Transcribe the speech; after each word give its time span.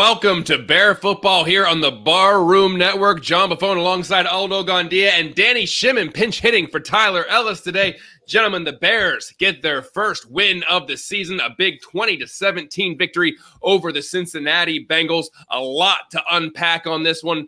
welcome 0.00 0.42
to 0.42 0.56
Bear 0.56 0.94
Football 0.94 1.44
here 1.44 1.66
on 1.66 1.82
the 1.82 1.90
Bar 1.90 2.42
Room 2.42 2.78
Network. 2.78 3.20
John 3.22 3.50
Buffone 3.50 3.76
alongside 3.76 4.24
Aldo 4.24 4.64
Gandia 4.64 5.10
and 5.10 5.34
Danny 5.34 5.66
Shimon 5.66 6.10
pinch 6.10 6.40
hitting 6.40 6.68
for 6.68 6.80
Tyler 6.80 7.26
Ellis 7.26 7.60
today. 7.60 7.98
Gentlemen, 8.26 8.64
the 8.64 8.72
Bears 8.72 9.30
get 9.38 9.60
their 9.60 9.82
first 9.82 10.30
win 10.30 10.62
of 10.70 10.86
the 10.86 10.96
season, 10.96 11.38
a 11.40 11.54
big 11.58 11.82
20 11.82 12.16
to 12.16 12.26
17 12.26 12.96
victory 12.96 13.36
over 13.60 13.92
the 13.92 14.00
Cincinnati 14.00 14.86
Bengals. 14.86 15.26
A 15.50 15.60
lot 15.60 16.10
to 16.12 16.22
unpack 16.30 16.86
on 16.86 17.02
this 17.02 17.22
one. 17.22 17.46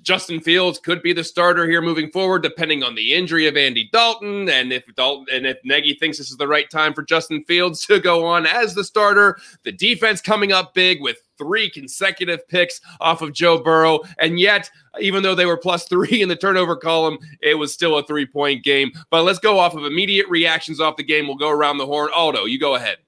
Justin 0.00 0.40
Fields 0.40 0.78
could 0.78 1.02
be 1.02 1.12
the 1.12 1.24
starter 1.24 1.68
here 1.68 1.82
moving 1.82 2.10
forward, 2.10 2.42
depending 2.42 2.82
on 2.82 2.94
the 2.94 3.12
injury 3.12 3.46
of 3.46 3.58
Andy 3.58 3.90
Dalton, 3.92 4.48
and 4.48 4.72
if 4.72 4.84
Dalton 4.94 5.26
and 5.32 5.46
if 5.46 5.58
Nagy 5.64 5.94
thinks 5.94 6.16
this 6.16 6.30
is 6.30 6.38
the 6.38 6.48
right 6.48 6.70
time 6.70 6.94
for 6.94 7.02
Justin 7.02 7.44
Fields 7.44 7.84
to 7.86 8.00
go 8.00 8.24
on 8.24 8.46
as 8.46 8.74
the 8.74 8.84
starter. 8.84 9.38
The 9.64 9.72
defense 9.72 10.22
coming 10.22 10.50
up 10.50 10.72
big 10.72 11.02
with 11.02 11.18
three 11.38 11.70
consecutive 11.70 12.46
picks 12.48 12.80
off 13.00 13.22
of 13.22 13.32
Joe 13.32 13.62
Burrow, 13.62 14.00
and 14.18 14.38
yet, 14.38 14.70
even 15.00 15.22
though 15.22 15.34
they 15.34 15.46
were 15.46 15.56
plus 15.56 15.86
three 15.88 16.22
in 16.22 16.28
the 16.28 16.36
turnover 16.36 16.76
column, 16.76 17.18
it 17.40 17.54
was 17.54 17.72
still 17.72 17.98
a 17.98 18.04
three 18.04 18.26
point 18.26 18.64
game. 18.64 18.92
But 19.10 19.24
let's 19.24 19.38
go 19.38 19.58
off 19.58 19.74
of 19.74 19.84
immediate 19.84 20.28
reactions 20.28 20.80
off 20.80 20.96
the 20.96 21.04
game. 21.04 21.26
We'll 21.26 21.36
go 21.36 21.50
around 21.50 21.78
the 21.78 21.86
horn. 21.86 22.10
Aldo, 22.14 22.44
you 22.44 22.58
go 22.58 22.74
ahead. 22.74 22.98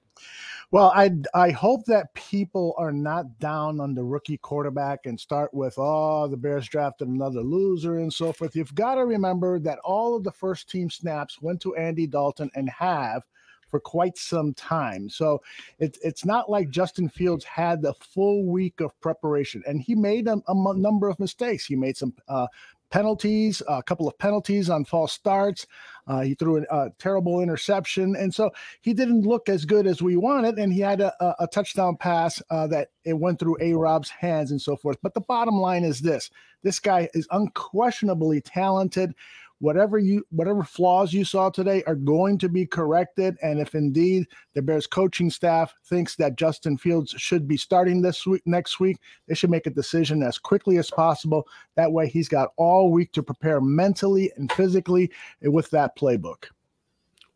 Well, 0.69 0.91
I 0.93 1.11
I 1.33 1.51
hope 1.51 1.85
that 1.85 2.13
people 2.13 2.75
are 2.77 2.91
not 2.91 3.39
down 3.39 3.79
on 3.79 3.95
the 3.95 4.03
rookie 4.03 4.37
quarterback 4.37 5.05
and 5.05 5.17
start 5.17 5.53
with 5.53 5.75
oh 5.77 6.27
the 6.27 6.35
Bears 6.35 6.67
drafted 6.67 7.07
another 7.07 7.39
loser 7.39 7.99
and 7.99 8.11
so 8.11 8.33
forth. 8.33 8.53
You've 8.53 8.75
got 8.75 8.95
to 8.95 9.05
remember 9.05 9.59
that 9.59 9.79
all 9.85 10.13
of 10.15 10.25
the 10.25 10.31
first 10.31 10.69
team 10.69 10.89
snaps 10.89 11.41
went 11.41 11.61
to 11.61 11.75
Andy 11.75 12.05
Dalton 12.05 12.51
and 12.55 12.69
have 12.69 13.23
for 13.69 13.79
quite 13.79 14.17
some 14.17 14.53
time. 14.53 15.09
So 15.09 15.41
it's 15.79 15.99
it's 16.01 16.25
not 16.25 16.49
like 16.49 16.69
Justin 16.69 17.09
Fields 17.09 17.45
had 17.45 17.81
the 17.81 17.93
full 17.93 18.45
week 18.45 18.79
of 18.81 18.99
preparation, 19.01 19.63
and 19.67 19.81
he 19.81 19.95
made 19.95 20.27
a, 20.27 20.37
a 20.47 20.77
number 20.77 21.09
of 21.09 21.19
mistakes. 21.19 21.65
He 21.65 21.75
made 21.75 21.97
some 21.97 22.13
uh, 22.27 22.47
penalties, 22.89 23.61
a 23.67 23.83
couple 23.83 24.07
of 24.07 24.17
penalties 24.17 24.69
on 24.69 24.85
false 24.85 25.13
starts. 25.13 25.67
Uh, 26.07 26.21
he 26.21 26.33
threw 26.35 26.65
a 26.69 26.89
terrible 26.99 27.41
interception, 27.41 28.15
and 28.15 28.33
so 28.33 28.49
he 28.81 28.93
didn't 28.93 29.23
look 29.23 29.49
as 29.49 29.65
good 29.65 29.85
as 29.85 30.01
we 30.01 30.15
wanted. 30.15 30.57
And 30.57 30.71
he 30.71 30.79
had 30.79 31.01
a, 31.01 31.13
a, 31.23 31.35
a 31.41 31.47
touchdown 31.47 31.97
pass 31.97 32.41
uh, 32.49 32.67
that 32.67 32.89
it 33.03 33.13
went 33.13 33.39
through 33.39 33.57
A. 33.59 33.73
Rob's 33.73 34.09
hands 34.09 34.51
and 34.51 34.61
so 34.61 34.75
forth. 34.77 34.97
But 35.01 35.13
the 35.13 35.21
bottom 35.21 35.55
line 35.55 35.83
is 35.83 35.99
this: 35.99 36.29
this 36.63 36.79
guy 36.79 37.09
is 37.13 37.27
unquestionably 37.31 38.41
talented 38.41 39.13
whatever 39.59 39.97
you 39.97 40.23
whatever 40.29 40.63
flaws 40.63 41.13
you 41.13 41.25
saw 41.25 41.49
today 41.49 41.83
are 41.87 41.95
going 41.95 42.37
to 42.37 42.49
be 42.49 42.65
corrected 42.65 43.35
and 43.41 43.59
if 43.59 43.75
indeed 43.75 44.25
the 44.53 44.61
bears 44.61 44.85
coaching 44.87 45.29
staff 45.29 45.73
thinks 45.85 46.15
that 46.15 46.35
justin 46.35 46.77
fields 46.77 47.13
should 47.17 47.47
be 47.47 47.57
starting 47.57 48.01
this 48.01 48.25
week 48.25 48.41
next 48.45 48.79
week 48.79 48.97
they 49.27 49.33
should 49.33 49.49
make 49.49 49.67
a 49.67 49.71
decision 49.71 50.21
as 50.21 50.37
quickly 50.37 50.77
as 50.77 50.91
possible 50.91 51.47
that 51.75 51.91
way 51.91 52.07
he's 52.07 52.29
got 52.29 52.49
all 52.57 52.91
week 52.91 53.11
to 53.11 53.23
prepare 53.23 53.59
mentally 53.59 54.31
and 54.37 54.51
physically 54.51 55.11
with 55.41 55.69
that 55.71 55.97
playbook 55.97 56.45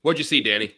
what'd 0.01 0.19
you 0.19 0.25
see 0.25 0.41
danny 0.41 0.73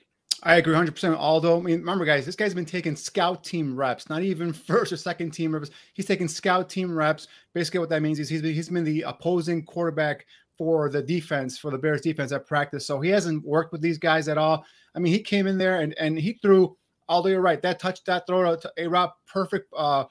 I 0.45 0.55
agree 0.55 0.75
100%. 0.75 1.15
Although, 1.15 1.57
I 1.57 1.61
mean, 1.61 1.79
remember, 1.79 2.03
guys, 2.03 2.25
this 2.25 2.35
guy's 2.35 2.53
been 2.53 2.65
taking 2.65 2.97
scout 2.97 3.45
team 3.45 3.77
reps, 3.77 4.09
not 4.09 4.23
even 4.23 4.51
first 4.53 4.91
or 4.91 4.97
second 4.97 5.31
team 5.31 5.53
reps. 5.53 5.71
He's 5.93 6.05
taking 6.05 6.27
scout 6.27 6.69
team 6.69 6.93
reps. 6.93 7.29
Basically, 7.53 7.79
what 7.79 7.89
that 7.89 8.01
means 8.01 8.19
is 8.19 8.27
he's 8.27 8.41
been, 8.41 8.53
he's 8.53 8.69
been 8.69 8.83
the 8.83 9.03
opposing 9.03 9.63
quarterback 9.63 10.25
for 10.63 10.89
the 10.89 11.01
defense, 11.01 11.57
for 11.57 11.71
the 11.71 11.77
Bears 11.77 11.99
defense 11.99 12.31
at 12.31 12.47
practice. 12.47 12.85
So 12.85 13.01
he 13.01 13.09
hasn't 13.09 13.45
worked 13.45 13.73
with 13.73 13.81
these 13.81 13.97
guys 13.97 14.29
at 14.29 14.37
all. 14.37 14.65
I 14.95 14.99
mean, 14.99 15.11
he 15.11 15.19
came 15.19 15.45
in 15.45 15.57
there 15.57 15.81
and, 15.81 15.93
and 15.99 16.17
he 16.17 16.39
threw, 16.41 16.77
although 17.09 17.27
you're 17.27 17.41
right, 17.41 17.61
that 17.61 17.79
touch, 17.79 18.01
that 18.05 18.25
throw 18.25 18.55
to 18.55 18.73
A 18.77 18.87
Rob, 18.87 19.11
perfect 19.27 19.67
uh, 19.75 20.05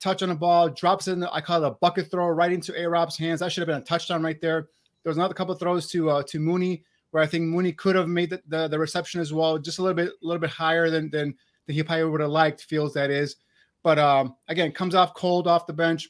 touch 0.00 0.22
on 0.22 0.28
the 0.28 0.36
ball, 0.36 0.68
drops 0.68 1.08
in, 1.08 1.18
the, 1.18 1.34
I 1.34 1.40
call 1.40 1.64
it 1.64 1.66
a 1.66 1.72
bucket 1.72 2.08
throw 2.08 2.28
right 2.28 2.52
into 2.52 2.80
A 2.80 2.88
Rob's 2.88 3.18
hands. 3.18 3.40
That 3.40 3.50
should 3.50 3.62
have 3.62 3.74
been 3.74 3.82
a 3.82 3.84
touchdown 3.84 4.22
right 4.22 4.40
there. 4.40 4.68
There 5.02 5.10
was 5.10 5.16
another 5.16 5.34
couple 5.34 5.54
throws 5.56 5.88
to 5.88 6.10
uh, 6.10 6.22
to 6.28 6.38
Mooney 6.38 6.84
where 7.10 7.22
I 7.22 7.26
think 7.26 7.44
Mooney 7.44 7.72
could 7.72 7.96
have 7.96 8.08
made 8.08 8.30
the, 8.30 8.42
the, 8.46 8.68
the, 8.68 8.78
reception 8.78 9.20
as 9.20 9.32
well, 9.32 9.58
just 9.58 9.78
a 9.78 9.82
little 9.82 9.94
bit, 9.94 10.08
a 10.08 10.26
little 10.26 10.40
bit 10.40 10.50
higher 10.50 10.90
than, 10.90 11.10
than, 11.10 11.34
than 11.66 11.74
he 11.74 11.82
probably 11.82 12.04
would 12.04 12.20
have 12.20 12.30
liked, 12.30 12.62
Fields 12.62 12.94
that 12.94 13.10
is. 13.10 13.36
But 13.82 13.98
um, 13.98 14.36
again, 14.48 14.72
comes 14.72 14.94
off 14.94 15.14
cold 15.14 15.48
off 15.48 15.66
the 15.66 15.72
bench. 15.72 16.08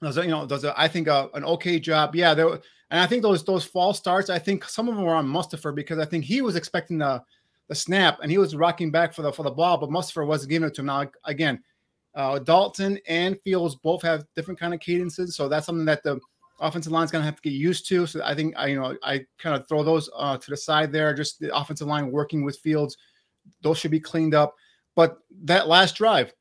Does 0.00 0.16
you 0.16 0.28
know, 0.28 0.46
does 0.46 0.64
a, 0.64 0.78
I 0.80 0.88
think 0.88 1.06
a, 1.06 1.28
an 1.34 1.44
okay 1.44 1.78
job. 1.78 2.14
Yeah, 2.16 2.34
there 2.34 2.60
and 2.92 3.00
I 3.00 3.06
think 3.06 3.22
those 3.22 3.42
those 3.42 3.64
false 3.64 3.96
starts, 3.96 4.28
I 4.28 4.38
think 4.38 4.64
some 4.64 4.86
of 4.86 4.94
them 4.94 5.04
were 5.04 5.14
on 5.14 5.26
Mustipher 5.26 5.74
because 5.74 5.98
I 5.98 6.04
think 6.04 6.26
he 6.26 6.42
was 6.42 6.56
expecting 6.56 6.98
the 6.98 7.22
the 7.68 7.74
snap 7.74 8.18
and 8.20 8.30
he 8.30 8.36
was 8.36 8.54
rocking 8.54 8.90
back 8.90 9.14
for 9.14 9.22
the 9.22 9.32
for 9.32 9.42
the 9.42 9.50
ball, 9.50 9.78
but 9.78 9.88
Mustipher 9.88 10.26
wasn't 10.26 10.50
giving 10.50 10.68
it 10.68 10.74
to 10.74 10.82
him. 10.82 10.86
Now 10.86 11.06
again, 11.24 11.62
uh, 12.14 12.38
Dalton 12.38 12.98
and 13.08 13.40
Fields 13.40 13.76
both 13.76 14.02
have 14.02 14.26
different 14.36 14.60
kind 14.60 14.74
of 14.74 14.80
cadences, 14.80 15.34
so 15.34 15.48
that's 15.48 15.64
something 15.64 15.86
that 15.86 16.02
the 16.02 16.20
offensive 16.60 16.92
line 16.92 17.06
is 17.06 17.10
going 17.10 17.22
to 17.22 17.26
have 17.26 17.36
to 17.36 17.42
get 17.42 17.54
used 17.54 17.88
to. 17.88 18.06
So 18.06 18.20
I 18.22 18.34
think 18.34 18.52
I 18.58 18.66
you 18.66 18.78
know 18.78 18.94
I 19.02 19.24
kind 19.38 19.56
of 19.56 19.66
throw 19.66 19.82
those 19.82 20.10
uh, 20.14 20.36
to 20.36 20.50
the 20.50 20.56
side 20.56 20.92
there. 20.92 21.14
Just 21.14 21.40
the 21.40 21.56
offensive 21.56 21.88
line 21.88 22.12
working 22.12 22.44
with 22.44 22.58
Fields, 22.58 22.98
those 23.62 23.78
should 23.78 23.90
be 23.90 24.00
cleaned 24.00 24.34
up. 24.34 24.54
But 24.96 25.16
that 25.44 25.66
last 25.66 25.96
drive, 25.96 26.34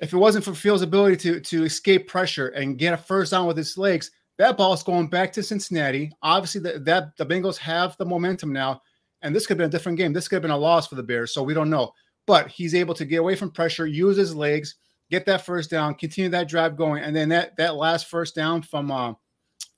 if 0.00 0.14
it 0.14 0.16
wasn't 0.16 0.46
for 0.46 0.54
Fields' 0.54 0.80
ability 0.80 1.16
to 1.18 1.40
to 1.40 1.64
escape 1.64 2.08
pressure 2.08 2.48
and 2.48 2.78
get 2.78 2.94
a 2.94 2.96
first 2.96 3.32
down 3.32 3.46
with 3.46 3.58
his 3.58 3.76
legs, 3.76 4.10
that 4.38 4.56
ball 4.56 4.72
is 4.72 4.82
going 4.82 5.08
back 5.08 5.32
to 5.32 5.42
Cincinnati. 5.42 6.12
Obviously, 6.22 6.60
the, 6.60 6.78
that 6.80 7.16
the 7.16 7.26
Bengals 7.26 7.58
have 7.58 7.96
the 7.96 8.06
momentum 8.06 8.52
now, 8.52 8.80
and 9.22 9.34
this 9.34 9.46
could 9.46 9.54
have 9.54 9.58
been 9.58 9.68
a 9.68 9.70
different 9.70 9.98
game. 9.98 10.12
This 10.12 10.28
could 10.28 10.36
have 10.36 10.42
been 10.42 10.50
a 10.52 10.56
loss 10.56 10.86
for 10.86 10.94
the 10.94 11.02
Bears, 11.02 11.34
so 11.34 11.42
we 11.42 11.54
don't 11.54 11.70
know. 11.70 11.92
But 12.26 12.48
he's 12.48 12.74
able 12.74 12.94
to 12.94 13.04
get 13.04 13.16
away 13.16 13.34
from 13.34 13.50
pressure, 13.50 13.86
use 13.86 14.16
his 14.16 14.34
legs, 14.34 14.76
get 15.10 15.26
that 15.26 15.44
first 15.44 15.70
down, 15.70 15.94
continue 15.94 16.30
that 16.30 16.48
drive 16.48 16.76
going, 16.76 17.02
and 17.02 17.14
then 17.14 17.28
that 17.30 17.56
that 17.56 17.74
last 17.74 18.06
first 18.06 18.34
down 18.34 18.62
from 18.62 18.90
uh, 18.90 19.14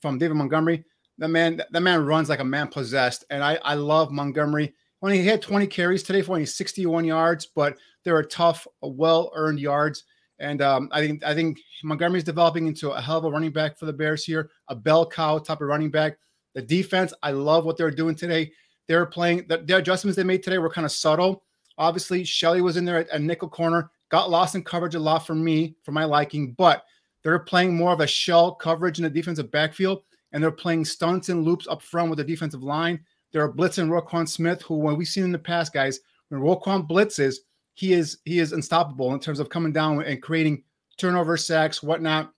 from 0.01 0.17
David 0.17 0.35
Montgomery. 0.35 0.85
The 1.17 1.27
man, 1.27 1.61
that 1.71 1.81
man 1.81 2.05
runs 2.05 2.29
like 2.29 2.39
a 2.39 2.45
man 2.45 2.67
possessed, 2.67 3.25
and 3.29 3.43
I 3.43 3.57
I 3.63 3.73
love 3.73 4.11
Montgomery. 4.11 4.73
When 4.99 5.13
he 5.13 5.25
had 5.25 5.41
20 5.41 5.65
carries 5.65 6.03
today 6.03 6.21
for 6.21 6.33
only 6.33 6.45
61 6.45 7.05
yards, 7.05 7.47
but 7.47 7.75
they 8.03 8.11
were 8.11 8.23
tough, 8.23 8.67
well 8.81 9.31
earned 9.33 9.59
yards. 9.59 10.03
And 10.41 10.61
um, 10.61 10.89
I 10.91 10.99
think 11.01 11.23
I 11.23 11.35
think 11.35 11.59
Montgomery's 11.83 12.23
developing 12.23 12.65
into 12.67 12.89
a 12.89 12.99
hell 12.99 13.19
of 13.19 13.25
a 13.25 13.29
running 13.29 13.51
back 13.51 13.77
for 13.77 13.85
the 13.85 13.93
Bears 13.93 14.25
here, 14.25 14.49
a 14.67 14.75
bell 14.75 15.07
cow 15.07 15.37
type 15.37 15.61
of 15.61 15.67
running 15.67 15.91
back. 15.91 16.17
The 16.55 16.63
defense, 16.63 17.13
I 17.21 17.31
love 17.31 17.63
what 17.63 17.77
they're 17.77 17.91
doing 17.91 18.15
today. 18.15 18.51
They're 18.87 19.05
playing 19.05 19.45
the, 19.47 19.77
adjustments 19.77 20.17
they 20.17 20.23
made 20.23 20.43
today 20.43 20.57
were 20.57 20.69
kind 20.69 20.83
of 20.83 20.91
subtle. 20.91 21.43
Obviously, 21.77 22.23
Shelley 22.23 22.61
was 22.61 22.75
in 22.75 22.85
there 22.85 22.97
at, 22.97 23.09
at 23.09 23.21
nickel 23.21 23.49
corner, 23.49 23.91
got 24.09 24.31
lost 24.31 24.55
in 24.55 24.63
coverage 24.63 24.95
a 24.95 24.99
lot 24.99 25.25
for 25.25 25.35
me, 25.35 25.75
for 25.83 25.91
my 25.91 26.05
liking, 26.05 26.53
but 26.53 26.83
they're 27.23 27.39
playing 27.39 27.77
more 27.77 27.93
of 27.93 27.99
a 27.99 28.07
shell 28.07 28.55
coverage 28.55 28.97
in 28.97 29.03
the 29.03 29.09
defensive 29.09 29.51
backfield, 29.51 30.01
and 30.31 30.43
they're 30.43 30.51
playing 30.51 30.85
stunts 30.85 31.29
and 31.29 31.45
loops 31.45 31.67
up 31.67 31.83
front 31.83 32.09
with 32.09 32.17
the 32.17 32.23
defensive 32.23 32.63
line. 32.63 32.99
They're 33.31 33.53
blitzing 33.53 33.89
Roquan 33.89 34.27
Smith, 34.27 34.63
who 34.63 34.75
when 34.77 34.97
we've 34.97 35.07
seen 35.07 35.23
in 35.23 35.31
the 35.31 35.39
past, 35.39 35.71
guys, 35.71 35.99
when 36.29 36.41
Roquan 36.41 36.89
blitzes, 36.89 37.35
he 37.81 37.93
is 37.93 38.19
he 38.25 38.37
is 38.37 38.53
unstoppable 38.53 39.11
in 39.11 39.19
terms 39.19 39.39
of 39.39 39.49
coming 39.49 39.73
down 39.73 40.03
and 40.03 40.21
creating 40.21 40.61
turnover 40.97 41.35
sacks, 41.35 41.81
whatnot. 41.81 42.31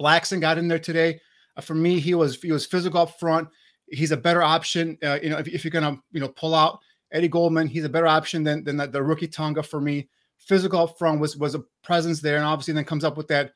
Blackson 0.00 0.40
got 0.40 0.56
in 0.56 0.68
there 0.68 0.78
today. 0.78 1.20
Uh, 1.56 1.60
for 1.60 1.74
me, 1.74 1.98
he 1.98 2.14
was 2.14 2.40
he 2.40 2.52
was 2.52 2.64
physical 2.64 3.00
up 3.00 3.18
front. 3.18 3.48
He's 3.88 4.12
a 4.12 4.16
better 4.16 4.40
option. 4.40 4.96
Uh, 5.02 5.18
you 5.20 5.30
know, 5.30 5.38
if, 5.38 5.48
if, 5.48 5.64
you're 5.64 5.72
gonna 5.72 6.00
you 6.12 6.20
know 6.20 6.28
pull 6.28 6.54
out 6.54 6.78
Eddie 7.10 7.26
Goldman, 7.26 7.66
he's 7.66 7.84
a 7.84 7.88
better 7.88 8.06
option 8.06 8.44
than 8.44 8.62
than 8.62 8.76
the, 8.76 8.86
the 8.86 9.02
rookie 9.02 9.26
Tonga 9.26 9.64
for 9.64 9.80
me. 9.80 10.08
Physical 10.38 10.78
up 10.78 10.96
front 10.96 11.18
was 11.18 11.36
was 11.36 11.56
a 11.56 11.64
presence 11.82 12.20
there, 12.20 12.36
and 12.36 12.44
obviously 12.44 12.72
then 12.72 12.84
comes 12.84 13.02
up 13.02 13.16
with 13.16 13.26
that 13.28 13.54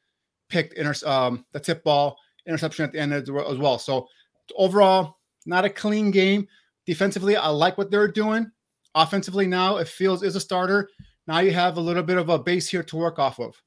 picked 0.49 0.75
inter- 0.75 1.09
um, 1.09 1.47
the 1.53 1.61
tip 1.61 1.85
ball 1.85 2.17
interception 2.49 2.85
at 2.85 2.91
the 2.91 2.99
end 2.99 3.13
as 3.13 3.31
well. 3.31 3.79
So 3.79 4.09
overall, 4.57 5.19
not 5.47 5.65
a 5.65 5.71
clean 5.71 6.11
game. 6.11 6.49
Defensively, 6.85 7.37
I 7.37 7.47
like 7.51 7.79
what 7.79 7.93
they're 7.93 8.11
doing. 8.11 8.51
Offensively, 8.97 9.47
now 9.47 9.77
it 9.77 9.87
feels 9.87 10.23
is 10.23 10.35
a 10.35 10.41
starter. 10.41 10.89
Now 11.29 11.41
you 11.41 11.53
have 11.53 11.77
a 11.77 11.81
little 11.81 12.03
bit 12.03 12.19
of 12.19 12.31
a 12.31 12.39
base 12.39 12.69
here 12.69 12.83
to 12.83 12.97
work 12.97 13.19
off 13.19 13.39
of. 13.39 13.63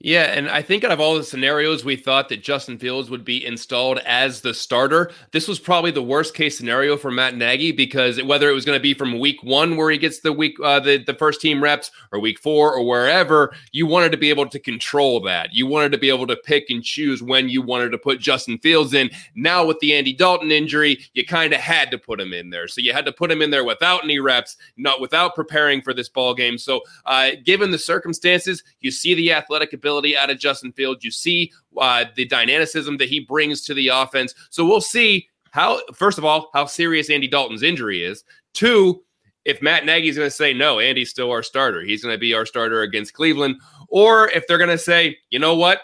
Yeah, 0.00 0.24
and 0.24 0.50
I 0.50 0.60
think 0.60 0.84
out 0.84 0.90
of 0.90 1.00
all 1.00 1.14
the 1.14 1.24
scenarios 1.24 1.82
we 1.82 1.96
thought 1.96 2.28
that 2.28 2.42
Justin 2.42 2.76
Fields 2.76 3.08
would 3.08 3.24
be 3.24 3.46
installed 3.46 4.00
as 4.00 4.42
the 4.42 4.52
starter, 4.52 5.10
this 5.32 5.48
was 5.48 5.58
probably 5.58 5.92
the 5.92 6.02
worst 6.02 6.34
case 6.34 6.58
scenario 6.58 6.98
for 6.98 7.10
Matt 7.10 7.36
Nagy 7.36 7.72
because 7.72 8.22
whether 8.22 8.50
it 8.50 8.54
was 8.54 8.66
going 8.66 8.76
to 8.76 8.82
be 8.82 8.92
from 8.92 9.18
week 9.18 9.42
one 9.42 9.76
where 9.76 9.90
he 9.90 9.96
gets 9.96 10.20
the 10.20 10.32
week 10.32 10.56
uh, 10.62 10.78
the 10.78 10.98
the 10.98 11.14
first 11.14 11.40
team 11.40 11.62
reps 11.62 11.90
or 12.12 12.18
week 12.20 12.38
four 12.38 12.74
or 12.74 12.86
wherever, 12.86 13.54
you 13.72 13.86
wanted 13.86 14.12
to 14.12 14.18
be 14.18 14.28
able 14.28 14.46
to 14.46 14.58
control 14.58 15.20
that. 15.20 15.54
You 15.54 15.66
wanted 15.66 15.92
to 15.92 15.98
be 15.98 16.10
able 16.10 16.26
to 16.26 16.36
pick 16.36 16.68
and 16.68 16.82
choose 16.84 17.22
when 17.22 17.48
you 17.48 17.62
wanted 17.62 17.90
to 17.90 17.98
put 17.98 18.20
Justin 18.20 18.58
Fields 18.58 18.92
in. 18.92 19.10
Now 19.34 19.64
with 19.64 19.78
the 19.78 19.94
Andy 19.94 20.12
Dalton 20.12 20.50
injury, 20.50 20.98
you 21.14 21.24
kind 21.24 21.54
of 21.54 21.60
had 21.60 21.90
to 21.92 21.98
put 21.98 22.20
him 22.20 22.34
in 22.34 22.50
there, 22.50 22.68
so 22.68 22.82
you 22.82 22.92
had 22.92 23.06
to 23.06 23.12
put 23.12 23.30
him 23.30 23.40
in 23.40 23.50
there 23.50 23.64
without 23.64 24.04
any 24.04 24.18
reps, 24.18 24.58
not 24.76 25.00
without 25.00 25.34
preparing 25.34 25.80
for 25.80 25.94
this 25.94 26.10
ball 26.10 26.34
game. 26.34 26.58
So, 26.58 26.82
uh, 27.06 27.30
given 27.42 27.70
the 27.70 27.78
circumstances, 27.78 28.62
you 28.80 28.90
see 28.90 29.14
the 29.14 29.32
athletic 29.32 29.72
ability 29.84 30.16
out 30.16 30.30
of 30.30 30.38
Justin 30.38 30.72
Fields. 30.72 31.04
You 31.04 31.10
see 31.10 31.52
uh, 31.78 32.06
the 32.16 32.24
dynamicism 32.24 32.96
that 32.96 33.10
he 33.10 33.20
brings 33.20 33.60
to 33.66 33.74
the 33.74 33.88
offense. 33.88 34.34
So 34.48 34.64
we'll 34.64 34.80
see 34.80 35.28
how, 35.50 35.80
first 35.92 36.16
of 36.16 36.24
all, 36.24 36.48
how 36.54 36.64
serious 36.64 37.10
Andy 37.10 37.28
Dalton's 37.28 37.62
injury 37.62 38.02
is. 38.02 38.24
Two, 38.54 39.02
if 39.44 39.60
Matt 39.60 39.84
Nagy's 39.84 40.16
going 40.16 40.26
to 40.26 40.34
say 40.34 40.54
no, 40.54 40.80
Andy's 40.80 41.10
still 41.10 41.30
our 41.30 41.42
starter. 41.42 41.82
He's 41.82 42.02
going 42.02 42.14
to 42.14 42.18
be 42.18 42.32
our 42.32 42.46
starter 42.46 42.80
against 42.80 43.12
Cleveland. 43.12 43.56
or 43.88 44.30
if 44.30 44.46
they're 44.46 44.58
going 44.58 44.70
to 44.70 44.78
say, 44.78 45.18
you 45.28 45.38
know 45.38 45.54
what, 45.54 45.82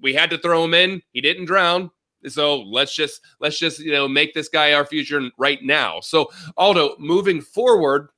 we 0.00 0.14
had 0.14 0.30
to 0.30 0.38
throw 0.38 0.64
him 0.64 0.72
in, 0.72 1.02
he 1.12 1.20
didn't 1.20 1.44
drown. 1.44 1.90
So 2.28 2.60
let's 2.60 2.94
just 2.94 3.20
let's 3.40 3.58
just 3.58 3.80
you 3.80 3.92
know 3.92 4.06
make 4.06 4.32
this 4.32 4.48
guy 4.48 4.72
our 4.72 4.86
future 4.86 5.20
right 5.38 5.58
now. 5.62 5.98
So 6.00 6.30
Aldo, 6.56 6.94
moving 6.98 7.40
forward, 7.40 8.10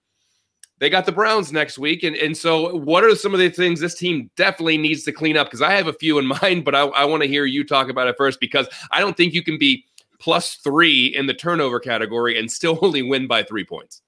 they 0.78 0.90
got 0.90 1.06
the 1.06 1.12
Browns 1.12 1.52
next 1.52 1.78
week. 1.78 2.02
And, 2.02 2.16
and 2.16 2.36
so, 2.36 2.76
what 2.76 3.04
are 3.04 3.14
some 3.14 3.32
of 3.32 3.40
the 3.40 3.50
things 3.50 3.80
this 3.80 3.94
team 3.94 4.30
definitely 4.36 4.78
needs 4.78 5.04
to 5.04 5.12
clean 5.12 5.36
up? 5.36 5.46
Because 5.46 5.62
I 5.62 5.72
have 5.72 5.86
a 5.86 5.92
few 5.92 6.18
in 6.18 6.26
mind, 6.42 6.64
but 6.64 6.74
I, 6.74 6.82
I 6.86 7.04
want 7.04 7.22
to 7.22 7.28
hear 7.28 7.44
you 7.44 7.64
talk 7.64 7.88
about 7.88 8.08
it 8.08 8.16
first 8.16 8.40
because 8.40 8.68
I 8.90 9.00
don't 9.00 9.16
think 9.16 9.34
you 9.34 9.42
can 9.42 9.58
be 9.58 9.84
plus 10.18 10.54
three 10.56 11.06
in 11.06 11.26
the 11.26 11.34
turnover 11.34 11.80
category 11.80 12.38
and 12.38 12.50
still 12.50 12.78
only 12.82 13.02
win 13.02 13.26
by 13.26 13.42
three 13.42 13.64
points. 13.64 14.02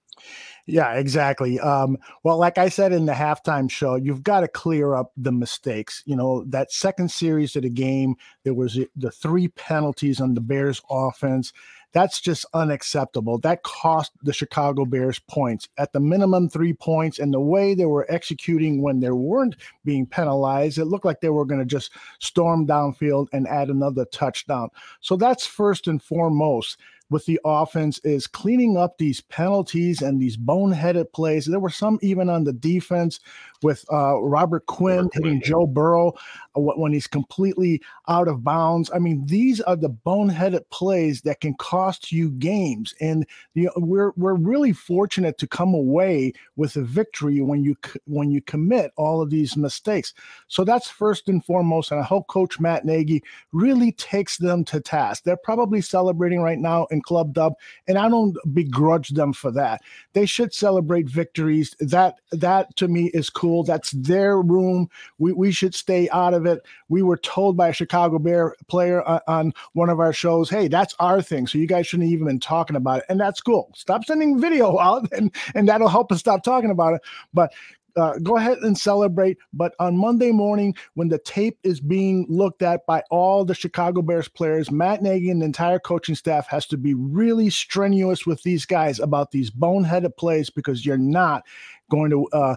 Yeah, 0.69 0.95
exactly. 0.95 1.61
Um, 1.61 1.97
well, 2.25 2.39
like 2.39 2.59
I 2.59 2.69
said 2.69 2.93
in 2.93 3.07
the 3.07 3.13
halftime 3.13 3.71
show, 3.71 3.95
you've 3.95 4.25
got 4.25 4.41
to 4.41 4.49
clear 4.49 4.95
up 4.95 5.13
the 5.17 5.31
mistakes. 5.31 6.03
You 6.07 6.17
know, 6.17 6.43
that 6.49 6.73
second 6.73 7.13
series 7.13 7.55
of 7.55 7.63
the 7.63 7.71
game, 7.71 8.17
there 8.43 8.55
was 8.55 8.77
the 8.97 9.11
three 9.13 9.47
penalties 9.49 10.21
on 10.21 10.35
the 10.35 10.41
Bears 10.41 10.83
offense. 10.91 11.53
That's 11.97 12.21
just 12.21 12.45
unacceptable. 12.53 13.39
That 13.39 13.63
cost 13.63 14.13
the 14.23 14.35
Chicago 14.35 14.85
Bears 14.85 15.19
points 15.19 15.67
at 15.79 15.95
the 15.95 15.99
minimum 15.99 16.51
three 16.51 16.75
points. 16.75 17.19
And 17.19 17.33
the 17.33 17.41
way 17.41 17.75
they 17.75 17.87
were 17.87 18.05
executing 18.11 18.83
when 18.83 19.01
they 19.01 19.11
weren't 19.11 19.57
being 19.83 20.05
penalized, 20.05 20.77
it 20.77 20.85
looked 20.85 21.07
like 21.07 21.23
they 21.23 21.31
were 21.31 21.47
going 21.47 21.63
to 21.63 21.65
just 21.65 21.93
storm 22.19 22.67
downfield 22.67 23.29
and 23.33 23.49
add 23.49 23.71
another 23.71 24.05
touchdown. 24.13 24.69
So 25.01 25.17
that's 25.17 25.47
first 25.47 25.89
and 25.89 26.03
foremost 26.03 26.77
with 27.09 27.25
the 27.25 27.41
offense 27.47 27.99
is 28.05 28.27
cleaning 28.27 28.77
up 28.77 28.99
these 28.99 29.23
penalties 29.23 30.03
and 30.03 30.21
these 30.21 30.37
boneheaded 30.37 31.13
plays. 31.15 31.47
There 31.47 31.61
were 31.61 31.71
some 31.71 31.99
even 32.03 32.29
on 32.29 32.45
the 32.45 32.53
defense 32.53 33.21
with 33.67 33.85
uh, 33.93 34.21
Robert 34.21 34.65
Quinn 34.67 35.11
hitting. 35.13 35.43
Joe 35.43 35.67
Burrow 35.67 36.13
uh, 36.55 36.61
when 36.61 36.93
he's 36.93 37.09
completely 37.09 37.83
out 38.07 38.29
of 38.29 38.45
bounds. 38.45 38.93
I 38.95 39.01
mean, 39.01 39.27
these 39.27 39.61
are 39.61 39.75
the 39.75 39.91
boneheaded 39.91 40.63
plays 40.71 41.23
that 41.23 41.41
can 41.41 41.55
cost 41.55 42.13
you 42.13 42.31
games, 42.31 42.95
and 43.01 43.27
you 43.55 43.65
know, 43.65 43.73
we're 43.79 44.13
we're 44.17 44.37
really 44.37 44.73
fortunate 44.73 45.37
to 45.39 45.49
come 45.49 45.75
away 45.75 46.33
with 46.55 46.77
a 46.77 46.83
victory 46.83 47.41
when 47.41 47.65
you 47.65 47.75
when 48.05 48.31
you 48.31 48.41
commit 48.41 48.93
all 48.97 49.21
of 49.21 49.31
these 49.31 49.57
mistakes. 49.57 50.15
So 50.47 50.63
that's 50.63 50.89
first 50.89 51.29
and 51.29 51.45
foremost, 51.45 51.91
and 51.91 51.99
I 51.99 52.05
hope 52.05 52.29
Coach 52.29 52.61
Matt 52.61 52.85
Nagy 52.85 53.21
really 53.51 53.91
takes 53.93 54.37
them 54.37 54.65
to 54.67 54.81
task. 54.81 55.25
They're 55.25 55.37
probably 55.37 55.81
celebrating 55.81 56.41
right 56.41 56.61
now 56.61 56.87
in 56.93 57.03
Club 57.03 57.33
Dub, 57.33 57.55
and 57.89 57.99
I 57.99 58.09
don't 58.09 58.37
begrudge 58.55 59.09
them 59.09 59.33
for 59.33 59.51
that. 59.51 59.83
They 60.13 60.25
should 60.25 60.55
celebrate 60.55 61.09
victories. 61.09 61.75
That 61.81 62.21
that 62.31 62.77
to 62.77 62.87
me 62.87 63.11
is 63.13 63.29
cool 63.29 63.56
cool. 63.57 63.65
That's 63.65 63.91
their 63.93 64.41
room. 64.41 64.89
We, 65.19 65.33
we 65.33 65.53
should 65.53 65.75
stay 65.75 66.09
out 66.11 66.35
of 66.35 66.47
it. 66.47 66.65
We 66.89 67.03
were 67.03 67.17
told 67.17 67.57
by 67.57 67.69
a 67.69 67.73
Chicago 67.73 68.19
Bear 68.19 68.55
player 68.69 69.03
on, 69.03 69.21
on 69.27 69.55
one 69.73 69.89
of 69.89 70.01
our 70.01 70.13
shows, 70.13 70.51
hey, 70.51 70.69
that's 70.69 70.95
our 71.01 71.23
thing. 71.23 71.47
So 71.47 71.59
you 71.59 71.67
guys 71.67 71.87
shouldn't 71.87 72.11
even 72.11 72.27
been 72.27 72.41
talking 72.41 72.77
about 72.77 72.99
it. 72.99 73.05
And 73.09 73.21
that's 73.21 73.41
cool. 73.41 73.71
Stop 73.75 74.05
sending 74.05 74.41
video 74.47 74.79
out 74.79 75.09
and, 75.13 75.35
and 75.55 75.69
that'll 75.69 75.89
help 75.89 76.13
us 76.13 76.21
stop 76.21 76.43
talking 76.43 76.71
about 76.71 76.95
it. 76.95 77.01
But 77.33 77.53
uh, 77.97 78.19
go 78.23 78.37
ahead 78.37 78.59
and 78.59 78.77
celebrate. 78.77 79.39
But 79.55 79.75
on 79.79 79.97
Monday 79.97 80.31
morning, 80.31 80.75
when 80.95 81.09
the 81.09 81.19
tape 81.19 81.59
is 81.63 81.81
being 81.81 82.27
looked 82.29 82.63
at 82.63 82.85
by 82.87 83.03
all 83.11 83.45
the 83.45 83.55
Chicago 83.55 84.03
Bears 84.03 84.29
players, 84.29 84.71
Matt 84.71 85.03
Nagy 85.03 85.31
and 85.31 85.41
the 85.41 85.47
entire 85.47 85.79
coaching 85.79 86.15
staff 86.15 86.47
has 86.49 86.67
to 86.67 86.77
be 86.77 86.93
really 86.93 87.49
strenuous 87.49 88.27
with 88.27 88.43
these 88.43 88.67
guys 88.67 89.01
about 89.01 89.31
these 89.31 89.51
boneheaded 89.51 90.15
plays 90.17 90.51
because 90.51 90.85
you're 90.85 90.99
not 90.99 91.45
going 91.91 92.11
to 92.11 92.27
uh, 92.29 92.57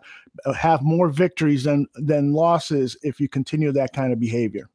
have 0.53 0.81
more 0.81 1.09
victories 1.09 1.63
than 1.63 1.87
than 1.95 2.33
losses 2.33 2.97
if 3.03 3.19
you 3.19 3.27
continue 3.27 3.71
that 3.71 3.93
kind 3.93 4.13
of 4.13 4.19
behavior. 4.19 4.69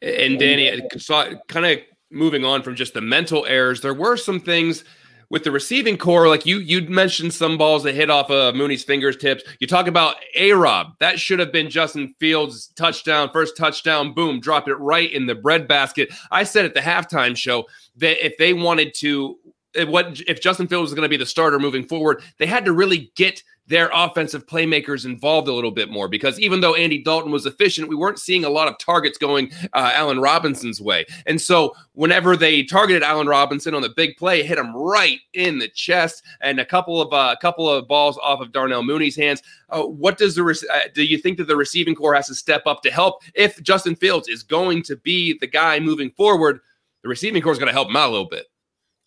And 0.00 0.38
Danny, 0.38 0.80
so 0.98 1.40
kind 1.48 1.66
of 1.66 1.78
moving 2.10 2.44
on 2.44 2.62
from 2.62 2.74
just 2.74 2.94
the 2.94 3.00
mental 3.00 3.44
errors, 3.46 3.80
there 3.80 3.94
were 3.94 4.16
some 4.16 4.40
things 4.40 4.84
with 5.30 5.44
the 5.44 5.50
receiving 5.50 5.98
corps, 5.98 6.28
like 6.28 6.46
you 6.46 6.58
you 6.58 6.82
mentioned 6.82 7.34
some 7.34 7.58
balls 7.58 7.82
that 7.82 7.94
hit 7.94 8.08
off 8.08 8.30
of 8.30 8.54
Mooney's 8.54 8.84
fingertips. 8.84 9.44
You 9.58 9.66
talk 9.66 9.86
about 9.86 10.16
A 10.34 10.52
Rob. 10.52 10.94
That 11.00 11.20
should 11.20 11.38
have 11.38 11.52
been 11.52 11.68
Justin 11.68 12.14
Fields' 12.18 12.68
touchdown, 12.76 13.30
first 13.30 13.56
touchdown, 13.56 14.14
boom, 14.14 14.40
dropped 14.40 14.68
it 14.68 14.76
right 14.76 15.12
in 15.12 15.26
the 15.26 15.34
breadbasket. 15.34 16.10
I 16.30 16.44
said 16.44 16.64
at 16.64 16.74
the 16.74 16.80
halftime 16.80 17.36
show 17.36 17.66
that 17.96 18.24
if 18.24 18.38
they 18.38 18.54
wanted 18.54 18.94
to 18.94 19.38
what 19.86 20.20
if 20.26 20.40
Justin 20.40 20.66
Fields 20.66 20.90
was 20.90 20.94
going 20.94 21.04
to 21.04 21.10
be 21.10 21.18
the 21.18 21.26
starter 21.26 21.58
moving 21.58 21.86
forward, 21.86 22.22
they 22.38 22.46
had 22.46 22.64
to 22.64 22.72
really 22.72 23.12
get 23.14 23.42
their 23.68 23.90
offensive 23.92 24.46
playmakers 24.46 25.04
involved 25.04 25.46
a 25.46 25.52
little 25.52 25.70
bit 25.70 25.90
more 25.90 26.08
because 26.08 26.40
even 26.40 26.60
though 26.60 26.74
Andy 26.74 27.02
Dalton 27.02 27.30
was 27.30 27.46
efficient, 27.46 27.88
we 27.88 27.94
weren't 27.94 28.18
seeing 28.18 28.44
a 28.44 28.50
lot 28.50 28.66
of 28.66 28.78
targets 28.78 29.18
going 29.18 29.52
uh, 29.74 29.92
Allen 29.94 30.20
Robinson's 30.20 30.80
way. 30.80 31.04
And 31.26 31.40
so 31.40 31.74
whenever 31.92 32.36
they 32.36 32.62
targeted 32.62 33.02
Allen 33.02 33.26
Robinson 33.26 33.74
on 33.74 33.82
the 33.82 33.90
big 33.90 34.16
play, 34.16 34.42
hit 34.42 34.58
him 34.58 34.74
right 34.74 35.18
in 35.34 35.58
the 35.58 35.68
chest 35.68 36.24
and 36.40 36.58
a 36.58 36.64
couple 36.64 37.00
of 37.00 37.12
a 37.12 37.16
uh, 37.16 37.36
couple 37.36 37.70
of 37.70 37.86
balls 37.86 38.18
off 38.18 38.40
of 38.40 38.52
Darnell 38.52 38.82
Mooney's 38.82 39.16
hands. 39.16 39.42
Uh, 39.68 39.82
what 39.82 40.16
does 40.16 40.34
the 40.34 40.66
uh, 40.72 40.88
do 40.94 41.04
you 41.04 41.18
think 41.18 41.36
that 41.36 41.46
the 41.46 41.56
receiving 41.56 41.94
corps 41.94 42.14
has 42.14 42.28
to 42.28 42.34
step 42.34 42.62
up 42.66 42.82
to 42.82 42.90
help 42.90 43.22
if 43.34 43.62
Justin 43.62 43.94
Fields 43.94 44.28
is 44.28 44.42
going 44.42 44.82
to 44.84 44.96
be 44.96 45.38
the 45.38 45.46
guy 45.46 45.78
moving 45.78 46.10
forward? 46.10 46.60
The 47.02 47.08
receiving 47.08 47.42
corps 47.42 47.52
is 47.52 47.58
going 47.58 47.68
to 47.68 47.72
help 47.72 47.88
him 47.88 47.96
out 47.96 48.08
a 48.08 48.12
little 48.12 48.28
bit. 48.28 48.46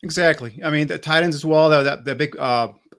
Exactly. 0.04 0.60
I 0.64 0.70
mean, 0.70 0.88
the 0.88 0.98
tight 0.98 1.24
ends 1.24 1.36
as 1.36 1.46
well. 1.46 1.70
That 1.70 2.06
the 2.06 2.16
big 2.16 2.38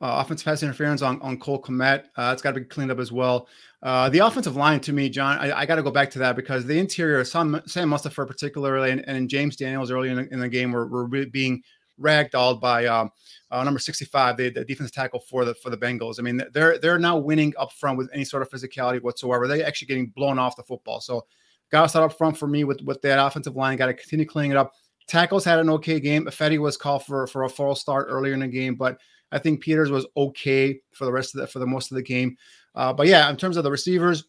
uh, 0.02 0.20
offensive 0.20 0.44
pass 0.44 0.62
interference 0.62 1.00
on, 1.00 1.22
on 1.22 1.38
Cole 1.38 1.62
Kmet. 1.62 2.06
Uh, 2.16 2.30
it's 2.32 2.42
got 2.42 2.54
to 2.54 2.60
be 2.60 2.66
cleaned 2.66 2.90
up 2.90 2.98
as 2.98 3.12
well. 3.12 3.48
Uh, 3.82 4.08
the 4.08 4.18
offensive 4.18 4.56
line, 4.56 4.80
to 4.80 4.92
me, 4.92 5.08
John, 5.08 5.38
I, 5.38 5.60
I 5.60 5.66
got 5.66 5.76
to 5.76 5.82
go 5.82 5.92
back 5.92 6.10
to 6.10 6.18
that 6.18 6.34
because 6.34 6.66
the 6.66 6.76
interior, 6.76 7.24
Sam, 7.24 7.62
Sam 7.66 7.88
Mustipher 7.88 8.26
particularly, 8.26 8.90
and, 8.90 9.04
and 9.08 9.28
James 9.28 9.56
Daniels 9.56 9.90
early 9.90 10.10
in 10.10 10.16
the, 10.16 10.32
in 10.32 10.40
the 10.40 10.48
game 10.48 10.72
were, 10.72 10.86
were 10.88 11.06
being 11.06 11.62
ragdolled 12.00 12.60
by 12.60 12.86
um, 12.86 13.10
uh, 13.52 13.62
number 13.62 13.78
65, 13.78 14.36
the, 14.36 14.50
the 14.50 14.64
defense 14.64 14.90
tackle 14.90 15.20
for 15.20 15.44
the 15.44 15.54
for 15.54 15.70
the 15.70 15.76
Bengals. 15.76 16.18
I 16.18 16.22
mean, 16.22 16.42
they're 16.52 16.78
they're 16.78 16.98
now 16.98 17.16
winning 17.16 17.54
up 17.58 17.72
front 17.72 17.96
with 17.96 18.10
any 18.12 18.24
sort 18.24 18.42
of 18.42 18.50
physicality 18.50 19.00
whatsoever. 19.00 19.46
They're 19.46 19.66
actually 19.66 19.88
getting 19.88 20.06
blown 20.08 20.38
off 20.38 20.56
the 20.56 20.62
football. 20.62 21.00
So, 21.00 21.26
got 21.70 21.82
to 21.82 21.88
start 21.88 22.10
up 22.10 22.18
front 22.18 22.36
for 22.36 22.48
me 22.48 22.64
with 22.64 22.80
with 22.82 23.02
that 23.02 23.24
offensive 23.24 23.56
line. 23.56 23.76
Got 23.76 23.86
to 23.86 23.94
continue 23.94 24.26
cleaning 24.26 24.52
it 24.52 24.56
up. 24.56 24.72
Tackles 25.06 25.44
had 25.44 25.58
an 25.58 25.68
okay 25.70 26.00
game. 26.00 26.24
Fetty 26.26 26.58
was 26.58 26.76
called 26.76 27.04
for 27.04 27.26
for 27.26 27.44
a 27.44 27.48
false 27.48 27.80
start 27.80 28.06
earlier 28.08 28.34
in 28.34 28.40
the 28.40 28.48
game, 28.48 28.74
but 28.74 28.98
I 29.32 29.38
think 29.38 29.62
Peters 29.62 29.90
was 29.90 30.06
okay 30.16 30.80
for 30.92 31.04
the 31.04 31.12
rest 31.12 31.34
of 31.34 31.40
the 31.40 31.46
for 31.46 31.58
the 31.58 31.66
most 31.66 31.90
of 31.90 31.96
the 31.96 32.02
game. 32.02 32.36
Uh, 32.74 32.92
but 32.92 33.06
yeah, 33.06 33.28
in 33.28 33.36
terms 33.36 33.56
of 33.56 33.64
the 33.64 33.70
receivers, 33.70 34.24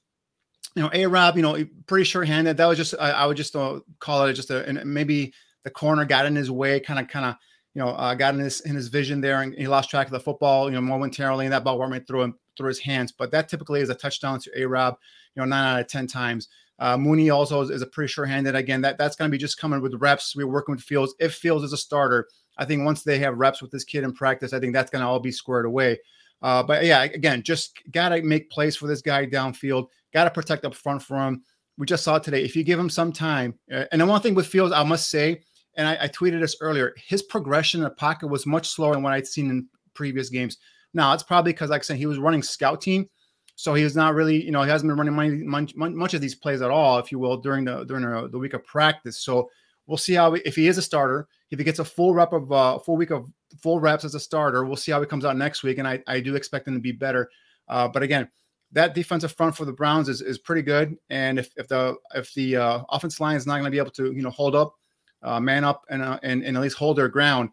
you 0.75 0.81
know, 0.81 0.89
A 0.93 1.05
Rob, 1.05 1.36
you 1.36 1.43
know, 1.43 1.63
pretty 1.86 2.05
sure-handed. 2.05 2.57
That 2.57 2.65
was 2.65 2.77
just 2.77 2.95
I, 3.00 3.12
I 3.12 3.25
would 3.25 3.38
just 3.38 3.55
uh, 3.55 3.81
call 4.00 4.25
it 4.25 4.33
just 4.33 4.50
a 4.50 4.65
and 4.65 4.83
maybe 4.86 5.33
the 5.63 5.69
corner 5.69 6.05
got 6.05 6.25
in 6.25 6.36
his 6.36 6.50
way, 6.50 6.79
kind 6.79 7.00
of 7.00 7.07
kind 7.07 7.25
of 7.25 7.36
you 7.75 7.81
know 7.81 7.89
uh, 7.89 8.15
got 8.15 8.33
in 8.33 8.39
his 8.39 8.62
in 8.62 8.75
his 8.75 8.88
vision 8.88 9.22
there, 9.22 9.41
and 9.41 9.53
he 9.53 9.67
lost 9.67 9.89
track 9.89 10.07
of 10.07 10.13
the 10.13 10.19
football, 10.19 10.69
you 10.69 10.75
know, 10.75 10.81
momentarily, 10.81 11.45
and 11.45 11.53
that 11.53 11.63
ball 11.63 11.77
went 11.77 12.07
through 12.07 12.24
him 12.24 12.36
through 12.57 12.69
his 12.69 12.79
hands. 12.79 13.12
But 13.12 13.31
that 13.31 13.50
typically 13.50 13.81
is 13.81 13.89
a 13.89 13.95
touchdown 13.95 14.39
to 14.39 14.62
A 14.62 14.65
Rob, 14.65 14.95
you 15.36 15.41
know, 15.41 15.45
nine 15.45 15.75
out 15.75 15.81
of 15.81 15.88
ten 15.88 16.07
times. 16.07 16.48
Uh, 16.79 16.98
Mooney 16.98 17.29
also 17.29 17.62
is, 17.62 17.69
is, 17.69 17.81
a 17.83 17.88
pretty 17.88 18.12
sure-handed. 18.12 18.55
Again, 18.55 18.81
that 18.81 18.98
that's 18.98 19.15
going 19.15 19.29
to 19.29 19.31
be 19.31 19.38
just 19.38 19.60
coming 19.60 19.79
with 19.79 19.93
reps. 19.95 20.36
We're 20.36 20.48
working 20.48 20.75
with 20.75 20.83
Fields. 20.83 21.13
If 21.19 21.36
Fields 21.36 21.63
is 21.63 21.72
a 21.72 21.77
starter, 21.77 22.27
I 22.57 22.65
think 22.65 22.86
once 22.86 23.03
they 23.03 23.19
have 23.19 23.38
reps 23.38 23.62
with 23.62 23.72
this 23.72 23.83
kid 23.83 24.03
in 24.03 24.13
practice, 24.13 24.53
I 24.53 24.60
think 24.60 24.74
that's 24.74 24.91
going 24.91 25.01
to 25.01 25.07
all 25.07 25.19
be 25.19 25.31
squared 25.31 25.65
away. 25.65 26.00
Uh, 26.41 26.62
but 26.62 26.83
yeah, 26.83 27.03
again, 27.03 27.41
just 27.41 27.79
got 27.91 28.10
to 28.10 28.22
make 28.22 28.50
plays 28.50 28.75
for 28.75 28.88
this 28.88 29.01
guy 29.01 29.25
downfield. 29.25 29.88
Got 30.13 30.25
to 30.25 30.29
protect 30.29 30.65
up 30.65 30.75
front 30.75 31.01
for 31.01 31.17
him. 31.17 31.43
We 31.77 31.86
just 31.86 32.03
saw 32.03 32.19
today. 32.19 32.43
If 32.43 32.55
you 32.55 32.63
give 32.63 32.77
him 32.77 32.89
some 32.89 33.12
time, 33.12 33.57
uh, 33.72 33.86
and 33.91 34.01
the 34.01 34.05
one 34.05 34.22
thing 34.22 34.36
with 34.36 34.45
Fields, 34.45 34.74
I 34.74 34.83
must 34.83 35.10
say, 35.10 35.41
and 35.75 35.88
I, 35.88 35.98
I, 36.01 36.07
tweeted 36.07 36.39
this 36.39 36.57
earlier, 36.62 36.93
his 36.98 37.24
progression 37.24 37.79
in 37.79 37.86
the 37.86 37.89
pocket 37.89 38.27
was 38.27 38.45
much 38.45 38.67
slower 38.67 38.93
than 38.93 39.01
what 39.01 39.13
I'd 39.13 39.25
seen 39.25 39.50
in 39.50 39.67
previous 39.95 40.29
games. 40.29 40.57
Now 40.93 41.13
it's 41.13 41.24
probably 41.24 41.53
because, 41.53 41.72
like 41.72 41.81
I 41.81 41.83
said, 41.83 41.98
he 41.98 42.05
was 42.05 42.19
running 42.19 42.43
scout 42.43 42.81
team, 42.81 43.10
so 43.55 43.74
he 43.74 43.83
was 43.83 43.95
not 43.95 44.13
really, 44.13 44.43
you 44.43 44.51
know, 44.51 44.62
he 44.62 44.69
hasn't 44.69 44.89
been 44.89 44.98
running 44.98 45.48
much, 45.48 45.75
much, 45.75 46.13
of 46.13 46.22
these 46.22 46.36
plays 46.36 46.62
at 46.62 46.69
all, 46.69 47.00
if 47.00 47.12
you 47.12 47.17
will, 47.17 47.38
during 47.38 47.65
the 47.65 47.83
during 47.86 48.03
the 48.29 48.38
week 48.38 48.53
of 48.53 48.63
practice. 48.65 49.24
So 49.24 49.50
We'll 49.88 49.98
see 49.98 50.13
how 50.13 50.34
if 50.34 50.56
he 50.56 50.68
is 50.68 50.78
a 50.78 50.82
starter. 50.82 51.28
If 51.52 51.60
he 51.60 51.66
gets 51.66 51.80
a 51.80 51.86
full 51.86 52.13
rep 52.13 52.34
of 52.34 52.52
uh, 52.52 52.80
full 52.80 52.96
week 52.96 53.12
of 53.12 53.30
full 53.62 53.80
reps 53.80 54.06
as 54.06 54.16
a 54.16 54.20
starter, 54.20 54.66
we'll 54.66 54.75
see 54.75 54.92
how 54.92 55.00
he 55.02 55.06
comes 55.06 55.25
out 55.25 55.38
next 55.38 55.63
week. 55.63 55.78
And 55.78 55.88
I, 55.88 56.02
I 56.08 56.20
do 56.20 56.36
expect 56.36 56.68
him 56.68 56.74
to 56.74 56.80
be 56.80 56.92
better. 56.92 57.30
Uh, 57.68 57.88
but 57.88 58.02
again, 58.02 58.30
that 58.72 58.96
defensive 58.96 59.34
front 59.34 59.56
for 59.56 59.66
the 59.66 59.72
Browns 59.72 60.10
is, 60.10 60.22
is 60.22 60.40
pretty 60.40 60.63
good. 60.63 60.96
And 61.10 61.38
if, 61.38 61.52
if 61.58 61.68
the 61.68 61.96
if 62.16 62.34
the 62.34 62.58
uh, 62.58 62.84
offense 62.90 63.20
line 63.20 63.36
is 63.36 63.46
not 63.46 63.56
going 63.56 63.66
to 63.66 63.72
be 63.72 63.78
able 63.78 63.92
to 63.92 64.12
you 64.13 64.22
know 64.22 64.32
hold 64.32 64.56
up, 64.56 64.74
uh, 65.22 65.40
man 65.40 65.63
up, 65.63 65.84
and, 65.90 66.02
uh, 66.02 66.20
and 66.24 66.44
and 66.44 66.58
at 66.58 66.63
least 66.63 66.78
hold 66.78 66.98
their 66.98 67.10
ground, 67.10 67.50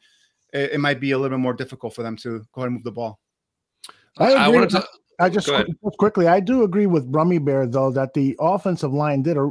it, 0.53 0.73
it, 0.73 0.81
might 0.81 0.99
be 0.99 1.13
a 1.13 1.19
little 1.19 1.37
bit 1.37 1.43
more 1.43 1.53
difficult 1.53 1.95
for 1.95 2.03
them 2.03 2.17
to 2.17 2.41
go 2.53 2.63
ahead 2.63 2.69
and 2.69 2.75
move 2.75 2.85
the 2.85 2.93
ball. 2.93 3.21
I, 4.19 4.33
I 4.33 4.49
want 4.49 4.71
to. 4.71 4.87
I 5.19 5.29
just 5.29 5.51
quickly, 5.99 6.27
I 6.27 6.41
do 6.41 6.63
agree 6.63 6.87
with 6.87 7.13
Brummy 7.13 7.39
Bear 7.39 7.67
though 7.67 7.91
that 7.91 8.15
the 8.15 8.35
offensive 8.41 8.93
line 8.93 9.23
did 9.23 9.37
a 9.37 9.51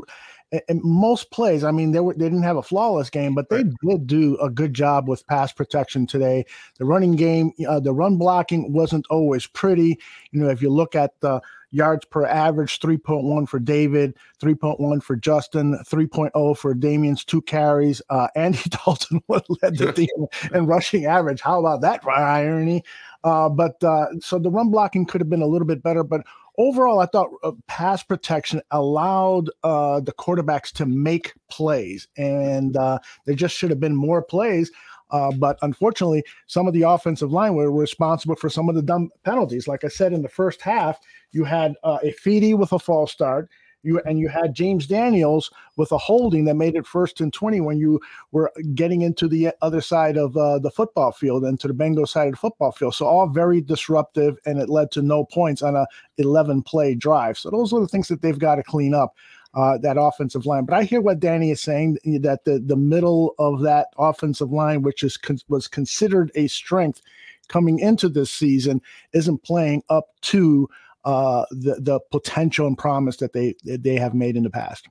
and 0.67 0.81
most 0.83 1.31
plays, 1.31 1.63
I 1.63 1.71
mean, 1.71 1.91
they 1.91 1.99
were 1.99 2.13
they 2.13 2.25
didn't 2.25 2.43
have 2.43 2.57
a 2.57 2.63
flawless 2.63 3.09
game, 3.09 3.35
but 3.35 3.49
they 3.49 3.63
did 3.63 4.07
do 4.07 4.37
a 4.37 4.49
good 4.49 4.73
job 4.73 5.07
with 5.07 5.25
pass 5.27 5.53
protection 5.53 6.07
today. 6.07 6.45
The 6.77 6.85
running 6.85 7.15
game, 7.15 7.51
uh, 7.67 7.79
the 7.79 7.93
run 7.93 8.17
blocking 8.17 8.73
wasn't 8.73 9.05
always 9.09 9.45
pretty. 9.45 9.99
You 10.31 10.41
know, 10.41 10.49
if 10.49 10.61
you 10.61 10.69
look 10.69 10.95
at 10.95 11.19
the 11.21 11.41
yards 11.71 12.05
per 12.05 12.25
average 12.25 12.79
3.1 12.79 13.47
for 13.47 13.59
David, 13.59 14.15
3.1 14.41 15.03
for 15.03 15.15
Justin, 15.15 15.77
3.0 15.85 16.57
for 16.57 16.73
Damien's 16.73 17.23
two 17.23 17.41
carries. 17.43 18.01
Uh, 18.09 18.27
Andy 18.35 18.69
Dalton 18.69 19.21
led 19.27 19.77
the 19.77 19.93
team 19.93 20.27
in 20.53 20.65
rushing 20.65 21.05
average. 21.05 21.41
How 21.41 21.59
about 21.59 21.81
that 21.81 22.05
irony? 22.07 22.83
Uh, 23.23 23.49
but 23.49 23.83
uh, 23.83 24.07
so 24.19 24.39
the 24.39 24.49
run 24.49 24.71
blocking 24.71 25.05
could 25.05 25.21
have 25.21 25.29
been 25.29 25.41
a 25.41 25.47
little 25.47 25.67
bit 25.67 25.83
better, 25.83 26.03
but 26.03 26.21
overall, 26.59 26.99
I 26.99 27.07
thought 27.07 27.29
uh, 27.43 27.53
pass 27.67 28.03
protection 28.03 28.61
allowed 28.69 29.49
uh, 29.63 30.01
the 30.01 30.11
quarterbacks 30.11 30.71
to 30.73 30.85
make 30.85 31.33
plays, 31.49 32.07
and 32.17 32.77
uh, 32.77 32.99
there 33.25 33.33
just 33.33 33.55
should 33.55 33.71
have 33.71 33.79
been 33.79 33.95
more 33.95 34.21
plays. 34.21 34.69
Uh, 35.11 35.31
but 35.31 35.57
unfortunately, 35.63 36.23
some 36.45 36.67
of 36.67 36.73
the 36.73 36.83
offensive 36.83 37.31
line 37.31 37.55
were 37.55 37.71
responsible 37.71 38.35
for 38.35 38.47
some 38.47 38.69
of 38.69 38.75
the 38.75 38.81
dumb 38.83 39.09
penalties. 39.23 39.67
Like 39.67 39.83
I 39.83 39.87
said 39.87 40.13
in 40.13 40.21
the 40.21 40.29
first 40.29 40.61
half, 40.61 40.99
you 41.31 41.45
had 41.45 41.73
uh, 41.83 41.97
Ifedi 42.03 42.55
with 42.55 42.71
a 42.73 42.77
false 42.77 43.11
start. 43.11 43.49
You 43.83 44.01
and 44.05 44.19
you 44.19 44.27
had 44.27 44.53
James 44.53 44.87
Daniels 44.87 45.51
with 45.77 45.91
a 45.91 45.97
holding 45.97 46.45
that 46.45 46.55
made 46.55 46.75
it 46.75 46.85
first 46.85 47.21
and 47.21 47.31
twenty 47.31 47.61
when 47.61 47.77
you 47.77 48.01
were 48.31 48.51
getting 48.75 49.01
into 49.01 49.27
the 49.27 49.51
other 49.61 49.81
side 49.81 50.17
of 50.17 50.35
uh, 50.35 50.59
the 50.59 50.71
football 50.71 51.11
field 51.11 51.43
and 51.43 51.59
to 51.61 51.67
the 51.67 51.73
Bengal 51.73 52.05
side 52.05 52.27
of 52.27 52.33
the 52.33 52.37
football 52.37 52.71
field. 52.73 52.95
So 52.95 53.05
all 53.05 53.27
very 53.27 53.61
disruptive, 53.61 54.37
and 54.45 54.59
it 54.59 54.69
led 54.69 54.91
to 54.91 55.01
no 55.01 55.25
points 55.25 55.61
on 55.61 55.75
a 55.75 55.87
eleven 56.17 56.61
play 56.61 56.93
drive. 56.93 57.37
So 57.37 57.49
those 57.49 57.71
are 57.71 57.79
the 57.79 57.87
things 57.87 58.09
that 58.09 58.21
they've 58.21 58.37
got 58.37 58.55
to 58.55 58.63
clean 58.63 58.93
up 58.93 59.15
uh, 59.53 59.77
that 59.77 59.97
offensive 59.97 60.45
line. 60.45 60.65
But 60.65 60.75
I 60.75 60.83
hear 60.83 61.01
what 61.01 61.21
Danny 61.21 61.51
is 61.51 61.61
saying 61.61 61.97
that 62.21 62.43
the 62.43 62.59
the 62.59 62.75
middle 62.75 63.33
of 63.39 63.61
that 63.61 63.87
offensive 63.97 64.51
line, 64.51 64.81
which 64.81 65.03
is 65.03 65.15
con- 65.15 65.39
was 65.47 65.69
considered 65.69 66.31
a 66.35 66.47
strength 66.47 67.01
coming 67.47 67.79
into 67.79 68.09
this 68.09 68.29
season, 68.29 68.81
isn't 69.13 69.41
playing 69.43 69.83
up 69.89 70.09
to 70.21 70.69
uh, 71.05 71.45
the 71.51 71.75
the 71.79 71.99
potential 72.11 72.67
and 72.67 72.77
promise 72.77 73.17
that 73.17 73.33
they 73.33 73.55
they 73.63 73.95
have 73.95 74.13
made 74.13 74.35
in 74.35 74.43
the 74.43 74.49
past. 74.49 74.87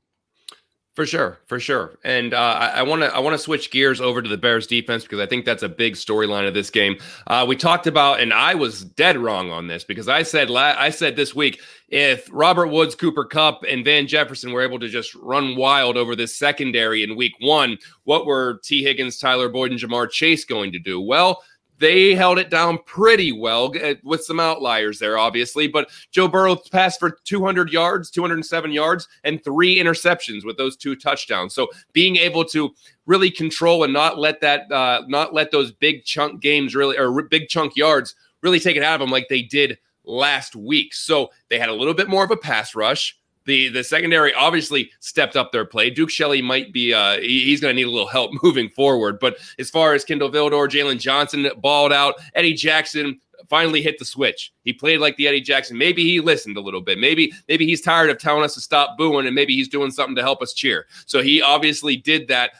For 0.98 1.06
sure, 1.06 1.38
for 1.46 1.60
sure, 1.60 1.96
and 2.02 2.34
uh, 2.34 2.72
I 2.74 2.82
want 2.82 3.02
to 3.02 3.14
I 3.14 3.20
want 3.20 3.34
to 3.34 3.38
switch 3.38 3.70
gears 3.70 4.00
over 4.00 4.20
to 4.20 4.28
the 4.28 4.36
Bears 4.36 4.66
defense 4.66 5.04
because 5.04 5.20
I 5.20 5.26
think 5.26 5.44
that's 5.44 5.62
a 5.62 5.68
big 5.68 5.94
storyline 5.94 6.48
of 6.48 6.54
this 6.54 6.70
game. 6.70 6.96
Uh, 7.28 7.44
we 7.46 7.54
talked 7.54 7.86
about, 7.86 8.18
and 8.18 8.32
I 8.32 8.56
was 8.56 8.82
dead 8.82 9.16
wrong 9.16 9.52
on 9.52 9.68
this 9.68 9.84
because 9.84 10.08
I 10.08 10.24
said 10.24 10.50
la- 10.50 10.74
I 10.76 10.90
said 10.90 11.14
this 11.14 11.36
week 11.36 11.60
if 11.86 12.28
Robert 12.32 12.66
Woods, 12.66 12.96
Cooper 12.96 13.24
Kupp, 13.24 13.62
and 13.62 13.84
Van 13.84 14.08
Jefferson 14.08 14.50
were 14.50 14.60
able 14.60 14.80
to 14.80 14.88
just 14.88 15.14
run 15.14 15.54
wild 15.54 15.96
over 15.96 16.16
this 16.16 16.36
secondary 16.36 17.04
in 17.04 17.14
Week 17.14 17.34
One, 17.38 17.78
what 18.02 18.26
were 18.26 18.60
Tee 18.64 18.82
Higgins, 18.82 19.18
Tyler 19.18 19.48
Boyd, 19.48 19.70
and 19.70 19.78
Ja'Marr 19.78 20.10
Chase 20.10 20.44
going 20.44 20.72
to 20.72 20.80
do? 20.80 21.00
Well, 21.00 21.44
they 21.78 22.14
held 22.14 22.38
it 22.38 22.50
down 22.50 22.78
pretty 22.85 23.32
well 23.32 23.73
eh, 23.80 23.94
with 24.02 24.23
some 24.25 24.40
outliers 24.40 24.99
there, 24.99 25.18
obviously. 25.18 25.68
But 25.68 25.90
Joe 26.11 26.28
Burrow 26.28 26.56
passed 26.56 26.99
for 26.99 27.18
200 27.25 27.70
yards, 27.73 28.11
207 28.11 28.73
yards, 28.73 29.08
and 29.25 29.42
three 29.42 29.78
interceptions 29.78 30.44
with 30.44 30.56
those 30.56 30.76
two 30.76 30.97
touchdowns. 30.97 31.54
So 31.54 31.68
being 31.92 32.16
able 32.16 32.44
to 32.47 32.75
really 33.06 33.30
control 33.30 33.85
and 33.85 33.92
not 33.92 34.18
let 34.18 34.40
that, 34.40 34.70
uh, 34.70 35.02
not 35.08 35.35
let 35.35 35.50
those 35.50 35.73
big 35.73 36.04
chunk 36.04 36.40
games 36.40 36.75
really, 36.75 36.99
or 36.99 37.23
big 37.23 37.49
chunk 37.49 37.76
yards 37.76 38.14
really 38.42 38.61
take 38.61 38.76
it 38.76 38.82
out 38.82 38.94
of 38.94 39.00
them 39.00 39.11
like 39.11 39.28
they 39.28 39.42
did 39.42 39.78
last 40.04 40.56
week. 40.56 40.94
So 40.94 41.30
they 41.49 41.58
had 41.58 41.68
a 41.68 41.75
little 41.75 41.94
bit 41.94 42.08
more 42.08 42.25
of 42.25 42.30
a 42.30 42.37
pass 42.37 42.75
rush. 42.75 43.17
The 43.49 43.71
the 43.71 43.83
secondary 43.83 44.35
obviously 44.35 44.90
stepped 45.00 45.35
up 45.35 45.52
their 45.52 45.64
play. 45.64 45.88
Duke 45.88 46.11
Shelley 46.11 46.43
might 46.43 46.71
be 46.71 46.93
uh, 46.93 47.19
he, 47.19 47.47
he's 47.47 47.62
going 47.62 47.75
to 47.75 47.76
need 47.76 47.88
a 47.88 47.90
little 47.90 48.07
help 48.07 48.31
moving 48.43 48.69
forward. 48.69 49.19
But 49.19 49.38
as 49.59 49.71
far 49.71 49.95
as 49.95 50.05
Kindle 50.05 50.31
Vildor, 50.31 50.69
Jaylon 50.69 51.00
Johnson 51.00 51.50
balled 51.57 51.90
out, 51.90 52.17
Eddie 52.35 52.52
Jackson 52.52 53.19
finally 53.49 53.81
hit 53.81 53.99
the 53.99 54.05
switch. 54.05 54.52
He 54.64 54.75
played 54.75 55.00
like 55.00 55.17
the 55.17 55.26
Eddie 55.26 55.40
Jackson. 55.40 55.78
Maybe 55.78 56.05
he 56.05 56.21
listened 56.21 56.59
a 56.59 56.61
little 56.61 56.83
bit. 56.83 56.99
Maybe 56.99 57.33
maybe 57.49 57.64
he's 57.64 57.81
tired 57.81 58.11
of 58.11 58.19
telling 58.19 58.45
us 58.45 58.52
to 58.55 58.61
stop 58.61 58.99
booing, 58.99 59.25
and 59.25 59.35
maybe 59.35 59.55
he's 59.55 59.69
doing 59.69 59.90
something 59.90 60.17
to 60.17 60.23
help 60.23 60.43
us 60.43 60.52
cheer. 60.52 60.87
So 61.07 61.23
he 61.23 61.40
obviously 61.40 61.97
did 61.97 62.28
that. 62.28 62.50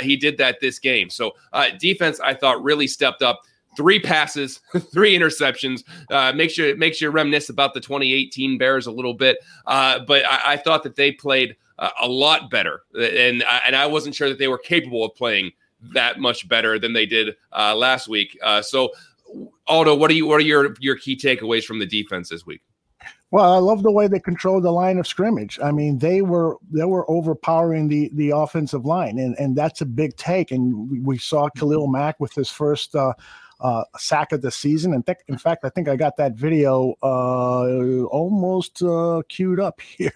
He 0.00 0.16
did 0.16 0.38
that 0.38 0.60
this 0.60 0.78
game. 0.78 1.10
So 1.10 1.32
uh, 1.52 1.66
defense, 1.78 2.20
I 2.20 2.32
thought, 2.32 2.62
really 2.62 2.86
stepped 2.86 3.20
up 3.20 3.42
three 3.78 4.00
passes, 4.00 4.60
three 4.92 5.16
interceptions. 5.16 5.84
Uh, 6.10 6.32
makes 6.34 6.58
you 6.58 6.76
makes 6.76 7.00
you 7.00 7.08
reminisce 7.08 7.48
about 7.48 7.72
the 7.72 7.80
2018 7.80 8.58
Bears 8.58 8.86
a 8.86 8.90
little 8.90 9.14
bit. 9.14 9.38
Uh, 9.66 10.00
but 10.00 10.24
I, 10.28 10.54
I, 10.54 10.56
thought 10.56 10.82
that 10.82 10.96
they 10.96 11.12
played 11.12 11.56
uh, 11.78 11.90
a 12.02 12.08
lot 12.08 12.50
better, 12.50 12.82
and 12.94 13.42
and 13.66 13.76
I 13.76 13.86
wasn't 13.86 14.14
sure 14.14 14.28
that 14.28 14.38
they 14.38 14.48
were 14.48 14.58
capable 14.58 15.04
of 15.04 15.14
playing 15.14 15.52
that 15.94 16.18
much 16.18 16.48
better 16.48 16.78
than 16.78 16.92
they 16.92 17.06
did 17.06 17.36
uh, 17.56 17.74
last 17.74 18.08
week. 18.08 18.36
Uh, 18.42 18.60
so, 18.60 18.90
Aldo, 19.68 19.94
what 19.94 20.10
are 20.10 20.14
you 20.14 20.26
what 20.26 20.40
are 20.40 20.44
your 20.44 20.74
your 20.80 20.96
key 20.96 21.16
takeaways 21.16 21.64
from 21.64 21.78
the 21.78 21.86
defense 21.86 22.28
this 22.28 22.44
week? 22.44 22.60
Well, 23.30 23.52
I 23.52 23.58
love 23.58 23.82
the 23.82 23.92
way 23.92 24.08
they 24.08 24.20
controlled 24.20 24.64
the 24.64 24.70
line 24.70 24.98
of 24.98 25.06
scrimmage. 25.06 25.58
I 25.62 25.70
mean, 25.70 25.98
they 25.98 26.22
were 26.22 26.56
they 26.70 26.84
were 26.84 27.08
overpowering 27.10 27.88
the 27.88 28.10
the 28.14 28.30
offensive 28.30 28.86
line, 28.86 29.18
and 29.18 29.38
and 29.38 29.54
that's 29.54 29.82
a 29.82 29.86
big 29.86 30.16
take. 30.16 30.50
And 30.50 30.90
we, 30.90 31.00
we 31.00 31.18
saw 31.18 31.50
Khalil 31.50 31.88
Mack 31.88 32.18
with 32.20 32.32
his 32.32 32.48
first 32.48 32.96
uh, 33.60 33.84
sack 33.96 34.32
of 34.32 34.42
the 34.42 34.50
season. 34.50 34.94
And 34.94 35.04
th- 35.04 35.18
in 35.26 35.36
fact, 35.36 35.64
I 35.64 35.68
think 35.68 35.88
I 35.88 35.96
got 35.96 36.16
that 36.16 36.34
video 36.34 36.94
uh, 37.02 38.04
almost 38.04 38.82
uh, 38.82 39.22
queued 39.28 39.60
up 39.60 39.80
here. 39.98 40.12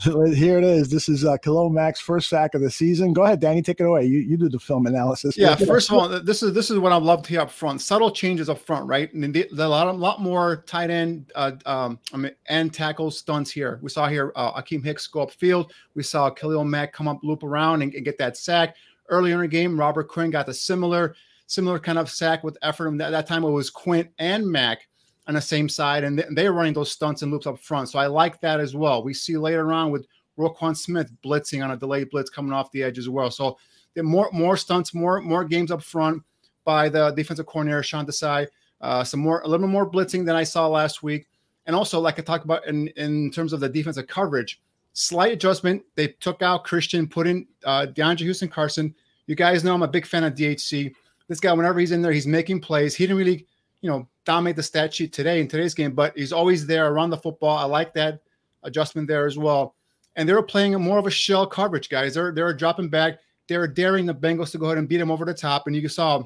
here 0.00 0.58
it 0.58 0.64
is. 0.64 0.90
This 0.90 1.08
is 1.08 1.24
uh, 1.24 1.36
Khalil 1.38 1.70
Mack's 1.70 2.00
first 2.00 2.28
sack 2.28 2.54
of 2.54 2.62
the 2.62 2.70
season. 2.70 3.12
Go 3.12 3.24
ahead, 3.24 3.40
Danny, 3.40 3.62
take 3.62 3.80
it 3.80 3.84
away. 3.84 4.06
You, 4.06 4.20
you 4.20 4.36
do 4.36 4.48
the 4.48 4.58
film 4.58 4.86
analysis. 4.86 5.36
Yeah, 5.36 5.54
first 5.54 5.90
of 5.90 5.96
all, 5.96 6.08
this 6.08 6.42
is 6.42 6.52
this 6.52 6.70
is 6.70 6.78
what 6.78 6.92
I 6.92 6.96
love 6.96 7.22
to 7.24 7.28
hear 7.28 7.40
up 7.40 7.50
front. 7.50 7.80
Subtle 7.80 8.10
changes 8.10 8.48
up 8.48 8.58
front, 8.58 8.86
right? 8.86 9.12
And 9.12 9.34
the, 9.34 9.48
the, 9.52 9.66
a 9.66 9.68
lot, 9.68 9.86
a 9.88 9.92
lot 9.92 10.20
more 10.20 10.64
tight 10.66 10.90
end 10.90 11.30
uh, 11.34 11.52
um, 11.66 11.98
I 12.12 12.16
mean, 12.16 12.32
and 12.48 12.72
tackle 12.72 13.10
stunts 13.10 13.50
here. 13.50 13.78
We 13.82 13.90
saw 13.90 14.08
here 14.08 14.32
uh, 14.36 14.60
Akiem 14.60 14.84
Hicks 14.84 15.06
go 15.06 15.26
upfield. 15.26 15.70
We 15.94 16.02
saw 16.02 16.30
Khalil 16.30 16.64
Mack 16.64 16.92
come 16.92 17.08
up, 17.08 17.18
loop 17.22 17.42
around, 17.42 17.82
and, 17.82 17.92
and 17.94 18.04
get 18.04 18.18
that 18.18 18.36
sack. 18.36 18.76
Earlier 19.08 19.36
in 19.36 19.42
the 19.42 19.48
game, 19.48 19.78
Robert 19.78 20.08
Quinn 20.08 20.30
got 20.30 20.46
the 20.46 20.54
similar 20.54 21.14
similar 21.46 21.78
kind 21.78 21.98
of 21.98 22.10
sack 22.10 22.44
with 22.44 22.58
effort. 22.62 22.88
And 22.88 23.00
that, 23.00 23.10
that 23.10 23.26
time 23.26 23.44
it 23.44 23.50
was 23.50 23.70
Quinn 23.70 24.08
and 24.18 24.46
Mack 24.46 24.88
on 25.26 25.34
the 25.34 25.40
same 25.40 25.68
side, 25.68 26.04
and 26.04 26.24
they, 26.30 26.46
are 26.46 26.52
running 26.52 26.72
those 26.72 26.92
stunts 26.92 27.22
and 27.22 27.32
loops 27.32 27.46
up 27.46 27.58
front. 27.58 27.88
So 27.88 27.98
I 27.98 28.06
like 28.06 28.40
that 28.42 28.60
as 28.60 28.76
well. 28.76 29.02
We 29.02 29.12
see 29.12 29.36
later 29.36 29.72
on 29.72 29.90
with 29.90 30.06
Roquan 30.38 30.76
Smith 30.76 31.10
blitzing 31.24 31.64
on 31.64 31.72
a 31.72 31.76
delayed 31.76 32.10
blitz 32.10 32.30
coming 32.30 32.52
off 32.52 32.70
the 32.70 32.82
edge 32.82 32.98
as 32.98 33.08
well. 33.08 33.30
So 33.30 33.58
more 33.96 34.28
more 34.32 34.56
stunts, 34.56 34.94
more 34.94 35.20
more 35.20 35.44
games 35.44 35.70
up 35.70 35.82
front 35.82 36.22
by 36.64 36.88
the 36.88 37.10
defensive 37.12 37.46
coordinator 37.46 37.82
Sean 37.82 38.06
Desai. 38.06 38.46
Uh, 38.80 39.02
some 39.02 39.20
more 39.20 39.40
a 39.40 39.48
little 39.48 39.66
bit 39.66 39.72
more 39.72 39.90
blitzing 39.90 40.26
than 40.26 40.36
I 40.36 40.44
saw 40.44 40.68
last 40.68 41.02
week, 41.02 41.26
and 41.64 41.74
also 41.74 41.98
like 41.98 42.18
I 42.18 42.22
talked 42.22 42.44
about 42.44 42.66
in 42.66 42.88
in 42.88 43.30
terms 43.30 43.52
of 43.52 43.60
the 43.60 43.68
defensive 43.68 44.06
coverage, 44.06 44.60
slight 44.92 45.32
adjustment. 45.32 45.82
They 45.94 46.08
took 46.08 46.42
out 46.42 46.64
Christian, 46.64 47.08
put 47.08 47.26
in 47.26 47.46
uh, 47.64 47.86
DeAndre 47.86 48.20
Houston 48.20 48.48
Carson. 48.48 48.94
You 49.26 49.34
guys 49.34 49.64
know 49.64 49.74
I'm 49.74 49.82
a 49.82 49.88
big 49.88 50.06
fan 50.06 50.24
of 50.24 50.34
DHC 50.34 50.94
this 51.28 51.40
guy, 51.40 51.52
whenever 51.52 51.80
he's 51.80 51.92
in 51.92 52.02
there, 52.02 52.12
he's 52.12 52.26
making 52.26 52.60
plays. 52.60 52.94
He 52.94 53.04
didn't 53.04 53.18
really, 53.18 53.46
you 53.80 53.90
know, 53.90 54.08
dominate 54.24 54.56
the 54.56 54.62
stat 54.62 54.94
sheet 54.94 55.12
today 55.12 55.40
in 55.40 55.48
today's 55.48 55.74
game, 55.74 55.92
but 55.92 56.16
he's 56.16 56.32
always 56.32 56.66
there 56.66 56.92
around 56.92 57.10
the 57.10 57.16
football. 57.16 57.56
I 57.56 57.64
like 57.64 57.94
that 57.94 58.20
adjustment 58.62 59.08
there 59.08 59.26
as 59.26 59.38
well. 59.38 59.74
And 60.16 60.28
they're 60.28 60.42
playing 60.42 60.80
more 60.80 60.98
of 60.98 61.06
a 61.06 61.10
shell 61.10 61.46
coverage, 61.46 61.88
guys. 61.88 62.14
They're 62.14 62.32
they're 62.32 62.54
dropping 62.54 62.88
back. 62.88 63.18
They're 63.48 63.66
daring 63.68 64.06
the 64.06 64.14
Bengals 64.14 64.50
to 64.52 64.58
go 64.58 64.66
ahead 64.66 64.78
and 64.78 64.88
beat 64.88 64.96
them 64.96 65.10
over 65.10 65.24
the 65.24 65.34
top. 65.34 65.66
And 65.66 65.76
you 65.76 65.88
saw, 65.88 66.24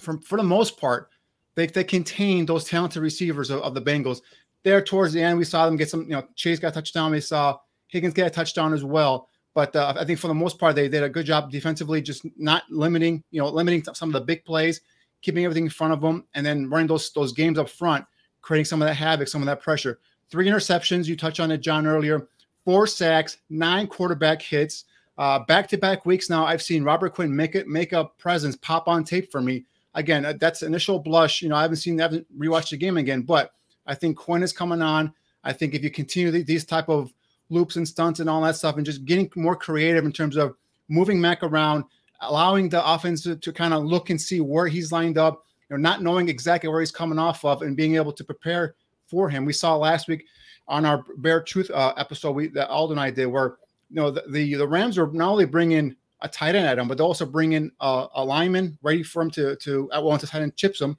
from 0.00 0.20
for 0.20 0.36
the 0.36 0.42
most 0.42 0.78
part, 0.78 1.10
they 1.54 1.66
they 1.66 1.84
contained 1.84 2.48
those 2.48 2.64
talented 2.64 3.02
receivers 3.02 3.50
of, 3.50 3.60
of 3.60 3.74
the 3.74 3.82
Bengals. 3.82 4.20
There 4.62 4.80
towards 4.82 5.12
the 5.12 5.22
end, 5.22 5.38
we 5.38 5.44
saw 5.44 5.66
them 5.66 5.76
get 5.76 5.90
some. 5.90 6.02
You 6.02 6.16
know, 6.16 6.26
Chase 6.34 6.58
got 6.58 6.68
a 6.68 6.72
touchdown. 6.72 7.12
We 7.12 7.20
saw 7.20 7.58
Higgins 7.88 8.14
get 8.14 8.26
a 8.26 8.30
touchdown 8.30 8.72
as 8.72 8.84
well. 8.84 9.28
But 9.54 9.74
uh, 9.74 9.94
I 9.96 10.04
think 10.04 10.18
for 10.18 10.28
the 10.28 10.34
most 10.34 10.58
part, 10.58 10.76
they 10.76 10.88
did 10.88 11.02
a 11.02 11.08
good 11.08 11.26
job 11.26 11.50
defensively, 11.50 12.00
just 12.00 12.24
not 12.36 12.62
limiting, 12.70 13.24
you 13.30 13.40
know, 13.40 13.48
limiting 13.48 13.82
some 13.94 14.08
of 14.08 14.12
the 14.12 14.20
big 14.20 14.44
plays, 14.44 14.80
keeping 15.22 15.44
everything 15.44 15.64
in 15.64 15.70
front 15.70 15.92
of 15.92 16.00
them, 16.00 16.24
and 16.34 16.46
then 16.46 16.70
running 16.70 16.86
those 16.86 17.12
those 17.12 17.32
games 17.32 17.58
up 17.58 17.68
front, 17.68 18.04
creating 18.42 18.64
some 18.64 18.80
of 18.80 18.88
that 18.88 18.94
havoc, 18.94 19.28
some 19.28 19.42
of 19.42 19.46
that 19.46 19.60
pressure. 19.60 19.98
Three 20.30 20.46
interceptions, 20.46 21.06
you 21.06 21.16
touched 21.16 21.40
on 21.40 21.50
it, 21.50 21.58
John, 21.58 21.86
earlier. 21.86 22.28
Four 22.64 22.86
sacks, 22.86 23.38
nine 23.48 23.86
quarterback 23.86 24.40
hits. 24.40 24.84
Back 25.18 25.68
to 25.68 25.76
back 25.76 26.06
weeks 26.06 26.30
now, 26.30 26.44
I've 26.44 26.62
seen 26.62 26.84
Robert 26.84 27.14
Quinn 27.14 27.34
make 27.34 27.54
it 27.54 27.66
make 27.66 27.92
a 27.92 28.04
presence 28.18 28.56
pop 28.56 28.86
on 28.86 29.02
tape 29.02 29.32
for 29.32 29.40
me. 29.40 29.64
Again, 29.94 30.24
uh, 30.24 30.34
that's 30.38 30.62
initial 30.62 31.00
blush. 31.00 31.42
You 31.42 31.48
know, 31.48 31.56
I 31.56 31.62
haven't 31.62 31.78
seen, 31.78 32.00
I 32.00 32.04
haven't 32.04 32.26
rewatched 32.38 32.70
the 32.70 32.76
game 32.76 32.96
again, 32.96 33.22
but 33.22 33.52
I 33.86 33.94
think 33.96 34.16
Quinn 34.16 34.44
is 34.44 34.52
coming 34.52 34.80
on. 34.80 35.12
I 35.42 35.52
think 35.52 35.74
if 35.74 35.82
you 35.82 35.90
continue 35.90 36.30
these 36.30 36.64
type 36.64 36.88
of 36.88 37.12
loops 37.50 37.76
and 37.76 37.86
stunts 37.86 38.20
and 38.20 38.30
all 38.30 38.40
that 38.42 38.56
stuff, 38.56 38.76
and 38.76 38.86
just 38.86 39.04
getting 39.04 39.30
more 39.36 39.56
creative 39.56 40.04
in 40.04 40.12
terms 40.12 40.36
of 40.36 40.54
moving 40.88 41.20
Mack 41.20 41.42
around, 41.42 41.84
allowing 42.20 42.68
the 42.68 42.84
offense 42.88 43.22
to, 43.24 43.36
to 43.36 43.52
kind 43.52 43.74
of 43.74 43.84
look 43.84 44.10
and 44.10 44.20
see 44.20 44.40
where 44.40 44.66
he's 44.66 44.92
lined 44.92 45.18
up, 45.18 45.44
you 45.68 45.76
know, 45.76 45.80
not 45.82 46.02
knowing 46.02 46.28
exactly 46.28 46.68
where 46.68 46.80
he's 46.80 46.92
coming 46.92 47.18
off 47.18 47.44
of, 47.44 47.62
and 47.62 47.76
being 47.76 47.96
able 47.96 48.12
to 48.12 48.24
prepare 48.24 48.74
for 49.06 49.28
him. 49.28 49.44
We 49.44 49.52
saw 49.52 49.76
last 49.76 50.08
week 50.08 50.24
on 50.68 50.86
our 50.86 51.04
Bear 51.18 51.42
Truth 51.42 51.70
uh, 51.70 51.92
episode 51.96 52.32
we, 52.32 52.48
that 52.48 52.68
Alden 52.68 52.98
and 52.98 53.04
I 53.04 53.10
did, 53.10 53.26
where 53.26 53.56
you 53.90 53.96
know 53.96 54.10
the, 54.10 54.24
the, 54.30 54.54
the 54.54 54.68
Rams 54.68 54.96
are 54.98 55.10
not 55.12 55.30
only 55.30 55.44
bringing 55.44 55.96
a 56.22 56.28
tight 56.28 56.54
end 56.54 56.66
at 56.66 56.78
him, 56.78 56.86
but 56.86 56.98
they 56.98 57.04
also 57.04 57.26
bring 57.26 57.52
in 57.52 57.72
a, 57.80 58.06
a 58.14 58.24
lineman 58.24 58.78
ready 58.82 59.02
for 59.02 59.22
him 59.22 59.30
to 59.32 59.56
to 59.56 59.90
at 59.92 60.02
once 60.02 60.22
the 60.22 60.28
tight 60.28 60.42
end 60.42 60.56
chips 60.56 60.80
him. 60.80 60.96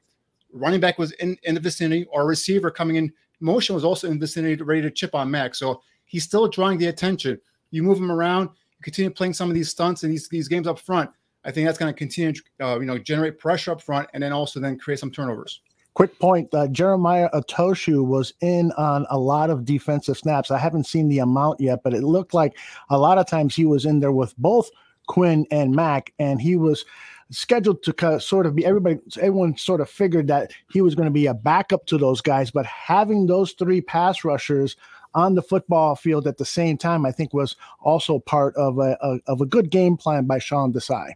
Running 0.54 0.82
back 0.82 1.00
was 1.00 1.12
in, 1.14 1.38
in 1.44 1.56
the 1.56 1.62
vicinity, 1.62 2.06
or 2.12 2.26
receiver 2.26 2.70
coming 2.70 2.98
in 2.98 3.14
motion 3.40 3.76
was 3.76 3.84
also 3.84 4.08
in 4.08 4.14
the 4.14 4.20
vicinity 4.20 4.62
ready 4.62 4.82
to 4.82 4.92
chip 4.92 5.16
on 5.16 5.32
Mack. 5.32 5.56
So 5.56 5.82
he's 6.12 6.26
still 6.26 6.48
drawing 6.48 6.78
the 6.78 6.88
attention. 6.88 7.40
You 7.72 7.84
move 7.84 7.98
him 7.98 8.12
around, 8.12 8.50
you 8.50 8.84
continue 8.84 9.10
playing 9.10 9.34
some 9.34 9.50
of 9.50 9.56
these 9.56 9.70
stunts 9.70 10.04
and 10.04 10.12
these, 10.12 10.28
these 10.28 10.50
games 10.50 10.68
up 10.68 10.78
front. 10.78 11.10
I 11.46 11.52
think 11.52 11.66
that's 11.66 11.78
going 11.78 11.92
to 11.92 11.98
continue, 11.98 12.34
uh, 12.62 12.80
you 12.80 12.86
know, 12.86 12.98
generate 12.98 13.40
pressure 13.40 13.72
up 13.72 13.82
front 13.82 14.10
and 14.14 14.22
then 14.22 14.34
also 14.34 14.60
then 14.60 14.78
create 14.78 15.00
some 15.00 15.10
turnovers. 15.10 15.62
Quick 15.94 16.20
point: 16.20 16.54
uh, 16.54 16.68
Jeremiah 16.68 17.30
Attaochu 17.34 18.06
was 18.06 18.34
in 18.42 18.72
on 18.74 19.06
a 19.10 19.18
lot 19.18 19.50
of 19.50 19.66
defensive 19.66 20.18
snaps. 20.18 20.52
I 20.52 20.58
haven't 20.58 20.86
seen 20.86 21.10
the 21.10 21.20
amount 21.20 21.60
yet, 21.60 21.80
but 21.84 21.94
it 21.94 22.04
looked 22.04 22.34
like 22.34 22.56
a 22.90 22.98
lot 22.98 23.18
of 23.18 23.28
times 23.28 23.56
he 23.56 23.66
was 23.66 23.86
in 23.86 24.00
there 24.00 24.14
with 24.14 24.38
both 24.38 24.70
Quinn 25.08 25.46
and 25.52 25.76
Mack, 25.76 26.14
and 26.18 26.42
he 26.42 26.56
was 26.56 26.86
scheduled 27.32 27.82
to 27.84 28.20
sort 28.20 28.46
of 28.46 28.56
be 28.56 28.66
everybody 28.66 29.00
everyone 29.18 29.58
sort 29.58 29.82
of 29.82 29.90
figured 29.90 30.28
that 30.28 30.52
he 30.70 30.82
was 30.82 30.96
going 30.96 31.06
to 31.06 31.12
be 31.12 31.26
a 31.26 31.34
backup 31.34 31.86
to 31.86 31.98
those 31.98 32.20
guys 32.20 32.52
but 32.52 32.66
having 32.66 33.26
those 33.26 33.54
three 33.54 33.80
pass 33.80 34.26
rushers 34.26 34.76
on 35.14 35.36
the 35.36 35.42
football 35.42 35.96
field 35.96 36.28
at 36.28 36.38
the 36.38 36.46
same 36.46 36.78
time 36.78 37.06
i 37.06 37.12
think 37.12 37.34
was 37.34 37.56
also 37.80 38.20
part 38.20 38.56
of 38.56 38.78
a, 38.80 38.98
a 39.02 39.20
of 39.28 39.42
a 39.42 39.46
good 39.46 39.70
game 39.70 39.98
plan 39.98 40.26
by 40.26 40.40
sean 40.40 40.72
desai. 40.72 41.14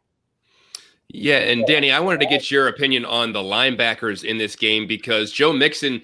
Yeah, 1.09 1.37
and 1.37 1.65
Danny, 1.67 1.91
I 1.91 1.99
wanted 1.99 2.21
to 2.21 2.25
get 2.25 2.49
your 2.49 2.67
opinion 2.67 3.05
on 3.05 3.31
the 3.31 3.39
linebackers 3.39 4.23
in 4.23 4.37
this 4.37 4.55
game 4.55 4.87
because 4.87 5.31
Joe 5.31 5.53
Mixon 5.53 6.01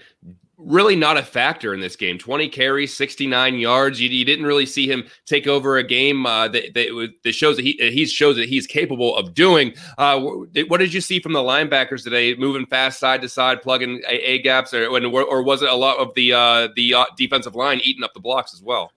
really 0.63 0.95
not 0.95 1.17
a 1.17 1.23
factor 1.23 1.73
in 1.73 1.79
this 1.79 1.95
game. 1.95 2.17
20 2.17 2.47
carries, 2.49 2.95
69 2.95 3.55
yards. 3.55 3.99
You, 3.99 4.09
you 4.09 4.25
didn't 4.25 4.45
really 4.45 4.65
see 4.65 4.89
him 4.89 5.03
take 5.25 5.47
over 5.47 5.77
a 5.77 5.83
game 5.83 6.25
uh, 6.25 6.47
that, 6.49 6.73
that, 6.73 7.13
that, 7.23 7.33
shows 7.33 7.55
that 7.57 7.63
he, 7.63 7.73
he 7.73 8.05
shows 8.05 8.35
that 8.35 8.47
he's 8.47 8.67
capable 8.67 9.15
of 9.15 9.33
doing. 9.33 9.73
Uh, 9.97 10.19
what 10.19 10.77
did 10.77 10.93
you 10.93 11.01
see 11.01 11.19
from 11.19 11.33
the 11.33 11.39
linebackers 11.39 12.03
today, 12.03 12.35
moving 12.35 12.65
fast 12.65 12.99
side 12.99 13.21
to 13.21 13.29
side, 13.29 13.61
plugging 13.61 14.01
a, 14.07 14.13
a 14.13 14.41
gaps, 14.41 14.73
or, 14.73 14.87
or 14.87 15.43
was 15.43 15.61
it 15.61 15.69
a 15.69 15.75
lot 15.75 15.97
of 15.97 16.13
the 16.15 16.33
uh, 16.33 16.67
the 16.75 16.93
uh, 16.93 17.05
defensive 17.17 17.55
line 17.55 17.79
eating 17.83 18.03
up 18.03 18.13
the 18.13 18.19
blocks 18.19 18.53
as 18.53 18.61
well? 18.61 18.91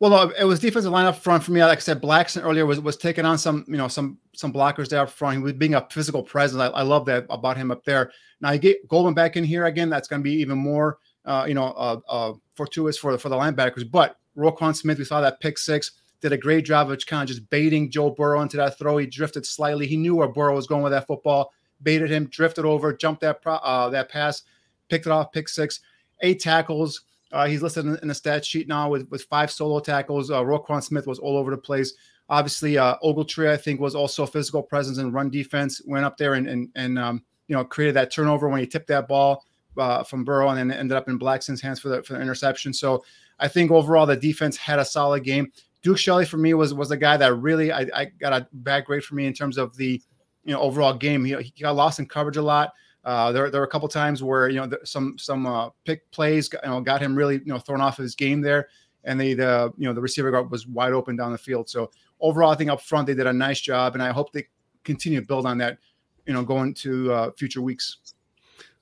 Well, 0.00 0.30
it 0.30 0.44
was 0.44 0.60
defensive 0.60 0.90
line 0.90 1.04
up 1.04 1.16
front 1.16 1.44
for 1.44 1.52
me. 1.52 1.62
Like 1.62 1.76
I 1.76 1.80
said, 1.82 2.00
Blackson 2.00 2.42
earlier 2.42 2.64
was 2.64 2.80
was 2.80 2.96
taking 2.96 3.26
on 3.26 3.36
some, 3.36 3.66
you 3.68 3.76
know, 3.76 3.86
some 3.86 4.16
some 4.34 4.50
blockers 4.50 4.88
there 4.88 5.00
up 5.00 5.10
front. 5.10 5.36
He 5.36 5.42
was 5.42 5.52
being 5.52 5.74
a 5.74 5.86
physical 5.90 6.22
presence. 6.22 6.58
I, 6.58 6.68
I 6.68 6.82
love 6.82 7.04
that 7.04 7.26
about 7.28 7.58
him 7.58 7.70
up 7.70 7.84
there. 7.84 8.10
Now 8.40 8.52
you 8.52 8.58
get 8.58 8.88
Goldman 8.88 9.12
back 9.12 9.36
in 9.36 9.44
here 9.44 9.66
again. 9.66 9.90
That's 9.90 10.08
going 10.08 10.20
to 10.20 10.24
be 10.24 10.32
even 10.36 10.56
more, 10.56 10.98
uh, 11.26 11.44
you 11.46 11.52
know, 11.52 11.66
uh, 11.72 12.00
uh, 12.08 12.32
fortuitous 12.54 12.96
for 12.96 13.12
the 13.12 13.18
for 13.18 13.28
the 13.28 13.36
linebackers. 13.36 13.88
But 13.90 14.16
Roquan 14.38 14.74
Smith, 14.74 14.96
we 14.96 15.04
saw 15.04 15.20
that 15.20 15.38
pick 15.40 15.58
six, 15.58 15.92
did 16.22 16.32
a 16.32 16.38
great 16.38 16.64
job 16.64 16.90
of 16.90 17.04
kind 17.04 17.22
of 17.22 17.28
just 17.28 17.50
baiting 17.50 17.90
Joe 17.90 18.08
Burrow 18.08 18.40
into 18.40 18.56
that 18.56 18.78
throw. 18.78 18.96
He 18.96 19.06
drifted 19.06 19.44
slightly. 19.44 19.86
He 19.86 19.98
knew 19.98 20.16
where 20.16 20.28
Burrow 20.28 20.54
was 20.54 20.66
going 20.66 20.82
with 20.82 20.92
that 20.92 21.06
football. 21.06 21.52
Baited 21.82 22.10
him, 22.10 22.26
drifted 22.26 22.64
over, 22.64 22.94
jumped 22.94 23.20
that 23.20 23.42
pro, 23.42 23.56
uh, 23.56 23.90
that 23.90 24.08
pass, 24.08 24.44
picked 24.88 25.04
it 25.04 25.12
off, 25.12 25.30
pick 25.32 25.46
six, 25.46 25.80
eight 26.22 26.40
tackles 26.40 27.02
uh, 27.32 27.46
he's 27.46 27.62
listed 27.62 27.86
in, 27.86 28.08
the 28.08 28.14
stat 28.14 28.44
sheet 28.44 28.66
now 28.68 28.88
with, 28.88 29.08
with 29.10 29.22
five 29.24 29.50
solo 29.50 29.80
tackles. 29.80 30.30
Uh, 30.30 30.42
Roquan 30.42 30.82
Smith 30.82 31.06
was 31.06 31.18
all 31.18 31.36
over 31.36 31.50
the 31.50 31.58
place. 31.58 31.94
Obviously, 32.28 32.78
uh, 32.78 32.96
Ogletree, 33.04 33.48
I 33.48 33.56
think, 33.56 33.80
was 33.80 33.94
also 33.94 34.24
a 34.24 34.26
physical 34.26 34.62
presence 34.62 34.98
in 34.98 35.12
run 35.12 35.30
defense. 35.30 35.80
Went 35.86 36.04
up 36.04 36.16
there 36.16 36.34
and 36.34 36.48
and, 36.48 36.68
and 36.74 36.98
um, 36.98 37.22
you 37.48 37.56
know 37.56 37.64
created 37.64 37.94
that 37.96 38.12
turnover 38.12 38.48
when 38.48 38.60
he 38.60 38.66
tipped 38.66 38.88
that 38.88 39.08
ball 39.08 39.44
uh, 39.78 40.02
from 40.02 40.24
Burrow 40.24 40.48
and 40.48 40.58
then 40.58 40.70
ended 40.70 40.96
up 40.96 41.08
in 41.08 41.18
Blackson's 41.18 41.60
hands 41.60 41.80
for 41.80 41.88
the 41.88 42.02
for 42.02 42.14
the 42.14 42.20
interception. 42.20 42.72
So 42.72 43.04
I 43.38 43.48
think 43.48 43.70
overall 43.70 44.06
the 44.06 44.16
defense 44.16 44.56
had 44.56 44.78
a 44.78 44.84
solid 44.84 45.24
game. 45.24 45.52
Duke 45.82 45.98
Shelley 45.98 46.26
for 46.26 46.36
me 46.36 46.54
was 46.54 46.74
was 46.74 46.88
the 46.88 46.96
guy 46.96 47.16
that 47.16 47.34
really 47.34 47.72
I, 47.72 47.86
I 47.94 48.04
got 48.04 48.32
a 48.32 48.46
bad 48.52 48.84
grade 48.84 49.04
for 49.04 49.14
me 49.14 49.26
in 49.26 49.32
terms 49.32 49.56
of 49.58 49.76
the 49.76 50.00
you 50.44 50.52
know 50.52 50.60
overall 50.60 50.94
game. 50.94 51.24
He, 51.24 51.34
he 51.36 51.62
got 51.62 51.76
lost 51.76 51.98
in 51.98 52.06
coverage 52.06 52.36
a 52.36 52.42
lot. 52.42 52.72
Uh, 53.10 53.32
there, 53.32 53.50
there 53.50 53.60
were 53.60 53.66
a 53.66 53.70
couple 53.70 53.88
times 53.88 54.22
where 54.22 54.48
you 54.48 54.60
know 54.60 54.70
some 54.84 55.18
some 55.18 55.44
uh, 55.44 55.68
pick 55.84 56.08
plays 56.12 56.48
you 56.52 56.70
know, 56.70 56.80
got 56.80 57.02
him 57.02 57.16
really 57.16 57.38
you 57.38 57.52
know 57.52 57.58
thrown 57.58 57.80
off 57.80 57.98
of 57.98 58.04
his 58.04 58.14
game 58.14 58.40
there, 58.40 58.68
and 59.02 59.20
the 59.20 59.34
the 59.34 59.72
you 59.76 59.84
know 59.84 59.92
the 59.92 60.00
receiver 60.00 60.30
guard 60.30 60.48
was 60.48 60.68
wide 60.68 60.92
open 60.92 61.16
down 61.16 61.32
the 61.32 61.38
field. 61.38 61.68
So 61.68 61.90
overall, 62.20 62.52
I 62.52 62.54
think 62.54 62.70
up 62.70 62.80
front 62.80 63.08
they 63.08 63.14
did 63.14 63.26
a 63.26 63.32
nice 63.32 63.60
job, 63.60 63.94
and 63.94 64.02
I 64.02 64.12
hope 64.12 64.32
they 64.32 64.46
continue 64.84 65.20
to 65.20 65.26
build 65.26 65.44
on 65.44 65.58
that, 65.58 65.78
you 66.24 66.32
know, 66.32 66.44
going 66.44 66.72
to 66.74 67.12
uh, 67.12 67.30
future 67.32 67.60
weeks. 67.60 67.98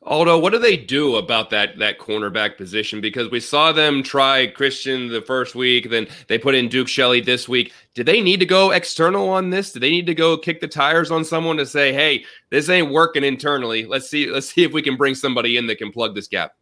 Aldo, 0.08 0.38
what 0.38 0.54
do 0.54 0.58
they 0.58 0.78
do 0.78 1.16
about 1.16 1.50
that 1.50 1.78
that 1.78 1.98
cornerback 1.98 2.56
position? 2.56 3.02
Because 3.02 3.30
we 3.30 3.40
saw 3.40 3.72
them 3.72 4.02
try 4.02 4.46
Christian 4.46 5.08
the 5.08 5.20
first 5.20 5.54
week, 5.54 5.90
then 5.90 6.08
they 6.28 6.38
put 6.38 6.54
in 6.54 6.70
Duke 6.70 6.88
Shelley 6.88 7.20
this 7.20 7.46
week. 7.46 7.74
Do 7.92 8.02
they 8.02 8.22
need 8.22 8.40
to 8.40 8.46
go 8.46 8.70
external 8.70 9.28
on 9.28 9.50
this? 9.50 9.70
Do 9.70 9.80
they 9.80 9.90
need 9.90 10.06
to 10.06 10.14
go 10.14 10.38
kick 10.38 10.60
the 10.60 10.68
tires 10.68 11.10
on 11.10 11.26
someone 11.26 11.58
to 11.58 11.66
say, 11.66 11.92
"Hey, 11.92 12.24
this 12.48 12.70
ain't 12.70 12.90
working 12.90 13.22
internally. 13.22 13.84
Let's 13.84 14.08
see, 14.08 14.30
let's 14.30 14.50
see 14.50 14.64
if 14.64 14.72
we 14.72 14.80
can 14.80 14.96
bring 14.96 15.14
somebody 15.14 15.58
in 15.58 15.66
that 15.66 15.76
can 15.76 15.92
plug 15.92 16.14
this 16.14 16.28
gap." 16.28 16.52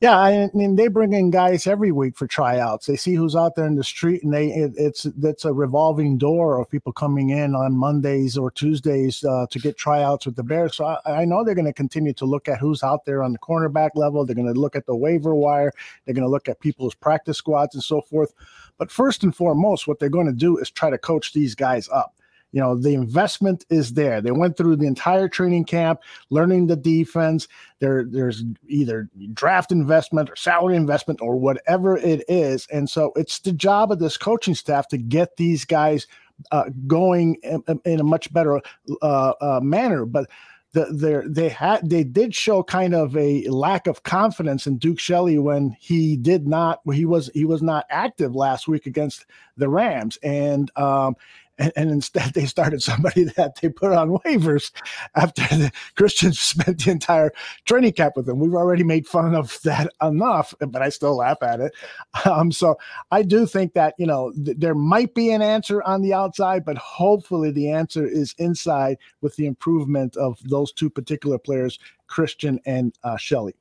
Yeah, 0.00 0.18
I 0.18 0.50
mean 0.52 0.76
they 0.76 0.88
bring 0.88 1.12
in 1.14 1.30
guys 1.30 1.66
every 1.66 1.90
week 1.90 2.16
for 2.16 2.26
tryouts. 2.26 2.86
They 2.86 2.96
see 2.96 3.14
who's 3.14 3.34
out 3.34 3.54
there 3.54 3.66
in 3.66 3.76
the 3.76 3.84
street, 3.84 4.22
and 4.22 4.34
they 4.34 4.48
it, 4.48 4.72
it's 4.76 5.06
it's 5.22 5.44
a 5.46 5.52
revolving 5.52 6.18
door 6.18 6.60
of 6.60 6.68
people 6.68 6.92
coming 6.92 7.30
in 7.30 7.54
on 7.54 7.76
Mondays 7.76 8.36
or 8.36 8.50
Tuesdays 8.50 9.24
uh, 9.24 9.46
to 9.50 9.58
get 9.58 9.78
tryouts 9.78 10.26
with 10.26 10.36
the 10.36 10.42
Bears. 10.42 10.76
So 10.76 10.84
I, 10.84 11.22
I 11.22 11.24
know 11.24 11.42
they're 11.42 11.54
going 11.54 11.64
to 11.64 11.72
continue 11.72 12.12
to 12.14 12.26
look 12.26 12.48
at 12.48 12.58
who's 12.58 12.82
out 12.82 13.06
there 13.06 13.22
on 13.22 13.32
the 13.32 13.38
cornerback 13.38 13.90
level. 13.94 14.26
They're 14.26 14.34
going 14.36 14.52
to 14.52 14.60
look 14.60 14.76
at 14.76 14.84
the 14.84 14.96
waiver 14.96 15.34
wire. 15.34 15.72
They're 16.04 16.14
going 16.14 16.26
to 16.26 16.30
look 16.30 16.48
at 16.48 16.60
people's 16.60 16.94
practice 16.94 17.38
squads 17.38 17.74
and 17.74 17.82
so 17.82 18.02
forth. 18.02 18.34
But 18.76 18.90
first 18.90 19.22
and 19.22 19.34
foremost, 19.34 19.86
what 19.86 20.00
they're 20.00 20.10
going 20.10 20.26
to 20.26 20.32
do 20.32 20.58
is 20.58 20.70
try 20.70 20.90
to 20.90 20.98
coach 20.98 21.32
these 21.32 21.54
guys 21.54 21.88
up 21.88 22.14
you 22.54 22.60
know 22.60 22.76
the 22.76 22.94
investment 22.94 23.66
is 23.68 23.94
there. 23.94 24.20
They 24.20 24.30
went 24.30 24.56
through 24.56 24.76
the 24.76 24.86
entire 24.86 25.28
training 25.28 25.64
camp 25.64 26.00
learning 26.30 26.68
the 26.68 26.76
defense. 26.76 27.48
There 27.80 28.04
there's 28.04 28.44
either 28.68 29.08
draft 29.32 29.72
investment 29.72 30.30
or 30.30 30.36
salary 30.36 30.76
investment 30.76 31.20
or 31.20 31.34
whatever 31.34 31.96
it 31.96 32.22
is. 32.28 32.68
And 32.72 32.88
so 32.88 33.12
it's 33.16 33.40
the 33.40 33.50
job 33.50 33.90
of 33.90 33.98
this 33.98 34.16
coaching 34.16 34.54
staff 34.54 34.86
to 34.88 34.98
get 34.98 35.36
these 35.36 35.64
guys 35.64 36.06
uh, 36.52 36.66
going 36.86 37.38
in, 37.42 37.64
in, 37.84 37.98
a 37.98 38.04
much 38.04 38.32
better 38.32 38.60
uh, 39.02 39.32
uh, 39.40 39.60
manner. 39.60 40.06
But 40.06 40.30
the, 40.74 41.24
they 41.26 41.48
had 41.48 41.88
they 41.88 42.04
did 42.04 42.34
show 42.34 42.62
kind 42.62 42.94
of 42.94 43.16
a 43.16 43.48
lack 43.48 43.86
of 43.86 44.02
confidence 44.02 44.66
in 44.66 44.78
Duke 44.78 44.98
Shelley 44.98 45.38
when 45.38 45.76
he 45.80 46.16
did 46.16 46.46
not 46.46 46.80
he 46.92 47.04
was 47.04 47.30
he 47.32 47.44
was 47.44 47.62
not 47.62 47.86
active 47.90 48.34
last 48.34 48.68
week 48.68 48.86
against 48.86 49.26
the 49.56 49.68
Rams. 49.68 50.18
And 50.22 50.70
um, 50.76 51.16
and, 51.58 51.72
and, 51.76 51.90
instead 51.90 52.32
they 52.32 52.46
started 52.46 52.82
somebody 52.82 53.24
that 53.36 53.56
they 53.60 53.68
put 53.68 53.92
on 53.92 54.18
waivers 54.18 54.72
after 55.14 55.42
the 55.56 55.72
Christians 55.96 56.40
spent 56.40 56.84
the 56.84 56.90
entire 56.90 57.32
training 57.64 57.92
camp 57.92 58.16
with 58.16 58.26
them. 58.26 58.38
We've 58.38 58.54
already 58.54 58.84
made 58.84 59.06
fun 59.06 59.34
of 59.34 59.60
that 59.62 59.92
enough, 60.02 60.54
but 60.60 60.82
I 60.82 60.88
still 60.88 61.16
laugh 61.16 61.42
at 61.42 61.60
it. 61.60 61.72
Um, 62.24 62.52
so 62.52 62.76
I 63.10 63.22
do 63.22 63.44
think 63.44 63.74
that 63.74 63.94
you 63.98 64.06
know 64.06 64.32
th- 64.32 64.56
there 64.56 64.74
might 64.74 65.14
be 65.14 65.30
an 65.30 65.42
answer 65.42 65.82
on 65.82 66.00
the 66.00 66.14
outside, 66.14 66.64
but 66.64 66.78
hopefully 66.78 67.50
the 67.50 67.70
answer 67.70 68.06
is 68.06 68.34
inside 68.38 68.96
with 69.20 69.36
the 69.36 69.46
improvement 69.46 70.16
of 70.16 70.38
those 70.44 70.72
two 70.72 70.88
particular 70.88 71.38
players, 71.38 71.78
Christian 72.06 72.60
and 72.64 72.96
uh, 73.04 73.16
Shelley. 73.16 73.54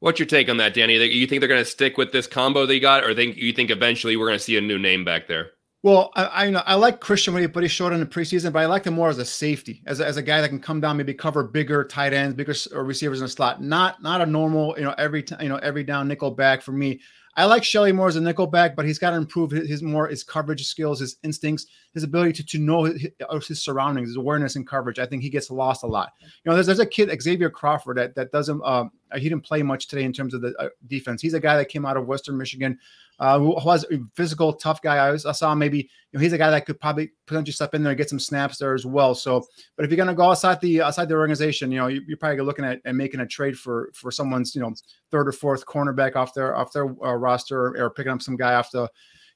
What's 0.00 0.20
your 0.20 0.26
take 0.26 0.48
on 0.48 0.58
that, 0.58 0.74
Danny? 0.74 0.94
You 0.94 1.26
think 1.26 1.40
they're 1.40 1.48
going 1.48 1.64
to 1.64 1.68
stick 1.68 1.98
with 1.98 2.12
this 2.12 2.28
combo 2.28 2.64
they 2.66 2.78
got, 2.78 3.02
or 3.02 3.14
think 3.14 3.36
you 3.36 3.52
think 3.52 3.70
eventually 3.70 4.16
we're 4.16 4.26
going 4.26 4.38
to 4.38 4.44
see 4.44 4.56
a 4.56 4.60
new 4.60 4.78
name 4.78 5.04
back 5.04 5.26
there? 5.26 5.50
Well, 5.88 6.10
I, 6.14 6.44
I 6.44 6.50
know 6.50 6.62
I 6.66 6.74
like 6.74 7.00
Christian 7.00 7.32
when 7.32 7.42
he 7.42 7.48
put 7.48 7.62
his 7.62 7.72
short 7.72 7.94
in 7.94 8.00
the 8.00 8.04
preseason, 8.04 8.52
but 8.52 8.58
I 8.58 8.66
like 8.66 8.84
him 8.84 8.92
more 8.92 9.08
as 9.08 9.16
a 9.16 9.24
safety, 9.24 9.82
as 9.86 10.00
a, 10.00 10.06
as 10.06 10.18
a 10.18 10.22
guy 10.22 10.42
that 10.42 10.50
can 10.50 10.60
come 10.60 10.82
down, 10.82 10.98
maybe 10.98 11.14
cover 11.14 11.42
bigger 11.42 11.82
tight 11.82 12.12
ends, 12.12 12.34
bigger 12.34 12.54
uh, 12.74 12.80
receivers 12.82 13.20
in 13.20 13.24
the 13.24 13.30
slot. 13.30 13.62
Not 13.62 14.02
not 14.02 14.20
a 14.20 14.26
normal, 14.26 14.74
you 14.76 14.84
know, 14.84 14.94
every 14.98 15.22
time, 15.22 15.40
you 15.40 15.48
know, 15.48 15.56
every 15.56 15.84
down 15.84 16.06
nickel 16.06 16.30
back 16.30 16.60
for 16.60 16.72
me. 16.72 17.00
I 17.36 17.46
like 17.46 17.64
Shelley 17.64 17.92
more 17.92 18.08
as 18.08 18.16
a 18.16 18.20
nickel 18.20 18.46
back, 18.46 18.76
but 18.76 18.84
he's 18.84 18.98
got 18.98 19.10
to 19.10 19.16
improve 19.16 19.50
his, 19.50 19.66
his, 19.66 19.82
more 19.82 20.08
his 20.08 20.24
coverage 20.24 20.66
skills, 20.66 21.00
his 21.00 21.16
instincts, 21.22 21.66
his 21.94 22.02
ability 22.02 22.32
to, 22.34 22.44
to 22.44 22.58
know 22.58 22.84
his, 22.84 23.08
his, 23.46 23.62
surroundings, 23.62 24.08
his 24.10 24.16
awareness 24.16 24.56
and 24.56 24.66
coverage. 24.66 24.98
I 24.98 25.06
think 25.06 25.22
he 25.22 25.30
gets 25.30 25.50
lost 25.50 25.82
a 25.82 25.86
lot. 25.86 26.12
You 26.20 26.50
know, 26.50 26.54
there's, 26.54 26.66
there's 26.66 26.78
a 26.78 26.86
kid 26.86 27.10
Xavier 27.20 27.50
Crawford 27.50 27.96
that 27.96 28.14
that 28.14 28.30
doesn't 28.32 28.62
um, 28.64 28.90
he 29.14 29.28
didn't 29.28 29.44
play 29.44 29.62
much 29.62 29.88
today 29.88 30.04
in 30.04 30.12
terms 30.12 30.34
of 30.34 30.42
the 30.42 30.54
uh, 30.58 30.68
defense. 30.86 31.22
He's 31.22 31.34
a 31.34 31.40
guy 31.40 31.56
that 31.56 31.68
came 31.68 31.86
out 31.86 31.96
of 31.96 32.06
Western 32.06 32.36
Michigan 32.36 32.78
uh, 33.20 33.38
who 33.38 33.48
was 33.64 33.84
a 33.90 33.98
physical, 34.14 34.52
tough 34.52 34.80
guy. 34.80 34.96
I, 34.96 35.10
was, 35.10 35.26
I 35.26 35.32
saw 35.32 35.54
maybe 35.54 35.78
you 35.78 35.84
know, 36.12 36.20
he's 36.20 36.32
a 36.32 36.38
guy 36.38 36.50
that 36.50 36.66
could 36.66 36.80
probably 36.80 37.10
potentially 37.26 37.52
step 37.52 37.74
in 37.74 37.82
there 37.82 37.90
and 37.90 37.98
get 37.98 38.08
some 38.08 38.20
snaps 38.20 38.58
there 38.58 38.74
as 38.74 38.86
well. 38.86 39.14
So, 39.14 39.44
but 39.76 39.84
if 39.84 39.90
you're 39.90 39.96
going 39.96 40.08
to 40.08 40.14
go 40.14 40.30
outside 40.30 40.60
the 40.60 40.82
outside 40.82 41.08
the 41.08 41.16
organization, 41.16 41.72
you 41.72 41.78
know, 41.78 41.88
you, 41.88 42.02
are 42.12 42.16
probably 42.16 42.40
looking 42.42 42.64
at 42.64 42.80
and 42.84 42.96
making 42.96 43.20
a 43.20 43.26
trade 43.26 43.58
for 43.58 43.90
for 43.94 44.10
someone's 44.10 44.54
you 44.54 44.60
know 44.60 44.72
third 45.10 45.26
or 45.26 45.32
fourth 45.32 45.66
cornerback 45.66 46.16
off 46.16 46.34
their 46.34 46.56
off 46.56 46.72
their 46.72 46.86
uh, 47.04 47.14
roster 47.14 47.58
or, 47.58 47.84
or, 47.84 47.90
picking 47.90 48.12
up 48.12 48.22
some 48.22 48.36
guy 48.36 48.54
off 48.54 48.70
the, 48.70 48.88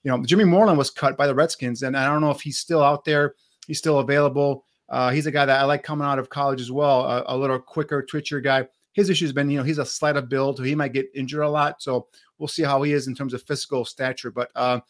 you 0.03 0.11
know, 0.11 0.23
Jimmy 0.25 0.45
Moreland 0.45 0.79
was 0.79 0.91
cut 0.91 1.17
by 1.17 1.27
the 1.27 1.35
Redskins, 1.35 1.83
and 1.83 1.97
I 1.97 2.07
don't 2.07 2.21
know 2.21 2.31
if 2.31 2.41
he's 2.41 2.59
still 2.59 2.83
out 2.83 3.05
there. 3.05 3.35
He's 3.67 3.79
still 3.79 4.01
available. 4.01 4.65
Uh, 4.89 5.11
he's 5.11 5.27
a 5.27 5.31
guy 5.31 5.47
that 5.47 5.61
I 5.61 5.65
like 5.65 5.83
coming 5.83 6.07
out 6.07 6.19
of 6.19 6.29
college 6.29 6.61
as 6.61 6.71
well. 6.71 7.03
A, 7.03 7.25
a 7.29 7.37
little 7.37 7.59
quicker, 7.59 8.03
twitchier 8.03 8.43
guy 8.43 8.67
his 8.93 9.09
issue 9.09 9.25
has 9.25 9.33
been, 9.33 9.51
you 9.51 9.59
know, 9.59 9.65
he's 9.65 9.79
a 9.79 9.87
slight 9.87 10.17
of 10.17 10.29
build, 10.29 10.59
so 10.59 10.63
he 10.63 10.75
might 10.75 10.93
get 10.93 11.11
injured 11.15 11.43
a 11.43 11.49
lot. 11.49 11.83
So 11.83 12.09
we'll 12.39 12.49
see 12.49 12.63
how 12.63 12.83
he 12.83 12.93
is 12.93 13.09
in 13.09 13.15
terms 13.15 13.35
of 13.35 13.43
physical 13.43 13.85
stature. 13.85 14.31
But 14.31 14.51
uh, 14.55 14.81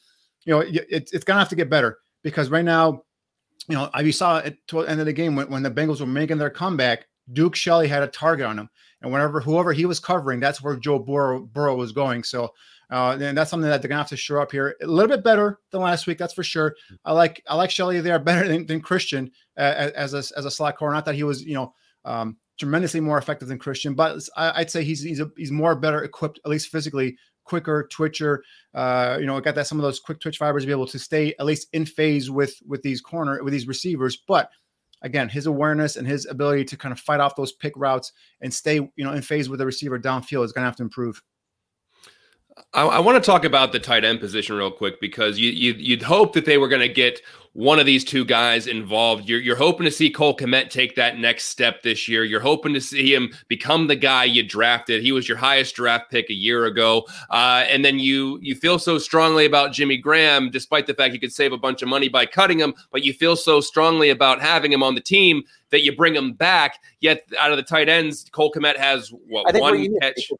you 0.44 0.52
know, 0.52 0.60
it, 0.60 1.10
it's 1.12 1.24
gonna 1.24 1.38
have 1.38 1.48
to 1.50 1.56
get 1.56 1.70
better 1.70 1.98
because 2.22 2.50
right 2.50 2.64
now, 2.64 3.04
you 3.68 3.76
know, 3.76 3.88
I 3.94 4.08
saw 4.10 4.42
toward 4.66 4.86
the 4.86 4.90
end 4.90 5.00
of 5.00 5.06
the 5.06 5.12
game 5.12 5.36
when, 5.36 5.48
when 5.48 5.62
the 5.62 5.70
Bengals 5.70 6.00
were 6.00 6.06
making 6.06 6.38
their 6.38 6.50
comeback. 6.50 7.06
Duke 7.32 7.54
Shelley 7.54 7.86
had 7.86 8.02
a 8.02 8.08
target 8.08 8.46
on 8.46 8.58
him, 8.58 8.68
and 9.00 9.12
whenever 9.12 9.40
whoever 9.40 9.72
he 9.72 9.86
was 9.86 10.00
covering, 10.00 10.40
that's 10.40 10.60
where 10.60 10.76
Joe 10.76 10.98
Burrow, 10.98 11.40
Burrow 11.40 11.76
was 11.76 11.92
going. 11.92 12.24
So. 12.24 12.52
Uh, 12.92 13.16
and 13.18 13.36
that's 13.36 13.50
something 13.50 13.70
that 13.70 13.80
they're 13.80 13.88
gonna 13.88 14.02
have 14.02 14.08
to 14.10 14.16
shore 14.16 14.42
up 14.42 14.52
here 14.52 14.76
a 14.82 14.86
little 14.86 15.08
bit 15.08 15.24
better 15.24 15.58
than 15.70 15.80
last 15.80 16.06
week, 16.06 16.18
that's 16.18 16.34
for 16.34 16.42
sure. 16.42 16.76
I 17.06 17.12
like 17.12 17.42
I 17.48 17.54
like 17.54 17.70
Shelley 17.70 18.00
there 18.00 18.18
better 18.18 18.46
than, 18.46 18.66
than 18.66 18.82
Christian 18.82 19.30
as 19.56 20.12
a 20.12 20.38
as 20.38 20.44
a 20.44 20.50
slot 20.50 20.76
corner. 20.76 20.94
Not 20.94 21.06
that 21.06 21.14
he 21.14 21.22
was 21.22 21.42
you 21.42 21.54
know 21.54 21.74
um, 22.04 22.36
tremendously 22.58 23.00
more 23.00 23.16
effective 23.16 23.48
than 23.48 23.58
Christian, 23.58 23.94
but 23.94 24.20
I, 24.36 24.60
would 24.60 24.70
say 24.70 24.84
he's 24.84 25.02
he's 25.02 25.20
a, 25.20 25.30
he's 25.38 25.50
more 25.50 25.74
better 25.74 26.04
equipped, 26.04 26.38
at 26.44 26.50
least 26.50 26.68
physically, 26.68 27.16
quicker 27.44 27.88
twitcher. 27.90 28.42
Uh, 28.74 29.16
you 29.18 29.26
know, 29.26 29.40
got 29.40 29.54
that 29.54 29.66
some 29.66 29.78
of 29.78 29.82
those 29.82 29.98
quick 29.98 30.20
twitch 30.20 30.36
fibers 30.36 30.64
to 30.64 30.66
be 30.66 30.72
able 30.72 30.86
to 30.86 30.98
stay 30.98 31.34
at 31.40 31.46
least 31.46 31.68
in 31.72 31.86
phase 31.86 32.30
with 32.30 32.54
with 32.66 32.82
these 32.82 33.00
corner 33.00 33.42
with 33.42 33.54
these 33.54 33.66
receivers. 33.66 34.18
But 34.28 34.50
again, 35.00 35.30
his 35.30 35.46
awareness 35.46 35.96
and 35.96 36.06
his 36.06 36.26
ability 36.26 36.66
to 36.66 36.76
kind 36.76 36.92
of 36.92 37.00
fight 37.00 37.20
off 37.20 37.36
those 37.36 37.52
pick 37.52 37.72
routes 37.74 38.12
and 38.42 38.52
stay 38.52 38.74
you 38.74 39.04
know 39.04 39.12
in 39.12 39.22
phase 39.22 39.48
with 39.48 39.60
the 39.60 39.66
receiver 39.66 39.98
downfield 39.98 40.44
is 40.44 40.52
going 40.52 40.62
to 40.62 40.66
have 40.66 40.76
to 40.76 40.82
improve. 40.82 41.22
I, 42.74 42.82
I 42.82 43.00
want 43.00 43.22
to 43.22 43.26
talk 43.26 43.44
about 43.44 43.72
the 43.72 43.78
tight 43.78 44.04
end 44.04 44.20
position 44.20 44.56
real 44.56 44.70
quick 44.70 45.00
because 45.00 45.38
you, 45.38 45.50
you 45.50 45.72
you'd 45.74 46.02
hope 46.02 46.32
that 46.34 46.44
they 46.44 46.58
were 46.58 46.68
going 46.68 46.80
to 46.80 46.88
get 46.88 47.20
one 47.54 47.78
of 47.78 47.84
these 47.84 48.02
two 48.02 48.24
guys 48.24 48.66
involved. 48.66 49.28
You're, 49.28 49.40
you're 49.40 49.56
hoping 49.56 49.84
to 49.84 49.90
see 49.90 50.08
Cole 50.08 50.34
Kmet 50.34 50.70
take 50.70 50.96
that 50.96 51.18
next 51.18 51.44
step 51.44 51.82
this 51.82 52.08
year. 52.08 52.24
You're 52.24 52.40
hoping 52.40 52.72
to 52.72 52.80
see 52.80 53.14
him 53.14 53.30
become 53.48 53.88
the 53.88 53.96
guy 53.96 54.24
you 54.24 54.42
drafted. 54.42 55.02
He 55.02 55.12
was 55.12 55.28
your 55.28 55.36
highest 55.36 55.74
draft 55.74 56.10
pick 56.10 56.30
a 56.30 56.34
year 56.34 56.64
ago, 56.64 57.06
uh, 57.30 57.64
and 57.68 57.84
then 57.84 57.98
you 57.98 58.38
you 58.42 58.54
feel 58.54 58.78
so 58.78 58.98
strongly 58.98 59.44
about 59.44 59.72
Jimmy 59.72 59.96
Graham, 59.96 60.50
despite 60.50 60.86
the 60.86 60.94
fact 60.94 61.14
you 61.14 61.20
could 61.20 61.32
save 61.32 61.52
a 61.52 61.58
bunch 61.58 61.82
of 61.82 61.88
money 61.88 62.08
by 62.08 62.24
cutting 62.26 62.58
him. 62.58 62.74
But 62.90 63.04
you 63.04 63.12
feel 63.12 63.36
so 63.36 63.60
strongly 63.60 64.10
about 64.10 64.40
having 64.40 64.72
him 64.72 64.82
on 64.82 64.94
the 64.94 65.00
team 65.00 65.42
that 65.70 65.82
you 65.82 65.94
bring 65.94 66.14
him 66.14 66.32
back. 66.32 66.80
Yet 67.00 67.26
out 67.38 67.50
of 67.50 67.58
the 67.58 67.62
tight 67.62 67.88
ends, 67.88 68.26
Cole 68.32 68.52
Kmet 68.52 68.76
has 68.76 69.12
what 69.28 69.52
one 69.54 69.98
catch. 70.00 70.30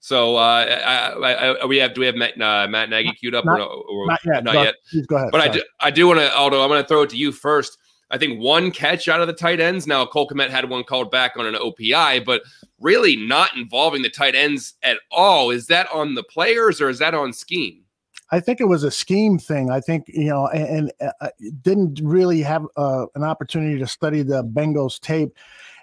So 0.00 0.36
uh, 0.36 0.40
I, 0.40 1.60
I, 1.62 1.66
we 1.66 1.78
have 1.78 1.94
do 1.94 2.00
we 2.00 2.06
have 2.06 2.14
Matt, 2.14 2.40
uh, 2.40 2.68
Matt 2.68 2.88
Nagy 2.88 3.12
queued 3.12 3.34
up 3.34 3.44
not, 3.44 3.60
or, 3.60 3.66
or 3.66 4.06
not 4.06 4.20
yet? 4.24 4.44
Not 4.44 4.54
yet. 4.54 4.74
Please 4.90 5.06
go 5.06 5.16
ahead. 5.16 5.30
But 5.32 5.42
Sorry. 5.42 5.50
I 5.50 5.52
do, 5.52 5.62
I 5.80 5.90
do 5.90 6.06
want 6.06 6.20
to. 6.20 6.36
Although 6.36 6.62
I'm 6.62 6.68
going 6.68 6.82
to 6.82 6.88
throw 6.88 7.02
it 7.02 7.10
to 7.10 7.16
you 7.16 7.32
first. 7.32 7.78
I 8.10 8.16
think 8.16 8.40
one 8.40 8.70
catch 8.70 9.06
out 9.06 9.20
of 9.20 9.26
the 9.26 9.34
tight 9.34 9.60
ends. 9.60 9.86
Now 9.86 10.06
Cole 10.06 10.28
Kmet 10.28 10.48
had 10.48 10.70
one 10.70 10.82
called 10.82 11.10
back 11.10 11.36
on 11.36 11.46
an 11.46 11.54
OPI, 11.54 12.24
but 12.24 12.42
really 12.80 13.16
not 13.16 13.54
involving 13.54 14.02
the 14.02 14.08
tight 14.08 14.34
ends 14.34 14.74
at 14.82 14.98
all. 15.10 15.50
Is 15.50 15.66
that 15.66 15.88
on 15.92 16.14
the 16.14 16.22
players 16.22 16.80
or 16.80 16.88
is 16.88 16.98
that 17.00 17.12
on 17.12 17.32
scheme? 17.32 17.84
I 18.30 18.40
think 18.40 18.60
it 18.60 18.66
was 18.66 18.82
a 18.82 18.90
scheme 18.90 19.38
thing. 19.38 19.70
I 19.70 19.80
think 19.80 20.04
you 20.08 20.28
know, 20.28 20.48
and, 20.48 20.90
and 21.00 21.12
uh, 21.20 21.28
didn't 21.62 22.00
really 22.02 22.42
have 22.42 22.66
uh, 22.76 23.06
an 23.14 23.24
opportunity 23.24 23.78
to 23.78 23.86
study 23.86 24.22
the 24.22 24.44
Bengals 24.44 25.00
tape. 25.00 25.30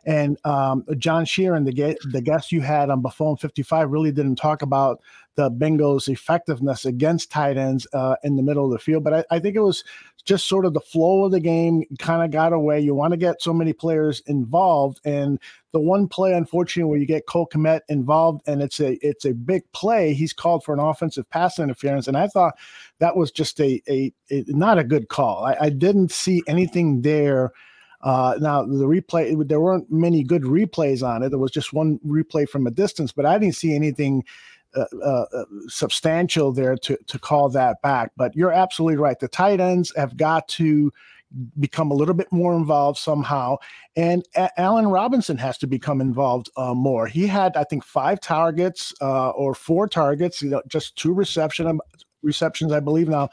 And 0.06 0.38
um, 0.46 0.86
John 0.98 1.26
Sheeran, 1.26 1.66
the, 1.66 1.98
the 2.12 2.22
guest 2.22 2.52
you 2.52 2.62
had 2.62 2.90
on 2.90 3.02
Buffone 3.02 3.40
55, 3.40 3.90
really 3.90 4.12
didn't 4.12 4.36
talk 4.36 4.62
about 4.62 5.02
the 5.36 5.52
Bengals' 5.52 6.08
effectiveness 6.08 6.86
against 6.86 7.32
tight 7.32 7.58
ends 7.58 7.88
uh, 7.94 8.16
in 8.24 8.36
the 8.36 8.44
middle 8.44 8.66
of 8.66 8.72
the 8.72 8.80
field. 8.80 9.04
But 9.04 9.14
I, 9.14 9.24
I 9.32 9.40
think 9.40 9.56
it 9.56 9.62
was 9.62 9.84
just 10.24 10.48
sort 10.48 10.66
of 10.66 10.74
the 10.74 10.80
flow 10.80 11.26
of 11.26 11.32
the 11.32 11.40
game 11.40 11.84
kind 12.00 12.24
of 12.24 12.32
got 12.32 12.54
away. 12.54 12.80
You 12.80 12.96
want 12.96 13.12
to 13.12 13.18
get 13.18 13.42
so 13.42 13.54
many 13.54 13.74
players 13.74 14.22
involved, 14.26 15.00
and 15.06 15.40
the 15.72 15.80
one 15.80 16.08
play, 16.08 16.34
unfortunately, 16.34 16.90
where 16.90 17.00
you 17.00 17.06
get 17.06 17.28
Cole 17.28 17.48
Kmet 17.54 17.82
involved, 17.90 18.42
and 18.48 18.62
it's 18.62 18.80
a 18.80 18.94
it's 19.06 19.26
a 19.26 19.34
big 19.34 19.64
play. 19.72 20.14
He's 20.14 20.34
called 20.34 20.64
for 20.64 20.74
an 20.74 20.80
offensive 20.80 21.30
pass 21.30 21.60
interference, 21.60 22.08
and 22.08 22.18
I 22.18 22.28
thought 22.28 22.56
that 23.00 23.16
was 23.16 23.32
just 23.32 23.60
a 23.60 23.82
a, 23.88 24.12
a 24.32 24.44
not 24.48 24.80
a 24.80 24.84
good 24.84 25.10
call. 25.10 25.46
I, 25.46 25.58
I 25.62 25.70
didn't 25.70 26.12
see 26.12 26.42
anything 26.48 27.02
there 27.02 27.52
uh, 28.06 28.38
now 28.40 28.64
the 28.64 28.86
replay, 28.86 29.36
there 29.48 29.60
weren't 29.60 29.92
many 29.92 30.24
good 30.24 30.44
replays 30.44 31.06
on 31.06 31.24
it. 31.24 31.30
There 31.30 31.40
was 31.40 31.52
just 31.52 31.74
one 31.74 32.00
replay 32.06 32.48
from 32.48 32.68
a 32.68 32.72
distance, 32.72 33.12
but 33.12 33.26
I 33.26 33.38
didn't 33.38 33.56
see 33.56 33.76
anything 33.76 34.24
uh, 34.76 34.86
uh, 35.04 35.26
uh, 35.34 35.46
substantial 35.68 36.54
there 36.54 36.76
to 36.78 36.98
to 37.08 37.20
call 37.20 37.50
that 37.50 37.82
back. 37.82 38.12
But 38.16 38.36
you're 38.36 38.52
absolutely 38.52 38.98
right. 38.98 39.20
The 39.20 39.28
tight 39.28 39.60
ends 39.60 39.92
have 39.98 40.16
got 40.18 40.48
to 40.50 40.94
become 41.60 41.92
a 41.92 41.94
little 41.94 42.14
bit 42.14 42.32
more 42.32 42.56
involved 42.56 43.00
somehow. 43.00 43.58
And 43.96 44.24
a- 44.36 44.60
Allen 44.60 44.88
Robinson 44.88 45.38
has 45.38 45.58
to 45.60 45.68
become 45.68 46.00
involved 46.00 46.50
uh, 46.56 46.74
more. 46.74 47.08
He 47.08 47.28
had, 47.28 47.58
I 47.58 47.64
think, 47.64 47.84
five 47.84 48.22
targets 48.22 48.94
uh, 49.02 49.30
or 49.32 49.56
four 49.56 49.88
targets, 49.88 50.42
you 50.42 50.50
know, 50.52 50.62
just 50.68 50.96
two 50.96 51.14
reception 51.14 51.68
um, 51.68 51.82
receptions, 52.22 52.72
I 52.72 52.80
believe. 52.80 53.08
Now, 53.08 53.30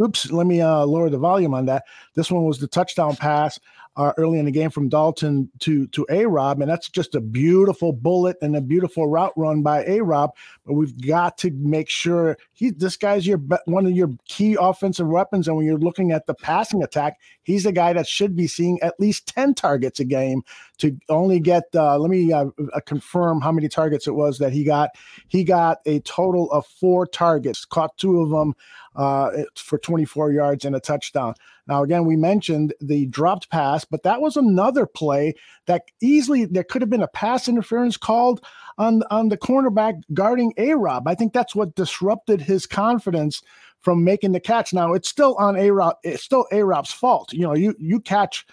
oops, 0.00 0.30
let 0.30 0.46
me 0.46 0.60
uh, 0.60 0.84
lower 0.84 1.10
the 1.10 1.18
volume 1.18 1.54
on 1.54 1.66
that. 1.66 1.84
This 2.14 2.30
one 2.30 2.44
was 2.44 2.58
the 2.58 2.66
touchdown 2.68 3.16
pass 3.16 3.58
uh, 3.98 4.12
early 4.16 4.38
in 4.38 4.44
the 4.44 4.52
game 4.52 4.70
from 4.70 4.88
Dalton 4.88 5.50
to 5.58 5.88
to 5.88 6.06
A 6.08 6.24
Rob, 6.24 6.60
and 6.60 6.70
that's 6.70 6.88
just 6.88 7.16
a 7.16 7.20
beautiful 7.20 7.92
bullet 7.92 8.36
and 8.40 8.54
a 8.54 8.60
beautiful 8.60 9.08
route 9.08 9.32
run 9.36 9.62
by 9.62 9.84
A 9.86 10.00
Rob. 10.02 10.30
But 10.64 10.74
we've 10.74 10.98
got 11.04 11.36
to 11.38 11.50
make 11.50 11.90
sure 11.90 12.38
he 12.52 12.70
this 12.70 12.96
guy's 12.96 13.26
your 13.26 13.38
one 13.64 13.86
of 13.86 13.92
your 13.92 14.10
key 14.26 14.56
offensive 14.58 15.08
weapons, 15.08 15.48
and 15.48 15.56
when 15.56 15.66
you're 15.66 15.78
looking 15.78 16.12
at 16.12 16.26
the 16.26 16.34
passing 16.34 16.82
attack, 16.84 17.18
he's 17.42 17.66
a 17.66 17.72
guy 17.72 17.92
that 17.92 18.06
should 18.06 18.36
be 18.36 18.46
seeing 18.46 18.80
at 18.82 18.98
least 19.00 19.26
ten 19.26 19.52
targets 19.52 19.98
a 19.98 20.04
game 20.04 20.42
to 20.78 20.96
only 21.08 21.40
get. 21.40 21.64
Uh, 21.74 21.98
let 21.98 22.08
me 22.08 22.32
uh, 22.32 22.46
uh 22.72 22.80
confirm 22.86 23.40
how 23.40 23.50
many 23.50 23.68
targets 23.68 24.06
it 24.06 24.14
was 24.14 24.38
that 24.38 24.52
he 24.52 24.62
got. 24.62 24.90
He 25.26 25.42
got 25.42 25.78
a 25.86 25.98
total 26.00 26.48
of 26.52 26.64
four 26.66 27.04
targets, 27.04 27.64
caught 27.64 27.98
two 27.98 28.20
of 28.20 28.30
them 28.30 28.54
uh, 28.94 29.30
for 29.56 29.78
24 29.78 30.32
yards 30.32 30.64
and 30.64 30.76
a 30.76 30.80
touchdown. 30.80 31.34
Now, 31.68 31.82
again, 31.82 32.06
we 32.06 32.16
mentioned 32.16 32.74
the 32.80 33.06
dropped 33.06 33.50
pass, 33.50 33.84
but 33.84 34.02
that 34.02 34.20
was 34.20 34.36
another 34.36 34.86
play 34.86 35.34
that 35.66 35.82
easily 36.00 36.46
there 36.46 36.64
could 36.64 36.82
have 36.82 36.90
been 36.90 37.02
a 37.02 37.08
pass 37.08 37.48
interference 37.48 37.96
called 37.96 38.44
on 38.78 39.02
on 39.10 39.28
the 39.28 39.36
cornerback 39.36 40.00
guarding 40.14 40.54
A 40.56 40.74
Rob. 40.74 41.06
I 41.06 41.14
think 41.14 41.32
that's 41.32 41.54
what 41.54 41.74
disrupted 41.74 42.40
his 42.40 42.66
confidence 42.66 43.42
from 43.80 44.02
making 44.02 44.32
the 44.32 44.40
catch. 44.40 44.72
Now, 44.72 44.94
it's 44.94 45.08
still 45.08 45.36
on 45.36 45.56
A 45.56 45.70
Rob. 45.70 45.96
It's 46.02 46.22
still 46.22 46.46
A 46.50 46.64
Rob's 46.64 46.92
fault. 46.92 47.32
You 47.32 47.42
know, 47.42 47.54
you 47.54 47.74
you 47.78 48.00
catch 48.00 48.46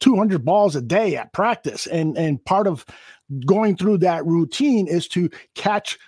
200 0.00 0.44
balls 0.44 0.76
a 0.76 0.82
day 0.82 1.16
at 1.16 1.32
practice 1.32 1.86
and 1.86 2.16
and 2.18 2.44
part 2.44 2.66
of 2.66 2.84
going 3.46 3.76
through 3.76 3.98
that 3.98 4.24
routine 4.24 4.86
is 4.86 5.06
to 5.08 5.30
catch 5.54 5.98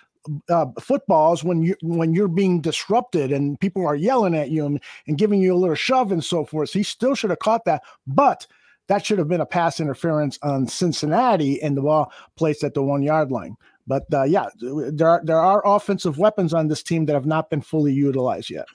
uh, 0.49 0.67
footballs 0.79 1.43
when 1.43 1.63
you 1.63 1.75
when 1.81 2.13
you're 2.13 2.27
being 2.27 2.61
disrupted 2.61 3.31
and 3.31 3.59
people 3.59 3.85
are 3.85 3.95
yelling 3.95 4.35
at 4.35 4.49
you 4.49 4.65
and, 4.65 4.81
and 5.07 5.17
giving 5.17 5.41
you 5.41 5.53
a 5.53 5.57
little 5.57 5.75
shove 5.75 6.11
and 6.11 6.23
so 6.23 6.45
forth. 6.45 6.69
So 6.69 6.79
he 6.79 6.83
still 6.83 7.15
should 7.15 7.31
have 7.31 7.39
caught 7.39 7.65
that, 7.65 7.83
but 8.05 8.45
that 8.87 9.05
should 9.05 9.19
have 9.19 9.27
been 9.27 9.41
a 9.41 9.45
pass 9.45 9.79
interference 9.79 10.37
on 10.43 10.67
Cincinnati 10.67 11.61
and 11.61 11.77
the 11.77 11.81
ball 11.81 12.11
placed 12.35 12.63
at 12.63 12.73
the 12.73 12.83
one 12.83 13.01
yard 13.01 13.31
line. 13.31 13.55
But 13.87 14.03
uh, 14.13 14.23
yeah, 14.23 14.47
there 14.59 15.09
are 15.09 15.21
there 15.23 15.39
are 15.39 15.65
offensive 15.65 16.17
weapons 16.17 16.53
on 16.53 16.67
this 16.67 16.83
team 16.83 17.05
that 17.05 17.13
have 17.13 17.25
not 17.25 17.49
been 17.49 17.61
fully 17.61 17.93
utilized 17.93 18.49
yet. 18.49 18.67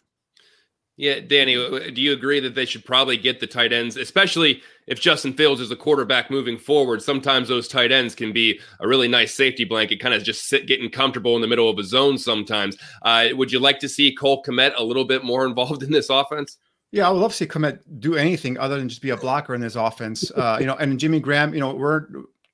Yeah, 0.98 1.20
Danny, 1.20 1.54
do 1.90 2.00
you 2.00 2.14
agree 2.14 2.40
that 2.40 2.54
they 2.54 2.64
should 2.64 2.85
probably 2.85 3.18
get 3.18 3.38
the 3.38 3.46
tight 3.46 3.70
ends, 3.70 3.98
especially 3.98 4.62
if 4.87 4.98
Justin 4.98 5.35
Fields 5.35 5.61
is 5.61 5.70
a 5.70 5.76
quarterback 5.76 6.30
moving 6.30 6.56
forward? 6.56 7.02
Sometimes 7.02 7.48
those 7.48 7.68
tight 7.68 7.92
ends 7.92 8.14
can 8.14 8.32
be 8.32 8.59
a 8.80 8.88
really 8.88 9.06
nice 9.06 9.35
safety 9.35 9.64
blanket, 9.64 10.00
kind 10.00 10.14
of 10.14 10.24
just 10.24 10.48
sit 10.48 10.66
getting 10.66 10.88
comfortable 10.88 11.37
in 11.37 11.42
the 11.42 11.48
middle 11.48 11.68
of 11.68 11.78
a 11.78 11.85
zone 11.85 12.16
sometimes. 12.16 12.78
Uh, 13.02 13.28
would 13.32 13.52
you 13.52 13.59
like 13.59 13.78
to 13.80 13.90
see 13.90 14.14
Cole 14.14 14.42
Kmet 14.42 14.72
a 14.78 14.82
little 14.82 15.04
bit 15.04 15.22
more 15.22 15.44
involved 15.46 15.82
in 15.82 15.90
this 15.90 16.09
offense? 16.09 16.56
Yeah, 16.92 17.09
I 17.09 17.11
would 17.11 17.20
love 17.20 17.32
to 17.32 17.37
see 17.37 17.46
Kmet 17.46 17.80
do 17.98 18.14
anything 18.14 18.56
other 18.59 18.78
than 18.78 18.88
just 18.88 19.02
be 19.02 19.11
a 19.11 19.18
blocker 19.18 19.54
in 19.54 19.61
this 19.61 19.76
offense. 19.76 20.30
Uh, 20.30 20.56
you 20.59 20.66
know, 20.66 20.76
and 20.76 20.98
Jimmy 20.98 21.20
Graham, 21.20 21.52
you 21.52 21.61
know, 21.61 21.74
we're 21.74 22.06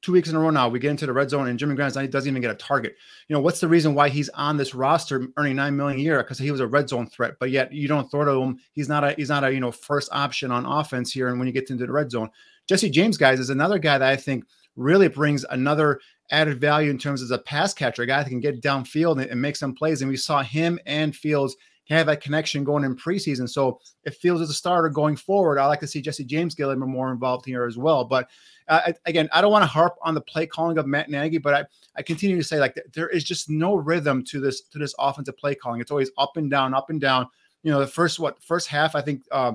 two 0.02 0.12
weeks 0.12 0.28
in 0.28 0.36
a 0.36 0.40
row 0.40 0.50
now. 0.50 0.68
We 0.68 0.78
get 0.78 0.90
into 0.90 1.06
the 1.06 1.12
red 1.12 1.30
zone, 1.30 1.48
and 1.48 1.58
Jimmy 1.58 1.74
Graham 1.74 1.90
doesn't 1.90 2.28
even 2.28 2.42
get 2.42 2.50
a 2.50 2.56
target. 2.56 2.96
You 3.28 3.34
know, 3.34 3.40
what's 3.40 3.60
the 3.60 3.68
reason 3.68 3.94
why 3.94 4.08
he's 4.08 4.28
on 4.30 4.56
this 4.56 4.74
roster 4.74 5.28
earning 5.36 5.56
nine 5.56 5.76
million 5.76 5.98
a 6.00 6.02
year? 6.02 6.18
Because 6.18 6.38
he 6.38 6.50
was 6.50 6.60
a 6.60 6.66
red 6.66 6.88
zone 6.88 7.06
threat, 7.06 7.34
but 7.40 7.50
yet 7.50 7.72
you 7.72 7.88
don't 7.88 8.10
throw 8.10 8.24
to 8.24 8.42
him. 8.42 8.58
He's 8.72 8.88
not 8.88 9.04
a 9.04 9.12
he's 9.12 9.28
not 9.28 9.44
a 9.44 9.52
you 9.54 9.60
know 9.60 9.72
first 9.72 10.10
option 10.12 10.50
on 10.50 10.66
offense 10.66 11.12
here. 11.12 11.28
And 11.28 11.38
when 11.38 11.46
you 11.46 11.54
get 11.54 11.70
into 11.70 11.86
the 11.86 11.92
red 11.92 12.10
zone, 12.10 12.30
Jesse 12.68 12.90
James, 12.90 13.16
guys, 13.16 13.40
is 13.40 13.50
another 13.50 13.78
guy 13.78 13.98
that 13.98 14.08
I 14.08 14.16
think 14.16 14.44
really 14.76 15.08
brings 15.08 15.44
another 15.50 16.00
added 16.30 16.60
value 16.60 16.90
in 16.90 16.98
terms 16.98 17.22
of 17.22 17.30
a 17.30 17.38
pass 17.38 17.74
catcher, 17.74 18.02
a 18.02 18.06
guy 18.06 18.22
that 18.22 18.28
can 18.28 18.40
get 18.40 18.62
downfield 18.62 19.20
and, 19.20 19.30
and 19.30 19.40
make 19.40 19.56
some 19.56 19.74
plays. 19.74 20.00
And 20.00 20.10
we 20.10 20.16
saw 20.16 20.42
him 20.42 20.78
and 20.86 21.14
Fields 21.14 21.56
have 21.88 22.06
that 22.06 22.20
connection 22.20 22.64
going 22.64 22.84
in 22.84 22.96
preseason. 22.96 23.48
So 23.48 23.80
it 24.04 24.14
feels 24.14 24.40
as 24.40 24.50
a 24.50 24.54
starter 24.54 24.88
going 24.88 25.16
forward, 25.16 25.58
I 25.58 25.66
like 25.66 25.80
to 25.80 25.86
see 25.86 26.00
Jesse 26.00 26.24
James 26.24 26.54
get 26.54 26.64
a 26.64 26.68
little 26.68 26.86
more 26.86 27.12
involved 27.12 27.44
here 27.44 27.64
as 27.64 27.76
well. 27.76 28.04
But 28.04 28.28
uh, 28.68 28.92
again, 29.06 29.28
I 29.32 29.40
don't 29.40 29.50
want 29.50 29.62
to 29.62 29.66
harp 29.66 29.96
on 30.02 30.14
the 30.14 30.20
play 30.20 30.46
calling 30.46 30.78
of 30.78 30.86
Matt 30.86 31.10
Nagy, 31.10 31.38
but 31.38 31.54
I, 31.54 31.64
I 31.96 32.02
continue 32.02 32.36
to 32.36 32.44
say 32.44 32.58
like 32.58 32.80
there 32.94 33.08
is 33.08 33.24
just 33.24 33.50
no 33.50 33.74
rhythm 33.74 34.24
to 34.26 34.40
this 34.40 34.62
to 34.62 34.78
this 34.78 34.94
offensive 34.98 35.36
play 35.36 35.54
calling. 35.54 35.80
It's 35.80 35.90
always 35.90 36.10
up 36.18 36.36
and 36.36 36.50
down, 36.50 36.74
up 36.74 36.90
and 36.90 37.00
down. 37.00 37.26
You 37.62 37.72
know, 37.72 37.80
the 37.80 37.86
first 37.86 38.18
what 38.18 38.42
first 38.42 38.68
half, 38.68 38.94
I 38.94 39.00
think. 39.00 39.22
Uh, 39.30 39.52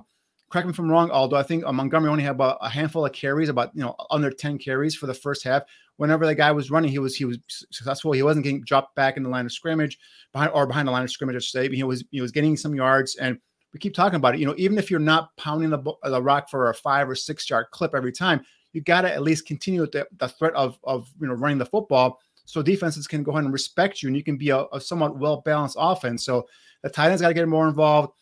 correct 0.49 0.67
me 0.67 0.71
if 0.71 0.79
I'm 0.79 0.89
wrong, 0.89 1.09
Aldo. 1.11 1.35
I 1.35 1.43
think 1.43 1.65
uh, 1.65 1.73
Montgomery 1.73 2.09
only 2.09 2.23
had 2.23 2.31
about 2.31 2.57
a 2.61 2.69
handful 2.69 3.05
of 3.05 3.11
carries, 3.11 3.49
about 3.49 3.75
you 3.75 3.81
know 3.81 3.95
under 4.11 4.31
10 4.31 4.57
carries 4.57 4.95
for 4.95 5.07
the 5.07 5.13
first 5.13 5.43
half. 5.43 5.63
Whenever 5.97 6.25
the 6.25 6.35
guy 6.35 6.51
was 6.51 6.71
running, 6.71 6.89
he 6.89 6.99
was 6.99 7.15
he 7.15 7.25
was 7.25 7.39
successful. 7.71 8.11
He 8.11 8.23
wasn't 8.23 8.43
getting 8.43 8.61
dropped 8.61 8.95
back 8.95 9.17
in 9.17 9.23
the 9.23 9.29
line 9.29 9.45
of 9.45 9.51
scrimmage, 9.51 9.97
behind 10.31 10.51
or 10.53 10.65
behind 10.65 10.87
the 10.87 10.91
line 10.91 11.03
of 11.03 11.11
scrimmage, 11.11 11.35
I 11.35 11.39
should 11.39 11.51
say. 11.51 11.75
He 11.75 11.83
was 11.83 12.03
he 12.11 12.21
was 12.21 12.31
getting 12.31 12.55
some 12.55 12.75
yards, 12.75 13.15
and 13.15 13.37
we 13.73 13.79
keep 13.79 13.93
talking 13.93 14.17
about 14.17 14.35
it. 14.35 14.39
You 14.39 14.45
know, 14.45 14.55
even 14.57 14.77
if 14.77 14.89
you're 14.89 14.99
not 14.99 15.35
pounding 15.37 15.69
the 15.69 15.79
the 16.03 16.21
rock 16.21 16.49
for 16.49 16.69
a 16.69 16.73
five 16.73 17.09
or 17.09 17.15
six 17.15 17.49
yard 17.49 17.67
clip 17.71 17.95
every 17.95 18.11
time, 18.11 18.41
you 18.73 18.81
got 18.81 19.01
to 19.01 19.11
at 19.11 19.23
least 19.23 19.47
continue 19.47 19.81
with 19.81 19.91
the, 19.91 20.07
the 20.17 20.29
threat 20.29 20.53
of 20.53 20.79
of 20.83 21.09
you 21.19 21.27
know 21.27 21.33
running 21.33 21.57
the 21.57 21.65
football 21.65 22.19
so 22.47 22.61
defenses 22.61 23.07
can 23.07 23.23
go 23.23 23.31
ahead 23.31 23.43
and 23.43 23.53
respect 23.53 24.01
you 24.01 24.07
and 24.07 24.15
you 24.15 24.23
can 24.23 24.37
be 24.37 24.49
a, 24.49 24.65
a 24.71 24.79
somewhat 24.79 25.19
well 25.19 25.41
balanced 25.45 25.75
offense. 25.77 26.25
So 26.25 26.47
the 26.81 26.89
tight 26.89 27.09
ends 27.09 27.21
got 27.21 27.27
to 27.27 27.33
get 27.33 27.47
more 27.47 27.67
involved. 27.67 28.13